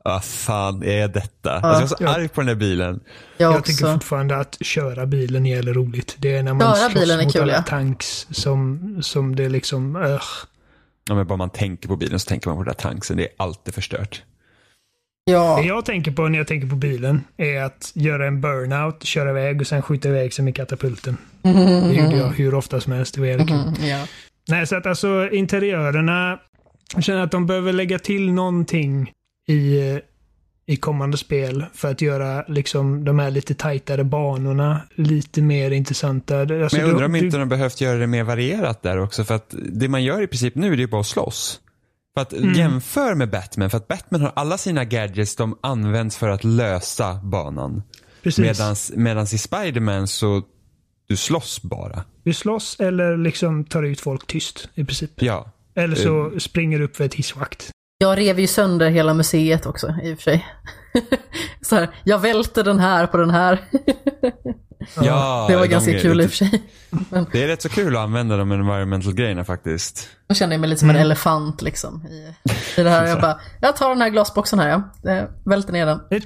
vad 0.05 0.25
fan 0.25 0.83
är 0.83 1.09
detta? 1.09 1.61
Ja, 1.63 1.69
alltså 1.69 1.97
jag 1.99 2.07
var 2.07 2.15
så 2.15 2.21
arg 2.21 2.29
på 2.29 2.41
den 2.41 2.47
där 2.49 2.55
bilen. 2.55 3.01
Jag, 3.37 3.55
jag 3.55 3.65
tycker 3.65 3.93
fortfarande 3.93 4.37
att 4.37 4.59
köra 4.61 5.07
bilen 5.07 5.47
är 5.47 5.63
roligt. 5.63 6.17
Det 6.19 6.37
är 6.37 6.43
när 6.43 6.55
man 6.55 6.77
köra 6.77 6.91
slåss 6.91 7.25
mot 7.25 7.33
kul, 7.33 7.43
alla 7.43 7.53
ja. 7.53 7.63
tanks 7.63 8.27
som, 8.31 8.99
som 9.03 9.37
det 9.37 9.49
liksom, 9.49 9.97
uh. 9.97 10.23
Ja 11.09 11.15
men 11.15 11.27
bara 11.27 11.37
man 11.37 11.51
tänker 11.51 11.89
på 11.89 11.97
bilen 11.97 12.21
så 12.21 12.29
tänker 12.29 12.49
man 12.49 12.57
på 12.57 12.65
den 12.65 12.75
där 12.75 12.83
tanksen. 12.83 13.17
Det 13.17 13.23
är 13.23 13.33
alltid 13.37 13.75
förstört. 13.75 14.23
Ja. 15.25 15.59
Det 15.61 15.69
jag 15.69 15.85
tänker 15.85 16.11
på 16.11 16.29
när 16.29 16.39
jag 16.39 16.47
tänker 16.47 16.69
på 16.69 16.77
bilen 16.77 17.25
är 17.37 17.63
att 17.63 17.93
göra 17.95 18.27
en 18.27 18.41
burnout, 18.41 19.05
köra 19.05 19.31
iväg 19.31 19.61
och 19.61 19.67
sen 19.67 19.83
skjuta 19.83 20.09
iväg 20.09 20.33
sig 20.33 20.45
med 20.45 20.57
katapulten. 20.57 21.17
Mm. 21.43 21.89
Det 21.89 21.95
gjorde 21.95 22.17
jag 22.17 22.29
hur 22.29 22.55
ofta 22.55 22.81
som 22.81 22.93
helst. 22.93 23.15
Det 23.15 23.21
var 23.21 23.29
jävligt 23.29 23.51
mm, 23.51 23.75
ja. 23.81 24.07
Nej, 24.49 24.67
så 24.67 24.77
att 24.77 24.87
alltså 24.87 25.29
interiörerna, 25.33 26.39
jag 26.95 27.05
känner 27.05 27.23
att 27.23 27.31
de 27.31 27.47
behöver 27.47 27.73
lägga 27.73 27.99
till 27.99 28.33
någonting 28.33 29.13
i, 29.49 29.79
i 30.67 30.77
kommande 30.77 31.17
spel 31.17 31.65
för 31.75 31.91
att 31.91 32.01
göra 32.01 32.45
liksom 32.49 33.05
de 33.05 33.19
här 33.19 33.31
lite 33.31 33.55
tajtare 33.55 34.05
banorna 34.05 34.81
lite 34.95 35.43
mer 35.43 35.71
intressanta. 35.71 36.41
Alltså, 36.41 36.77
Men 36.77 36.81
jag 36.81 36.89
undrar 36.91 37.07
om 37.07 37.17
inte 37.17 37.39
de 37.39 37.49
behövt 37.49 37.81
göra 37.81 37.99
det 37.99 38.07
mer 38.07 38.25
varierat 38.25 38.83
där 38.83 38.99
också 38.99 39.25
för 39.25 39.35
att 39.35 39.55
det 39.73 39.89
man 39.89 40.05
gör 40.05 40.23
i 40.23 40.27
princip 40.27 40.55
nu 40.55 40.77
det 40.77 40.83
är 40.83 40.87
bara 40.87 41.01
att 41.01 41.07
slåss. 41.07 41.61
För 42.15 42.21
att 42.21 42.33
mm. 42.33 42.55
jämför 42.55 43.15
med 43.15 43.31
Batman, 43.31 43.71
för 43.71 43.77
att 43.77 43.89
Batman 43.89 44.21
har 44.21 44.33
alla 44.37 44.59
sina 44.59 44.85
gadgets 44.85 45.37
de 45.37 45.59
används 45.61 46.17
för 46.17 46.29
att 46.29 46.45
lösa 46.45 47.15
banan. 47.15 47.83
Precis. 48.23 48.93
Medans, 48.97 49.35
i 49.35 49.39
Spiderman 49.39 50.09
så 50.09 50.43
du 51.07 51.17
slåss 51.17 51.63
bara. 51.63 52.05
Du 52.23 52.33
slåss 52.35 52.77
eller 52.81 53.17
liksom 53.17 53.65
tar 53.65 53.83
ut 53.83 54.01
folk 54.01 54.27
tyst 54.27 54.69
i 54.75 54.85
princip. 54.85 55.11
Ja. 55.23 55.53
Eller 55.75 55.97
så 55.97 56.31
uh, 56.31 56.39
springer 56.39 56.81
upp 56.81 56.97
för 56.97 57.05
ett 57.05 57.15
hissvakt. 57.15 57.71
Jag 58.03 58.19
rev 58.19 58.41
ju 58.41 58.47
sönder 58.47 58.91
hela 58.91 59.15
museet 59.15 59.67
också 59.67 59.95
i 60.03 60.15
och 60.15 60.17
för 60.17 60.23
sig. 60.23 60.47
så 61.61 61.77
här, 61.77 61.91
jag 62.05 62.19
välter 62.19 62.65
den 62.65 62.79
här 62.79 63.07
på 63.07 63.17
den 63.17 63.31
här. 63.31 63.59
Ja, 64.97 65.47
det 65.51 65.57
var 65.57 65.67
ganska 65.67 65.99
kul 65.99 66.21
i 66.21 66.27
och 66.27 66.31
för 66.31 66.37
sig. 66.37 66.63
Men... 67.11 67.27
Det 67.33 67.43
är 67.43 67.47
rätt 67.47 67.63
så 67.63 67.69
kul 67.69 67.97
att 67.97 68.03
använda 68.03 68.37
de 68.37 68.53
environmental 68.53 69.15
grejerna 69.15 69.45
faktiskt. 69.45 70.09
Jag 70.27 70.37
känner 70.37 70.59
mig 70.59 70.71
lite 70.71 70.81
som 70.81 70.91
en 70.91 70.97
mm. 70.97 71.07
elefant 71.07 71.63
liksom. 71.63 72.07
I, 72.07 72.35
I 72.81 72.83
det 72.83 72.91
här. 72.91 73.07
Jag 73.07 73.21
bara, 73.21 73.41
jag 73.61 73.77
tar 73.77 73.89
den 73.89 74.01
här 74.01 74.11
glasboxen 74.11 74.59
här 74.59 74.69
ja. 74.69 74.83
Jag 75.03 75.29
välter 75.45 75.73
ner 75.73 75.87
den. 75.87 76.01
Jag, 76.11 76.23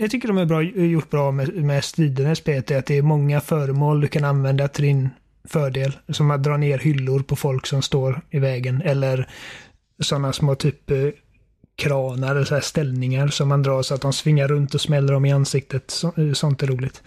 jag 0.00 0.10
tycker 0.10 0.28
de 0.28 0.38
är 0.38 0.44
bra, 0.44 0.62
gjort 0.62 1.10
bra 1.10 1.30
med, 1.30 1.54
med 1.54 1.84
striderna 1.84 2.32
i 2.32 2.36
spelet. 2.36 2.70
Att 2.70 2.86
det 2.86 2.98
är 2.98 3.02
många 3.02 3.40
föremål 3.40 4.00
du 4.00 4.08
kan 4.08 4.24
använda 4.24 4.68
till 4.68 4.84
din 4.84 5.10
fördel. 5.48 5.96
Som 6.08 6.30
att 6.30 6.42
dra 6.42 6.56
ner 6.56 6.78
hyllor 6.78 7.20
på 7.20 7.36
folk 7.36 7.66
som 7.66 7.82
står 7.82 8.20
i 8.30 8.38
vägen. 8.38 8.82
Eller 8.84 9.28
sådana 10.00 10.32
små 10.32 10.54
typ 10.54 10.90
eh, 10.90 10.96
kranar 11.76 12.36
eller 12.36 12.44
så 12.44 12.54
här 12.54 12.62
ställningar 12.62 13.28
som 13.28 13.48
man 13.48 13.62
drar 13.62 13.82
så 13.82 13.94
att 13.94 14.00
de 14.00 14.12
svingar 14.12 14.48
runt 14.48 14.74
och 14.74 14.80
smäller 14.80 15.12
dem 15.12 15.24
i 15.24 15.32
ansiktet. 15.32 15.90
Så, 15.90 16.12
sånt 16.34 16.62
är 16.62 16.66
roligt. 16.66 17.02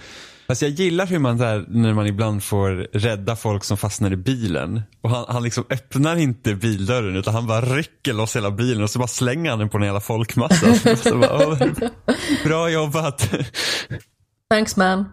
Alltså 0.49 0.65
jag 0.65 0.73
gillar 0.73 1.05
hur 1.05 1.19
man 1.19 1.37
där, 1.37 1.65
när 1.67 1.93
man 1.93 2.07
ibland 2.07 2.43
får 2.43 2.69
rädda 2.93 3.35
folk 3.35 3.63
som 3.63 3.77
fastnar 3.77 4.13
i 4.13 4.15
bilen. 4.15 4.81
Och 5.01 5.09
han, 5.09 5.25
han 5.27 5.43
liksom 5.43 5.65
öppnar 5.69 6.15
inte 6.15 6.55
bildörren 6.55 7.15
utan 7.15 7.33
han 7.33 7.47
bara 7.47 7.61
rycker 7.61 8.13
loss 8.13 8.35
hela 8.35 8.51
bilen 8.51 8.83
och 8.83 8.89
så 8.89 8.99
bara 8.99 9.07
slänger 9.07 9.49
han 9.49 9.59
den 9.59 9.69
på 9.69 9.77
en 9.77 9.83
hela 9.83 9.99
folkmassa. 9.99 10.95
så 10.95 11.17
bara, 11.17 11.47
oh, 11.47 11.63
bra 12.43 12.69
jobbat. 12.69 13.29
Thanks 14.49 14.77
man. 14.77 15.05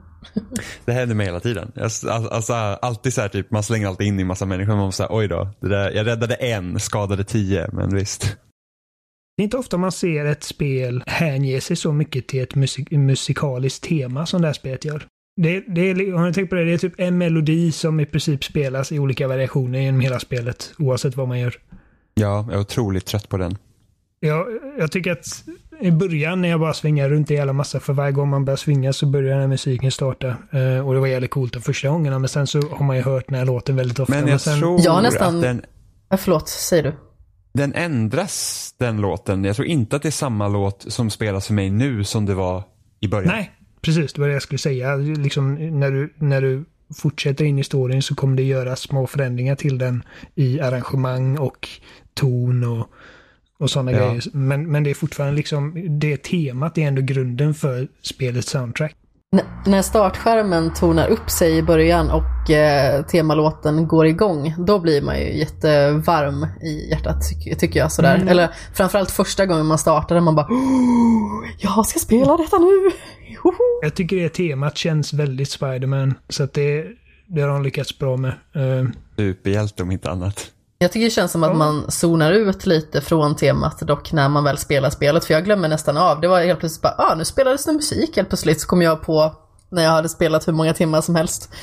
Det 0.84 0.92
händer 0.92 1.14
mig 1.14 1.26
hela 1.26 1.40
tiden. 1.40 1.72
Alltså, 1.76 2.08
alltså, 2.08 2.52
alltid 2.54 3.14
så 3.14 3.20
här, 3.20 3.28
typ, 3.28 3.50
man 3.50 3.62
slänger 3.62 3.86
alltid 3.86 4.06
in 4.06 4.20
i 4.20 4.24
massa 4.24 4.46
människor. 4.46 4.76
Man 4.76 4.92
säga, 4.92 5.08
oj 5.10 5.28
då, 5.28 5.48
där, 5.60 5.90
jag 5.90 6.06
räddade 6.06 6.34
en, 6.34 6.80
skadade 6.80 7.24
tio, 7.24 7.68
men 7.72 7.94
visst. 7.94 8.36
Det 9.36 9.42
är 9.42 9.44
inte 9.44 9.56
ofta 9.56 9.76
man 9.76 9.92
ser 9.92 10.24
ett 10.24 10.44
spel 10.44 11.02
hänge 11.06 11.60
sig 11.60 11.76
så 11.76 11.92
mycket 11.92 12.26
till 12.26 12.42
ett 12.42 12.54
musik 12.54 12.90
musikaliskt 12.90 13.84
tema 13.84 14.26
som 14.26 14.40
det 14.40 14.48
här 14.48 14.52
spelet 14.52 14.84
gör. 14.84 15.06
Det, 15.36 15.60
det 15.60 15.80
är, 15.80 16.12
har 16.12 16.26
ni 16.26 16.32
tänkt 16.32 16.50
på 16.50 16.54
det? 16.54 16.64
Det 16.64 16.72
är 16.72 16.78
typ 16.78 16.94
en 17.00 17.18
melodi 17.18 17.72
som 17.72 18.00
i 18.00 18.06
princip 18.06 18.44
spelas 18.44 18.92
i 18.92 18.98
olika 18.98 19.28
variationer 19.28 19.78
genom 19.78 20.00
hela 20.00 20.20
spelet, 20.20 20.74
oavsett 20.78 21.16
vad 21.16 21.28
man 21.28 21.40
gör. 21.40 21.54
Ja, 22.14 22.46
jag 22.48 22.54
är 22.54 22.60
otroligt 22.60 23.06
trött 23.06 23.28
på 23.28 23.36
den. 23.36 23.58
Jag, 24.20 24.46
jag 24.78 24.92
tycker 24.92 25.12
att 25.12 25.44
i 25.80 25.90
början 25.90 26.42
när 26.42 26.48
jag 26.48 26.60
bara 26.60 26.74
svingar 26.74 27.08
runt 27.08 27.30
i 27.30 27.36
hela 27.36 27.52
massa, 27.52 27.80
för 27.80 27.92
varje 27.92 28.12
gång 28.12 28.28
man 28.28 28.44
börjar 28.44 28.56
svinga 28.56 28.92
så 28.92 29.06
börjar 29.06 29.30
den 29.30 29.40
här 29.40 29.48
musiken 29.48 29.90
starta. 29.90 30.28
Eh, 30.28 30.86
och 30.86 30.94
det 30.94 31.00
var 31.00 31.06
jävligt 31.06 31.30
coolt 31.30 31.52
de 31.52 31.60
första 31.62 31.88
gångerna, 31.88 32.18
men 32.18 32.28
sen 32.28 32.46
så 32.46 32.60
har 32.60 32.84
man 32.86 32.96
ju 32.96 33.02
hört 33.02 33.24
den 33.28 33.38
här 33.38 33.44
låten 33.44 33.76
väldigt 33.76 33.98
ofta. 33.98 34.14
Men 34.14 34.28
jag 34.28 34.40
sen, 34.40 34.58
tror 34.58 34.80
Ja, 34.84 35.00
nästan. 35.00 35.36
att 35.36 35.42
den, 35.42 35.62
Ja, 36.08 36.16
förlåt, 36.16 36.48
säger 36.48 36.82
du? 36.82 36.92
den 37.52 37.72
ändras, 37.74 38.74
den 38.78 39.00
låten. 39.00 39.44
Jag 39.44 39.56
tror 39.56 39.68
inte 39.68 39.96
att 39.96 40.02
det 40.02 40.08
är 40.08 40.10
samma 40.10 40.48
låt 40.48 40.84
som 40.88 41.10
spelas 41.10 41.46
för 41.46 41.54
mig 41.54 41.70
nu 41.70 42.04
som 42.04 42.26
det 42.26 42.34
var 42.34 42.62
i 43.00 43.08
början. 43.08 43.28
Nej, 43.34 43.50
precis. 43.80 44.12
Det 44.12 44.20
var 44.20 44.28
det 44.28 44.34
jag 44.34 44.42
skulle 44.42 44.58
säga. 44.58 44.96
Liksom, 44.96 45.54
när, 45.80 45.90
du, 45.90 46.14
när 46.18 46.40
du 46.40 46.64
fortsätter 46.96 47.44
in 47.44 47.58
i 47.58 47.64
storyn 47.64 48.02
så 48.02 48.14
kommer 48.14 48.36
det 48.36 48.42
göra 48.42 48.76
små 48.76 49.06
förändringar 49.06 49.54
till 49.54 49.78
den 49.78 50.02
i 50.34 50.60
arrangemang 50.60 51.38
och 51.38 51.68
ton 52.14 52.64
och, 52.64 52.86
och 53.64 53.70
sådana 53.70 53.92
Ja. 53.92 53.98
grejer. 53.98 54.22
Men, 54.32 54.70
men 54.72 54.82
det 54.84 54.90
är 54.90 54.94
fortfarande 54.94 55.36
liksom, 55.36 55.86
det 56.00 56.16
temat 56.16 56.78
är 56.78 56.82
ändå 56.82 57.02
grunden 57.02 57.54
för 57.54 57.88
spelets 58.02 58.50
soundtrack. 58.50 58.94
N- 59.36 59.40
när 59.66 59.82
startskärmen 59.82 60.72
tonar 60.74 61.08
upp 61.08 61.30
sig 61.30 61.56
i 61.56 61.62
början 61.62 62.10
och 62.10 62.50
eh, 62.50 63.04
temalåten 63.04 63.88
går 63.88 64.06
igång, 64.06 64.54
då 64.58 64.78
blir 64.78 65.02
man 65.02 65.18
ju 65.20 65.38
jättevarm 65.38 66.46
i 66.62 66.90
hjärtat 66.90 67.16
tycker, 67.28 67.54
tycker 67.54 67.80
jag. 67.80 67.92
Sådär. 67.92 68.14
Mm. 68.16 68.28
Eller 68.28 68.48
framförallt 68.74 69.10
första 69.10 69.46
gången 69.46 69.66
man 69.66 69.78
startar, 69.78 70.20
man 70.20 70.34
bara 70.34 70.46
oh, 70.46 71.44
Jag 71.58 71.86
ska 71.86 71.98
spela 71.98 72.36
detta 72.36 72.58
nu! 72.58 72.90
Jag 73.82 73.94
tycker 73.94 74.16
det 74.16 74.28
temat 74.28 74.76
känns 74.76 75.12
väldigt 75.12 75.48
Spider-Man. 75.48 76.14
Så 76.28 76.42
att 76.42 76.52
det, 76.52 76.86
det 77.26 77.40
har 77.40 77.48
de 77.48 77.62
lyckats 77.62 77.98
bra 77.98 78.16
med. 78.16 78.30
Eh, 78.54 78.88
Superhjälte 79.16 79.82
om 79.82 79.90
inte 79.90 80.10
annat. 80.10 80.50
Jag 80.84 80.92
tycker 80.92 81.04
det 81.04 81.10
känns 81.10 81.32
som 81.32 81.42
att 81.42 81.56
man 81.56 81.90
zonar 81.90 82.32
ut 82.32 82.66
lite 82.66 83.00
från 83.00 83.36
temat 83.36 83.80
dock 83.80 84.12
när 84.12 84.28
man 84.28 84.44
väl 84.44 84.58
spelar 84.58 84.90
spelet, 84.90 85.24
för 85.24 85.34
jag 85.34 85.44
glömmer 85.44 85.68
nästan 85.68 85.96
av. 85.96 86.20
Det 86.20 86.28
var 86.28 86.40
helt 86.40 86.60
plötsligt 86.60 86.82
bara, 86.82 86.94
ah, 86.98 87.14
nu 87.14 87.24
spelades 87.24 87.64
det 87.64 87.72
musik 87.72 88.16
helt 88.16 88.28
plötsligt, 88.28 88.60
så 88.60 88.66
kom 88.66 88.82
jag 88.82 89.02
på 89.02 89.34
när 89.70 89.82
jag 89.82 89.90
hade 89.90 90.08
spelat 90.08 90.48
hur 90.48 90.52
många 90.52 90.74
timmar 90.74 91.00
som 91.00 91.14
helst. 91.14 91.54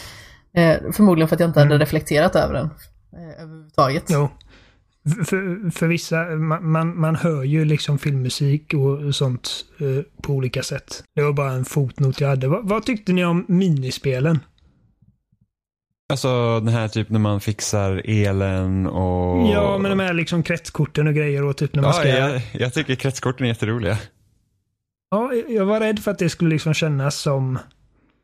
Eh, 0.54 0.92
förmodligen 0.92 1.28
för 1.28 1.36
att 1.36 1.40
jag 1.40 1.50
inte 1.50 1.60
hade 1.60 1.78
reflekterat 1.78 2.36
över 2.36 2.54
den 2.54 2.66
eh, 2.66 3.44
överhuvudtaget. 3.44 4.04
Jo. 4.08 4.30
För, 5.26 5.72
för 5.72 5.88
vissa, 5.88 6.24
man, 6.24 6.72
man, 6.72 7.00
man 7.00 7.16
hör 7.16 7.44
ju 7.44 7.66
liksom 7.66 7.98
filmmusik 7.98 8.74
och 8.74 9.16
sånt 9.16 9.50
eh, 9.80 10.04
på 10.22 10.34
olika 10.34 10.64
sätt. 10.64 11.04
Det 11.16 11.22
var 11.22 11.34
bara 11.34 11.52
en 11.52 11.66
fotnot 11.66 12.22
jag 12.22 12.30
hade. 12.30 12.48
Vad, 12.48 12.70
vad 12.70 12.86
tyckte 12.86 13.14
ni 13.14 13.26
om 13.26 13.46
minispelen? 13.48 14.40
Alltså 16.12 16.60
den 16.60 16.74
här 16.74 16.88
typ 16.88 17.10
när 17.10 17.20
man 17.20 17.42
fixar 17.42 18.02
elen 18.06 18.88
och... 18.88 19.48
Ja, 19.54 19.78
men 19.78 19.90
de 19.98 20.00
här 20.00 20.14
liksom 20.14 20.44
kretskorten 20.44 21.08
och 21.08 21.14
grejer 21.14 21.44
och 21.44 21.58
typ 21.58 21.76
när 21.76 21.82
man 21.82 21.90
Ja, 21.90 21.94
ska... 21.94 22.08
Ja, 22.08 22.30
jag, 22.30 22.42
jag 22.54 22.74
tycker 22.74 22.96
kretskorten 22.96 23.46
är 23.46 23.50
jätteroliga. 23.50 23.98
jag 25.48 25.66
var 25.66 25.80
rädd 25.80 26.00
för 26.00 26.12
att 26.12 26.20
det 26.20 26.30
skulle 26.30 26.50
liksom 26.50 26.74
kännas 26.74 27.16
som... 27.16 27.60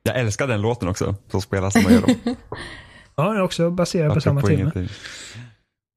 Jag 0.04 0.20
älskar 0.20 0.48
den 0.48 0.62
låten 0.62 0.88
också, 0.90 1.16
så 1.32 1.42
spelas 1.42 1.74
som 1.74 1.84
man 1.84 1.94
gör 1.94 2.02
dem. 2.02 2.16
Ja, 3.16 3.30
det 3.30 3.38
är 3.38 3.42
också 3.42 3.70
baserat 3.72 4.14
på 4.14 4.22
samma 4.22 4.42
tema. 4.42 4.72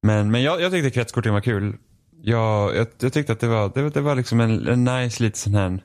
Men, 0.03 0.31
men 0.31 0.43
jag, 0.43 0.61
jag 0.61 0.73
tyckte 0.73 0.91
kretskorten 0.91 1.33
var 1.33 1.41
kul. 1.41 1.77
Jag, 2.23 2.77
jag, 2.77 2.87
jag 3.01 3.13
tyckte 3.13 3.33
att 3.33 3.41
det 3.41 3.47
var, 3.47 3.73
det, 3.75 3.91
det 3.91 4.01
var 4.01 4.15
liksom 4.15 4.41
en, 4.41 4.69
en 4.69 4.85
nice 4.85 5.23
lite 5.23 5.39
sån 5.39 5.55
här 5.55 5.79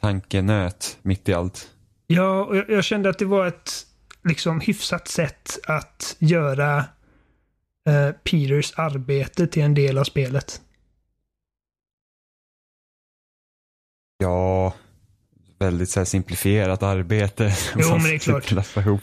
tankenöt 0.00 0.98
mitt 1.02 1.28
i 1.28 1.34
allt. 1.34 1.70
Ja, 2.06 2.44
och 2.44 2.56
jag, 2.56 2.70
jag 2.70 2.84
kände 2.84 3.08
att 3.08 3.18
det 3.18 3.24
var 3.24 3.46
ett 3.46 3.86
liksom 4.24 4.60
hyfsat 4.60 5.08
sätt 5.08 5.58
att 5.66 6.16
göra 6.18 6.78
eh, 7.88 8.10
Peters 8.10 8.72
arbete 8.76 9.46
till 9.46 9.62
en 9.62 9.74
del 9.74 9.98
av 9.98 10.04
spelet. 10.04 10.60
Ja, 14.18 14.74
väldigt 15.58 15.90
så 15.90 16.04
simplifierat 16.04 16.82
arbete. 16.82 17.50
som 17.72 17.80
Jo, 17.80 17.90
men 17.90 18.02
det 18.02 18.14
är 18.14 18.18
klart. 18.18 18.44
ska 18.44 18.54
klappa 18.54 18.80
ihop. 18.80 19.02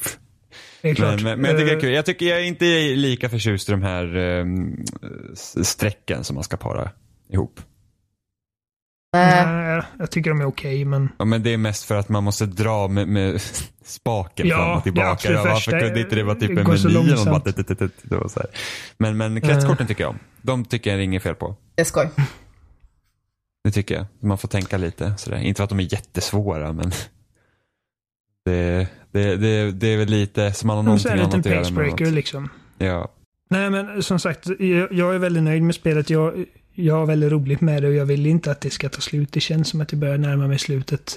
Det 0.82 0.90
är 0.90 0.96
klart. 0.96 1.22
Men, 1.22 1.24
men, 1.24 1.42
men 1.42 1.52
jag 1.52 1.60
tycker 1.60 1.66
det 1.66 1.72
är 1.72 1.76
Eh, 1.76 1.82
kul. 1.82 1.94
Jag, 1.94 2.06
tycker, 2.06 2.26
jag 2.26 2.40
är 2.40 2.44
inte 2.44 2.66
lika 2.96 3.30
förtjust 3.30 3.70
i 3.70 3.72
de 3.72 3.82
här 3.82 4.16
um, 4.16 4.86
strecken 5.64 6.24
som 6.24 6.34
man 6.36 6.44
ska 6.44 6.58
para 6.58 6.92
ihop. 7.30 7.60
Nej, 9.14 9.82
jag 10.00 10.12
tycker 10.12 10.30
de 10.30 10.42
är 10.42 10.46
okej, 10.46 10.86
men... 10.86 11.10
Ja, 11.20 11.26
men 11.26 11.44
det 11.44 11.54
är 11.54 11.58
mest 11.58 11.84
för 11.84 11.96
att 11.96 12.10
man 12.10 12.24
måste 12.24 12.46
dra 12.46 12.88
med, 12.88 13.08
med 13.08 13.42
spaken 13.86 14.48
Ja, 14.48 14.56
fram 14.56 14.70
och 14.72 14.78
det 14.78 14.84
tillbaka. 14.84 15.10
absolut 15.12 15.38
Ja, 15.38 15.44
varför 15.44 15.80
kunde 15.80 16.00
inte 16.02 16.16
det 16.16 16.24
vara 16.24 16.36
typ 16.36 16.50
en 16.50 16.56
meny? 16.56 17.14
Och 17.20 17.26
bara, 17.26 17.40
tut, 17.40 17.68
tut, 17.68 17.80
tut, 17.80 17.94
det 18.02 18.16
var 18.16 18.28
så 18.28 18.40
här. 18.40 18.50
Men, 18.98 19.18
men 19.18 19.42
kretskorten 19.42 19.88
tycker 19.88 20.04
jag 20.04 20.10
om. 20.10 20.20
De 20.42 20.66
tycker 20.66 20.90
jag 20.90 21.00
det 21.00 21.04
är 21.04 21.06
inget 21.06 21.24
fel 21.24 21.36
på. 21.36 21.56
det 21.76 21.82
är 21.82 21.86
skoj. 21.86 22.10
Det 23.64 23.72
tycker 23.72 23.96
jag. 23.96 24.06
Man 24.20 24.38
får 24.38 24.48
tänka 24.48 24.78
lite. 24.78 25.14
Sådär. 25.18 25.38
Inte 25.38 25.58
för 25.58 25.64
att 25.64 25.70
de 25.70 25.80
är 25.80 25.94
jättesvåra 25.94 26.74
men 26.74 26.92
det, 28.46 28.88
det, 29.12 29.36
det, 29.36 29.72
det 29.72 29.88
är 29.88 29.98
väl 29.98 30.10
lite 30.10 30.54
som 30.54 30.68
man 30.68 30.76
har 30.78 30.84
någonting 30.84 31.12
är 31.12 31.16
en 31.16 31.20
annat 31.20 31.36
liten 31.36 31.40
att 31.40 31.46
göra 31.46 31.58
med 31.60 31.66
pacebreaker 31.68 32.06
något. 32.06 32.14
liksom. 32.14 32.50
Ja. 32.78 33.12
Nej, 33.50 33.70
men 33.70 34.04
som 34.04 34.20
sagt, 34.20 34.48
jag, 34.60 34.92
jag 34.94 35.16
är 35.16 35.20
väldigt 35.20 35.44
nöjd 35.44 35.64
med 35.64 35.76
spelet. 35.76 36.10
Jag, 36.10 36.46
jag 36.74 36.96
har 36.96 37.06
väldigt 37.06 37.32
roligt 37.32 37.62
med 37.62 37.84
det 37.84 37.88
och 37.88 37.94
jag 37.94 38.06
vill 38.06 38.26
inte 38.26 38.52
att 38.52 38.62
det 38.62 38.70
ska 38.70 38.90
ta 38.90 39.02
slut. 39.02 39.32
Det 39.32 39.40
känns 39.40 39.70
som 39.70 39.82
att 39.82 39.90
det 39.90 39.96
börjar 39.96 40.18
närma 40.18 40.48
mig 40.48 40.60
slutet. 40.60 41.16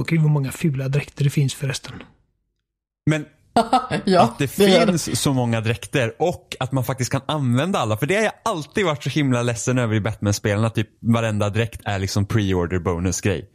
Och 0.00 0.10
hur 0.10 0.18
många 0.18 0.52
fula 0.52 0.88
dräkter 0.88 1.24
det 1.24 1.30
finns 1.30 1.54
förresten. 1.54 2.02
Men 3.10 3.24
ja, 4.04 4.22
att 4.22 4.38
det 4.38 4.58
gör 4.58 4.86
finns 4.86 5.20
så 5.20 5.32
många 5.32 5.60
dräkter 5.60 6.14
och 6.18 6.56
att 6.60 6.72
man 6.72 6.84
faktiskt 6.84 7.12
kan 7.12 7.20
använda 7.26 7.78
alla. 7.78 7.96
För 7.96 8.06
det 8.06 8.14
har 8.16 8.22
jag 8.22 8.32
alltid 8.42 8.84
varit 8.84 9.02
så 9.02 9.10
himla 9.10 9.42
ledsen 9.42 9.78
över 9.78 9.94
i 9.94 10.00
Batman-spelen. 10.00 10.64
Att 10.64 10.74
typ 10.74 10.88
varenda 11.00 11.50
dräkt 11.50 11.80
är 11.84 11.98
liksom 11.98 12.26
pre-order 12.26 12.78
bonus-grej. 12.78 13.50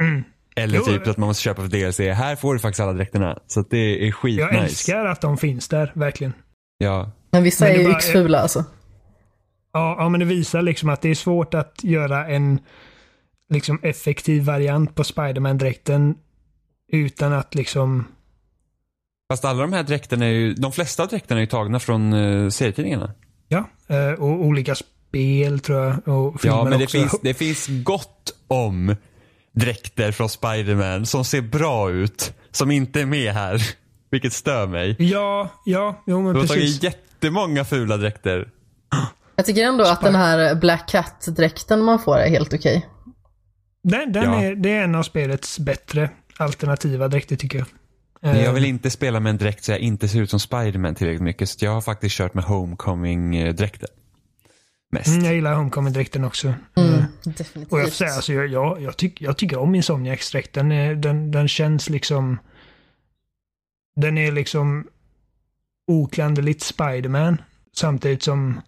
Mm. 0.00 0.24
Eller 0.56 0.78
Jo, 0.78 0.84
typ 0.84 1.06
att 1.06 1.16
man 1.16 1.26
måste 1.26 1.42
köpa 1.42 1.62
för 1.62 1.68
DLC. 1.68 1.98
Här 1.98 2.36
får 2.36 2.54
du 2.54 2.60
faktiskt 2.60 2.80
alla 2.80 2.92
dräkterna. 2.92 3.38
Så 3.46 3.60
att 3.60 3.70
det 3.70 4.08
är 4.08 4.12
skitnice. 4.12 4.54
Jag 4.54 4.64
älskar 4.64 5.04
att 5.04 5.20
de 5.20 5.38
finns 5.38 5.68
där, 5.68 5.92
verkligen. 5.94 6.32
Ja. 6.78 7.12
Men 7.30 7.42
vissa 7.42 7.64
Men 7.64 7.74
det 7.74 7.80
är 7.80 7.84
ju 7.84 7.90
yxfula 7.90 8.38
alltså. 8.38 8.64
Ja, 9.72 9.96
ja, 9.98 10.08
men 10.08 10.20
det 10.20 10.26
visar 10.26 10.62
liksom 10.62 10.88
att 10.88 11.00
det 11.02 11.08
är 11.08 11.14
svårt 11.14 11.54
att 11.54 11.84
göra 11.84 12.26
en 12.26 12.60
liksom 13.48 13.78
effektiv 13.82 14.42
variant 14.42 14.94
på 14.94 15.04
Spiderman-dräkten 15.04 16.14
utan 16.92 17.32
att 17.32 17.54
liksom... 17.54 18.04
Fast 19.32 19.44
alla 19.44 19.62
de 19.62 19.72
här 19.72 19.82
dräkterna 19.82 20.24
är 20.26 20.30
ju, 20.30 20.54
de 20.54 20.72
flesta 20.72 21.06
dräkterna 21.06 21.40
är 21.40 21.42
ju 21.42 21.46
tagna 21.46 21.78
från 21.80 22.12
uh, 22.12 22.50
serietidningarna. 22.50 23.14
Ja, 23.48 23.64
eh, 23.88 24.12
och 24.12 24.28
olika 24.44 24.74
spel 24.74 25.60
tror 25.60 25.78
jag. 25.78 26.08
Och 26.08 26.40
filmer 26.40 26.56
Ja, 26.56 26.64
men 26.64 26.78
det 26.78 26.84
också. 26.84 26.98
finns, 26.98 27.20
det 27.22 27.34
finns 27.34 27.66
gott 27.84 28.34
om 28.48 28.96
dräkter 29.52 30.12
från 30.12 30.28
Spider-Man 30.28 31.06
som 31.06 31.24
ser 31.24 31.40
bra 31.40 31.90
ut, 31.90 32.32
som 32.50 32.70
inte 32.70 33.00
är 33.00 33.06
med 33.06 33.32
här. 33.32 33.62
Vilket 34.10 34.32
stör 34.32 34.66
mig. 34.66 34.96
Ja, 34.98 35.48
ja, 35.64 36.02
jo 36.06 36.22
men 36.22 36.34
De 36.34 36.40
har 36.40 36.46
precis. 36.46 36.80
tagit 36.80 36.94
jättemånga 36.94 37.64
fula 37.64 37.96
dräkter. 37.96 38.48
Jag 39.36 39.46
tycker 39.46 39.64
ändå 39.64 39.84
att 39.84 40.00
den 40.00 40.14
här 40.14 40.54
Black 40.54 40.88
Cat-dräkten 40.88 41.82
man 41.84 41.98
får 41.98 42.16
är 42.18 42.28
helt 42.30 42.54
okej. 42.54 42.86
Den, 43.82 44.12
den 44.12 44.22
Ja. 44.24 44.42
är, 44.42 44.54
det 44.54 44.70
är 44.72 44.82
en 44.84 44.94
av 44.94 45.02
spelets 45.02 45.58
bättre 45.58 46.10
alternativa 46.36 47.08
dräkter 47.08 47.36
tycker 47.36 47.58
jag. 47.58 47.66
Men 48.20 48.36
jag 48.36 48.44
Eh, 48.46 48.52
vill 48.52 48.64
inte 48.64 48.90
spela 48.90 49.20
med 49.20 49.30
en 49.30 49.36
dräkt 49.38 49.64
så 49.64 49.70
jag 49.72 49.78
inte 49.80 50.08
ser 50.08 50.20
ut 50.20 50.30
som 50.30 50.40
Spider-Man 50.40 50.94
tillräckligt 50.94 51.22
mycket. 51.22 51.48
Så 51.48 51.64
jag 51.64 51.72
har 51.72 51.80
faktiskt 51.80 52.14
kört 52.16 52.34
med 52.34 52.44
Homecoming-dräkten. 52.44 53.88
Mest. 54.92 55.06
mm, 55.08 55.24
jag 55.24 55.34
gillar 55.34 55.54
Homecoming-dräkten 55.54 56.24
också. 56.24 56.54
Mm, 56.76 56.94
Eh, 56.94 57.04
definitivt. 57.24 57.72
Och 57.72 57.80
jag 57.80 57.88
får 57.88 57.94
säga, 57.94 58.10
alltså, 58.14 58.32
jag, 58.32 58.46
jag, 58.48 58.82
jag, 58.82 58.96
tyck, 58.96 59.20
jag 59.22 59.36
tycker 59.36 59.58
om 59.58 59.74
Insomniacs-dräkten. 59.74 60.68
Den, 60.68 60.78
är- 60.78 60.94
den, 60.94 61.30
den 61.30 61.48
känns 61.48 61.90
liksom... 61.90 62.38
Den 63.96 64.18
är 64.18 64.32
liksom 64.32 64.86
oklanderligt 65.86 66.62
Spiderman 66.62 67.42
Samtidigt 67.76 68.22
som 68.22 68.60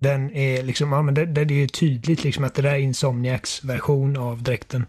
den 0.00 0.30
är 0.30 0.62
liksom, 0.62 0.92
ja 0.92 1.02
men 1.02 1.14
det, 1.14 1.26
det 1.26 1.40
är 1.40 1.52
ju 1.52 1.68
tydligt 1.68 2.24
liksom 2.24 2.44
att 2.44 2.54
det 2.54 2.62
där 2.62 2.74
är 2.74 2.78
Insomniacs 2.78 3.64
version 3.64 4.16
av 4.16 4.42
dräkten. 4.42 4.86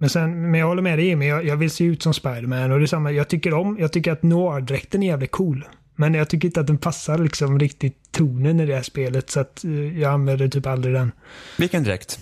Men 0.00 0.10
sen, 0.10 0.50
men 0.50 0.60
jag 0.60 0.66
håller 0.66 0.82
med 0.82 0.98
dig 0.98 1.06
Jimmy, 1.06 1.26
jag, 1.26 1.44
jag 1.44 1.56
vill 1.56 1.70
se 1.70 1.84
ut 1.84 2.02
som 2.02 2.14
Spiderman 2.14 2.72
och 2.72 2.78
det 2.78 2.84
är 2.84 2.86
samma, 2.86 3.12
jag 3.12 3.28
tycker 3.28 3.54
om, 3.54 3.76
jag 3.80 3.92
tycker 3.92 4.12
att 4.12 4.22
Noir-dräkten 4.22 5.02
är 5.02 5.06
jävligt 5.06 5.30
cool. 5.30 5.64
Men 5.98 6.14
jag 6.14 6.28
tycker 6.28 6.48
inte 6.48 6.60
att 6.60 6.66
den 6.66 6.78
passar 6.78 7.18
liksom 7.18 7.58
riktigt 7.58 8.12
tonen 8.12 8.60
i 8.60 8.66
det 8.66 8.74
här 8.74 8.82
spelet 8.82 9.30
så 9.30 9.40
att 9.40 9.64
eh, 9.64 9.98
jag 10.00 10.12
använder 10.12 10.48
typ 10.48 10.66
aldrig 10.66 10.94
den. 10.94 11.12
Vilken 11.58 11.84
dräkt? 11.84 12.18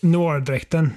Noir-dräkten. 0.00 0.90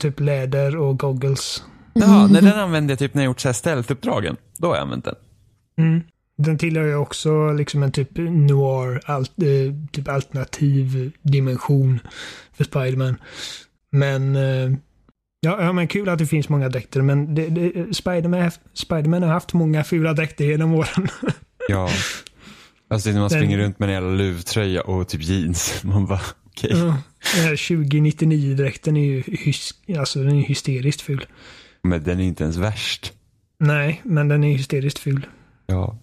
Typ 0.00 0.20
läder 0.20 0.76
och 0.76 0.98
goggles. 0.98 1.62
Jaha, 1.92 2.26
när 2.26 2.42
den 2.42 2.58
använde 2.58 2.92
jag 2.92 2.98
typ 2.98 3.14
när 3.14 3.22
jag 3.22 3.30
gjort 3.30 3.40
stealth-uppdragen. 3.40 4.36
Då 4.58 4.68
har 4.68 4.74
jag 4.74 4.82
använt 4.82 5.04
den. 5.04 5.14
Mm. 5.78 6.02
Den 6.36 6.58
tillhör 6.58 6.84
ju 6.86 6.94
också 6.96 7.52
liksom 7.52 7.82
en 7.82 7.92
typ 7.92 8.08
noir, 8.16 9.00
alt, 9.04 9.42
eh, 9.42 9.74
typ 9.92 10.08
alternativ 10.08 11.12
dimension 11.22 12.00
för 12.52 12.64
Spiderman. 12.64 13.16
Men 13.92 14.36
eh, 14.36 14.70
ja, 15.40 15.62
ja, 15.62 15.72
men 15.72 15.88
kul 15.88 16.08
att 16.08 16.18
det 16.18 16.26
finns 16.26 16.48
många 16.48 16.68
dräkter. 16.68 17.02
Men 17.02 17.34
det, 17.34 17.48
det, 17.48 17.94
Spiderman, 17.96 18.50
Spiderman 18.72 19.22
har 19.22 19.30
haft 19.30 19.52
många 19.52 19.84
fula 19.84 20.12
dräkter 20.12 20.44
genom 20.44 20.72
åren. 20.74 21.08
Ja. 21.68 21.88
Alltså 22.90 23.10
när 23.10 23.20
man 23.20 23.28
Den- 23.30 23.38
springer 23.40 23.58
runt 23.58 23.78
med 23.78 23.88
en 23.88 23.92
jävla 23.94 24.10
luvtröja 24.10 24.82
och 24.82 25.08
typ 25.08 25.22
jeans. 25.22 25.80
Man 25.84 26.06
bara, 26.06 26.20
okej. 26.46 26.70
Ja, 26.70 26.96
Den 27.34 27.44
här 27.44 27.56
2099-dräkten 27.56 28.96
är 28.96 29.04
ju 29.04 29.20
hys- 29.22 29.98
alltså, 29.98 30.22
den 30.22 30.36
är 30.38 30.42
hysteriskt 30.42 31.00
ful. 31.00 31.26
Men 31.82 32.02
den 32.04 32.20
är 32.20 32.24
inte 32.24 32.42
ens 32.44 32.56
värst. 32.56 33.12
Nej, 33.58 34.00
men 34.04 34.28
den 34.28 34.44
är 34.44 34.52
hysteriskt 34.56 34.98
ful. 34.98 35.26
Ja. 35.66 35.98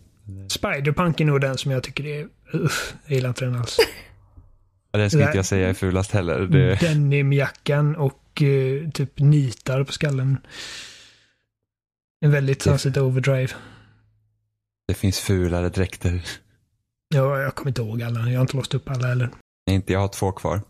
Spiderpunk 0.49 1.19
är 1.19 1.25
nog 1.25 1.41
den 1.41 1.57
som 1.57 1.71
jag 1.71 1.83
tycker 1.83 2.05
är... 2.05 2.27
Uff, 2.53 2.93
jag 3.05 3.15
gillar 3.15 3.29
inte 3.29 3.45
den 3.45 3.55
alls. 3.55 3.77
Ja, 4.91 4.99
Den 4.99 5.09
skulle 5.09 5.23
Nej. 5.23 5.29
inte 5.29 5.37
jag 5.37 5.45
säga 5.45 5.69
är 5.69 5.73
fulast 5.73 6.11
heller. 6.11 6.39
Det, 6.39 6.75
Denimjackan 6.81 7.95
och 7.95 8.41
eh, 8.41 8.89
typ 8.89 9.19
nitar 9.19 9.83
på 9.83 9.91
skallen. 9.93 10.37
En 12.25 12.31
väldigt 12.31 12.61
Sunset 12.61 12.97
Overdrive. 12.97 13.53
det 14.87 14.93
finns 14.93 15.19
fulare 15.19 15.69
dräkter. 15.69 16.25
Ja, 17.13 17.39
jag 17.39 17.55
kommer 17.55 17.71
inte 17.71 17.81
ihåg 17.81 18.03
alla. 18.03 18.19
Jag 18.19 18.39
har 18.39 18.41
inte 18.41 18.57
låst 18.57 18.73
upp 18.73 18.89
alla 18.89 19.07
heller. 19.07 19.29
Nej, 19.67 19.75
Inte 19.75 19.93
jag 19.93 19.99
har 19.99 20.07
två 20.07 20.31
kvar. 20.31 20.61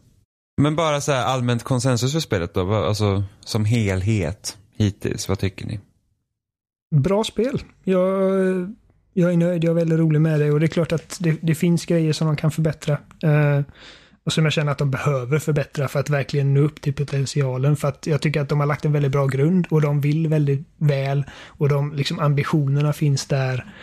Men 0.61 0.75
bara 0.75 1.01
så 1.01 1.11
här 1.11 1.25
allmänt 1.25 1.63
konsensus 1.63 2.13
för 2.13 2.19
spelet 2.19 2.53
då. 2.53 2.73
Alltså 2.75 3.23
som 3.39 3.65
helhet 3.65 4.57
hittills. 4.77 5.29
Vad 5.29 5.39
tycker 5.39 5.65
ni? 5.65 5.79
Bra 6.95 7.23
spel. 7.23 7.63
Jag, 7.83 8.75
jag 9.13 9.33
är 9.33 9.37
nöjd. 9.37 9.63
Jag 9.63 9.71
är 9.71 9.75
väldigt 9.75 9.99
rolig 9.99 10.21
med 10.21 10.39
det. 10.39 10.51
Och 10.51 10.59
det 10.59 10.65
är 10.65 10.67
klart 10.67 10.91
att 10.91 11.17
det, 11.19 11.37
det 11.41 11.55
finns 11.55 11.85
grejer 11.85 12.13
som 12.13 12.27
de 12.27 12.35
kan 12.35 12.51
förbättra. 12.51 12.97
Eh, 13.23 13.61
och 14.23 14.33
som 14.33 14.43
jag 14.43 14.53
känner 14.53 14.71
att 14.71 14.77
de 14.77 14.91
behöver 14.91 15.39
förbättra 15.39 15.87
för 15.87 15.99
att 15.99 16.09
verkligen 16.09 16.53
nå 16.53 16.61
upp 16.61 16.81
till 16.81 16.93
potentialen. 16.93 17.75
För 17.75 17.87
att 17.87 18.07
jag 18.07 18.21
tycker 18.21 18.41
att 18.41 18.49
de 18.49 18.59
har 18.59 18.67
lagt 18.67 18.85
en 18.85 18.91
väldigt 18.91 19.11
bra 19.11 19.27
grund 19.27 19.67
och 19.69 19.81
de 19.81 20.01
vill 20.01 20.27
väldigt 20.27 20.67
väl. 20.77 21.23
Och 21.45 21.69
de 21.69 21.93
liksom, 21.93 22.19
ambitionerna 22.19 22.93
finns 22.93 23.25
där. 23.25 23.73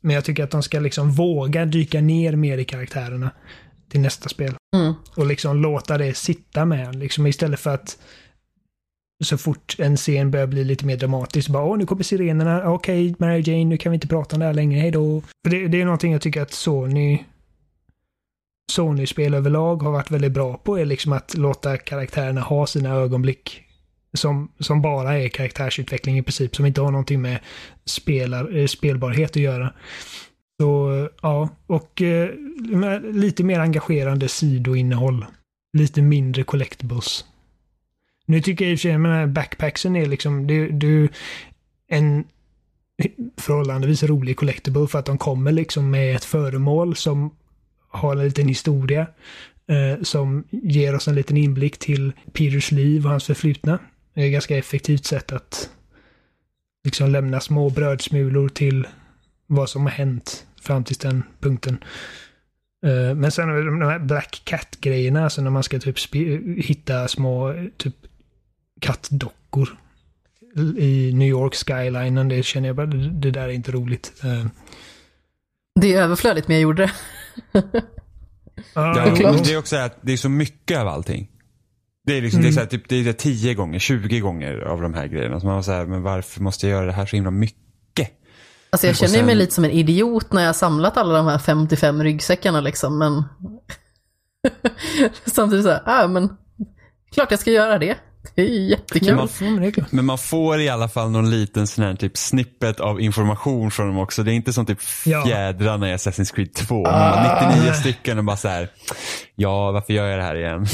Men 0.00 0.14
jag 0.14 0.24
tycker 0.24 0.44
att 0.44 0.50
de 0.50 0.62
ska 0.62 0.80
liksom 0.80 1.10
våga 1.10 1.64
dyka 1.64 2.00
ner 2.00 2.36
mer 2.36 2.58
i 2.58 2.64
karaktärerna 2.64 3.30
till 3.90 4.00
nästa 4.00 4.28
spel. 4.28 4.54
Mm. 4.76 4.94
Och 5.16 5.26
liksom 5.26 5.56
låta 5.62 5.98
det 5.98 6.14
sitta 6.14 6.64
med 6.64 6.96
liksom 6.96 7.26
istället 7.26 7.60
för 7.60 7.74
att 7.74 7.98
så 9.24 9.38
fort 9.38 9.76
en 9.78 9.96
scen 9.96 10.30
börjar 10.30 10.46
bli 10.46 10.64
lite 10.64 10.86
mer 10.86 10.96
dramatisk, 10.96 11.48
bara 11.48 11.64
åh 11.64 11.78
nu 11.78 11.86
kommer 11.86 12.02
sirenerna, 12.02 12.70
okej 12.70 13.14
Mary 13.18 13.42
Jane, 13.46 13.64
nu 13.64 13.76
kan 13.76 13.92
vi 13.92 13.94
inte 13.94 14.08
prata 14.08 14.36
om 14.36 14.40
det 14.40 14.46
här 14.46 14.54
längre, 14.54 14.80
hej 14.80 14.90
då. 14.90 15.22
För 15.44 15.50
det, 15.50 15.68
det 15.68 15.80
är 15.80 15.84
någonting 15.84 16.12
jag 16.12 16.22
tycker 16.22 16.42
att 16.42 16.52
Sony 16.52 17.24
Sony-spel 18.72 19.34
överlag 19.34 19.82
har 19.82 19.92
varit 19.92 20.10
väldigt 20.10 20.32
bra 20.32 20.56
på, 20.56 20.78
är 20.78 20.84
liksom 20.84 21.12
att 21.12 21.34
låta 21.34 21.76
karaktärerna 21.76 22.40
ha 22.40 22.66
sina 22.66 22.90
ögonblick 22.90 23.64
som, 24.14 24.52
som 24.58 24.82
bara 24.82 25.18
är 25.18 25.28
karaktärsutveckling 25.28 26.18
i 26.18 26.22
princip, 26.22 26.56
som 26.56 26.66
inte 26.66 26.80
har 26.80 26.90
någonting 26.90 27.22
med 27.22 27.38
spelar, 27.84 28.56
eh, 28.56 28.66
spelbarhet 28.66 29.30
att 29.30 29.36
göra. 29.36 29.72
Så 30.60 31.08
ja, 31.22 31.48
och 31.66 32.02
eh, 32.02 32.30
lite 33.12 33.44
mer 33.44 33.60
engagerande 33.60 34.28
sidoinnehåll. 34.28 35.26
Lite 35.78 36.02
mindre 36.02 36.42
collectibles. 36.42 37.24
Nu 38.26 38.40
tycker 38.40 38.64
jag 38.64 38.72
i 38.72 38.74
och 38.74 38.80
för 38.80 38.82
sig, 38.82 39.10
jag 39.10 39.28
backpacksen 39.28 39.96
är 39.96 40.06
liksom, 40.06 40.46
du, 40.46 40.70
du 40.70 41.08
en 41.88 42.24
förhållandevis 43.36 44.02
rolig 44.02 44.36
collectible 44.36 44.86
för 44.86 44.98
att 44.98 45.06
de 45.06 45.18
kommer 45.18 45.52
liksom 45.52 45.90
med 45.90 46.16
ett 46.16 46.24
föremål 46.24 46.96
som 46.96 47.36
har 47.88 48.16
en 48.16 48.24
liten 48.24 48.48
historia. 48.48 49.06
Eh, 49.66 50.02
som 50.02 50.44
ger 50.50 50.94
oss 50.94 51.08
en 51.08 51.14
liten 51.14 51.36
inblick 51.36 51.78
till 51.78 52.12
Peters 52.32 52.72
liv 52.72 53.04
och 53.04 53.10
hans 53.10 53.24
förflutna. 53.24 53.78
Det 54.14 54.22
är 54.22 54.26
ett 54.26 54.32
ganska 54.32 54.56
effektivt 54.56 55.04
sätt 55.04 55.32
att 55.32 55.70
liksom 56.84 57.10
lämna 57.10 57.40
små 57.40 57.70
brödsmulor 57.70 58.48
till 58.48 58.86
vad 59.46 59.68
som 59.68 59.82
har 59.82 59.90
hänt 59.90 60.46
fram 60.62 60.84
till 60.84 60.96
den 60.96 61.22
punkten. 61.40 61.84
Eh, 62.86 63.14
men 63.14 63.32
sen 63.32 63.48
de 63.80 63.82
här 63.82 63.98
Black 63.98 64.42
Cat-grejerna, 64.44 65.24
alltså 65.24 65.42
när 65.42 65.50
man 65.50 65.62
ska 65.62 65.78
typ 65.78 66.14
hitta 66.64 67.08
små 67.08 67.54
typ 67.76 67.96
kattdockor 68.84 69.78
i 70.78 71.12
New 71.14 71.28
York 71.28 71.54
skylinen. 71.54 72.28
Det 72.28 72.42
känner 72.42 72.68
jag 72.68 72.76
bara, 72.76 72.86
det 72.86 73.10
det 73.10 73.30
där 73.30 73.42
är 73.42 73.48
inte 73.52 73.72
roligt. 73.72 74.12
Eh, 74.24 74.46
Det 75.80 75.94
är 75.94 76.02
överflödigt, 76.02 76.48
men 76.48 76.54
jag 76.56 76.62
gjorde 76.62 76.82
det. 76.82 76.92
Ja, 78.74 79.04
jo, 79.08 79.16
klart. 79.16 79.44
det 79.44 79.52
är 79.52 79.58
också 79.58 79.76
att 79.76 79.98
det 80.02 80.12
är 80.12 80.16
så 80.16 80.28
mycket 80.28 80.78
av 80.78 80.88
allting. 80.88 81.30
Det 82.06 82.16
är 82.18 82.22
liksom, 82.22 82.42
det 82.42 82.48
är 82.48 82.52
så 82.52 82.60
här, 82.60 82.66
typ, 82.66 82.88
det 82.88 82.96
är 83.08 83.12
10 83.12 83.54
gånger, 83.54 83.78
20 83.78 84.20
gånger 84.20 84.58
av 84.58 84.80
de 84.82 84.94
här 84.94 85.06
grejerna. 85.06 85.40
Så 85.40 85.46
man 85.46 85.54
var 85.54 85.62
så 85.62 85.72
här, 85.72 85.86
men 85.86 86.02
varför 86.02 86.40
måste 86.42 86.66
jag 86.68 86.76
göra 86.76 86.86
det 86.86 86.92
här 86.92 87.06
så 87.06 87.16
himla 87.16 87.30
mycket? 87.30 88.10
Alltså 88.70 88.86
jag 88.86 88.96
känner 88.96 89.12
sen- 89.14 89.26
mig 89.26 89.34
lite 89.34 89.52
som 89.54 89.64
en 89.64 89.70
idiot 89.70 90.32
när 90.32 90.40
jag 90.40 90.48
har 90.48 90.52
samlat 90.54 90.96
alla 90.96 91.16
de 91.16 91.26
här 91.26 91.38
55 91.38 92.02
ryggsäckarna 92.02 92.60
liksom, 92.60 92.98
men... 92.98 93.24
Samtidigt 95.26 95.64
så 95.64 95.70
här, 95.70 95.82
ah, 95.86 96.06
men 96.08 96.36
klart 97.12 97.30
jag 97.30 97.40
ska 97.40 97.50
göra 97.50 97.78
det. 97.78 97.96
Det 98.34 98.42
är 98.42 98.46
jättekul. 98.70 99.08
Ja, 99.76 99.84
men 99.90 100.04
man 100.04 100.18
får 100.18 100.60
i 100.60 100.68
alla 100.68 100.88
fall 100.88 101.10
någon 101.10 101.30
liten 101.30 101.66
sån 101.66 101.84
här 101.84 101.94
typ 101.94 102.16
snippet 102.16 102.80
av 102.80 103.00
information 103.00 103.70
från 103.70 103.86
dem 103.86 103.98
också. 103.98 104.22
Det 104.22 104.32
är 104.32 104.34
inte 104.34 104.52
som 104.52 104.66
typ 104.66 104.78
Ja. 105.06 105.24
fjädrarna 105.26 105.90
i 105.90 105.94
Assassin's 105.94 106.34
Creed 106.34 106.54
2. 106.54 106.82
Man 106.82 106.92
har 106.94 107.50
99 107.52 107.72
stycken 107.72 108.18
och 108.18 108.24
bara 108.24 108.36
så 108.36 108.48
här. 108.48 108.68
Ja, 109.36 109.72
varför 109.72 109.92
gör 109.92 110.06
jag 110.06 110.18
det 110.18 110.22
här 110.22 110.34
igen? 110.36 110.66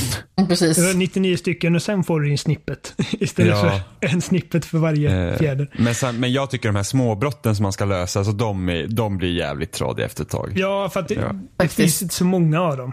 Precis. 0.48 0.76
Det 0.76 0.86
var 0.86 0.94
99 0.94 1.36
stycken 1.36 1.74
och 1.76 1.82
sen 1.82 2.04
får 2.04 2.20
du 2.20 2.28
din 2.28 2.38
snippet. 2.38 2.94
Istället 3.10 3.50
Ja. 3.50 3.80
för 4.00 4.08
en 4.08 4.20
snippet 4.22 4.64
för 4.64 4.78
varje 4.78 5.30
Eh, 5.30 5.38
fjäder. 5.38 5.68
Men, 5.78 5.94
sen, 5.94 6.20
men 6.20 6.32
jag 6.32 6.50
tycker 6.50 6.68
de 6.68 6.76
här 6.76 6.82
småbrotten 6.82 7.56
som 7.56 7.62
man 7.62 7.72
ska 7.72 7.84
lösa, 7.84 8.18
alltså 8.18 8.32
de, 8.32 8.68
är, 8.68 8.86
de 8.86 9.18
blir 9.18 9.32
jävligt 9.32 9.72
tradiga 9.72 10.06
efter 10.06 10.22
ett 10.24 10.30
tag. 10.30 10.52
Ja, 10.56 10.88
för 10.92 11.00
att 11.00 11.08
det, 11.08 11.14
Ja. 11.14 11.32
det 11.56 11.68
finns 11.68 12.02
inte 12.02 12.14
så 12.14 12.24
många 12.24 12.60
av 12.60 12.76
dem. 12.76 12.92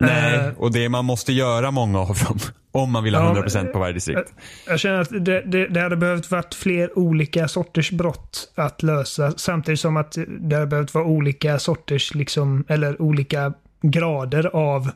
Nej, 0.00 0.26
Eh, 0.36 0.52
och 0.56 0.72
det 0.72 0.88
man 0.88 1.04
måste 1.04 1.32
göra 1.32 1.70
många 1.70 1.98
av 1.98 2.18
dem. 2.28 2.38
Om 2.72 2.92
man 2.92 3.04
vill 3.04 3.14
ha 3.14 3.36
Ja, 3.36 3.42
100% 3.42 3.66
på 3.72 3.78
varje 3.78 3.92
distrikt. 3.92 4.34
Jag 4.66 4.80
känner 4.80 5.00
att 5.00 5.08
det, 5.10 5.42
det, 5.46 5.68
det 5.68 5.80
hade 5.80 5.96
behövt 5.96 6.30
varit 6.30 6.54
fler 6.54 6.98
olika 6.98 7.48
sorters 7.48 7.90
brott 7.90 8.52
att 8.54 8.82
lösa. 8.82 9.32
Samtidigt 9.36 9.80
som 9.80 9.96
att 9.96 10.16
det 10.40 10.56
hade 10.56 10.66
behövt 10.66 10.94
vara 10.94 11.04
olika 11.04 11.58
sorters, 11.58 12.14
liksom, 12.14 12.64
eller 12.68 13.02
olika 13.02 13.52
grader 13.82 14.46
av 14.56 14.90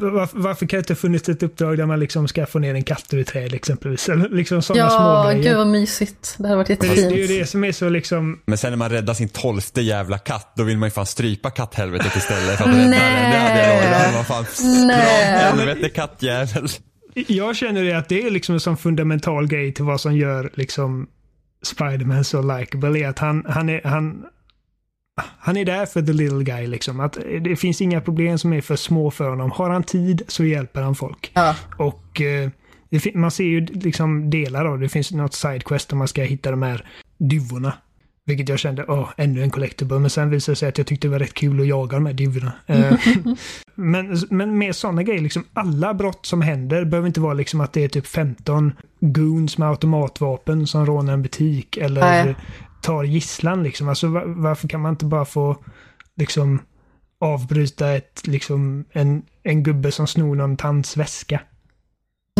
varför, 0.00 0.38
varför 0.38 0.66
kan 0.66 0.76
det 0.76 0.80
inte 0.80 0.94
funnits 0.94 1.28
ett 1.28 1.42
uppdrag 1.42 1.76
där 1.78 1.86
man 1.86 2.00
liksom 2.00 2.28
ska 2.28 2.46
få 2.46 2.58
ner 2.58 2.74
en 2.74 2.82
katt 2.84 3.06
ur 3.14 3.20
ett 3.20 3.26
träd 3.26 3.54
exempelvis? 3.54 4.08
Eller 4.08 4.28
liksom 4.28 4.62
sådana 4.62 4.84
Ja, 4.84 5.22
små 5.24 5.32
gud 5.32 5.42
grejer. 5.42 5.56
vad 5.56 5.66
mysigt. 5.66 6.34
Det 6.38 6.44
hade 6.48 6.56
varit 6.56 6.68
Men 6.68 6.78
det, 6.78 6.86
det 6.94 7.00
är 7.00 7.10
ju 7.10 7.16
jättefint. 7.20 7.40
det 7.40 7.46
som 7.46 7.64
är 7.64 7.72
så 7.72 7.88
liksom... 7.88 8.40
Men 8.46 8.58
sen 8.58 8.70
när 8.72 8.76
man 8.76 8.90
räddar 8.90 9.14
sin 9.14 9.28
tolfte 9.28 9.80
jävla 9.82 10.18
katt, 10.18 10.52
då 10.56 10.62
vill 10.62 10.78
man 10.78 10.86
ju 10.86 10.90
fan 10.90 11.06
strypa 11.06 11.50
katthelvetet 11.50 12.16
istället 12.16 12.56
för 12.58 12.64
att 12.64 12.70
rädda 12.70 12.80
den. 12.82 12.90
Det 12.90 12.96
hade 12.96 13.72
jag 13.72 14.12
Nej. 14.14 14.24
fan 14.24 15.58
helvete 15.58 15.88
kattjävel. 15.88 16.68
Jag 17.26 17.56
känner 17.56 17.84
det 17.84 17.92
att 17.92 18.08
det 18.08 18.22
är 18.22 18.30
liksom 18.30 18.54
en 18.54 18.60
sån 18.60 18.76
fundamental 18.76 19.46
grej 19.46 19.74
till 19.74 19.84
vad 19.84 20.00
som 20.00 20.16
gör 20.16 20.50
liksom 20.54 21.06
Spiderman 21.62 22.24
så 22.24 22.42
likable 22.58 22.98
är 23.00 23.08
att 23.08 23.18
han, 23.18 23.44
han 23.48 23.68
är, 23.68 23.80
han, 23.84 24.24
han 25.38 25.56
är 25.56 25.64
där 25.64 25.86
för 25.86 26.02
the 26.02 26.12
little 26.12 26.44
guy 26.44 26.66
liksom. 26.66 27.00
Att 27.00 27.18
det 27.40 27.56
finns 27.56 27.80
inga 27.80 28.00
problem 28.00 28.38
som 28.38 28.52
är 28.52 28.60
för 28.60 28.76
små 28.76 29.10
för 29.10 29.30
honom. 29.30 29.50
Har 29.50 29.70
han 29.70 29.82
tid 29.82 30.22
så 30.28 30.44
hjälper 30.44 30.82
han 30.82 30.94
folk. 30.94 31.30
Ja, 31.34 31.56
Och 31.76 32.20
eh, 32.20 32.50
man 33.14 33.30
ser 33.30 33.44
ju 33.44 33.66
liksom 33.66 34.30
delar 34.30 34.64
av 34.64 34.78
det. 34.78 34.84
Det 34.84 34.88
finns 34.88 35.12
något 35.12 35.34
sidequest 35.34 35.88
där 35.88 35.96
man 35.96 36.08
ska 36.08 36.22
hitta 36.22 36.50
de 36.50 36.62
här 36.62 36.86
duvorna. 37.18 37.72
Vilket 38.28 38.48
jag 38.48 38.58
kände, 38.58 38.84
åh, 38.88 39.08
ännu 39.16 39.42
en 39.42 39.50
collectible. 39.50 39.98
Men 39.98 40.10
sen 40.10 40.30
visade 40.30 40.52
det 40.52 40.56
sig 40.56 40.68
att 40.68 40.78
jag 40.78 40.86
tyckte 40.86 41.06
det 41.08 41.12
var 41.12 41.18
rätt 41.18 41.34
kul 41.34 41.60
att 41.60 41.66
jaga 41.66 41.96
de 41.96 42.06
här 42.06 42.12
duvorna. 42.12 42.52
Eh, 42.66 42.98
men, 43.74 44.18
men 44.30 44.58
med 44.58 44.76
sådana 44.76 45.02
grejer, 45.02 45.20
liksom 45.20 45.44
alla 45.52 45.94
brott 45.94 46.26
som 46.26 46.42
händer 46.42 46.84
behöver 46.84 47.06
inte 47.06 47.20
vara 47.20 47.34
liksom 47.34 47.60
att 47.60 47.72
det 47.72 47.84
är 47.84 47.88
typ 47.88 48.06
15 48.06 48.72
goons 49.00 49.58
med 49.58 49.68
automatvapen 49.68 50.66
som 50.66 50.86
rånar 50.86 51.12
en 51.12 51.22
butik 51.22 51.76
eller. 51.76 52.36
Tar 52.82 53.04
gisslan 53.04 53.62
liksom. 53.62 53.88
Alltså 53.88 54.06
va- 54.08 54.22
varför 54.26 54.68
kan 54.68 54.80
man 54.80 54.90
inte 54.92 55.04
bara 55.04 55.24
få 55.24 55.56
liksom 56.16 56.62
avbryta 57.20 57.88
ett, 57.92 58.26
liksom 58.26 58.84
en, 58.92 59.22
en 59.42 59.62
gubbe 59.62 59.92
som 59.92 60.06
snor 60.06 60.34
någon 60.36 60.56
tants 60.56 60.96
väska? 60.96 61.40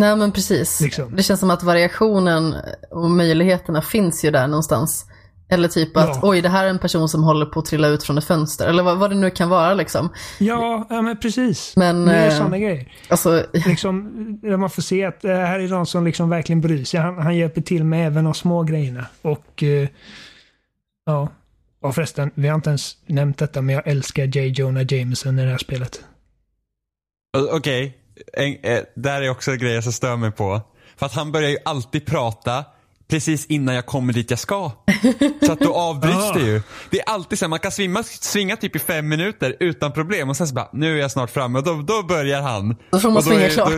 nej 0.00 0.16
men 0.16 0.32
precis. 0.32 0.80
Liksom. 0.80 1.16
Det 1.16 1.22
känns 1.22 1.40
som 1.40 1.50
att 1.50 1.62
variationen 1.62 2.54
och 2.90 3.10
möjligheterna 3.10 3.82
finns 3.82 4.24
ju 4.24 4.30
där 4.30 4.46
någonstans. 4.46 5.06
Eller 5.48 5.68
typ 5.68 5.96
att, 5.96 6.08
Ja. 6.08 6.20
oj, 6.22 6.42
det 6.42 6.48
här 6.48 6.64
är 6.64 6.68
en 6.68 6.78
person 6.78 7.08
som 7.08 7.22
håller 7.24 7.46
på 7.46 7.60
att 7.60 7.66
trilla 7.66 7.88
ut 7.88 8.02
från 8.04 8.18
ett 8.18 8.24
fönster. 8.24 8.66
Eller 8.68 8.82
vad, 8.82 8.98
vad 8.98 9.10
det 9.10 9.16
nu 9.16 9.30
kan 9.30 9.48
vara 9.48 9.74
liksom. 9.74 10.08
Ja, 10.38 10.86
ja 10.90 11.02
men 11.02 11.16
precis. 11.20 11.72
Men, 11.76 12.04
det 12.04 12.14
är 12.14 12.30
eh, 12.30 12.36
sådana 12.36 12.58
grejer. 12.58 12.92
Alltså, 13.08 13.46
Liksom, 13.52 14.10
man 14.42 14.70
får 14.70 14.82
se 14.82 15.04
att 15.04 15.20
det 15.20 15.34
här 15.34 15.60
är 15.60 15.68
någon 15.68 15.86
som 15.86 16.04
liksom 16.04 16.28
verkligen 16.30 16.60
bryr 16.60 16.84
sig. 16.84 17.00
Han, 17.00 17.18
han 17.18 17.36
hjälper 17.36 17.60
till 17.60 17.84
med 17.84 18.06
även 18.06 18.24
de 18.24 18.34
små 18.34 18.62
grejerna. 18.62 19.06
Och 19.22 19.62
eh, 19.62 19.88
ja. 21.06 21.28
Och 21.80 21.94
förresten, 21.94 22.30
vi 22.34 22.48
har 22.48 22.54
inte 22.54 22.70
ens 22.70 22.96
nämnt 23.06 23.38
detta, 23.38 23.62
men 23.62 23.74
jag 23.74 23.86
älskar 23.88 24.24
J. 24.24 24.46
Jonah 24.46 24.84
Jameson 24.94 25.38
i 25.38 25.44
det 25.44 25.50
här 25.50 25.58
spelet. 25.58 26.04
Okej, 27.52 27.96
En- 28.32 28.56
eh, 28.62 28.82
där 28.96 29.22
är 29.22 29.28
också 29.30 29.52
grejer 29.52 29.80
som 29.80 29.92
stör 29.92 30.16
mig 30.16 30.32
på. 30.32 30.60
För 30.96 31.06
att 31.06 31.12
han 31.12 31.32
börjar 31.32 31.50
ju 31.50 31.58
alltid 31.64 32.06
prata 32.06 32.64
precis 33.08 33.46
innan 33.46 33.74
jag 33.74 33.86
kommer 33.86 34.12
dit 34.12 34.30
jag 34.30 34.38
ska. 34.38 34.70
Så 35.46 35.52
att 35.52 35.60
då 35.60 35.74
avbryts 35.74 36.32
det 36.34 36.40
ju. 36.40 36.62
Det 36.90 37.00
är 37.00 37.04
alltid 37.08 37.38
så 37.38 37.44
här, 37.44 37.48
man 37.50 37.58
kan 37.58 37.72
svimma, 37.72 38.02
svinga 38.02 38.56
typ 38.56 38.76
i 38.76 38.78
fem 38.78 39.08
minuter 39.08 39.56
utan 39.60 39.92
problem 39.92 40.28
och 40.28 40.36
sen 40.36 40.48
så 40.48 40.54
bara, 40.54 40.68
nu 40.72 40.96
är 40.96 41.00
jag 41.00 41.10
snart 41.10 41.30
framme 41.30 41.58
och 41.58 41.64
då, 41.64 41.82
då 41.82 42.02
börjar 42.02 42.42
han. 42.42 42.76
Då 42.90 43.00
får 43.00 43.08
man 43.08 43.16
Och 43.16 43.24
svinga 43.24 43.46
är, 43.46 43.50
klart. 43.50 43.70
Då 43.70 43.76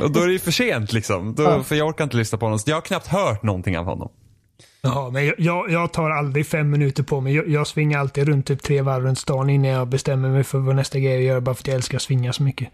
är, 0.00 0.02
och 0.04 0.10
då 0.10 0.20
är 0.20 0.26
det 0.26 0.32
ju 0.32 0.38
för 0.38 0.50
sent 0.50 0.92
liksom. 0.92 1.34
Då, 1.34 1.42
Ja. 1.42 1.62
För 1.62 1.74
jag 1.76 1.88
orkar 1.88 2.04
inte 2.04 2.16
lyssna 2.16 2.38
på 2.38 2.46
honom. 2.46 2.58
Så 2.58 2.70
Jag 2.70 2.76
har 2.76 2.80
knappt 2.80 3.06
hört 3.06 3.42
någonting 3.42 3.78
av 3.78 3.84
honom. 3.84 4.08
Ja, 4.84 5.10
men 5.12 5.26
jag- 5.38 5.70
jag, 5.70 5.92
tar 5.92 6.10
aldrig 6.10 6.46
fem 6.46 6.70
minuter 6.70 7.02
på 7.02 7.20
mig. 7.20 7.34
Jag, 7.36 7.48
jag 7.48 7.66
svingar 7.66 8.00
alltid 8.00 8.28
runt 8.28 8.46
typ 8.46 8.62
tre 8.62 8.82
varv 8.82 9.02
runt 9.04 9.18
stan 9.18 9.50
innan 9.50 9.70
jag 9.70 9.88
bestämmer 9.88 10.28
mig 10.28 10.44
för 10.44 10.58
vad 10.58 10.76
nästa 10.76 10.98
grej 10.98 11.12
jag 11.12 11.22
gör 11.22 11.40
bara 11.40 11.54
för 11.54 11.62
att 11.62 11.66
jag 11.66 11.74
älskar 11.76 11.96
att 11.98 12.02
svinga 12.02 12.32
så 12.32 12.42
mycket. 12.42 12.68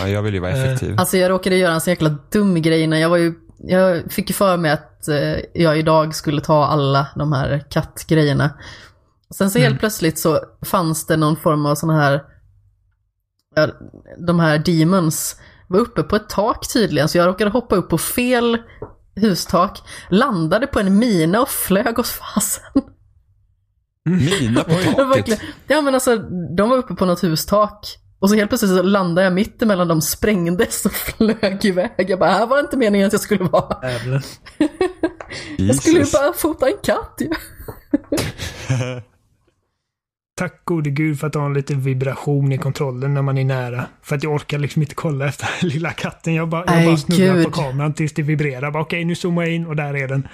Ja, 0.00 0.08
jag 0.08 0.22
vill 0.22 0.34
ju 0.34 0.40
vara 0.40 0.50
effektiv. 0.52 0.94
Alltså 0.98 1.16
jag 1.16 1.30
råkade 1.30 1.56
göra 1.56 1.72
en 1.72 1.80
så 1.80 1.90
jäkla 1.90 2.16
dum 2.32 2.62
grej 2.62 2.86
när 2.86 2.96
jag 2.96 3.08
var 3.08 3.16
ju, 3.16 3.34
jag 3.58 4.12
fick 4.12 4.30
ju 4.30 4.34
för 4.34 4.56
mig 4.56 4.70
att 4.70 5.08
eh, 5.08 5.36
jag 5.54 5.78
idag 5.78 6.14
skulle 6.14 6.40
ta 6.40 6.64
alla 6.64 7.06
de 7.16 7.32
här 7.32 7.64
kattgrejerna. 7.70 8.50
Sen 9.34 9.50
så 9.50 9.58
helt 9.58 9.78
plötsligt 9.78 10.18
så 10.18 10.40
fanns 10.66 11.06
det 11.06 11.16
någon 11.16 11.36
form 11.36 11.66
av 11.66 11.74
sån 11.74 11.90
här, 11.90 12.22
de 14.26 14.40
här 14.40 14.58
demons 14.58 15.36
var 15.68 15.78
uppe 15.78 16.02
på 16.02 16.16
ett 16.16 16.28
tak 16.28 16.72
tydligen, 16.72 17.08
så 17.08 17.18
jag 17.18 17.26
råkade 17.26 17.50
hoppa 17.50 17.76
upp 17.76 17.88
på 17.90 17.98
fel 17.98 18.58
hustak, 19.16 19.82
landade 20.10 20.66
på 20.66 20.80
en 20.80 20.98
mina 20.98 21.42
och 21.42 21.48
flög 21.48 21.98
åt 21.98 22.08
fasen. 22.08 22.82
Mina 24.04 24.64
på 24.64 24.74
taket. 24.74 25.40
ja 25.66 25.80
men 25.80 25.94
alltså, 25.94 26.16
de 26.56 26.68
var 26.70 26.76
uppe 26.76 26.94
på 26.94 27.06
något 27.06 27.22
hustak. 27.22 27.96
Och 28.18 28.30
så 28.30 28.36
helt 28.36 28.50
plötsligt 28.50 28.70
så 28.70 28.82
landade 28.82 29.24
jag 29.24 29.32
mitt 29.32 29.62
emellan 29.62 29.88
dem, 29.88 30.02
sprängdes 30.02 30.86
och 30.86 30.92
flög 30.92 31.64
iväg. 31.64 32.04
Jag 32.08 32.18
bara, 32.18 32.30
här 32.30 32.46
var 32.46 32.56
det 32.56 32.60
inte 32.60 32.76
meningen 32.76 33.06
att 33.06 33.12
jag 33.12 33.22
skulle 33.22 33.44
vara. 33.44 33.76
Jag 35.56 35.76
skulle 35.76 35.98
ju 35.98 36.10
bara 36.12 36.32
fota 36.32 36.68
en 36.68 36.76
katt 36.82 37.20
ju. 37.20 37.30
Tack 40.40 40.64
gode 40.64 40.90
gud 40.90 41.20
för 41.20 41.26
att 41.26 41.34
ha 41.34 41.46
en 41.46 41.54
liten 41.54 41.80
vibration 41.80 42.52
i 42.52 42.58
kontrollen 42.58 43.14
när 43.14 43.22
man 43.22 43.38
är 43.38 43.44
nära. 43.44 43.86
För 44.02 44.16
att 44.16 44.22
jag 44.22 44.32
orkar 44.32 44.58
liksom 44.58 44.82
inte 44.82 44.94
kolla 44.94 45.26
efter 45.28 45.48
den 45.60 45.68
lilla 45.70 45.90
katten. 45.92 46.34
Jag 46.34 46.48
bara, 46.48 46.64
jag 46.76 46.84
bara 46.84 46.96
snurrar 46.96 47.34
gud. 47.34 47.44
på 47.44 47.50
kameran 47.50 47.94
tills 47.94 48.12
det 48.12 48.22
vibrerar. 48.22 48.76
Okej, 48.76 49.04
nu 49.04 49.14
zoomar 49.14 49.42
jag 49.42 49.52
in 49.52 49.66
och 49.66 49.76
där 49.76 49.96
är 49.96 50.08
den. 50.08 50.28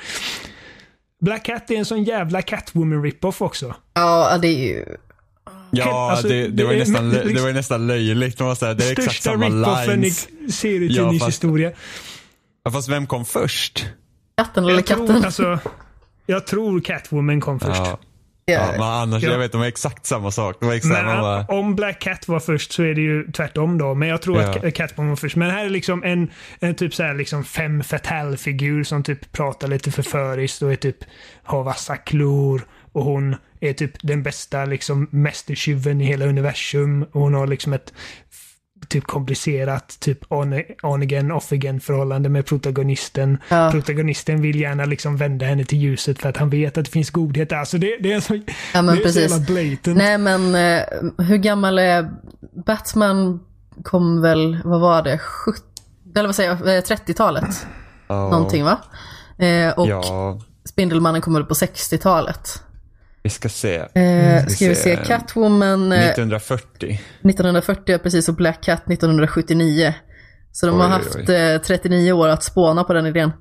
Black 1.20 1.44
Cat 1.44 1.70
är 1.70 1.74
en 1.76 1.84
sån 1.84 2.04
jävla 2.04 2.42
Catwoman 2.42 3.02
rip-off 3.02 3.42
också. 3.42 3.74
Ja, 3.94 4.38
det 4.42 4.48
är 4.48 4.68
ju... 4.68 4.84
Ja, 5.70 6.10
Alltså, 6.10 6.28
det, 6.28 6.48
det, 6.48 6.64
var 6.64 6.72
ju 6.72 6.78
nästan, 6.78 7.10
liksom- 7.10 7.32
det 7.34 7.40
var 7.40 7.48
ju 7.48 7.54
nästan 7.54 7.86
löjligt. 7.86 8.40
Man 8.40 8.48
här, 8.60 8.74
det 8.74 8.84
är 8.84 8.92
exakt 8.92 9.02
Största 9.02 9.30
samma 9.30 9.46
rip-offen 9.46 10.00
lines. 10.00 10.28
i 10.48 10.52
serietidningshistoria. 10.52 11.72
Ja, 12.64 12.70
fast 12.70 12.88
vem 12.88 13.06
kom 13.06 13.24
först? 13.24 13.86
Katten 14.36 14.64
eller 14.64 14.74
Jag 14.74 14.86
tror, 14.86 15.06
katten. 15.06 15.24
alltså, 15.24 15.58
jag 16.26 16.46
tror 16.46 16.80
Catwoman 16.80 17.40
kom 17.40 17.60
först. 17.60 17.76
Ja, 17.84 17.98
ja, 18.46 18.66
men 18.72 18.82
annars, 18.82 19.22
Ja. 19.22 19.30
jag 19.30 19.38
vet, 19.38 19.52
de 19.52 19.60
var 19.60 19.68
exakt 19.68 20.06
samma 20.06 20.30
sak. 20.30 20.56
Det 20.60 20.66
var 20.66 20.74
exakt, 20.74 21.04
Men 21.06 21.20
bara, 21.20 21.44
om 21.46 21.74
Black 21.76 21.98
Cat 22.00 22.28
var 22.28 22.40
först 22.40 22.72
så 22.72 22.82
är 22.82 22.94
det 22.94 23.00
ju 23.00 23.32
tvärtom 23.32 23.78
då. 23.78 23.94
Men 23.94 24.08
jag 24.08 24.22
tror 24.22 24.42
Ja. 24.42 24.48
att 24.68 24.74
Catwoman 24.74 25.08
var 25.08 25.16
först. 25.16 25.36
Men 25.36 25.50
här 25.50 25.64
är 25.64 25.70
liksom 25.70 26.04
en, 26.04 26.30
en 26.60 26.74
typ 26.74 26.94
så 26.94 27.02
här 27.02 27.14
liksom 27.14 27.44
fem 27.44 27.82
fatal-figur 27.82 28.84
som 28.84 29.02
typ 29.02 29.32
pratar 29.32 29.68
lite 29.68 29.90
förföriskt 29.92 30.62
och 30.62 30.72
är 30.72 30.76
typ 30.76 30.96
har 31.42 31.62
vassa 31.62 31.96
klor. 31.96 32.66
Och 32.92 33.04
hon 33.04 33.36
är 33.60 33.72
typ 33.72 33.92
den 34.02 34.22
bästa 34.22 34.64
liksom 34.64 35.08
mästertjuven 35.10 36.00
i 36.00 36.04
hela 36.04 36.24
universum. 36.26 37.02
Och 37.12 37.20
hon 37.20 37.34
har 37.34 37.46
liksom 37.46 37.72
ett 37.72 37.92
typ 38.88 39.04
komplicerat 39.06 39.96
typ 40.00 40.18
on, 40.32 40.62
on 40.82 41.02
again, 41.02 41.32
off 41.32 41.52
again 41.52 41.80
förhållande 41.80 42.28
med 42.28 42.46
protagonisten. 42.46 43.38
Ja. 43.48 43.70
Protagonisten 43.72 44.42
vill 44.42 44.60
gärna 44.60 44.84
liksom 44.84 45.16
vända 45.16 45.46
henne 45.46 45.64
till 45.64 45.78
ljuset 45.78 46.18
för 46.22 46.28
att 46.28 46.36
han 46.36 46.50
vet 46.50 46.78
att 46.78 46.84
det 46.84 46.90
finns 46.90 47.10
godhet 47.10 47.48
där. 47.48 47.56
Alltså 47.56 47.78
det, 47.78 47.96
det 48.00 48.12
är 48.12 48.20
så, 48.20 48.34
Ja, 48.74 48.82
men 48.82 48.86
det 48.86 48.92
är 48.92 48.96
precis. 49.04 49.14
så 49.32 49.38
jävla 49.38 49.46
blatant. 49.46 49.96
Nej 49.98 50.18
men 50.18 50.54
eh, 50.54 50.82
hur 51.26 51.36
gammal 51.36 51.78
är 51.78 52.10
Batman? 52.66 53.40
Kom 53.82 54.22
väl, 54.22 54.58
vad 54.64 54.80
var 54.80 55.02
det, 55.02 55.18
70, 55.18 55.60
eller 56.16 56.26
vad 56.28 56.36
säger 56.36 56.50
jag, 56.50 56.76
eh, 56.76 56.80
30-talet? 56.82 57.66
ja, 58.08 58.28
Någonting 58.30 58.64
va? 58.64 58.78
Eh, 59.38 59.70
och 59.78 59.88
Ja, 59.88 60.40
Spindelmannen 60.64 61.20
kom 61.20 61.34
väl 61.34 61.44
på 61.44 61.54
60-talet. 61.54 62.62
Vi 63.26 63.30
ska 63.30 63.48
se. 63.48 63.76
Eh, 63.76 64.40
Ska 64.40 64.50
ska 64.50 64.68
vi 64.68 64.74
se, 64.74 64.96
se. 64.96 65.04
Catwoman 65.04 65.92
eh, 65.92 65.98
1940. 65.98 67.00
1940 67.20 67.82
ja, 67.86 67.98
precis 67.98 68.28
och 68.28 68.34
Black 68.34 68.62
Cat 68.64 68.90
1979. 68.90 69.94
Så 70.52 70.66
de 70.66 70.76
Oj, 70.76 70.82
har 70.82 70.88
haft 70.88 71.16
oj. 71.16 71.34
eh, 71.34 71.60
39 71.60 72.12
år 72.12 72.28
att 72.28 72.42
spåna 72.42 72.84
på 72.84 72.92
den 72.92 73.06
idén. 73.06 73.32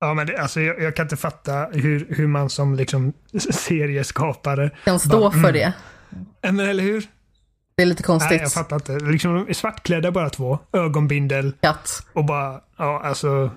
Ja, 0.00 0.14
men 0.14 0.26
det, 0.26 0.36
alltså, 0.36 0.60
jag, 0.60 0.82
jag 0.82 0.96
kan 0.96 1.04
inte 1.04 1.16
fatta 1.16 1.66
hur, 1.72 2.06
hur 2.10 2.26
man 2.26 2.50
som 2.50 2.74
liksom 2.74 3.12
serieskapare... 3.50 4.70
Kan 4.84 4.98
stå 4.98 5.20
Bara, 5.20 5.30
för 5.30 5.38
mm. 5.38 5.52
det. 5.52 5.72
Ja, 6.40 6.52
Men 6.52 6.68
eller 6.68 6.82
hur? 6.82 7.04
Det 7.76 7.82
är 7.82 7.86
lite 7.86 8.02
konstigt. 8.02 8.30
Nej, 8.30 8.40
jag 8.40 8.52
fattar 8.52 8.76
inte. 8.76 8.92
Liksom, 8.98 9.34
de 9.34 9.48
är 9.48 9.52
svartklädda 9.54 10.10
bara 10.10 10.30
två. 10.30 10.58
Ögonbindel 10.72 11.52
Katt, 11.60 12.06
och 12.12 12.24
bara... 12.24 12.60
Ja, 12.78 13.02
alltså... 13.04 13.50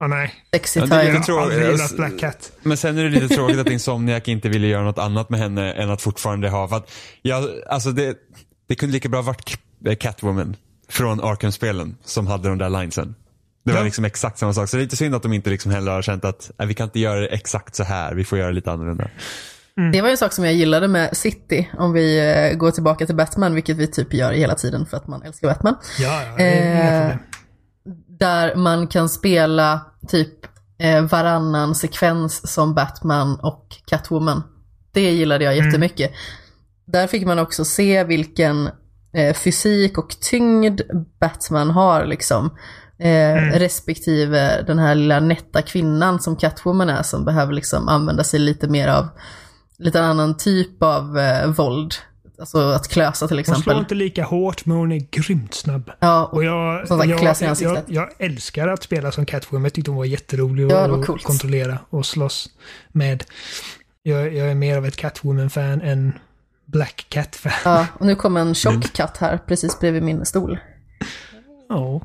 Ja, 0.00 0.06
nej. 0.06 0.34
sexy 0.54 0.80
Ja, 0.80 0.86
det 0.86 0.94
är 0.96 1.00
time. 1.06 1.18
lite 1.18 1.30
Jag 1.32 1.36
har 1.38 1.42
aldrig 1.42 1.60
tråkigt. 1.60 1.78
gillat 1.80 1.96
Black 1.96 2.18
Cat. 2.20 2.52
Men 2.62 2.76
sen 2.76 2.98
är 2.98 3.04
det 3.04 3.10
lite 3.10 3.34
tråkigt 3.34 3.58
att 3.58 3.70
Insomniac 3.70 4.22
inte 4.28 4.48
ville 4.48 4.66
göra 4.66 4.82
något 4.82 4.98
annat 4.98 5.30
med 5.30 5.40
henne 5.40 5.72
än 5.72 5.90
att 5.90 6.02
fortfarande 6.02 6.48
ha, 6.48 6.68
för 6.68 6.76
att, 6.76 6.90
jag, 7.22 7.44
alltså 7.68 7.92
det, 7.92 8.16
det 8.68 8.74
kunde 8.74 8.92
lika 8.92 9.08
bra 9.08 9.22
varit 9.22 9.44
K- 9.84 9.94
Catwoman 10.00 10.56
från 10.88 11.20
Arkham-spelen 11.20 11.96
som 12.04 12.26
hade 12.26 12.48
de 12.48 12.58
där 12.58 12.70
linesen. 12.70 13.14
Det 13.64 13.72
var 13.72 13.78
Ja. 13.80 13.84
liksom 13.84 14.04
exakt 14.04 14.38
samma 14.38 14.52
sak. 14.54 14.68
Så 14.68 14.76
det 14.76 14.80
är 14.80 14.84
lite 14.84 14.96
synd 14.96 15.14
att 15.14 15.22
de 15.22 15.32
inte 15.32 15.50
liksom 15.50 15.72
heller 15.72 15.92
har 15.92 16.02
känt 16.02 16.24
att 16.24 16.50
nej, 16.58 16.68
vi 16.68 16.74
kan 16.74 16.84
inte 16.84 17.00
göra 17.00 17.20
det 17.20 17.26
exakt 17.26 17.74
så 17.74 17.84
här, 17.84 18.14
vi 18.14 18.24
får 18.24 18.38
göra 18.38 18.48
det 18.48 18.54
lite 18.54 18.70
annorlunda. 18.72 19.08
Det 19.92 20.00
var 20.00 20.08
ju 20.08 20.12
en 20.12 20.16
sak 20.18 20.32
som 20.32 20.44
jag 20.44 20.54
gillade 20.54 20.88
med 20.88 21.16
City, 21.16 21.68
om 21.78 21.92
vi 21.92 22.18
eh, 22.50 22.56
går 22.58 22.70
tillbaka 22.70 23.06
till 23.06 23.14
Batman, 23.16 23.54
vilket 23.54 23.76
vi 23.76 23.86
typ 23.86 24.14
gör 24.14 24.32
hela 24.32 24.54
tiden 24.54 24.86
för 24.86 24.96
att 24.96 25.06
man 25.06 25.22
älskar 25.22 25.48
Batman. 25.48 25.74
Ja, 25.98 26.22
ja. 26.26 26.34
Det 26.36 26.42
är 26.44 27.10
Eh. 27.10 27.16
Där 28.20 28.54
man 28.54 28.86
kan 28.86 29.08
spela 29.08 29.80
typ 30.08 30.34
eh, 30.78 31.02
varannan 31.02 31.74
sekvens 31.74 32.52
som 32.52 32.74
Batman 32.74 33.40
och 33.40 33.66
Catwoman. 33.86 34.42
Det 34.92 35.10
gillade 35.10 35.44
jag 35.44 35.56
jättemycket. 35.56 36.12
Där 36.86 37.06
fick 37.06 37.26
man 37.26 37.38
också 37.38 37.64
se 37.64 38.04
vilken 38.04 38.70
eh, 39.12 39.34
fysik 39.34 39.98
och 39.98 40.16
tyngd 40.20 40.80
Batman 41.20 41.70
har 41.70 42.06
liksom. 42.06 42.50
Eh, 42.98 43.58
Respektive 43.58 44.62
den 44.62 44.78
här 44.78 44.94
lilla 44.94 45.20
nätta 45.20 45.62
kvinnan 45.62 46.20
som 46.20 46.36
Catwoman 46.36 46.88
är 46.88 47.02
som 47.02 47.24
behöver 47.24 47.52
liksom 47.52 47.88
använda 47.88 48.24
sig 48.24 48.40
lite 48.40 48.68
mer 48.68 48.88
av 48.88 49.08
lite 49.78 50.02
annan 50.02 50.36
typ 50.36 50.82
av 50.82 51.18
eh, 51.18 51.46
våld. 51.46 51.94
Alltså 52.40 52.58
att 52.58 52.88
klösa 52.88 53.28
till 53.28 53.36
Hon 53.36 53.44
slår 53.44 53.52
exempel. 53.54 53.78
inte 53.78 53.94
lika 53.94 54.24
hårt, 54.24 54.66
men 54.66 54.76
hon 54.76 54.92
är 54.92 55.06
grymt 55.10 55.54
snabb. 55.54 55.90
Ja, 56.00 56.28
Och 56.32 56.44
jag, 56.44 56.88
Som 56.88 56.98
sagt, 56.98 57.10
jag, 57.10 57.20
jag, 57.22 57.28
ansiktet. 57.48 57.84
jag, 57.86 58.08
älskar 58.18 58.68
att 58.68 58.82
spela 58.82 59.12
som 59.12 59.26
Catwoman. 59.26 59.62
Jag 59.64 59.72
tyckte 59.72 59.90
hon 59.90 59.98
var 59.98 60.04
jätterolig 60.04 60.70
Ja, 60.70 60.88
var 60.88 60.98
att 61.00 61.06
coolt. 61.06 61.24
kontrollera 61.24 61.78
och 61.90 62.06
slåss 62.06 62.48
med. 62.92 63.24
Jag, 64.02 64.34
jag 64.34 64.50
är 64.50 64.54
mer 64.54 64.76
av 64.76 64.86
ett 64.86 64.96
Catwoman-fan 64.96 65.80
än 65.80 66.12
Black 66.66 67.06
Cat-fan. 67.08 67.52
ja, 67.64 67.86
och 67.98 68.06
nu 68.06 68.14
kom 68.14 68.36
en 68.36 68.54
tjock 68.54 68.92
katt 68.92 69.16
här 69.16 69.38
precis 69.46 69.80
bredvid 69.80 70.02
min 70.02 70.26
stol. 70.26 70.58
Ja. 71.68 72.00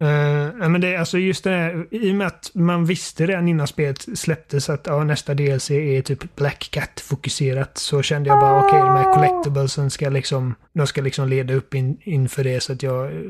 Ja, 0.00 0.68
men 0.68 0.80
det 0.80 0.96
alltså 0.96 1.18
just 1.18 1.44
det 1.44 1.50
här, 1.50 1.86
i 1.90 2.10
och 2.12 2.14
med 2.14 2.26
att 2.26 2.50
man 2.54 2.84
visste 2.84 3.26
redan 3.26 3.48
innan 3.48 3.66
spelet 3.66 4.06
släpptes 4.18 4.70
att 4.70 4.86
ja, 4.86 5.04
nästa 5.04 5.34
DLC 5.34 5.70
är 5.70 6.02
typ 6.02 6.36
Black 6.36 6.68
Cat 6.70 7.00
fokuserat 7.00 7.78
så 7.78 8.02
kände 8.02 8.28
jag 8.28 8.40
bara 8.40 8.64
okej, 8.64 8.78
de 8.78 8.88
här 8.88 9.14
collectiblesen 9.14 9.90
ska 9.90 10.08
liksom, 10.08 10.54
de 10.72 10.86
ska 10.86 11.02
liksom 11.02 11.28
leda 11.28 11.54
upp 11.54 11.74
in, 11.74 11.96
inför 12.02 12.44
det 12.44 12.60
så 12.60 12.72
att 12.72 12.82
jag, 12.82 13.04
eh, 13.06 13.20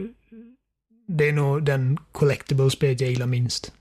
det 1.08 1.28
är 1.28 1.32
nog 1.32 1.62
den 1.64 1.98
collectible-spelet 2.12 3.00
jag 3.00 3.10
gillar 3.10 3.26
minst. 3.26 3.72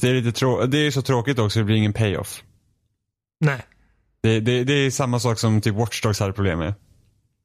Det 0.00 0.08
är 0.08 0.14
lite 0.14 0.32
trå- 0.38 0.66
det 0.66 0.78
är 0.78 0.90
så 0.90 1.02
tråkigt 1.02 1.38
också, 1.38 1.58
det 1.58 1.64
blir 1.64 1.76
ingen 1.76 1.92
payoff. 1.92 2.42
Nej. 3.40 3.60
Det, 4.22 4.40
det, 4.40 4.64
det 4.64 4.72
är 4.72 4.90
samma 4.90 5.20
sak 5.20 5.38
som 5.38 5.60
typ 5.60 5.74
Watch 5.74 6.02
Dogs 6.02 6.20
hade 6.20 6.32
problem 6.32 6.58
med. 6.58 6.74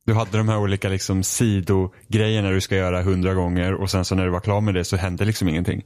Du 0.05 0.13
hade 0.13 0.37
de 0.37 0.49
här 0.49 0.57
olika 0.57 0.89
liksom 0.89 1.23
sidogrejerna 1.23 2.49
du 2.49 2.61
ska 2.61 2.75
göra 2.75 3.01
hundra 3.01 3.33
gånger 3.33 3.73
och 3.73 3.91
sen 3.91 4.05
så 4.05 4.15
när 4.15 4.25
du 4.25 4.31
var 4.31 4.39
klar 4.39 4.61
med 4.61 4.73
det 4.73 4.83
så 4.83 4.97
hände 4.97 5.25
liksom 5.25 5.49
ingenting. 5.49 5.83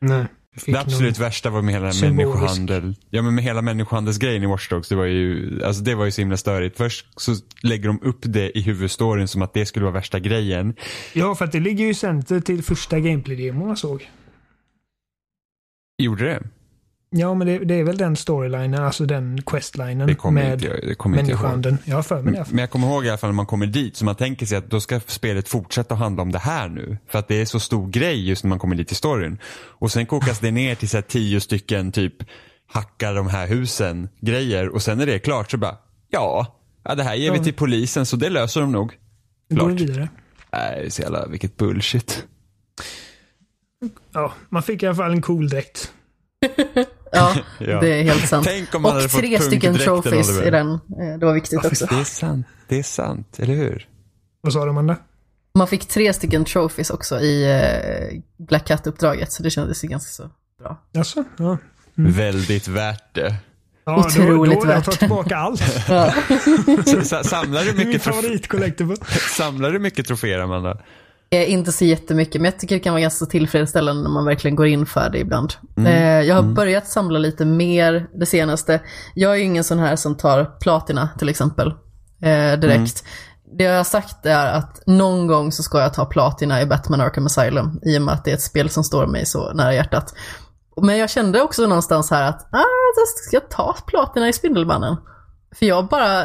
Nej. 0.00 0.26
Det 0.66 0.76
absolut 0.76 1.18
värsta 1.18 1.50
var 1.50 1.62
med 1.62 1.74
hela 1.74 1.92
symbolisk. 1.92 2.34
människohandel. 2.34 2.94
Ja 3.10 3.22
men 3.22 3.34
med 3.34 3.44
hela 3.44 3.62
människohandelsgrejen 3.62 4.42
i 4.42 4.46
Watch 4.46 4.68
Dogs, 4.68 4.88
det 4.88 4.96
var 4.96 5.04
ju, 5.04 5.60
alltså 5.64 5.82
det 5.82 5.94
var 5.94 6.04
ju 6.04 6.10
så 6.10 6.20
himla 6.20 6.36
störigt. 6.36 6.76
Först 6.76 7.06
så 7.20 7.34
lägger 7.62 7.86
de 7.86 8.02
upp 8.02 8.18
det 8.22 8.58
i 8.58 8.62
huvudstoryn 8.62 9.28
som 9.28 9.42
att 9.42 9.54
det 9.54 9.66
skulle 9.66 9.84
vara 9.84 9.94
värsta 9.94 10.18
grejen. 10.18 10.74
Ja, 11.12 11.34
för 11.34 11.44
att 11.44 11.52
det 11.52 11.60
ligger 11.60 11.84
ju 11.84 11.90
i 11.90 11.94
center 11.94 12.40
till 12.40 12.62
första 12.62 12.98
gameplay-demon 12.98 13.68
jag 13.68 13.78
såg. 13.78 14.10
Gjorde 16.02 16.24
det? 16.24 16.42
Ja, 17.16 17.34
men 17.34 17.46
det, 17.46 17.58
det 17.58 17.74
är 17.74 17.84
väl 17.84 17.96
den 17.96 18.16
storylinen, 18.16 18.74
alltså 18.84 19.06
den 19.06 19.42
questlinen 19.42 20.16
med 20.32 20.64
inte 20.64 21.08
människohandeln. 21.08 21.78
Jag 21.84 21.96
har 21.96 22.02
för 22.02 22.22
mig 22.22 22.32
det. 22.34 22.46
Men 22.50 22.58
jag 22.58 22.70
kommer 22.70 22.86
ihåg 22.88 23.06
i 23.06 23.08
alla 23.08 23.18
fall 23.18 23.30
när 23.30 23.34
man 23.34 23.46
kommer 23.46 23.66
dit 23.66 23.96
så 23.96 24.04
man 24.04 24.14
tänker 24.14 24.46
sig 24.46 24.58
att 24.58 24.70
då 24.70 24.80
ska 24.80 25.00
spelet 25.00 25.48
fortsätta 25.48 25.94
handla 25.94 26.22
om 26.22 26.32
det 26.32 26.38
här 26.38 26.68
nu. 26.68 26.98
För 27.08 27.18
att 27.18 27.28
det 27.28 27.40
är 27.40 27.44
så 27.44 27.60
stor 27.60 27.88
grej 27.88 28.28
just 28.28 28.44
när 28.44 28.48
man 28.48 28.58
kommer 28.58 28.76
dit 28.76 28.92
i 28.92 28.94
storyn. 28.94 29.38
Och 29.54 29.92
sen 29.92 30.06
kokas 30.06 30.38
det 30.38 30.50
ner 30.50 30.74
till 30.74 30.88
så 30.88 30.96
här 30.96 31.02
tio 31.02 31.40
stycken 31.40 31.92
typ 31.92 32.14
hacka 32.66 33.12
de 33.12 33.28
här 33.28 33.46
husen 33.46 34.08
grejer 34.20 34.68
och 34.68 34.82
sen 34.82 35.00
är 35.00 35.06
det 35.06 35.18
klart 35.18 35.50
så 35.50 35.56
bara 35.56 35.76
ja, 36.10 36.46
ja 36.84 36.94
det 36.94 37.02
här 37.02 37.14
ger 37.14 37.30
vi 37.32 37.38
Ja. 37.38 37.44
till 37.44 37.54
polisen 37.54 38.06
så 38.06 38.16
det 38.16 38.28
löser 38.30 38.60
de 38.60 38.72
nog. 38.72 38.92
Då 39.50 39.56
går 39.64 39.70
vi 39.70 39.76
Klart. 39.76 39.88
vidare. 39.90 40.08
Nej, 40.52 40.86
är 40.86 40.90
så 40.90 41.02
jävla, 41.02 41.26
vilket 41.26 41.56
bullshit. 41.56 42.26
Ja, 44.12 44.32
man 44.48 44.62
fick 44.62 44.82
i 44.82 44.86
alla 44.86 44.94
fall 44.96 45.12
en 45.12 45.22
cool 45.22 45.48
dräkt. 45.48 45.92
Ja, 47.12 47.34
Ja. 47.58 47.80
det 47.80 47.88
är 48.00 48.02
helt 48.02 48.28
sant. 48.28 48.46
Tänk 48.46 48.74
om 48.74 48.82
man 48.82 48.92
hade 48.92 49.04
Och 49.04 49.10
tre 49.10 49.40
stycken 49.40 49.74
trophies 49.78 50.40
i 50.42 50.50
den. 50.50 50.70
Eh, 50.72 50.78
Det 51.20 51.26
var 51.26 51.32
viktigt 51.34 51.64
också. 51.64 51.86
Det 51.86 51.94
är 52.00 52.04
sant, 52.04 52.46
det 52.68 52.78
är 52.78 52.82
sant, 52.82 53.38
eller 53.38 53.54
hur? 53.54 53.88
Vad 54.40 54.52
sa 54.52 54.64
du 54.64 54.70
Amanda? 54.70 54.96
Man 55.54 55.66
fick 55.68 55.88
tre 55.88 56.12
stycken 56.12 56.44
trophies 56.44 56.90
också 56.90 57.20
i 57.20 57.52
eh, 57.60 58.18
Black 58.46 58.66
Cat-uppdraget, 58.66 59.32
så 59.32 59.42
det 59.42 59.50
kändes 59.50 59.84
ju 59.84 59.88
ganska 59.88 60.10
så 60.10 60.30
bra. 60.62 60.82
Jaså? 60.92 61.24
Ja. 61.36 61.58
Väldigt 61.94 62.68
värt 62.68 63.14
det. 63.14 63.34
Ja, 63.84 63.98
Otroligt 63.98 64.54
då, 64.54 64.60
då, 64.64 64.70
Jag 64.70 64.74
värt. 64.76 64.84
tar 64.84 64.92
tillbaka 64.92 65.36
allt. 65.36 65.60
Samlar, 67.26 67.64
du 67.64 67.72
Min 67.72 67.86
mycket 67.88 68.02
trof- 68.06 68.12
favorit-collectible. 68.12 68.96
samlar 69.36 69.70
du 69.70 69.78
mycket 69.78 70.06
troféer 70.06 70.38
Amanda? 70.38 70.78
Eh, 71.30 71.52
Inte 71.52 71.72
så 71.72 71.84
jättemycket, 71.84 72.40
men 72.40 72.50
jag 72.50 72.60
tycker 72.60 72.74
det 72.74 72.80
kan 72.80 72.92
vara 72.92 73.00
ganska 73.00 73.26
tillfredsställande 73.26 74.02
när 74.02 74.10
man 74.10 74.24
verkligen 74.24 74.56
går 74.56 74.66
in 74.66 74.86
för 74.86 75.10
det 75.10 75.18
ibland. 75.18 75.52
Mm. 75.76 75.92
Eh, 75.92 76.28
jag 76.28 76.34
har 76.34 76.42
börjat 76.42 76.88
samla 76.88 77.18
lite 77.18 77.44
mer 77.44 78.06
det 78.14 78.26
senaste. 78.26 78.80
Jag 79.14 79.32
är 79.32 79.36
ju 79.36 79.42
ingen 79.42 79.64
sån 79.64 79.78
här 79.78 79.96
som 79.96 80.16
tar 80.16 80.44
platina 80.60 81.08
till 81.18 81.28
exempel, 81.28 81.68
eh, 82.22 82.58
direkt. 82.60 83.04
Mm. 83.04 83.56
Det 83.58 83.64
jag 83.64 83.76
har 83.76 83.84
sagt 83.84 84.26
är 84.26 84.46
att 84.46 84.82
någon 84.86 85.26
gång 85.26 85.52
så 85.52 85.62
ska 85.62 85.80
jag 85.80 85.94
ta 85.94 86.04
platina 86.04 86.62
i 86.62 86.66
Batman 86.66 87.00
Arkham 87.00 87.26
Asylum, 87.26 87.80
i 87.82 87.98
och 87.98 88.02
med 88.02 88.14
att 88.14 88.24
det 88.24 88.30
är 88.30 88.34
ett 88.34 88.42
spel 88.42 88.70
som 88.70 88.84
står 88.84 89.06
mig 89.06 89.26
så 89.26 89.52
nära 89.52 89.74
hjärtat. 89.74 90.14
Men 90.82 90.98
jag 90.98 91.10
kände 91.10 91.42
också 91.42 91.66
någonstans 91.66 92.10
här 92.10 92.28
att, 92.28 92.48
ah, 92.52 92.64
jag 92.96 93.08
ska 93.08 93.40
ta 93.40 93.76
platina 93.86 94.28
i 94.28 94.32
Spindelmannen. 94.32 94.96
För 95.54 95.66
jag 95.66 95.86
bara 95.88 96.24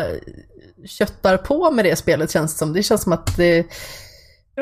köttar 0.86 1.38
på 1.38 1.72
med 1.72 1.86
det 1.86 1.95
spelet 1.95 2.32
känns 2.32 2.53
det 2.53 2.57
som. 2.57 2.73
Det 2.73 2.84
känns 2.84 3.03
som 3.03 3.14
att 3.14 3.38
det, 3.38 3.65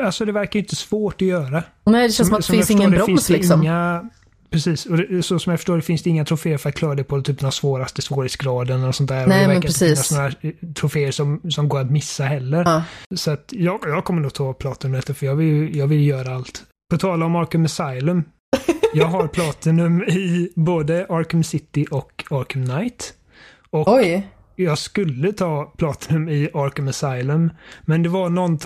Alltså 0.00 0.24
det 0.24 0.32
verkar 0.32 0.60
inte 0.60 0.76
svårt 0.76 1.14
att 1.14 1.28
göra. 1.28 1.62
nej 1.84 2.08
det 2.08 2.12
känns 2.12 2.28
som, 2.28 2.36
att 2.36 2.46
det 2.46 2.52
finns 2.52 2.70
ingen 2.70 2.90
det 2.90 2.96
broms 2.96 3.06
finns 3.06 3.26
det 3.26 3.34
liksom. 3.34 3.62
Inga, 3.62 4.10
precis, 4.50 4.86
och 4.86 4.96
det, 4.96 5.22
så 5.22 5.38
som 5.38 5.50
jag 5.50 5.60
förstår 5.60 5.76
det 5.76 5.82
finns 5.82 6.02
det 6.02 6.10
inga 6.10 6.24
troféer 6.24 6.58
för 6.58 6.68
att 6.68 6.74
klara 6.74 6.94
det 6.94 7.04
på 7.04 7.22
typ 7.22 7.40
den 7.40 7.52
svåraste 7.52 8.02
svårighetsgraden 8.02 8.84
och 8.84 8.94
sånt 8.94 9.08
där. 9.08 9.22
och 9.22 9.28
Nej, 9.28 9.40
det 9.40 9.46
men 9.46 9.54
verkar 9.56 9.68
inte 9.68 9.78
finnas 9.78 10.12
några 10.12 10.26
eh, 10.26 10.50
troféer 10.74 11.10
som, 11.10 11.40
som 11.50 11.68
går 11.68 11.80
att 11.80 11.90
missa 11.90 12.24
heller. 12.24 12.62
Ja. 12.64 12.82
Så 13.16 13.30
att 13.30 13.44
jag, 13.52 13.80
jag 13.86 14.04
kommer 14.04 14.22
nog 14.22 14.32
ta 14.34 14.52
Platinum 14.52 14.92
detta 14.92 15.14
för 15.14 15.26
jag 15.26 15.34
vill, 15.34 15.76
jag 15.76 15.86
vill 15.86 16.06
göra 16.06 16.34
allt. 16.34 16.62
På 16.90 16.98
tal 16.98 17.22
om 17.22 17.36
Arkham 17.36 17.64
Asylum. 17.64 18.24
Jag 18.94 19.06
har 19.06 19.28
Platinum 19.28 20.02
i 20.02 20.52
både 20.54 21.06
Arkham 21.08 21.44
City 21.44 21.86
och 21.90 22.24
Arkham 22.30 22.66
Knight. 22.66 23.14
Och 23.70 23.88
Oj. 23.88 24.28
Jag 24.56 24.78
skulle 24.78 25.32
ta 25.32 25.64
Platinum 25.78 26.28
i 26.28 26.50
Arkham 26.54 26.88
Asylum. 26.88 27.50
Men 27.82 28.02
det 28.02 28.08
var 28.08 28.28
någon, 28.28 28.58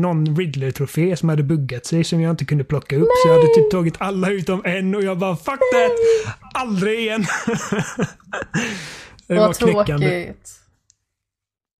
någon 0.00 0.36
Riddler-trofé 0.36 1.16
som 1.16 1.28
hade 1.28 1.42
buggat 1.42 1.86
sig 1.86 2.04
som 2.04 2.20
jag 2.20 2.30
inte 2.30 2.44
kunde 2.44 2.64
plocka 2.64 2.96
upp. 2.96 3.08
Så 3.22 3.28
jag 3.28 3.34
hade 3.34 3.54
typ 3.54 3.70
tagit 3.70 3.94
alla 3.98 4.30
utom 4.30 4.62
en 4.64 4.94
och 4.94 5.02
jag 5.02 5.18
bara 5.18 5.36
fuck 5.36 5.46
that! 5.46 5.92
Aldrig 6.54 6.98
igen! 6.98 7.26
det 9.26 9.34
var 9.34 9.46
Vad 9.46 9.56
knäckande. 9.58 10.24
tråkigt. 10.24 10.50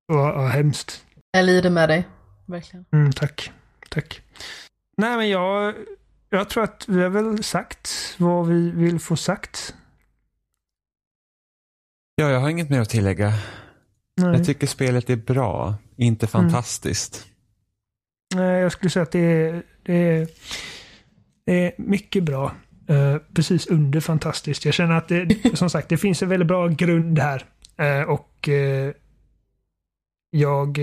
Ja, 0.09 0.47
hemskt. 0.47 1.05
Jag 1.31 1.45
lider 1.45 1.71
med 1.71 1.89
dig. 1.89 2.09
Verkligen. 2.47 2.85
Mm, 2.93 3.13
tack. 3.13 3.53
Tack. 3.89 4.21
Nej, 4.97 5.17
men 5.17 5.29
jag, 5.29 5.75
jag 6.31 6.49
tror 6.49 6.65
att 6.65 6.85
vi 6.89 7.03
har 7.03 7.09
väl 7.11 7.43
sagt 7.45 8.15
vad 8.19 8.47
vi 8.49 8.71
vill 8.71 8.99
få 9.01 9.17
sagt. 9.17 9.75
Ja, 12.21 12.31
jag 12.31 12.41
har 12.41 12.49
inget 12.51 12.71
mer 12.71 12.81
att 12.81 12.89
tillägga. 12.89 13.33
Nej, 14.17 14.33
Jag 14.33 14.45
tycker 14.45 14.67
spelet 14.67 15.11
är 15.11 15.17
bra, 15.17 15.75
inte 15.97 16.27
fantastiskt. 16.27 17.27
Nej 18.35 18.61
jag 18.61 18.73
skulle 18.73 18.91
säga 18.91 19.03
att 19.03 19.13
det 19.13 19.19
är, 19.21 19.63
det 19.83 19.95
är, 19.95 20.29
det 21.47 21.65
är 21.67 21.73
mycket 21.79 22.25
bra. 22.25 22.53
Eh, 22.89 23.17
precis 23.35 23.67
under 23.67 24.01
fantastiskt. 24.01 24.65
Jag 24.65 24.75
känner 24.75 24.95
att 24.95 25.09
det, 25.09 25.57
som 25.57 25.71
sagt, 25.71 25.89
det 25.89 25.97
finns 25.97 26.23
en 26.23 26.29
väldigt 26.29 26.49
bra 26.49 26.69
grund 26.69 27.19
här. 27.19 27.45
Eh, 27.77 28.03
och 28.03 28.49
eh, 28.49 28.93
jag, 30.31 30.79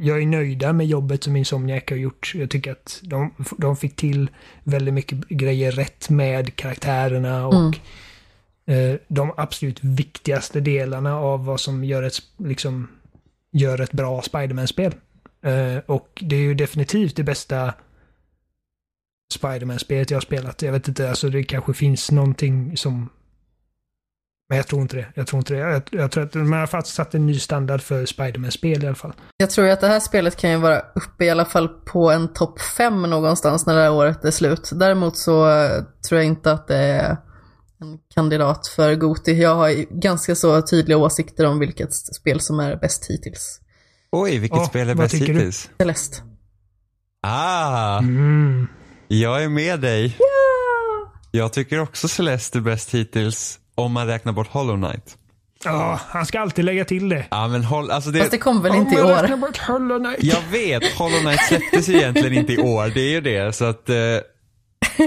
jag 0.00 0.22
är 0.22 0.26
nöjda 0.26 0.72
med 0.72 0.86
jobbet 0.86 1.24
som 1.24 1.36
Insomniac 1.36 1.82
har 1.88 1.96
gjort. 1.96 2.32
Jag 2.34 2.50
tycker 2.50 2.72
att 2.72 3.00
de, 3.02 3.34
de 3.58 3.76
fick 3.76 3.96
till 3.96 4.30
väldigt 4.64 4.94
mycket 4.94 5.28
grejer 5.28 5.72
rätt 5.72 6.10
med 6.10 6.56
karaktärerna 6.56 7.46
och 7.46 7.54
Mm. 7.54 7.72
Eh, 8.66 8.96
de 9.08 9.32
absolut 9.36 9.84
viktigaste 9.84 10.60
delarna 10.60 11.16
av 11.16 11.44
vad 11.44 11.60
som 11.60 11.84
gör 11.84 12.02
ett, 12.02 12.18
liksom, 12.36 12.88
gör 13.52 13.80
ett 13.80 13.92
bra 13.92 14.22
Spiderman-spel. 14.22 14.94
Eh, 15.42 15.78
och 15.86 16.22
det 16.26 16.36
är 16.36 16.40
ju 16.40 16.54
definitivt 16.54 17.16
det 17.16 17.22
bästa 17.22 17.74
Spiderman-spelet 19.34 20.10
jag 20.10 20.16
har 20.16 20.22
spelat. 20.22 20.62
Jag 20.62 20.72
vet 20.72 20.88
inte, 20.88 21.08
alltså 21.08 21.28
det 21.28 21.44
kanske 21.44 21.74
finns 21.74 22.10
någonting 22.10 22.76
som... 22.76 23.10
Men 24.48 24.56
jag 24.56 24.66
tror 24.66 24.82
inte 24.82 24.96
det. 24.96 25.06
Jag 25.14 25.26
tror 25.26 25.38
inte 25.38 25.54
det. 25.54 25.60
Jag, 25.60 25.82
jag 25.90 26.10
tror 26.10 26.24
att 26.24 26.34
man 26.34 26.52
har 26.52 26.66
faktiskt 26.66 26.96
satt 26.96 27.14
en 27.14 27.26
ny 27.26 27.38
standard 27.38 27.80
för 27.80 28.06
Spiderman-spel 28.06 28.84
i 28.84 28.86
alla 28.86 28.96
fall. 28.96 29.12
Jag 29.36 29.50
tror 29.50 29.66
ju 29.66 29.72
att 29.72 29.80
det 29.80 29.86
här 29.86 30.00
spelet 30.00 30.36
kan 30.36 30.50
ju 30.50 30.56
vara 30.56 30.78
uppe 30.78 31.24
i 31.24 31.30
alla 31.30 31.44
fall 31.44 31.68
på 31.68 32.10
en 32.10 32.32
topp 32.32 32.60
5 32.60 33.02
någonstans 33.02 33.66
när 33.66 33.74
det 33.74 33.80
här 33.80 33.92
året 33.92 34.24
är 34.24 34.30
slut. 34.30 34.70
Däremot 34.74 35.16
så 35.16 35.50
eh, 35.50 35.82
tror 36.08 36.20
jag 36.20 36.26
inte 36.26 36.52
att 36.52 36.68
det 36.68 36.76
är 36.76 37.16
en 37.80 37.98
kandidat 38.14 38.66
för 38.66 38.94
Goti. 38.94 39.32
Jag 39.42 39.54
har 39.54 39.68
ju 39.68 39.86
ganska 39.90 40.34
så 40.34 40.62
tydliga 40.62 40.98
åsikter 40.98 41.46
om 41.46 41.58
vilket 41.58 41.94
spel 41.94 42.40
som 42.40 42.60
är 42.60 42.76
bäst 42.76 43.06
hittills. 43.10 43.60
Oj, 44.12 44.38
vilket 44.38 44.58
Ja, 44.58 44.64
spel 44.66 44.88
är 44.88 44.94
bäst 44.94 45.12
tycker 45.14 45.26
du? 45.26 45.32
hittills? 45.34 45.70
Celeste. 45.78 46.16
Ah, 47.22 47.98
Mm. 47.98 48.66
jag 49.08 49.44
är 49.44 49.48
med 49.48 49.80
dig. 49.80 50.16
Jag 51.30 51.52
tycker 51.52 51.80
också 51.80 52.08
Celeste 52.08 52.58
är 52.58 52.60
bäst 52.60 52.94
hittills, 52.94 53.58
om 53.74 53.92
man 53.92 54.06
räknar 54.06 54.32
bort 54.32 54.48
Hollow 54.48 54.76
Knight. 54.76 55.16
Ja, 55.64 56.00
han 56.08 56.26
ska 56.26 56.40
alltid 56.40 56.64
lägga 56.64 56.84
till 56.84 57.08
det. 57.08 57.26
Ja, 57.30 57.48
men 57.48 57.64
håll, 57.64 57.90
alltså 57.90 58.10
det... 58.10 58.18
Fast 58.18 58.30
det 58.30 58.38
kom 58.38 58.62
väl 58.62 58.74
inte 58.74 58.94
i 58.94 59.02
år? 59.02 59.36
bort 59.36 59.56
Hollow 59.58 59.98
Knight. 59.98 60.22
Jag 60.22 60.42
vet, 60.50 60.84
Hollow 60.92 61.20
Knight 61.20 61.40
släpptes 61.48 61.88
egentligen 61.88 62.32
inte 62.38 62.52
i 62.52 62.58
år. 62.58 62.88
Det 62.94 63.00
är 63.00 63.10
ju 63.10 63.20
det. 63.20 63.52
Så 63.52 63.64
att 63.64 63.88
eh, 63.88 63.96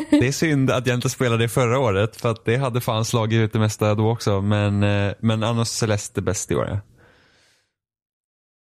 det 0.09 0.27
är 0.27 0.31
synd 0.31 0.71
att 0.71 0.87
jag 0.87 0.95
inte 0.95 1.09
spelade 1.09 1.43
det 1.43 1.49
förra 1.49 1.79
året. 1.79 2.15
För 2.15 2.31
att 2.31 2.45
det 2.45 2.55
hade 2.57 2.81
fan 2.81 3.05
slagit 3.05 3.37
ut 3.37 3.53
det 3.53 3.59
mesta 3.59 3.95
då 3.95 4.11
också. 4.11 4.41
Men, 4.41 4.83
eh, 4.83 5.13
men 5.19 5.43
annars 5.43 5.67
Celeste 5.67 6.19
är 6.19 6.21
bäst 6.21 6.51
i 6.51 6.55
år. 6.55 6.67
Ja. 6.67 6.79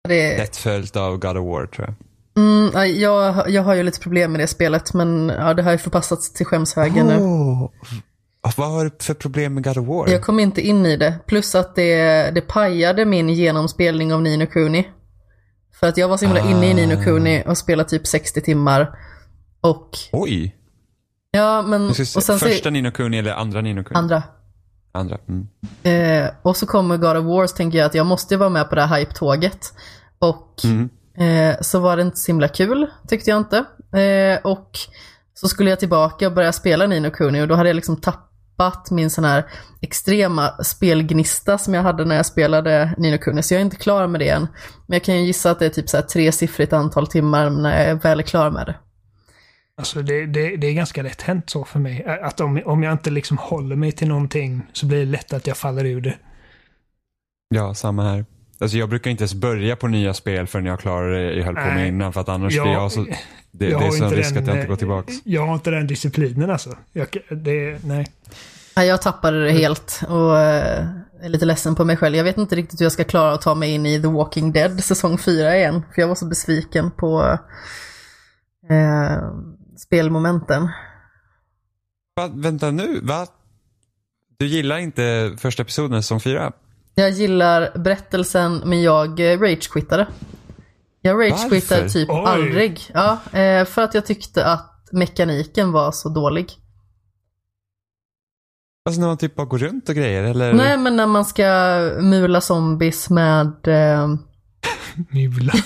Det 0.08 0.38
Lätt 0.38 0.58
följt 0.58 0.96
av 0.96 1.18
God 1.18 1.38
of 1.38 1.46
War 1.46 1.66
tror 1.66 1.88
jag. 1.88 1.96
mm, 2.44 2.72
ja, 2.74 2.86
jag, 2.86 3.50
jag 3.50 3.64
har 3.64 3.74
ju 3.74 3.84
lite 3.84 4.00
problem 4.00 4.32
med 4.32 4.42
det 4.42 4.48
spelet, 4.48 4.94
men 4.94 5.30
ja, 5.38 5.54
det 5.54 5.64
har 5.64 5.72
ju 5.72 5.78
förpassats 5.78 6.34
till 6.34 6.46
skämshögen 6.46 7.08
nu. 7.08 7.16
Oh. 7.16 7.70
Vad 8.58 8.72
har 8.72 8.84
du 8.84 8.92
för 9.00 9.14
problem 9.14 9.54
med 9.54 9.64
God 9.64 9.78
of 9.78 9.88
War? 9.88 10.10
Jag 10.10 10.22
kom 10.22 10.40
inte 10.40 10.62
in 10.62 10.86
i 10.86 10.98
det. 10.98 11.20
Plus 11.28 11.56
att 11.56 11.76
det, 11.76 12.32
det 12.36 12.42
pajade 12.42 13.06
min 13.06 13.30
genomspelning 13.30 14.14
av 14.14 14.22
Nino 14.22 14.46
Kuni. 14.46 14.88
För 15.80 15.88
att 15.88 15.98
jag 15.98 16.08
var 16.08 16.18
så 16.18 16.26
himla 16.26 16.42
inne 16.42 16.70
i 16.70 16.74
Nino 16.74 17.04
Kuni 17.04 17.44
och 17.48 17.58
spelade 17.58 17.90
typ 17.90 18.08
60 18.08 18.42
timmar. 18.42 19.00
Och 19.62 19.90
Oj! 20.12 20.57
Ja, 21.38 21.62
men... 21.62 21.94
Se, 21.94 22.02
Och 22.04 22.24
sen 22.24 22.40
så, 22.40 22.46
första 22.46 22.70
Nino 22.70 22.92
Kuni 22.92 23.18
eller 23.18 23.34
andra 23.34 23.62
Nino 23.62 23.84
Kuni? 23.84 23.98
andra. 24.00 24.24
Andra. 24.92 25.18
Mm. 25.30 25.48
Eh, 26.24 26.30
och 26.42 26.58
så 26.58 26.66
kommer 26.66 26.98
God 26.98 27.18
of 27.18 27.26
War 27.26 27.48
så 27.48 27.56
tänker 27.56 27.78
jag 27.78 27.86
att 27.86 27.96
jag 27.96 28.06
måste 28.06 28.38
vara 28.38 28.50
med 28.50 28.70
på 28.70 28.76
det 28.76 28.82
här 28.86 29.00
hype-tåget. 29.00 29.74
Och 30.20 30.56
Mm. 30.64 30.90
eh, 31.18 31.56
så 31.62 31.80
var 31.80 31.96
det 31.96 32.02
inte 32.02 32.18
så 32.18 32.28
himla 32.32 32.48
kul, 32.48 32.88
tyckte 33.08 33.30
jag 33.30 33.38
inte. 33.38 33.58
Eh, 34.00 34.40
och 34.44 34.72
så 35.34 35.48
skulle 35.48 35.70
jag 35.70 35.80
tillbaka 35.80 36.28
och 36.28 36.34
börja 36.34 36.52
spela 36.52 36.88
Nino 36.88 37.10
Kuni 37.12 37.42
och 37.42 37.48
då 37.48 37.56
hade 37.56 37.70
jag 37.70 37.76
liksom 37.76 37.98
tappat 38.02 38.92
min 38.92 39.10
sån 39.10 39.24
här 39.24 39.46
extrema 39.82 40.50
spelgnista 40.64 41.58
som 41.58 41.74
jag 41.74 41.84
hade 41.84 42.06
när 42.06 42.16
jag 42.16 42.26
spelade 42.26 42.94
Nino 42.98 43.18
Kuni. 43.18 43.44
Så 43.44 43.54
jag 43.54 43.60
är 43.62 43.66
inte 43.66 43.76
klar 43.78 44.08
med 44.08 44.22
det 44.22 44.30
än. 44.30 44.42
Men 44.88 44.96
jag 44.96 45.04
kan 45.04 45.16
ju 45.16 45.26
gissa 45.26 45.52
att 45.52 45.60
det 45.60 45.66
är 45.66 45.70
typ 45.70 45.90
så 45.90 45.98
här 45.98 46.04
tresiffrigt 46.04 46.74
antal 46.74 47.08
timmar 47.08 47.50
när 47.50 47.88
jag 47.88 47.96
väl 48.04 48.20
är 48.20 48.24
klar 48.24 48.52
med 48.52 48.66
det. 48.66 48.76
Alltså 49.78 50.02
det, 50.02 50.26
det, 50.26 50.58
det 50.58 50.68
är 50.68 50.74
ganska 50.74 51.02
lätt 51.04 51.22
hänt 51.22 51.50
så 51.50 51.66
för 51.66 51.80
mig. 51.80 52.04
Att 52.22 52.40
om, 52.42 52.62
om 52.66 52.84
jag 52.84 52.92
inte 52.94 53.10
liksom 53.10 53.38
håller 53.38 53.76
mig 53.76 53.92
till 53.92 54.08
någonting 54.08 54.62
så 54.74 54.86
blir 54.86 55.00
det 55.00 55.06
lätt 55.06 55.34
att 55.34 55.48
jag 55.48 55.58
faller 55.58 55.86
ur 55.86 56.02
det. 56.02 56.16
Ja, 57.50 57.74
samma 57.74 58.04
här. 58.04 58.26
Alltså 58.60 58.78
jag 58.78 58.90
brukar 58.90 59.12
inte 59.12 59.22
ens 59.22 59.34
börja 59.34 59.76
på 59.76 59.88
nya 59.88 60.14
spel 60.14 60.48
förrän 60.48 60.66
jag 60.66 60.80
klarar 60.80 61.12
det 61.12 61.34
jag 61.34 61.46
höll 61.46 61.56
på 61.56 61.62
med 61.62 61.88
innan. 61.88 62.14
För 62.14 62.22
att 62.22 62.30
annars 62.30 62.54
Jag- 62.54 62.66
blir 62.66 62.74
jag 62.74 62.92
så... 62.92 63.06
Det, 63.52 63.70
jag 63.70 63.82
det 63.82 63.88
är 63.88 63.92
sån 63.92 64.10
risk 64.12 64.34
den, 64.34 64.44
att 64.44 64.48
jag 64.48 64.56
inte 64.56 64.68
går 64.68 64.74
eh, 64.74 64.78
tillbaks. 64.78 65.14
Jag 65.24 65.48
har 65.48 65.54
inte 65.54 65.70
den 65.72 65.88
disciplinen 65.88 66.50
alltså. 66.50 66.78
Jag, 66.94 67.08
det, 67.30 67.84
nej. 67.86 68.08
Ja, 68.76 68.84
jag 68.84 69.02
tappade 69.02 69.46
det 69.46 69.52
helt 69.52 70.02
och 70.10 70.40
eh, 70.40 70.88
är 71.22 71.30
lite 71.30 71.46
ledsen 71.46 71.76
på 71.76 71.86
mig 71.86 71.98
själv. 71.98 72.16
Jag 72.16 72.24
vet 72.24 72.38
inte 72.38 72.56
riktigt 72.56 72.80
hur 72.82 72.86
jag 72.86 72.92
ska 72.92 73.04
klara 73.04 73.34
att 73.34 73.42
ta 73.42 73.56
mig 73.56 73.70
in 73.72 73.86
i 73.86 74.02
The 74.02 74.08
Walking 74.08 74.52
Dead 74.52 74.84
säsong 74.84 75.18
4 75.18 75.58
igen. 75.58 75.84
För 75.96 76.02
jag 76.02 76.08
var 76.08 76.16
så 76.16 76.26
besviken 76.26 76.92
på 76.92 77.38
eh, 78.70 79.18
spelmomenten. 79.78 80.70
Va, 82.16 82.28
vänta 82.34 82.72
nu, 82.72 83.00
va? 83.04 83.28
Du 84.38 84.48
gillar 84.48 84.78
inte 84.78 85.36
första 85.38 85.64
episoden 85.64 86.04
säsong 86.04 86.20
4? 86.20 86.52
Jag 86.96 87.10
gillar 87.10 87.78
berättelsen 87.78 88.62
men 88.66 88.82
jag 88.82 89.20
eh, 89.20 89.40
ragequittade. 89.40 90.08
Jag 91.02 91.22
ragequittade 91.22 91.90
typ 91.90 92.10
Oj. 92.10 92.24
aldrig. 92.26 92.82
Ja, 92.94 93.20
eh, 93.32 93.66
för 93.66 93.82
att 93.82 93.94
jag 93.94 94.06
tyckte 94.06 94.46
att 94.46 94.90
mekaniken 94.92 95.72
var 95.72 95.92
så 95.92 96.10
dålig. 96.10 96.52
Alltså 98.86 99.02
när 99.02 99.08
man 99.08 99.18
typ 99.18 99.36
bara 99.36 99.46
går 99.48 99.58
runt 99.58 99.90
och 99.90 99.96
grejer 99.96 100.24
eller? 100.24 100.54
Nej, 100.54 100.78
men 100.78 100.96
när 100.96 101.08
man 101.08 101.26
ska 101.26 101.44
mula 102.02 102.42
zombies 102.42 103.10
med... 103.10 103.68
Eh, 103.68 104.08
Mula. 105.10 105.54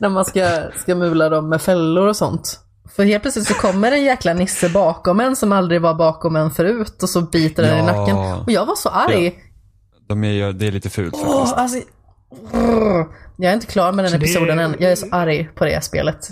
när 0.00 0.08
man 0.08 0.24
ska, 0.24 0.70
ska 0.76 0.94
mula 0.94 1.28
dem 1.28 1.48
med 1.48 1.62
fällor 1.62 2.06
och 2.06 2.16
sånt. 2.16 2.60
För 2.96 3.04
helt 3.04 3.22
plötsligt 3.22 3.46
så 3.46 3.54
kommer 3.54 3.92
en 3.92 4.04
jäkla 4.04 4.34
nisse 4.34 4.68
bakom 4.70 5.20
en 5.20 5.36
som 5.36 5.52
aldrig 5.52 5.80
var 5.80 5.94
bakom 5.94 6.36
en 6.36 6.50
förut 6.50 7.02
och 7.02 7.08
så 7.08 7.20
biter 7.22 7.62
den 7.62 7.74
i 7.74 7.78
Ja. 7.78 7.84
nacken. 7.96 8.16
Och 8.16 8.52
jag 8.52 8.66
var 8.66 8.74
så 8.76 8.88
arg. 8.88 9.34
De 10.08 10.24
är, 10.24 10.52
det 10.52 10.66
är 10.66 10.72
lite 10.72 10.90
fult 10.90 11.16
faktiskt. 11.16 11.34
Åh, 11.36 11.52
alltså, 11.56 11.78
jag 13.36 13.50
är 13.50 13.54
inte 13.54 13.66
klar 13.66 13.92
med 13.92 14.04
den 14.04 14.12
Så 14.12 14.18
det 14.18 14.24
är- 14.24 14.28
episoden 14.28 14.58
än. 14.58 14.76
Jag 14.78 14.92
är 14.92 14.96
så 14.96 15.06
arg 15.10 15.48
på 15.54 15.64
det 15.64 15.84
spelet. 15.84 16.28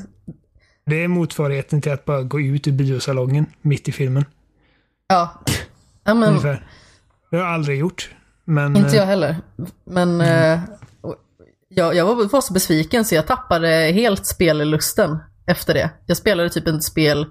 Det 0.87 1.05
är 1.05 1.09
motsvarigheten 1.09 1.81
till 1.81 1.93
att 1.93 2.05
bara 2.05 2.23
gå 2.23 2.41
ut 2.41 2.67
ur 2.69 2.73
biosalongen 2.73 3.47
mitt 3.63 3.89
i 3.89 3.93
filmen. 3.93 4.25
Ja. 5.09 5.43
ja 6.05 6.15
men, 6.15 6.29
Ungefär. 6.29 6.67
Det 7.31 7.37
har 7.37 7.45
jag 7.45 7.53
aldrig 7.55 7.79
gjort. 7.79 8.11
Men 8.45 8.77
inte 8.77 8.89
eh, 8.91 8.97
jag 8.97 9.07
heller. 9.07 9.37
Men 9.87 10.21
eh, 10.21 10.61
jag, 11.75 11.95
jag 11.95 12.07
var, 12.07 12.25
var 12.25 12.41
så 12.41 12.53
besviken 12.53 13.05
så 13.05 13.15
jag 13.15 13.27
tappade 13.27 13.69
helt 13.69 14.27
spellusten 14.27 15.19
efter 15.47 15.75
det. 15.75 15.91
Jag 16.07 16.17
spelade 16.17 16.51
typ 16.51 16.69
inte 16.69 16.85
spel, 16.85 17.27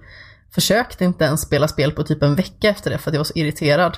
försökte 0.53 1.05
inte 1.05 1.23
ens 1.25 1.41
spela 1.41 1.67
spel 1.67 1.91
på 1.91 2.03
typ 2.03 2.23
en 2.23 2.35
vecka 2.35 2.69
efter 2.69 2.89
det 2.91 2.97
för 2.97 3.09
att 3.09 3.13
jag 3.13 3.19
var 3.19 3.25
så 3.25 3.33
irriterad. 3.35 3.97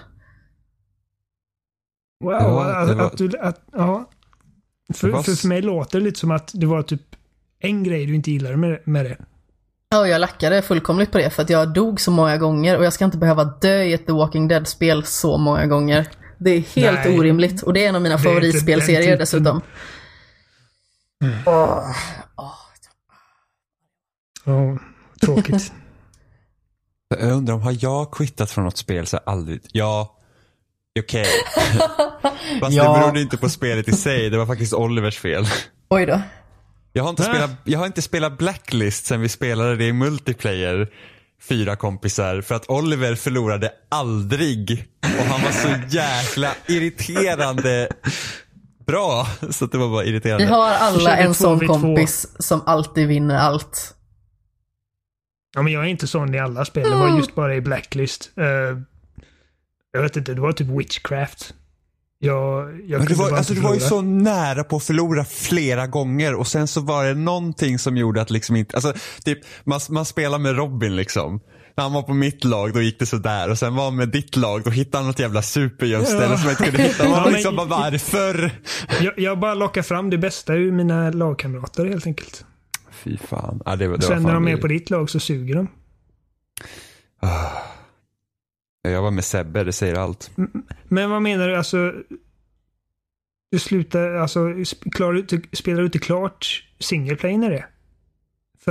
wow, 2.24 2.34
Ja, 2.34 2.76
att, 2.82 2.98
var- 2.98 3.06
att 3.06 3.18
du, 3.18 3.38
att, 3.40 3.62
ja. 3.72 4.10
För, 4.94 5.10
var 5.10 5.24
för, 5.24 5.32
för 5.32 5.48
mig 5.48 5.62
låter 5.62 6.00
det 6.00 6.06
lite 6.06 6.20
som 6.20 6.32
att 6.32 6.52
det 6.54 6.66
var 6.66 6.84
typ 6.84 7.02
en 7.60 7.84
grej 7.84 8.06
du 8.06 8.16
inte 8.16 8.32
gillade 8.32 8.58
med, 8.58 8.80
med 8.86 9.06
det. 9.06 9.18
Ja, 9.90 10.08
jag 10.08 10.22
lackade 10.22 10.62
fullkomligt 10.62 11.12
på 11.12 11.18
det 11.18 11.30
för 11.30 11.44
att 11.44 11.50
jag 11.50 11.74
dog 11.74 12.02
så 12.02 12.12
många 12.12 12.38
gånger 12.38 12.78
och 12.78 12.86
jag 12.86 12.94
ska 12.94 13.06
inte 13.06 13.18
behöva 13.18 13.44
dö 13.44 13.84
i 13.84 13.94
ett 13.94 14.08
The 14.08 14.12
Walking 14.14 14.48
Dead-spel 14.48 15.04
så 15.04 15.38
många 15.38 15.66
gånger. 15.66 16.08
Det 16.38 16.52
är 16.52 16.60
helt 16.60 17.06
Nej. 17.06 17.20
orimligt 17.20 17.64
och 17.64 17.74
det 17.74 17.86
är 17.86 17.90
en 17.90 17.96
av 17.96 18.02
mina 18.02 18.18
Det 18.18 18.30
är 18.30 19.56
dessutom. 21.20 21.42
Ja, 21.46 21.96
tråkigt. 25.22 25.74
Jag 27.20 27.32
undrar 27.32 27.54
om, 27.56 27.62
har 27.62 27.78
jag 27.80 28.12
quittat 28.12 28.52
från 28.52 28.64
något 28.66 28.78
spel 28.78 29.08
så 29.08 29.18
aldrig? 29.18 29.62
Ja, 29.72 30.18
okej. 31.00 31.26
Fast 32.60 32.76
Ja. 32.76 32.94
det 32.94 33.00
berodde 33.00 33.22
inte 33.22 33.38
på 33.38 33.50
spelet 33.50 33.88
i 33.88 33.92
sig, 33.92 34.30
det 34.30 34.38
var 34.38 34.46
faktiskt 34.46 34.74
Olivers 34.74 35.20
fel. 35.20 35.46
Oj 35.90 36.06
då. 36.06 36.22
Jag 36.94 37.04
har 37.04 37.10
inte, 37.10 37.24
Nä. 37.28 37.34
spelat, 37.34 37.52
jag 37.64 37.80
har 37.80 37.86
inte 37.86 38.02
spelat 38.02 38.38
Blacklist 38.38 39.06
sen 39.06 39.22
vi 39.22 39.30
spelade 39.30 39.76
det 39.76 39.86
i 39.86 39.94
multiplayer, 39.94 40.88
fyra 41.42 41.76
kompisar, 41.76 42.42
för 42.42 42.56
att 42.56 42.70
Oliver 42.70 43.16
förlorade 43.16 43.72
aldrig. 43.92 44.86
Och 45.20 45.26
han 45.26 45.42
var 45.42 45.52
så 45.52 45.96
jäkla 45.96 46.52
irriterande 46.68 47.90
bra. 48.86 49.28
Så 49.50 49.66
det 49.66 49.78
var 49.78 49.90
bara 49.90 50.06
irriterande. 50.06 50.46
Vi 50.46 50.52
har 50.52 50.72
alla 50.72 51.18
en 51.18 51.34
sån 51.34 51.62
2v2. 51.62 51.68
kompis 51.68 52.28
som 52.40 52.62
alltid 52.66 53.08
vinner 53.08 53.38
allt. 53.38 53.96
Ja, 55.56 55.62
men 55.62 55.74
jag 55.74 55.84
är 55.84 55.88
inte 55.88 56.08
sån 56.08 56.36
i 56.36 56.40
alla 56.40 56.66
spel. 56.66 56.90
Det 56.90 56.96
var 56.96 57.18
just 57.18 57.36
bara 57.36 57.56
i 57.56 57.62
Blacklist. 57.62 58.32
Eh, 58.38 58.46
jag 59.92 60.02
vet 60.02 60.18
inte, 60.18 60.34
det 60.34 60.42
var 60.42 60.52
typ 60.52 60.68
witchcraft. 60.68 61.54
Jag, 62.20 62.64
jag 62.64 62.72
Men 62.72 62.88
du 62.90 62.98
kunde 62.98 63.16
var, 63.16 63.30
bara 63.30 63.38
alltså, 63.38 63.54
inte 63.54 63.62
du 63.62 63.68
var 63.68 63.74
ju 63.74 63.80
så 63.80 64.02
nära 64.02 64.64
på 64.64 64.76
att 64.76 64.84
förlora 64.84 65.26
flera 65.26 65.88
gånger 65.88 66.36
och 66.36 66.48
sen 66.48 66.68
så 66.68 66.82
var 66.82 67.06
det 67.06 67.14
någonting 67.14 67.80
som 67.80 67.98
gjorde 67.98 68.22
att 68.22 68.30
liksom 68.30 68.56
inte, 68.56 68.76
alltså 68.76 68.94
typ 69.24 69.40
man, 69.64 69.80
man 69.90 70.06
spelar 70.06 70.40
med 70.40 70.56
Robin 70.56 70.96
liksom. 70.96 71.40
När 71.78 71.84
han 71.84 71.94
var 71.94 72.02
på 72.04 72.14
mitt 72.14 72.44
lag 72.44 72.74
då 72.74 72.82
gick 72.82 73.00
det 73.00 73.06
sådär 73.06 73.50
och 73.50 73.58
sen 73.60 73.76
var 73.76 73.84
han 73.86 73.96
med 73.96 74.10
ditt 74.10 74.36
lag 74.36 74.64
då 74.64 74.70
hittade 74.72 74.98
han 74.98 75.08
något 75.08 75.20
jävla 75.20 75.42
supergömställe 75.42 76.24
Ja. 76.26 76.38
som 76.38 76.44
jag 76.50 76.52
inte 76.54 76.64
kunde 76.66 76.82
hitta. 76.84 77.04
Man 77.10 77.14
Ja, 77.14 77.30
liksom 77.30 77.56
bara 77.56 77.66
varför? 77.68 78.52
Jag, 79.02 79.20
jag 79.20 79.40
bara 79.40 79.54
lockar 79.54 79.82
fram 79.82 80.10
det 80.10 80.18
bästa 80.18 80.54
ur 80.54 80.72
mina 80.72 81.12
lagkamrater 81.12 81.86
helt 81.86 82.08
enkelt. 82.08 82.46
Fy 82.92 83.18
fan. 83.18 83.62
Ja, 83.66 83.76
det, 83.76 83.88
var- 83.88 83.98
det 83.98 84.04
Sen 84.04 84.24
när 84.24 84.34
de 84.34 84.48
är 84.48 84.52
det- 84.56 84.58
på 84.62 84.68
ditt 84.68 84.90
lag 84.90 85.10
så 85.10 85.20
suger 85.20 85.56
de. 85.56 85.68
Ah. 87.20 87.52
Jag 88.82 89.02
var 89.02 89.12
med 89.12 89.26
Sebbe, 89.26 89.64
det 89.64 89.74
säger 89.74 89.96
allt. 89.96 90.32
Men 90.88 91.10
vad 91.10 91.22
menar 91.22 91.48
du? 91.48 91.56
Alltså... 91.56 91.94
Du 93.52 93.60
slutar, 93.60 94.12
alltså, 94.14 94.50
inte- 94.50 95.42
spelar 95.52 95.80
du 95.80 95.86
inte 95.86 96.00
klart 96.00 96.64
single 96.80 97.16
play 97.16 97.38
när 97.38 97.50
det 97.50 97.66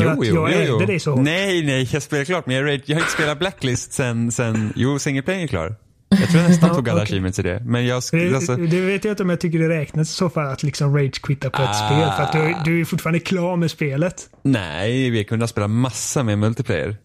är? 0.01 0.05
För 0.05 0.11
att 0.21 0.27
jag 0.29 0.53
ägde 0.53 0.87
dig 0.87 1.01
så 1.01 1.11
hårt. 1.11 1.21
Nej, 1.25 1.63
nej, 1.67 1.89
jag 1.93 2.03
spelar 2.03 2.25
klart 2.25 2.47
men 2.47 2.57
jag, 2.57 2.65
rage- 2.69 2.83
jag 2.87 2.97
har 2.97 3.01
inte 3.01 3.13
spelat 3.13 3.39
Blacklist 3.39 3.93
sen, 3.93 4.33
sen 4.33 4.73
jo, 4.77 4.99
single 4.99 5.23
player 5.23 5.43
är 5.43 5.47
klar. 5.47 5.77
Jag 6.09 6.29
tror 6.29 6.43
jag 6.43 6.49
nästan 6.51 6.69
Ja, 6.69 6.75
tog 6.77 6.89
alla 6.89 6.99
okej. 6.99 7.05
achievements 7.05 7.39
i 7.39 7.43
det. 7.43 7.63
Men 7.65 7.87
jag, 7.87 8.03
Det, 8.13 8.35
alltså, 8.35 8.57
det 8.57 8.81
vet 8.81 9.05
jag 9.05 9.13
inte 9.13 9.23
om 9.23 9.31
jag 9.31 9.41
tycker 9.41 9.59
det 9.59 9.69
räknas 9.69 10.11
i 10.11 10.13
så 10.15 10.31
fall 10.31 10.47
att 10.47 10.63
liksom 10.63 10.97
rage-quitta 10.99 11.51
på 11.51 11.63
ett 11.63 11.69
Ah. 11.69 11.73
spel. 11.89 12.11
För 12.17 12.23
att 12.23 12.33
du, 12.65 12.71
du 12.73 12.81
är 12.81 12.85
fortfarande 12.85 13.21
klar 13.21 13.57
med 13.57 13.71
spelet. 13.71 14.29
nej, 14.43 15.11
vi 15.11 15.25
kunde 15.25 15.49
spela 15.49 15.69
massa 15.69 16.23
med 16.23 16.39
multiplayer. 16.39 16.97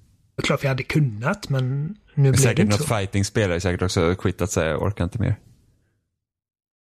Klart 0.44 0.64
vi 0.64 0.68
hade 0.68 0.84
kunnat, 0.84 1.50
men 1.50 1.80
nu 2.16 2.22
blev 2.22 2.32
det 2.32 2.38
Säkert 2.40 2.60
inte 2.60 2.72
något 2.78 2.88
så. 2.88 2.96
fighting-spel 2.96 3.52
har 3.52 3.60
säkert 3.60 3.82
också 3.82 4.16
quittat 4.16 4.52
så 4.52 4.60
jag 4.60 4.82
orkar 4.82 5.04
inte 5.04 5.20
mer. 5.22 5.36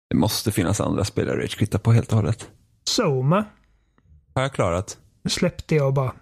Det 0.09 0.15
måste 0.17 0.51
finnas 0.51 0.81
andra 0.81 1.03
spel 1.05 1.27
jag 1.27 1.37
rage-quittar 1.43 1.79
på 1.79 1.91
helt 1.91 2.09
och 2.11 2.15
hållet. 2.17 2.47
Soma 2.87 3.45
Har 4.35 4.41
jag 4.41 4.53
klarat? 4.53 4.97
Släppte 5.29 5.75
jag 5.75 5.93
bara. 5.93 6.13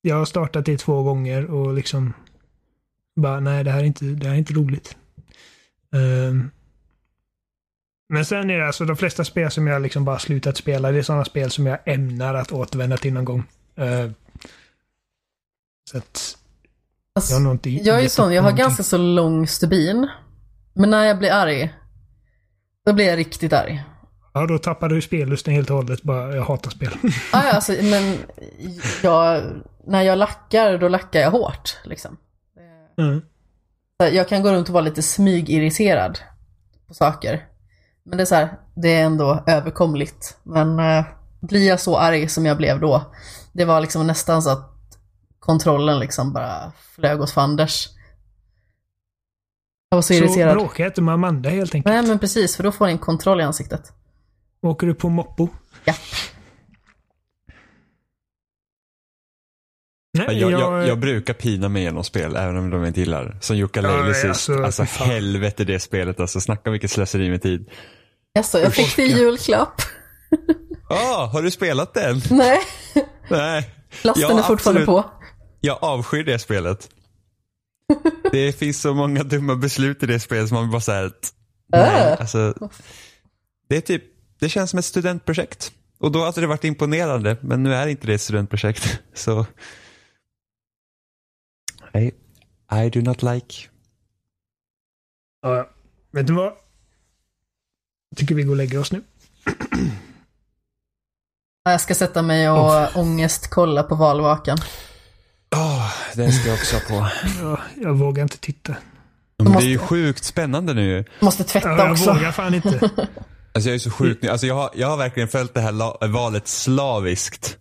Jag 0.00 0.16
har 0.16 0.24
startat 0.24 0.64
det 0.66 0.78
två 0.78 1.02
gånger 1.02 1.44
och 1.50 1.74
liksom 1.74 2.12
bara, 3.20 3.40
nej 3.40 3.64
det 3.64 3.70
här 3.70 3.80
är 3.80 3.84
inte, 3.84 4.04
det 4.04 4.26
här 4.26 4.34
är 4.34 4.38
inte 4.38 4.52
roligt. 4.54 4.96
Ehm, 5.94 6.50
men 8.08 8.24
sen 8.24 8.50
är 8.50 8.58
det 8.58 8.66
alltså 8.66 8.84
de 8.84 8.96
flesta 8.96 9.24
spel 9.24 9.50
som 9.50 9.66
jag 9.66 9.82
liksom 9.82 10.04
bara 10.04 10.18
slutat 10.18 10.56
spela, 10.56 10.92
det 10.92 10.98
är 10.98 11.02
sådana 11.02 11.24
spel 11.24 11.50
som 11.50 11.66
jag 11.66 11.78
ämnar 11.84 12.34
att 12.34 12.52
återvända 12.52 12.96
till 12.96 13.12
någon 13.12 13.24
gång. 13.24 13.42
Ehm, 13.76 14.14
så 15.90 15.98
att 15.98 16.38
Alltså, 17.16 17.34
jag 17.34 17.40
har 17.40 17.52
inte 17.52 17.70
jag 17.70 18.04
är 18.04 18.08
sån, 18.08 18.34
jag 18.34 18.42
har 18.42 18.50
någonting. 18.50 18.64
ganska 18.64 18.82
så 18.82 18.96
lång 18.96 19.46
stubin. 19.46 20.08
Men 20.74 20.90
när 20.90 21.04
jag 21.04 21.18
blir 21.18 21.30
arg, 21.30 21.74
då 22.86 22.92
blir 22.92 23.04
jag 23.06 23.18
riktigt 23.18 23.52
arg. 23.52 23.84
Ja, 24.36 24.46
då 24.46 24.58
tappar 24.58 24.88
du 24.88 25.02
spellusten 25.02 25.54
helt 25.54 25.70
och 25.70 25.76
hållet. 25.76 26.02
Bara, 26.02 26.36
jag 26.36 26.42
hatar 26.44 26.70
spel. 26.70 26.90
Ja, 27.32 27.44
ja, 27.44 27.52
alltså, 27.52 27.72
men 27.72 28.18
jag, 29.02 29.42
när 29.86 30.02
jag 30.02 30.18
lackar, 30.18 30.78
då 30.78 30.88
lackar 30.88 31.20
jag 31.20 31.30
hårt. 31.30 31.76
Liksom. 31.84 32.16
Mm. 32.98 33.20
Så 34.00 34.14
Jag 34.14 34.28
kan 34.28 34.42
gå 34.42 34.52
runt 34.52 34.68
och 34.68 34.72
vara 34.74 34.84
lite 34.84 35.02
smygirriterad 35.02 36.18
på 36.88 36.94
saker. 36.94 37.46
Men 38.04 38.16
det 38.16 38.22
är 38.22 38.26
så 38.26 38.34
här, 38.34 38.58
det 38.74 38.88
är 38.94 39.04
ändå 39.04 39.44
överkomligt. 39.46 40.36
Men 40.42 40.78
eh, 40.78 41.04
blir 41.40 41.68
jag 41.68 41.80
så 41.80 41.96
arg 41.98 42.28
som 42.28 42.46
jag 42.46 42.56
blev 42.56 42.80
då, 42.80 43.12
det 43.52 43.64
var 43.64 43.80
liksom 43.80 44.06
nästan 44.06 44.42
så 44.42 44.50
att 44.50 44.70
kontrollen 45.38 45.98
liksom 45.98 46.32
bara 46.32 46.72
flög 46.94 47.20
åt 47.20 47.30
fanders. 47.30 47.88
Jag 49.88 49.96
var 49.96 50.02
så, 50.02 50.06
Så 50.06 50.14
irriterad. 50.14 50.54
bråka 50.56 50.86
inte 50.86 51.02
med 51.02 51.14
Amanda 51.14 51.50
helt 51.50 51.74
enkelt. 51.74 51.94
Nej 51.94 52.06
men 52.06 52.18
precis, 52.18 52.56
för 52.56 52.62
då 52.62 52.72
får 52.72 52.86
ni 52.86 52.92
en 52.92 52.98
kontroll 52.98 53.40
i 53.40 53.44
ansiktet. 53.44 53.92
Åker 54.64 54.86
du 54.86 54.94
på 54.94 55.08
moppo? 55.08 55.48
Ja. 55.84 55.94
Nej, 60.18 60.38
Jag, 60.40 60.50
jag, 60.52 60.88
jag 60.88 60.98
brukar 60.98 61.34
pina 61.34 61.68
mig 61.68 61.82
igenom 61.82 62.04
spel 62.04 62.36
även 62.36 62.56
om 62.56 62.70
de 62.70 62.84
inte 62.84 63.00
gillar. 63.00 63.38
Som 63.40 63.56
Yooka-Laylee 63.56 64.08
Ja, 64.08 64.14
sist. 64.14 64.48
alltså, 64.50 64.82
Alltså, 64.82 65.04
helvete 65.04 65.64
det 65.64 65.80
spelet 65.80 66.20
alltså. 66.20 66.40
Snacka 66.40 66.70
vilket 66.70 66.90
slöseri 66.90 67.30
med 67.30 67.42
tid. 67.42 67.70
Jaså, 68.34 68.58
jag 68.58 68.74
fick 68.74 68.96
det 68.96 69.02
i 69.02 69.12
julklapp. 69.18 69.82
Ah, 70.90 71.26
har 71.26 71.42
du 71.42 71.50
spelat 71.50 71.94
den? 71.94 72.20
Nej, 72.30 72.58
Nej. 73.30 73.70
lasten 74.02 74.22
Ja, 74.30 74.38
är 74.38 74.42
fortfarande 74.42 74.80
absolut. 74.82 74.86
på. 74.86 75.04
Jag 75.60 75.78
avskyr 75.80 76.24
det 76.24 76.38
spelet. 76.38 76.88
Det 78.32 78.52
finns 78.52 78.80
så 78.80 78.94
många 78.94 79.22
dumma 79.22 79.56
beslut 79.56 80.02
i 80.02 80.06
det 80.06 80.20
spelet 80.20 80.48
som 80.48 80.54
man 80.56 80.70
bara 80.70 80.80
såhär, 80.80 81.12
nej, 81.72 82.12
Äh. 82.12 82.20
alltså. 82.20 82.54
Det 83.68 83.76
är 83.76 83.80
typ, 83.80 84.02
det 84.38 84.48
känns 84.48 84.70
som 84.70 84.78
ett 84.78 84.84
studentprojekt. 84.84 85.72
Och 85.98 86.12
då 86.12 86.24
hade 86.24 86.40
det 86.40 86.46
varit 86.46 86.64
imponerande, 86.64 87.36
men 87.40 87.62
nu 87.62 87.74
är 87.74 87.86
inte 87.86 88.06
det 88.06 88.14
ett 88.14 88.20
studentprojekt. 88.20 89.00
Så. 89.14 89.46
Nej. 91.92 92.14
I 92.84 92.90
do 92.90 93.00
not 93.00 93.22
like. 93.22 93.68
Ja, 95.42 95.56
ja. 95.56 95.70
vet 96.10 96.26
du 96.26 96.32
vad? 96.32 96.52
Jag 98.10 98.18
tycker 98.18 98.34
vi 98.34 98.42
går 98.42 98.50
och 98.50 98.56
lägger 98.56 98.80
oss 98.80 98.92
nu. 98.92 99.02
Jag 101.64 101.80
ska 101.80 101.94
sätta 101.94 102.22
mig 102.22 102.50
och 102.50 102.96
ångest 102.96 103.50
kolla 103.50 103.82
på 103.82 103.94
valvakan. 103.94 104.58
Oh, 105.56 105.92
det 106.14 106.32
ska 106.32 106.48
jag 106.48 106.54
också 106.54 106.76
på. 106.88 107.08
Ja, 107.40 107.60
jag 107.82 107.94
vågar 107.94 108.22
inte 108.22 108.38
titta. 108.38 108.76
Men 109.38 109.52
det 109.52 109.58
är 109.58 109.68
ju 109.68 109.78
sjukt 109.78 110.24
spännande 110.24 110.74
nu. 110.74 111.04
Måste 111.20 111.44
tvätta 111.44 111.68
Ja, 111.68 111.78
jag 111.78 111.92
också. 111.92 112.12
vågar 112.12 112.32
fan 112.32 112.54
inte. 112.54 112.90
Alltså 113.54 113.68
jag 113.70 113.74
är 113.74 113.78
så 113.78 113.90
sjuk 113.90 114.18
nu. 114.22 114.28
Alltså 114.28 114.46
jag 114.46 114.54
har, 114.54 114.70
jag 114.74 114.88
har 114.88 114.96
verkligen 114.96 115.28
följt 115.28 115.54
det 115.54 115.60
här 115.60 116.06
valet 116.08 116.48
slaviskt. 116.48 117.58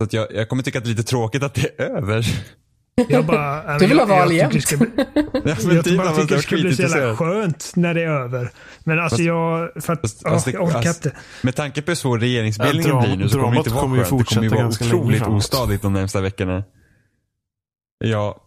Så 0.00 0.04
att 0.04 0.12
jag, 0.12 0.32
jag 0.32 0.48
kommer 0.48 0.62
tycka 0.62 0.78
att 0.78 0.84
det 0.84 0.88
är 0.88 0.94
lite 0.94 1.02
tråkigt 1.02 1.42
att 1.42 1.54
det 1.54 1.80
är 1.80 1.84
över. 1.96 2.26
Jag 3.08 3.26
bara, 3.26 3.78
Du 3.78 3.86
vill 3.86 3.96
men 3.96 4.08
ha 4.10 4.16
val 4.18 4.32
jag, 4.32 4.52
jag 4.54 4.62
tycker 4.62 4.76
det 4.76 4.76
ska 4.76 4.76
bli- 4.76 5.06
Ja, 5.66 5.74
Jag 5.74 5.84
typ, 5.84 5.96
man 5.96 6.16
tycker 6.16 6.36
det 6.36 6.42
ska 6.42 6.56
bli 6.56 6.76
så 6.76 6.82
jävla 6.82 7.16
skönt 7.16 7.72
när 7.76 7.94
det 7.94 8.02
är 8.02 8.08
över. 8.08 8.50
Men 8.84 8.98
alltså 8.98 9.16
Fast- 9.16 9.24
jag, 9.26 9.70
för 9.84 9.92
att, 9.92 10.00
fast- 10.22 10.44
det- 10.44 10.50
jag 10.52 10.62
orkar 10.62 10.88
inte. 10.88 11.12
Med 11.42 11.54
tanke 11.56 11.82
på 11.82 11.90
hur 11.90 11.96
svår 11.96 12.18
regeringsbildningen 12.18 12.88
Ja, 12.88 12.94
dram- 12.94 13.04
blir 13.04 13.16
nu 13.16 13.28
så 13.28 13.38
kommer 13.40 13.52
det 13.52 13.58
inte 13.58 13.70
vara 13.70 13.80
kommer 13.82 14.04
skönt. 14.04 14.28
Det 14.28 14.34
kommer 14.34 14.42
ju 14.42 14.48
vara 14.54 14.66
otroligt 14.68 15.22
ostadigt 15.26 15.82
de 15.82 15.92
närmsta 15.92 16.20
veckorna. 16.20 16.64
Ja, 17.98 18.42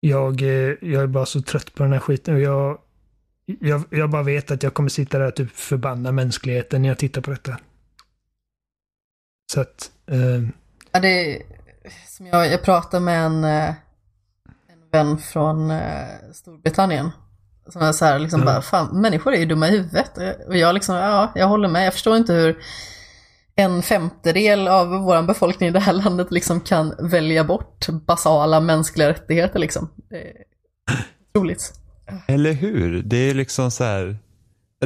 Jag, 0.00 0.42
eh, 0.42 0.48
jag 0.80 1.02
är 1.02 1.06
bara 1.06 1.26
så 1.26 1.42
trött 1.42 1.74
på 1.74 1.82
den 1.82 1.92
här 1.92 2.00
skiten. 2.00 2.34
Och 2.34 2.40
jag, 2.40 2.78
jag, 3.60 3.84
jag 3.90 4.10
bara 4.10 4.22
vet 4.22 4.50
att 4.50 4.62
jag 4.62 4.74
kommer 4.74 4.88
sitta 4.88 5.18
där 5.18 5.26
och 5.26 5.36
typ 5.36 5.56
förbanna 5.56 6.12
mänskligheten 6.12 6.82
när 6.82 6.88
jag 6.88 6.98
tittar 6.98 7.20
på 7.20 7.30
detta. 7.30 7.56
Så 9.52 9.60
att, 9.60 9.90
eh, 10.10 10.42
Ja, 10.92 11.00
det 11.00 11.08
är, 11.36 11.42
som 12.08 12.26
jag, 12.26 12.52
jag 12.52 12.62
pratade 12.62 13.04
med 13.04 13.24
en, 13.26 13.44
eh, 13.44 13.68
en 14.68 14.90
vän 14.92 15.18
från 15.18 15.70
eh, 15.70 16.06
Storbritannien. 16.32 17.10
Som 17.68 17.82
är 17.82 17.92
så 17.92 18.04
här 18.04 18.18
liksom 18.18 18.40
Ja. 18.40 18.46
bara, 18.46 18.62
fan 18.62 19.00
människor 19.00 19.32
är 19.34 19.38
ju 19.38 19.46
dumma 19.46 19.68
i 19.68 19.70
huvudet. 19.70 20.10
Och 20.46 20.56
jag 20.56 20.74
liksom, 20.74 20.94
ja, 20.94 21.32
jag 21.34 21.46
håller 21.48 21.68
med. 21.68 21.86
Jag 21.86 21.92
förstår 21.92 22.16
inte 22.16 22.32
hur 22.32 22.58
en 23.54 23.82
femtedel 23.82 24.68
av 24.68 24.88
vår 24.88 25.22
befolkning 25.22 25.68
i 25.68 25.72
det 25.72 25.80
här 25.80 25.92
landet 25.92 26.30
liksom 26.30 26.60
kan 26.60 26.94
välja 26.98 27.44
bort 27.44 27.86
basala 27.88 28.60
mänskliga 28.60 29.08
rättigheter 29.08 29.58
liksom. 29.58 29.90
Det 30.10 30.16
är 30.16 30.32
otroligt. 31.34 31.79
Eller 32.26 32.52
hur? 32.52 33.02
Det 33.02 33.16
är 33.30 33.34
liksom 33.34 33.70
så 33.70 33.84
här. 33.84 34.18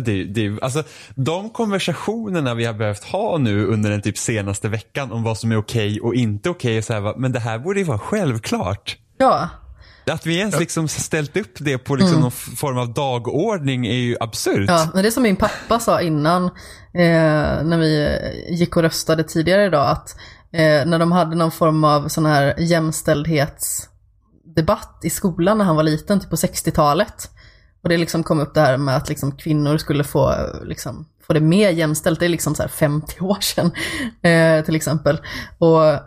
Det, 0.01 0.25
det, 0.25 0.63
alltså, 0.63 0.83
de 1.15 1.51
konversationerna 1.51 2.55
vi 2.55 2.65
har 2.65 2.75
behövt 2.75 3.05
ha 3.05 3.39
nu 3.39 3.67
under 3.67 3.91
den 3.91 4.03
typ 4.03 4.19
senaste 4.19 4.69
veckan 4.69 5.13
om 5.13 5.23
vad 5.23 5.39
som 5.39 5.53
är 5.53 5.57
okej 5.57 6.01
och 6.01 6.15
inte 6.15 6.51
okej. 6.51 6.83
så 6.83 6.93
här, 6.93 7.15
men 7.19 7.33
det 7.33 7.41
här 7.41 7.59
borde 7.59 7.79
ju 7.81 7.85
vara 7.85 7.99
självklart. 7.99 8.97
Ja, 9.19 9.49
Att 10.11 10.27
vi 10.27 10.39
ens 10.39 10.61
liksom 10.61 10.89
ställt 10.89 11.37
upp 11.37 11.55
det 11.59 11.79
på 11.79 11.97
liksom 11.97 12.21
någon 12.21 12.29
f- 12.29 12.49
form 12.57 12.79
av 12.79 12.95
dagordning 12.95 13.87
är 13.87 13.95
ju 13.95 14.17
absurt. 14.21 14.69
Ja, 14.69 14.89
men 14.95 15.03
det 15.03 15.09
är 15.09 15.11
som 15.11 15.23
min 15.23 15.37
pappa 15.37 15.79
sa 15.79 16.01
innan, 16.01 16.45
eh, 16.45 16.51
när 17.65 17.79
vi 17.79 18.19
gick 18.51 18.77
och 18.77 18.83
röstade 18.83 19.25
tidigare 19.25 19.65
idag, 19.67 19.91
att 19.91 20.17
eh, 20.53 20.87
när 20.87 20.99
de 20.99 21.13
hade 21.13 21.37
någon 21.37 21.51
form 21.53 21.85
av 21.85 22.09
sån 22.09 22.27
här 22.27 22.55
jämställdhetsdebatt 24.55 25.05
i 25.05 25.10
skolan 25.10 25.59
när 25.59 25.64
han 25.64 25.76
var 25.76 25.82
liten, 25.82 26.20
typ 26.20 26.31
på 26.31 26.36
60-talet, 26.36 27.31
och 27.82 27.89
det 27.89 27.98
liksom 27.98 28.22
kom 28.22 28.40
upp 28.40 28.55
det 28.55 28.60
här 28.60 28.78
med 28.78 28.97
att 28.97 29.09
liksom 29.09 29.32
kvinnor 29.32 29.78
skulle 29.78 30.05
få, 30.05 30.32
liksom, 30.64 31.06
få 31.26 31.32
det 31.32 31.40
mer 31.40 31.70
jämställt, 31.70 32.20
det 32.20 32.26
är 32.26 32.31
liksom 32.31 32.55
så 32.55 32.62
här 32.62 32.68
50 32.68 33.20
år 33.20 33.40
sedan 33.40 33.70
eh, 34.22 34.64
till 34.64 34.76
exempel. 34.76 35.18
Och 35.59 36.01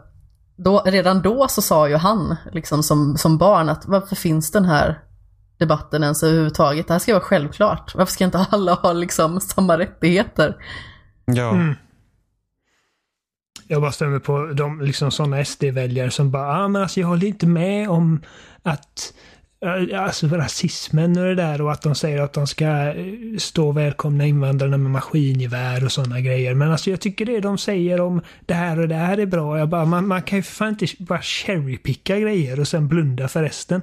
då, 0.58 0.82
redan 0.86 1.22
då 1.22 1.48
så 1.48 1.62
sa 1.62 1.88
ju 1.88 1.98
han, 1.98 2.36
liksom 2.54 2.84
som, 2.84 3.18
som 3.18 3.38
barn, 3.38 3.70
att 3.70 3.86
varför 3.88 4.16
finns 4.16 4.52
den 4.52 4.66
här 4.66 5.00
debatten 5.60 6.04
ens 6.04 6.24
överhuvudtaget. 6.24 6.88
Det 6.88 6.94
här 6.94 7.00
ska 7.00 7.14
vara 7.14 7.24
självklart. 7.24 7.96
Varför 7.96 8.14
ska 8.14 8.24
inte 8.24 8.46
alla 8.52 8.74
ha 8.74 8.94
liksom 8.94 9.40
samma 9.40 9.78
rättigheter? 9.78 10.56
Ja. 11.26 11.52
Mm. 11.52 11.76
Jag 13.68 13.82
bara 13.82 13.92
stämmer 13.92 14.20
på 14.20 14.46
de 14.46 14.82
liksom 14.82 15.12
sådana 15.12 15.46
SD-väljare 15.46 16.12
som 16.12 16.32
bara, 16.32 16.64
ah, 16.64 16.68
men 16.68 16.82
alltså 16.82 17.00
jag 17.00 17.08
håller 17.08 17.28
inte 17.28 17.48
med 17.48 17.90
om 17.90 18.22
att 18.64 19.14
eh, 19.66 20.04
Alltså 20.04 20.28
rasismen 20.28 21.18
och 21.18 21.24
det 21.24 21.36
där 21.36 21.62
och 21.62 21.72
att 21.72 21.82
de 21.82 21.96
säger 21.96 22.22
att 22.22 22.34
de 22.34 22.48
ska 22.48 22.66
eh, 22.66 22.94
stå 23.38 23.68
och 23.68 23.78
välkomna 23.78 24.26
invandrarna 24.26 24.78
med 24.78 24.92
maskingevär 24.92 25.86
och 25.86 25.92
sådana 25.92 26.22
grejer. 26.22 26.54
Men 26.54 26.72
alltså 26.72 26.90
jag 26.90 27.02
tycker 27.02 27.26
det 27.26 27.40
de 27.40 27.58
säger 27.58 28.02
om 28.02 28.22
det 28.46 28.54
här 28.54 28.80
och 28.80 28.88
det 28.88 28.96
här 28.96 29.18
är 29.18 29.26
bra. 29.26 29.60
Jag 29.60 29.70
bara, 29.70 29.86
man, 29.86 30.08
man 30.08 30.22
kan 30.22 30.38
ju 30.38 30.44
för 30.44 30.56
fan 30.56 30.70
inte 30.70 30.86
bara 31.00 31.22
cherrypicka 31.22 32.20
grejer 32.20 32.60
och 32.60 32.68
sen 32.68 32.88
blunda 32.88 33.28
för 33.28 33.44
resten. 33.44 33.82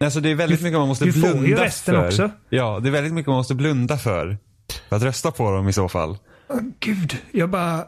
Alltså 0.00 0.20
det 0.20 0.30
är 0.30 0.34
väldigt 0.34 0.62
mycket 0.62 0.78
man 0.78 0.88
måste 0.88 1.04
du 1.04 1.12
får 1.12 1.30
ju 1.30 1.38
blunda 1.38 1.64
resten 1.64 1.94
för. 1.94 2.06
också. 2.06 2.30
Ja, 2.48 2.80
det 2.82 2.88
är 2.88 2.92
väldigt 2.92 3.12
mycket 3.12 3.28
man 3.28 3.36
måste 3.36 3.54
blunda 3.54 3.98
för. 3.98 4.38
För 4.88 4.96
att 4.96 5.02
rösta 5.02 5.30
på 5.30 5.50
dem 5.50 5.68
i 5.68 5.72
så 5.72 5.88
fall. 5.88 6.18
Åh, 6.48 6.60
Gud, 6.80 7.16
jag 7.30 7.50
bara... 7.50 7.84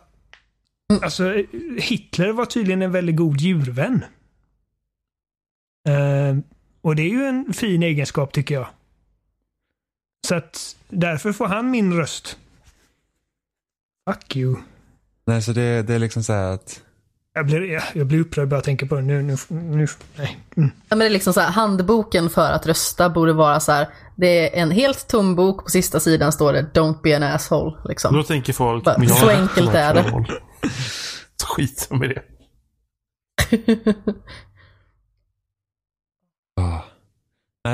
Alltså, 1.02 1.44
Hitler 1.78 2.32
var 2.32 2.44
tydligen 2.44 2.82
en 2.82 2.93
väldigt 2.93 3.16
god 3.16 3.40
djurvän. 3.40 4.05
Eh, 5.89 6.36
och 6.82 6.97
det 6.97 7.02
är 7.02 7.10
ju 7.10 7.24
en 7.24 7.52
fin 7.52 7.82
egenskap 7.82 8.32
tycker 8.32 8.55
jag. 8.55 8.66
Så 10.28 10.35
att 10.35 10.77
därför 10.89 11.32
får 11.32 11.47
han 11.47 11.70
min 11.70 11.93
röst. 11.93 12.39
Fuck 14.10 14.36
you. 14.36 14.56
Nej, 15.27 15.43
så 15.43 15.52
det, 15.52 15.82
det 15.82 15.94
är 15.94 15.98
liksom 15.98 16.23
så 16.23 16.32
här 16.32 16.52
att... 16.52 16.82
Jag 17.35 17.47
blir, 17.47 17.62
jag, 17.73 17.82
jag 17.93 18.06
blir 18.06 18.20
upprörd 18.20 18.48
bara 18.48 18.56
jag 18.56 18.65
tänker 18.65 18.86
på 18.86 18.94
det. 18.94 19.02
Nu, 19.02 19.23
nu, 19.23 19.36
nu, 19.48 19.86
nej. 20.16 20.39
Mm. 20.56 20.70
Ja, 20.89 20.97
men 20.97 20.98
det 20.98 21.06
är 21.06 21.10
liksom 21.10 21.32
så 21.32 21.40
här, 21.40 21.51
handboken 21.51 22.31
för 22.31 22.52
att 22.52 22.66
rösta 22.66 23.10
borde 23.10 23.32
vara 23.32 23.60
så 23.60 23.73
här, 23.73 23.89
det 24.16 24.59
är 24.59 24.62
en 24.62 24.70
helt 24.70 25.09
tom 25.09 25.35
bok, 25.35 25.65
på 25.65 25.70
sista 25.70 26.01
sidan 26.01 26.32
står 26.32 26.52
det 26.52 26.66
“Don't 26.74 27.02
be 27.02 27.16
an 27.16 27.23
asshole”. 27.23 27.77
Liksom. 27.85 28.15
Då 28.15 28.23
tänker 28.23 28.52
folk, 28.52 28.85
Bara, 28.85 29.09
så 29.09 29.28
enkelt 29.28 29.74
är 29.74 29.94
det. 29.94 30.24
Så 31.36 31.47
skit 31.56 31.89
med 31.90 32.09
det. 32.10 32.22
Ah. 36.60 36.82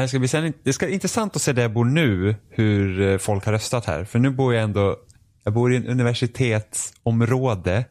Det 0.01 0.09
ska 0.09 0.19
bli 0.19 0.29
sen, 0.29 0.53
det 0.63 0.73
ska 0.73 0.87
bli 0.87 0.95
intressant 0.95 1.37
att 1.37 1.43
se 1.43 1.53
där 1.53 1.63
jag 1.63 1.73
bor 1.73 1.85
nu, 1.85 2.37
hur 2.49 3.01
eh, 3.01 3.19
folk 3.19 3.45
har 3.45 3.53
röstat 3.53 3.85
här. 3.85 4.05
För 4.05 4.19
nu 4.19 4.31
bor 4.31 4.55
jag 4.55 4.63
ändå, 4.63 4.97
jag 5.45 5.55
bor 5.55 5.73
i 5.73 5.77
en 5.77 5.87
universitetsområde 5.87 7.85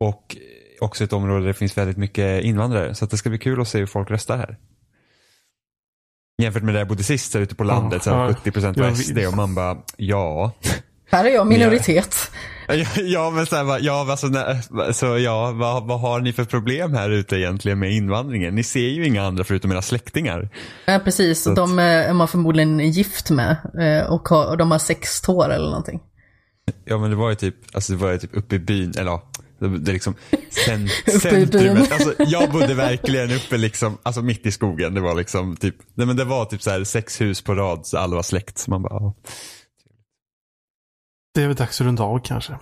och 0.00 0.36
också 0.80 1.04
ett 1.04 1.12
område 1.12 1.40
där 1.40 1.46
det 1.46 1.54
finns 1.54 1.78
väldigt 1.78 1.96
mycket 1.96 2.44
invandrare. 2.44 2.94
Så 2.94 3.06
det 3.06 3.16
ska 3.16 3.28
bli 3.28 3.38
kul 3.38 3.60
att 3.60 3.68
se 3.68 3.78
hur 3.78 3.86
folk 3.86 4.10
röstar 4.10 4.36
här. 4.36 4.56
Jämfört 6.42 6.62
med 6.62 6.74
där 6.74 6.80
jag 6.80 6.88
bodde 6.88 7.02
sist, 7.02 7.32
så 7.32 7.38
här 7.38 7.42
ute 7.42 7.54
på 7.54 7.64
landet, 7.64 8.02
så 8.02 8.10
här 8.10 8.16
ja. 8.16 8.32
70% 8.32 8.72
Jag 8.76 8.84
var 8.84 8.94
SD 8.94 9.18
och 9.18 9.36
man 9.36 9.54
bara, 9.54 9.82
ja. 9.96 10.52
Här 11.10 11.24
är 11.24 11.28
jag 11.30 11.46
minoritet. 11.46 12.30
Ja, 13.04 13.30
men 13.30 13.46
så 13.46 13.56
här, 13.56 13.64
va- 13.64 13.78
ja, 13.80 14.06
alltså, 14.10 14.26
så 14.92 15.18
ja, 15.18 15.52
vad, 15.52 15.86
vad 15.86 16.00
har 16.00 16.20
ni 16.20 16.32
för 16.32 16.44
problem 16.44 16.94
här 16.94 17.10
ute 17.10 17.36
egentligen 17.36 17.78
med 17.78 17.92
invandringen? 17.92 18.54
Ni 18.54 18.62
ser 18.62 18.88
ju 18.88 19.06
inga 19.06 19.22
andra 19.26 19.44
förutom 19.44 19.72
era 19.72 19.82
släktingar. 19.82 20.48
Ja, 20.86 21.00
precis. 21.04 21.46
att- 21.46 21.56
De 21.56 21.78
eh, 21.78 21.84
är 21.84 22.12
man 22.12 22.28
förmodligen 22.28 22.78
gift 22.90 23.30
med 23.30 23.56
eh, 23.80 24.12
och, 24.12 24.28
har, 24.28 24.46
och 24.46 24.56
de 24.56 24.70
har 24.70 24.78
sex 24.78 25.20
tår 25.20 25.52
eller 25.52 25.66
någonting. 25.66 26.00
Ja 26.84 26.98
men 26.98 27.10
det 27.10 27.16
var 27.16 27.28
ju 27.30 27.34
typ, 27.34 27.56
alltså 27.72 27.92
det 27.92 27.98
var 27.98 28.12
ju 28.12 28.18
typ 28.18 28.36
uppe 28.36 28.54
i 28.56 28.58
byn, 28.58 28.90
eller 28.98 29.10
ja, 29.10 29.22
det, 29.58 29.90
är 29.90 29.92
liksom 29.92 30.14
cent, 30.66 30.90
centrumet. 31.22 31.92
Alltså, 31.92 32.14
jag 32.18 32.50
bodde 32.52 32.74
verkligen 32.74 33.30
uppe 33.32 33.56
liksom, 33.56 33.98
alltså 34.02 34.22
mitt 34.22 34.46
i 34.46 34.52
skogen. 34.52 34.94
Det 34.94 35.00
var 35.00 35.14
liksom 35.14 35.56
typ, 35.56 35.74
nej 35.94 36.06
men 36.06 36.16
det 36.16 36.24
var 36.24 36.44
typ 36.44 36.62
så 36.62 36.70
här 36.70 36.84
sex 36.84 37.20
hus 37.20 37.42
på 37.42 37.54
rad 37.54 37.86
så 37.86 37.98
alla 37.98 38.16
var 38.16 38.22
släkt. 38.22 38.58
Så 38.58 38.70
man 38.70 38.82
bara, 38.82 38.94
ja. 38.94 39.14
Det 41.36 41.42
är 41.42 41.46
väl 41.46 41.56
dags 41.56 41.80
att 41.80 41.86
runda 41.86 42.02
av 42.04 42.18
kanske. 42.18 42.58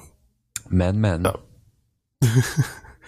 Men 0.69 1.01
men. 1.01 1.25
Ja. 1.25 1.37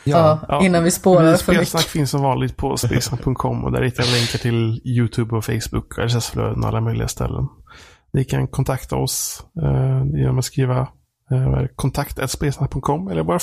Ja, 0.05 0.41
Ja. 0.49 0.65
innan 0.65 0.85
vi 0.85 0.91
spårar 0.91 1.31
för 1.31 1.37
Spelsnack 1.37 1.81
mycket. 1.81 1.91
finns 1.93 2.11
som 2.11 2.23
vanligt 2.23 2.57
på 2.57 2.77
spelsnack.com 2.77 3.65
och 3.65 3.73
där 3.73 3.83
hittar 3.83 4.05
jag 4.05 4.13
länkar 4.13 4.39
till 4.39 4.81
YouTube 4.85 5.37
och 5.37 5.45
Facebook 5.45 5.99
och 5.99 6.05
RSS-flöden 6.09 6.63
och 6.63 6.69
alla 6.69 6.81
möjliga 6.81 7.09
ställen. 7.09 7.49
Ni 8.13 8.25
kan 8.25 8.49
kontakta 8.49 8.97
oss 8.97 9.45
eh, 9.63 10.05
genom 10.21 10.39
att 10.39 10.45
skriva 10.45 10.81
eh, 11.31 11.67
kontakt 11.77 12.31
spelsnack.com 12.31 13.09
eller 13.09 13.23
bara 13.23 13.39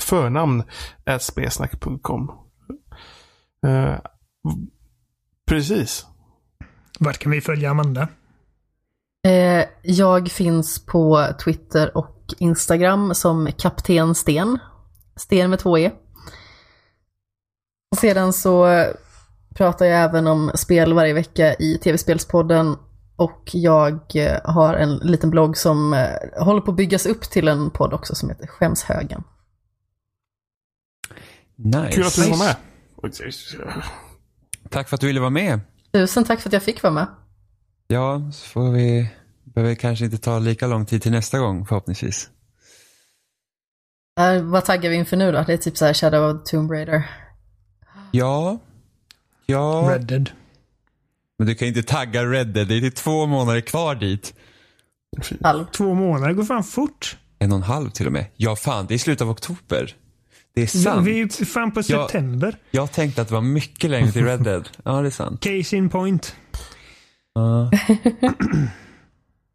förnamn 0.00 0.62
spelsnack.com. 1.20 2.30
Eh, 3.66 3.94
precis. 5.48 6.06
Vart 7.00 7.18
kan 7.18 7.32
vi 7.32 7.40
följa 7.40 7.70
Amanda? 7.70 8.08
Eh, 9.26 9.64
jag 9.82 10.30
finns 10.30 10.86
på 10.86 11.26
Twitter 11.44 11.96
och 11.96 12.34
Instagram 12.38 13.14
som 13.14 13.48
Kapten 13.58 14.14
Sten. 14.14 14.58
Sten 15.16 15.50
med 15.50 15.58
två 15.58 15.78
E. 15.78 15.92
Och 17.90 17.98
sedan 17.98 18.32
så 18.32 18.84
pratar 19.54 19.86
jag 19.86 20.00
även 20.00 20.26
om 20.26 20.50
spel 20.54 20.92
varje 20.92 21.12
vecka 21.12 21.54
i 21.54 21.78
TV-spelspodden. 21.78 22.76
Och 23.16 23.50
jag 23.52 24.00
eh, 24.14 24.40
har 24.44 24.74
en 24.74 24.96
liten 24.96 25.30
blogg 25.30 25.56
som 25.56 25.94
eh, 25.94 26.44
håller 26.44 26.60
på 26.60 26.70
att 26.70 26.76
byggas 26.76 27.06
upp 27.06 27.22
till 27.22 27.48
en 27.48 27.70
podd 27.70 27.92
också 27.92 28.14
som 28.14 28.28
heter 28.28 28.46
Skämshögen. 28.46 29.22
Nice. 31.56 31.92
Kul 31.92 32.06
att 32.06 32.14
du 32.14 32.30
var 32.30 32.38
med. 32.38 32.56
Tack 34.70 34.88
för 34.88 34.94
att 34.94 35.00
du 35.00 35.06
ville 35.06 35.20
vara 35.20 35.30
med. 35.30 35.60
Tusen 35.92 36.24
tack 36.24 36.40
för 36.40 36.48
att 36.48 36.52
jag 36.52 36.62
fick 36.62 36.82
vara 36.82 36.92
med. 36.92 37.06
Ja, 37.88 38.30
så 38.32 38.46
får 38.46 38.70
vi, 38.70 39.08
behöver 39.44 39.74
kanske 39.74 40.04
inte 40.04 40.18
ta 40.18 40.38
lika 40.38 40.66
lång 40.66 40.86
tid 40.86 41.02
till 41.02 41.12
nästa 41.12 41.38
gång 41.38 41.66
förhoppningsvis. 41.66 42.30
Uh, 44.20 44.42
vad 44.42 44.64
taggar 44.64 44.90
vi 44.90 44.96
inför 44.96 45.16
nu 45.16 45.32
då? 45.32 45.44
Det 45.46 45.52
är 45.52 45.56
typ 45.56 45.76
så 45.76 45.84
här 45.84 45.94
Shadow 45.94 46.36
of 46.36 46.50
Tomb 46.50 46.70
Raider. 46.70 47.10
Ja. 48.12 48.58
Ja. 49.46 49.88
Red 49.92 50.06
Dead. 50.06 50.30
Men 51.38 51.48
du 51.48 51.54
kan 51.54 51.68
ju 51.68 51.74
inte 51.74 51.92
tagga 51.92 52.24
Red 52.24 52.46
Dead. 52.46 52.68
Det 52.68 52.76
är 52.76 52.80
typ 52.80 52.94
två 52.94 53.26
månader 53.26 53.60
kvar 53.60 53.94
dit. 53.94 54.34
Halv. 55.42 55.64
Två 55.66 55.94
månader 55.94 56.34
går 56.34 56.44
fan 56.44 56.64
fort. 56.64 57.16
En 57.38 57.52
och 57.52 57.56
en 57.56 57.62
halv 57.62 57.90
till 57.90 58.06
och 58.06 58.12
med. 58.12 58.26
Ja, 58.36 58.56
fan. 58.56 58.86
Det 58.86 58.94
är 58.94 58.98
slutet 58.98 59.22
av 59.22 59.30
oktober. 59.30 59.94
Det 60.54 60.62
är 60.62 60.66
sant. 60.66 61.06
vi 61.06 61.20
är 61.20 61.44
fan 61.44 61.72
på 61.72 61.82
september. 61.82 62.56
Jag 62.70 62.92
tänkte 62.92 63.22
att 63.22 63.28
det 63.28 63.34
var 63.34 63.40
mycket 63.40 63.90
längre 63.90 64.12
till 64.12 64.24
Red 64.24 64.42
Dead. 64.42 64.68
Ja, 64.84 65.00
det 65.00 65.08
är 65.08 65.10
sant. 65.10 65.40
Case 65.40 65.76
in 65.76 65.88
point. 65.88 66.36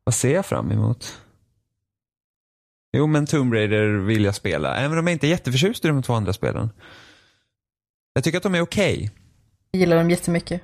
Vad 0.04 0.16
ser 0.16 0.34
jag 0.34 0.46
fram 0.46 0.72
emot? 0.72 1.22
Jo, 2.98 3.08
men 3.08 3.26
Tomb 3.26 3.54
Raider 3.54 3.88
vill 3.88 4.24
jag 4.24 4.36
spela. 4.36 4.76
Även 4.76 4.98
om 4.98 5.08
jag 5.08 5.14
inte 5.14 5.28
är 5.28 5.30
jätteförtjust 5.30 5.86
i 5.86 5.88
de 5.88 6.04
två 6.04 6.14
andra 6.14 6.34
spelen. 6.34 6.70
Jag 8.14 8.24
tycker 8.24 8.38
att 8.38 8.44
de 8.44 8.56
är 8.56 8.62
okej. 8.62 9.12
Jag 9.72 9.80
gillar 9.80 9.98
dem 9.98 10.10
jättemycket. 10.10 10.62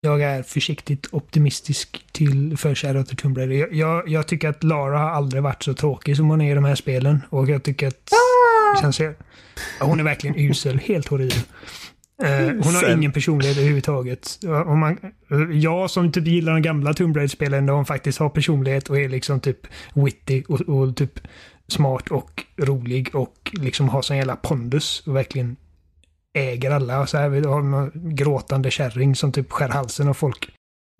Jag 0.00 0.22
är 0.22 0.42
försiktigt 0.42 1.06
optimistisk 1.12 2.06
till 2.12 2.56
för 2.56 2.74
Shadow 2.74 3.02
of 3.02 3.08
Tomb 3.08 3.38
Raider. 3.38 3.54
Jag, 3.54 3.74
jag, 3.74 4.08
jag 4.08 4.28
tycker 4.28 4.48
att 4.48 4.62
Lara 4.62 4.98
har 4.98 5.10
aldrig 5.10 5.42
varit 5.42 5.62
så 5.62 5.74
tråkig 5.74 6.16
som 6.16 6.28
hon 6.30 6.40
är 6.40 6.52
i 6.52 6.54
de 6.54 6.64
här 6.64 6.74
spelen. 6.74 7.22
Och 7.30 7.48
jag 7.48 7.62
tycker 7.62 7.88
att... 7.88 8.10
Det 8.74 8.80
känns, 8.80 9.00
ja, 9.00 9.14
hon 9.80 10.00
är 10.00 10.04
verkligen 10.04 10.36
usel. 10.38 10.78
Helt 10.78 11.08
horribel. 11.08 11.42
Eh, 12.22 12.46
hon 12.46 12.74
har 12.74 12.80
Sen- 12.80 12.98
ingen 12.98 13.12
personlighet 13.12 13.56
överhuvudtaget. 13.56 14.38
Om 14.66 14.78
man, 14.78 14.98
jag 15.52 15.90
som 15.90 16.12
typ 16.12 16.26
gillar 16.26 16.52
de 16.52 16.62
gamla 16.62 16.94
Tomb 16.94 17.16
Raider-spelen 17.16 17.66
där 17.66 17.74
hon 17.74 17.86
faktiskt 17.86 18.18
har 18.18 18.28
personlighet 18.28 18.90
och 18.90 18.98
är 19.00 19.08
liksom 19.08 19.40
typ 19.40 19.58
witty 19.94 20.42
och, 20.48 20.60
och 20.60 20.96
typ 20.96 21.20
smart 21.68 22.08
och 22.10 22.44
rolig 22.56 23.14
och 23.14 23.50
liksom 23.52 23.88
har 23.88 24.02
sån 24.02 24.16
jävla 24.16 24.36
pondus 24.36 25.02
och 25.06 25.16
verkligen 25.16 25.56
äger 26.34 26.70
alla. 26.70 27.00
Och 27.00 27.08
så 27.08 27.18
här, 27.18 27.28
vi 27.28 27.46
har 27.46 27.62
någon 27.62 28.14
gråtande 28.16 28.70
kärring 28.70 29.16
som 29.16 29.32
typ 29.32 29.52
skär 29.52 29.68
halsen 29.68 30.08
av 30.08 30.14
folk. 30.14 30.48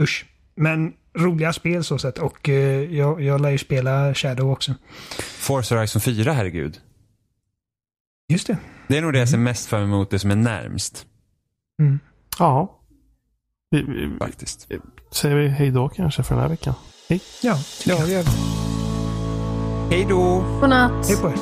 Usch. 0.03 0.27
Men 0.55 0.93
roliga 1.19 1.53
spel 1.53 1.85
så 1.85 1.99
sett 1.99 2.19
och 2.19 2.49
eh, 2.49 2.95
jag, 2.95 3.23
jag 3.23 3.41
lär 3.41 3.51
ju 3.51 3.59
spela 3.59 4.15
Shadow 4.15 4.51
också. 4.51 4.75
Forza 5.19 5.75
Horizon 5.75 6.01
4, 6.03 6.33
herregud. 6.33 6.81
Just 8.33 8.47
det. 8.47 8.57
Det 8.93 8.99
är 8.99 9.03
nog 9.03 9.13
det 9.13 9.19
jag 9.19 9.29
ser 9.29 9.39
mest 9.39 9.67
fram 9.67 9.83
emot, 9.83 10.11
det 10.11 10.19
som 10.19 10.31
är 10.31 10.37
närmst. 10.37 11.07
Mm. 11.81 11.99
Ja. 12.39 12.81
Vi, 13.71 13.83
vi, 13.83 14.17
Faktiskt. 14.19 14.69
säger 15.11 15.37
vi 15.37 15.49
hej 15.49 15.71
då 15.71 15.89
kanske 15.89 16.23
för 16.23 16.35
den 16.35 16.43
här 16.43 16.49
veckan. 16.51 16.75
Hej. 17.09 17.21
Ja, 17.43 17.59
Ja, 17.87 18.05
det 18.05 18.13
gör 18.13 18.23
vi. 18.23 18.31
Hej 19.97 20.07
då! 20.09 20.45
Godnatt! 20.61 21.09
hej 21.09 21.17
på 21.17 21.29
er. 21.29 21.35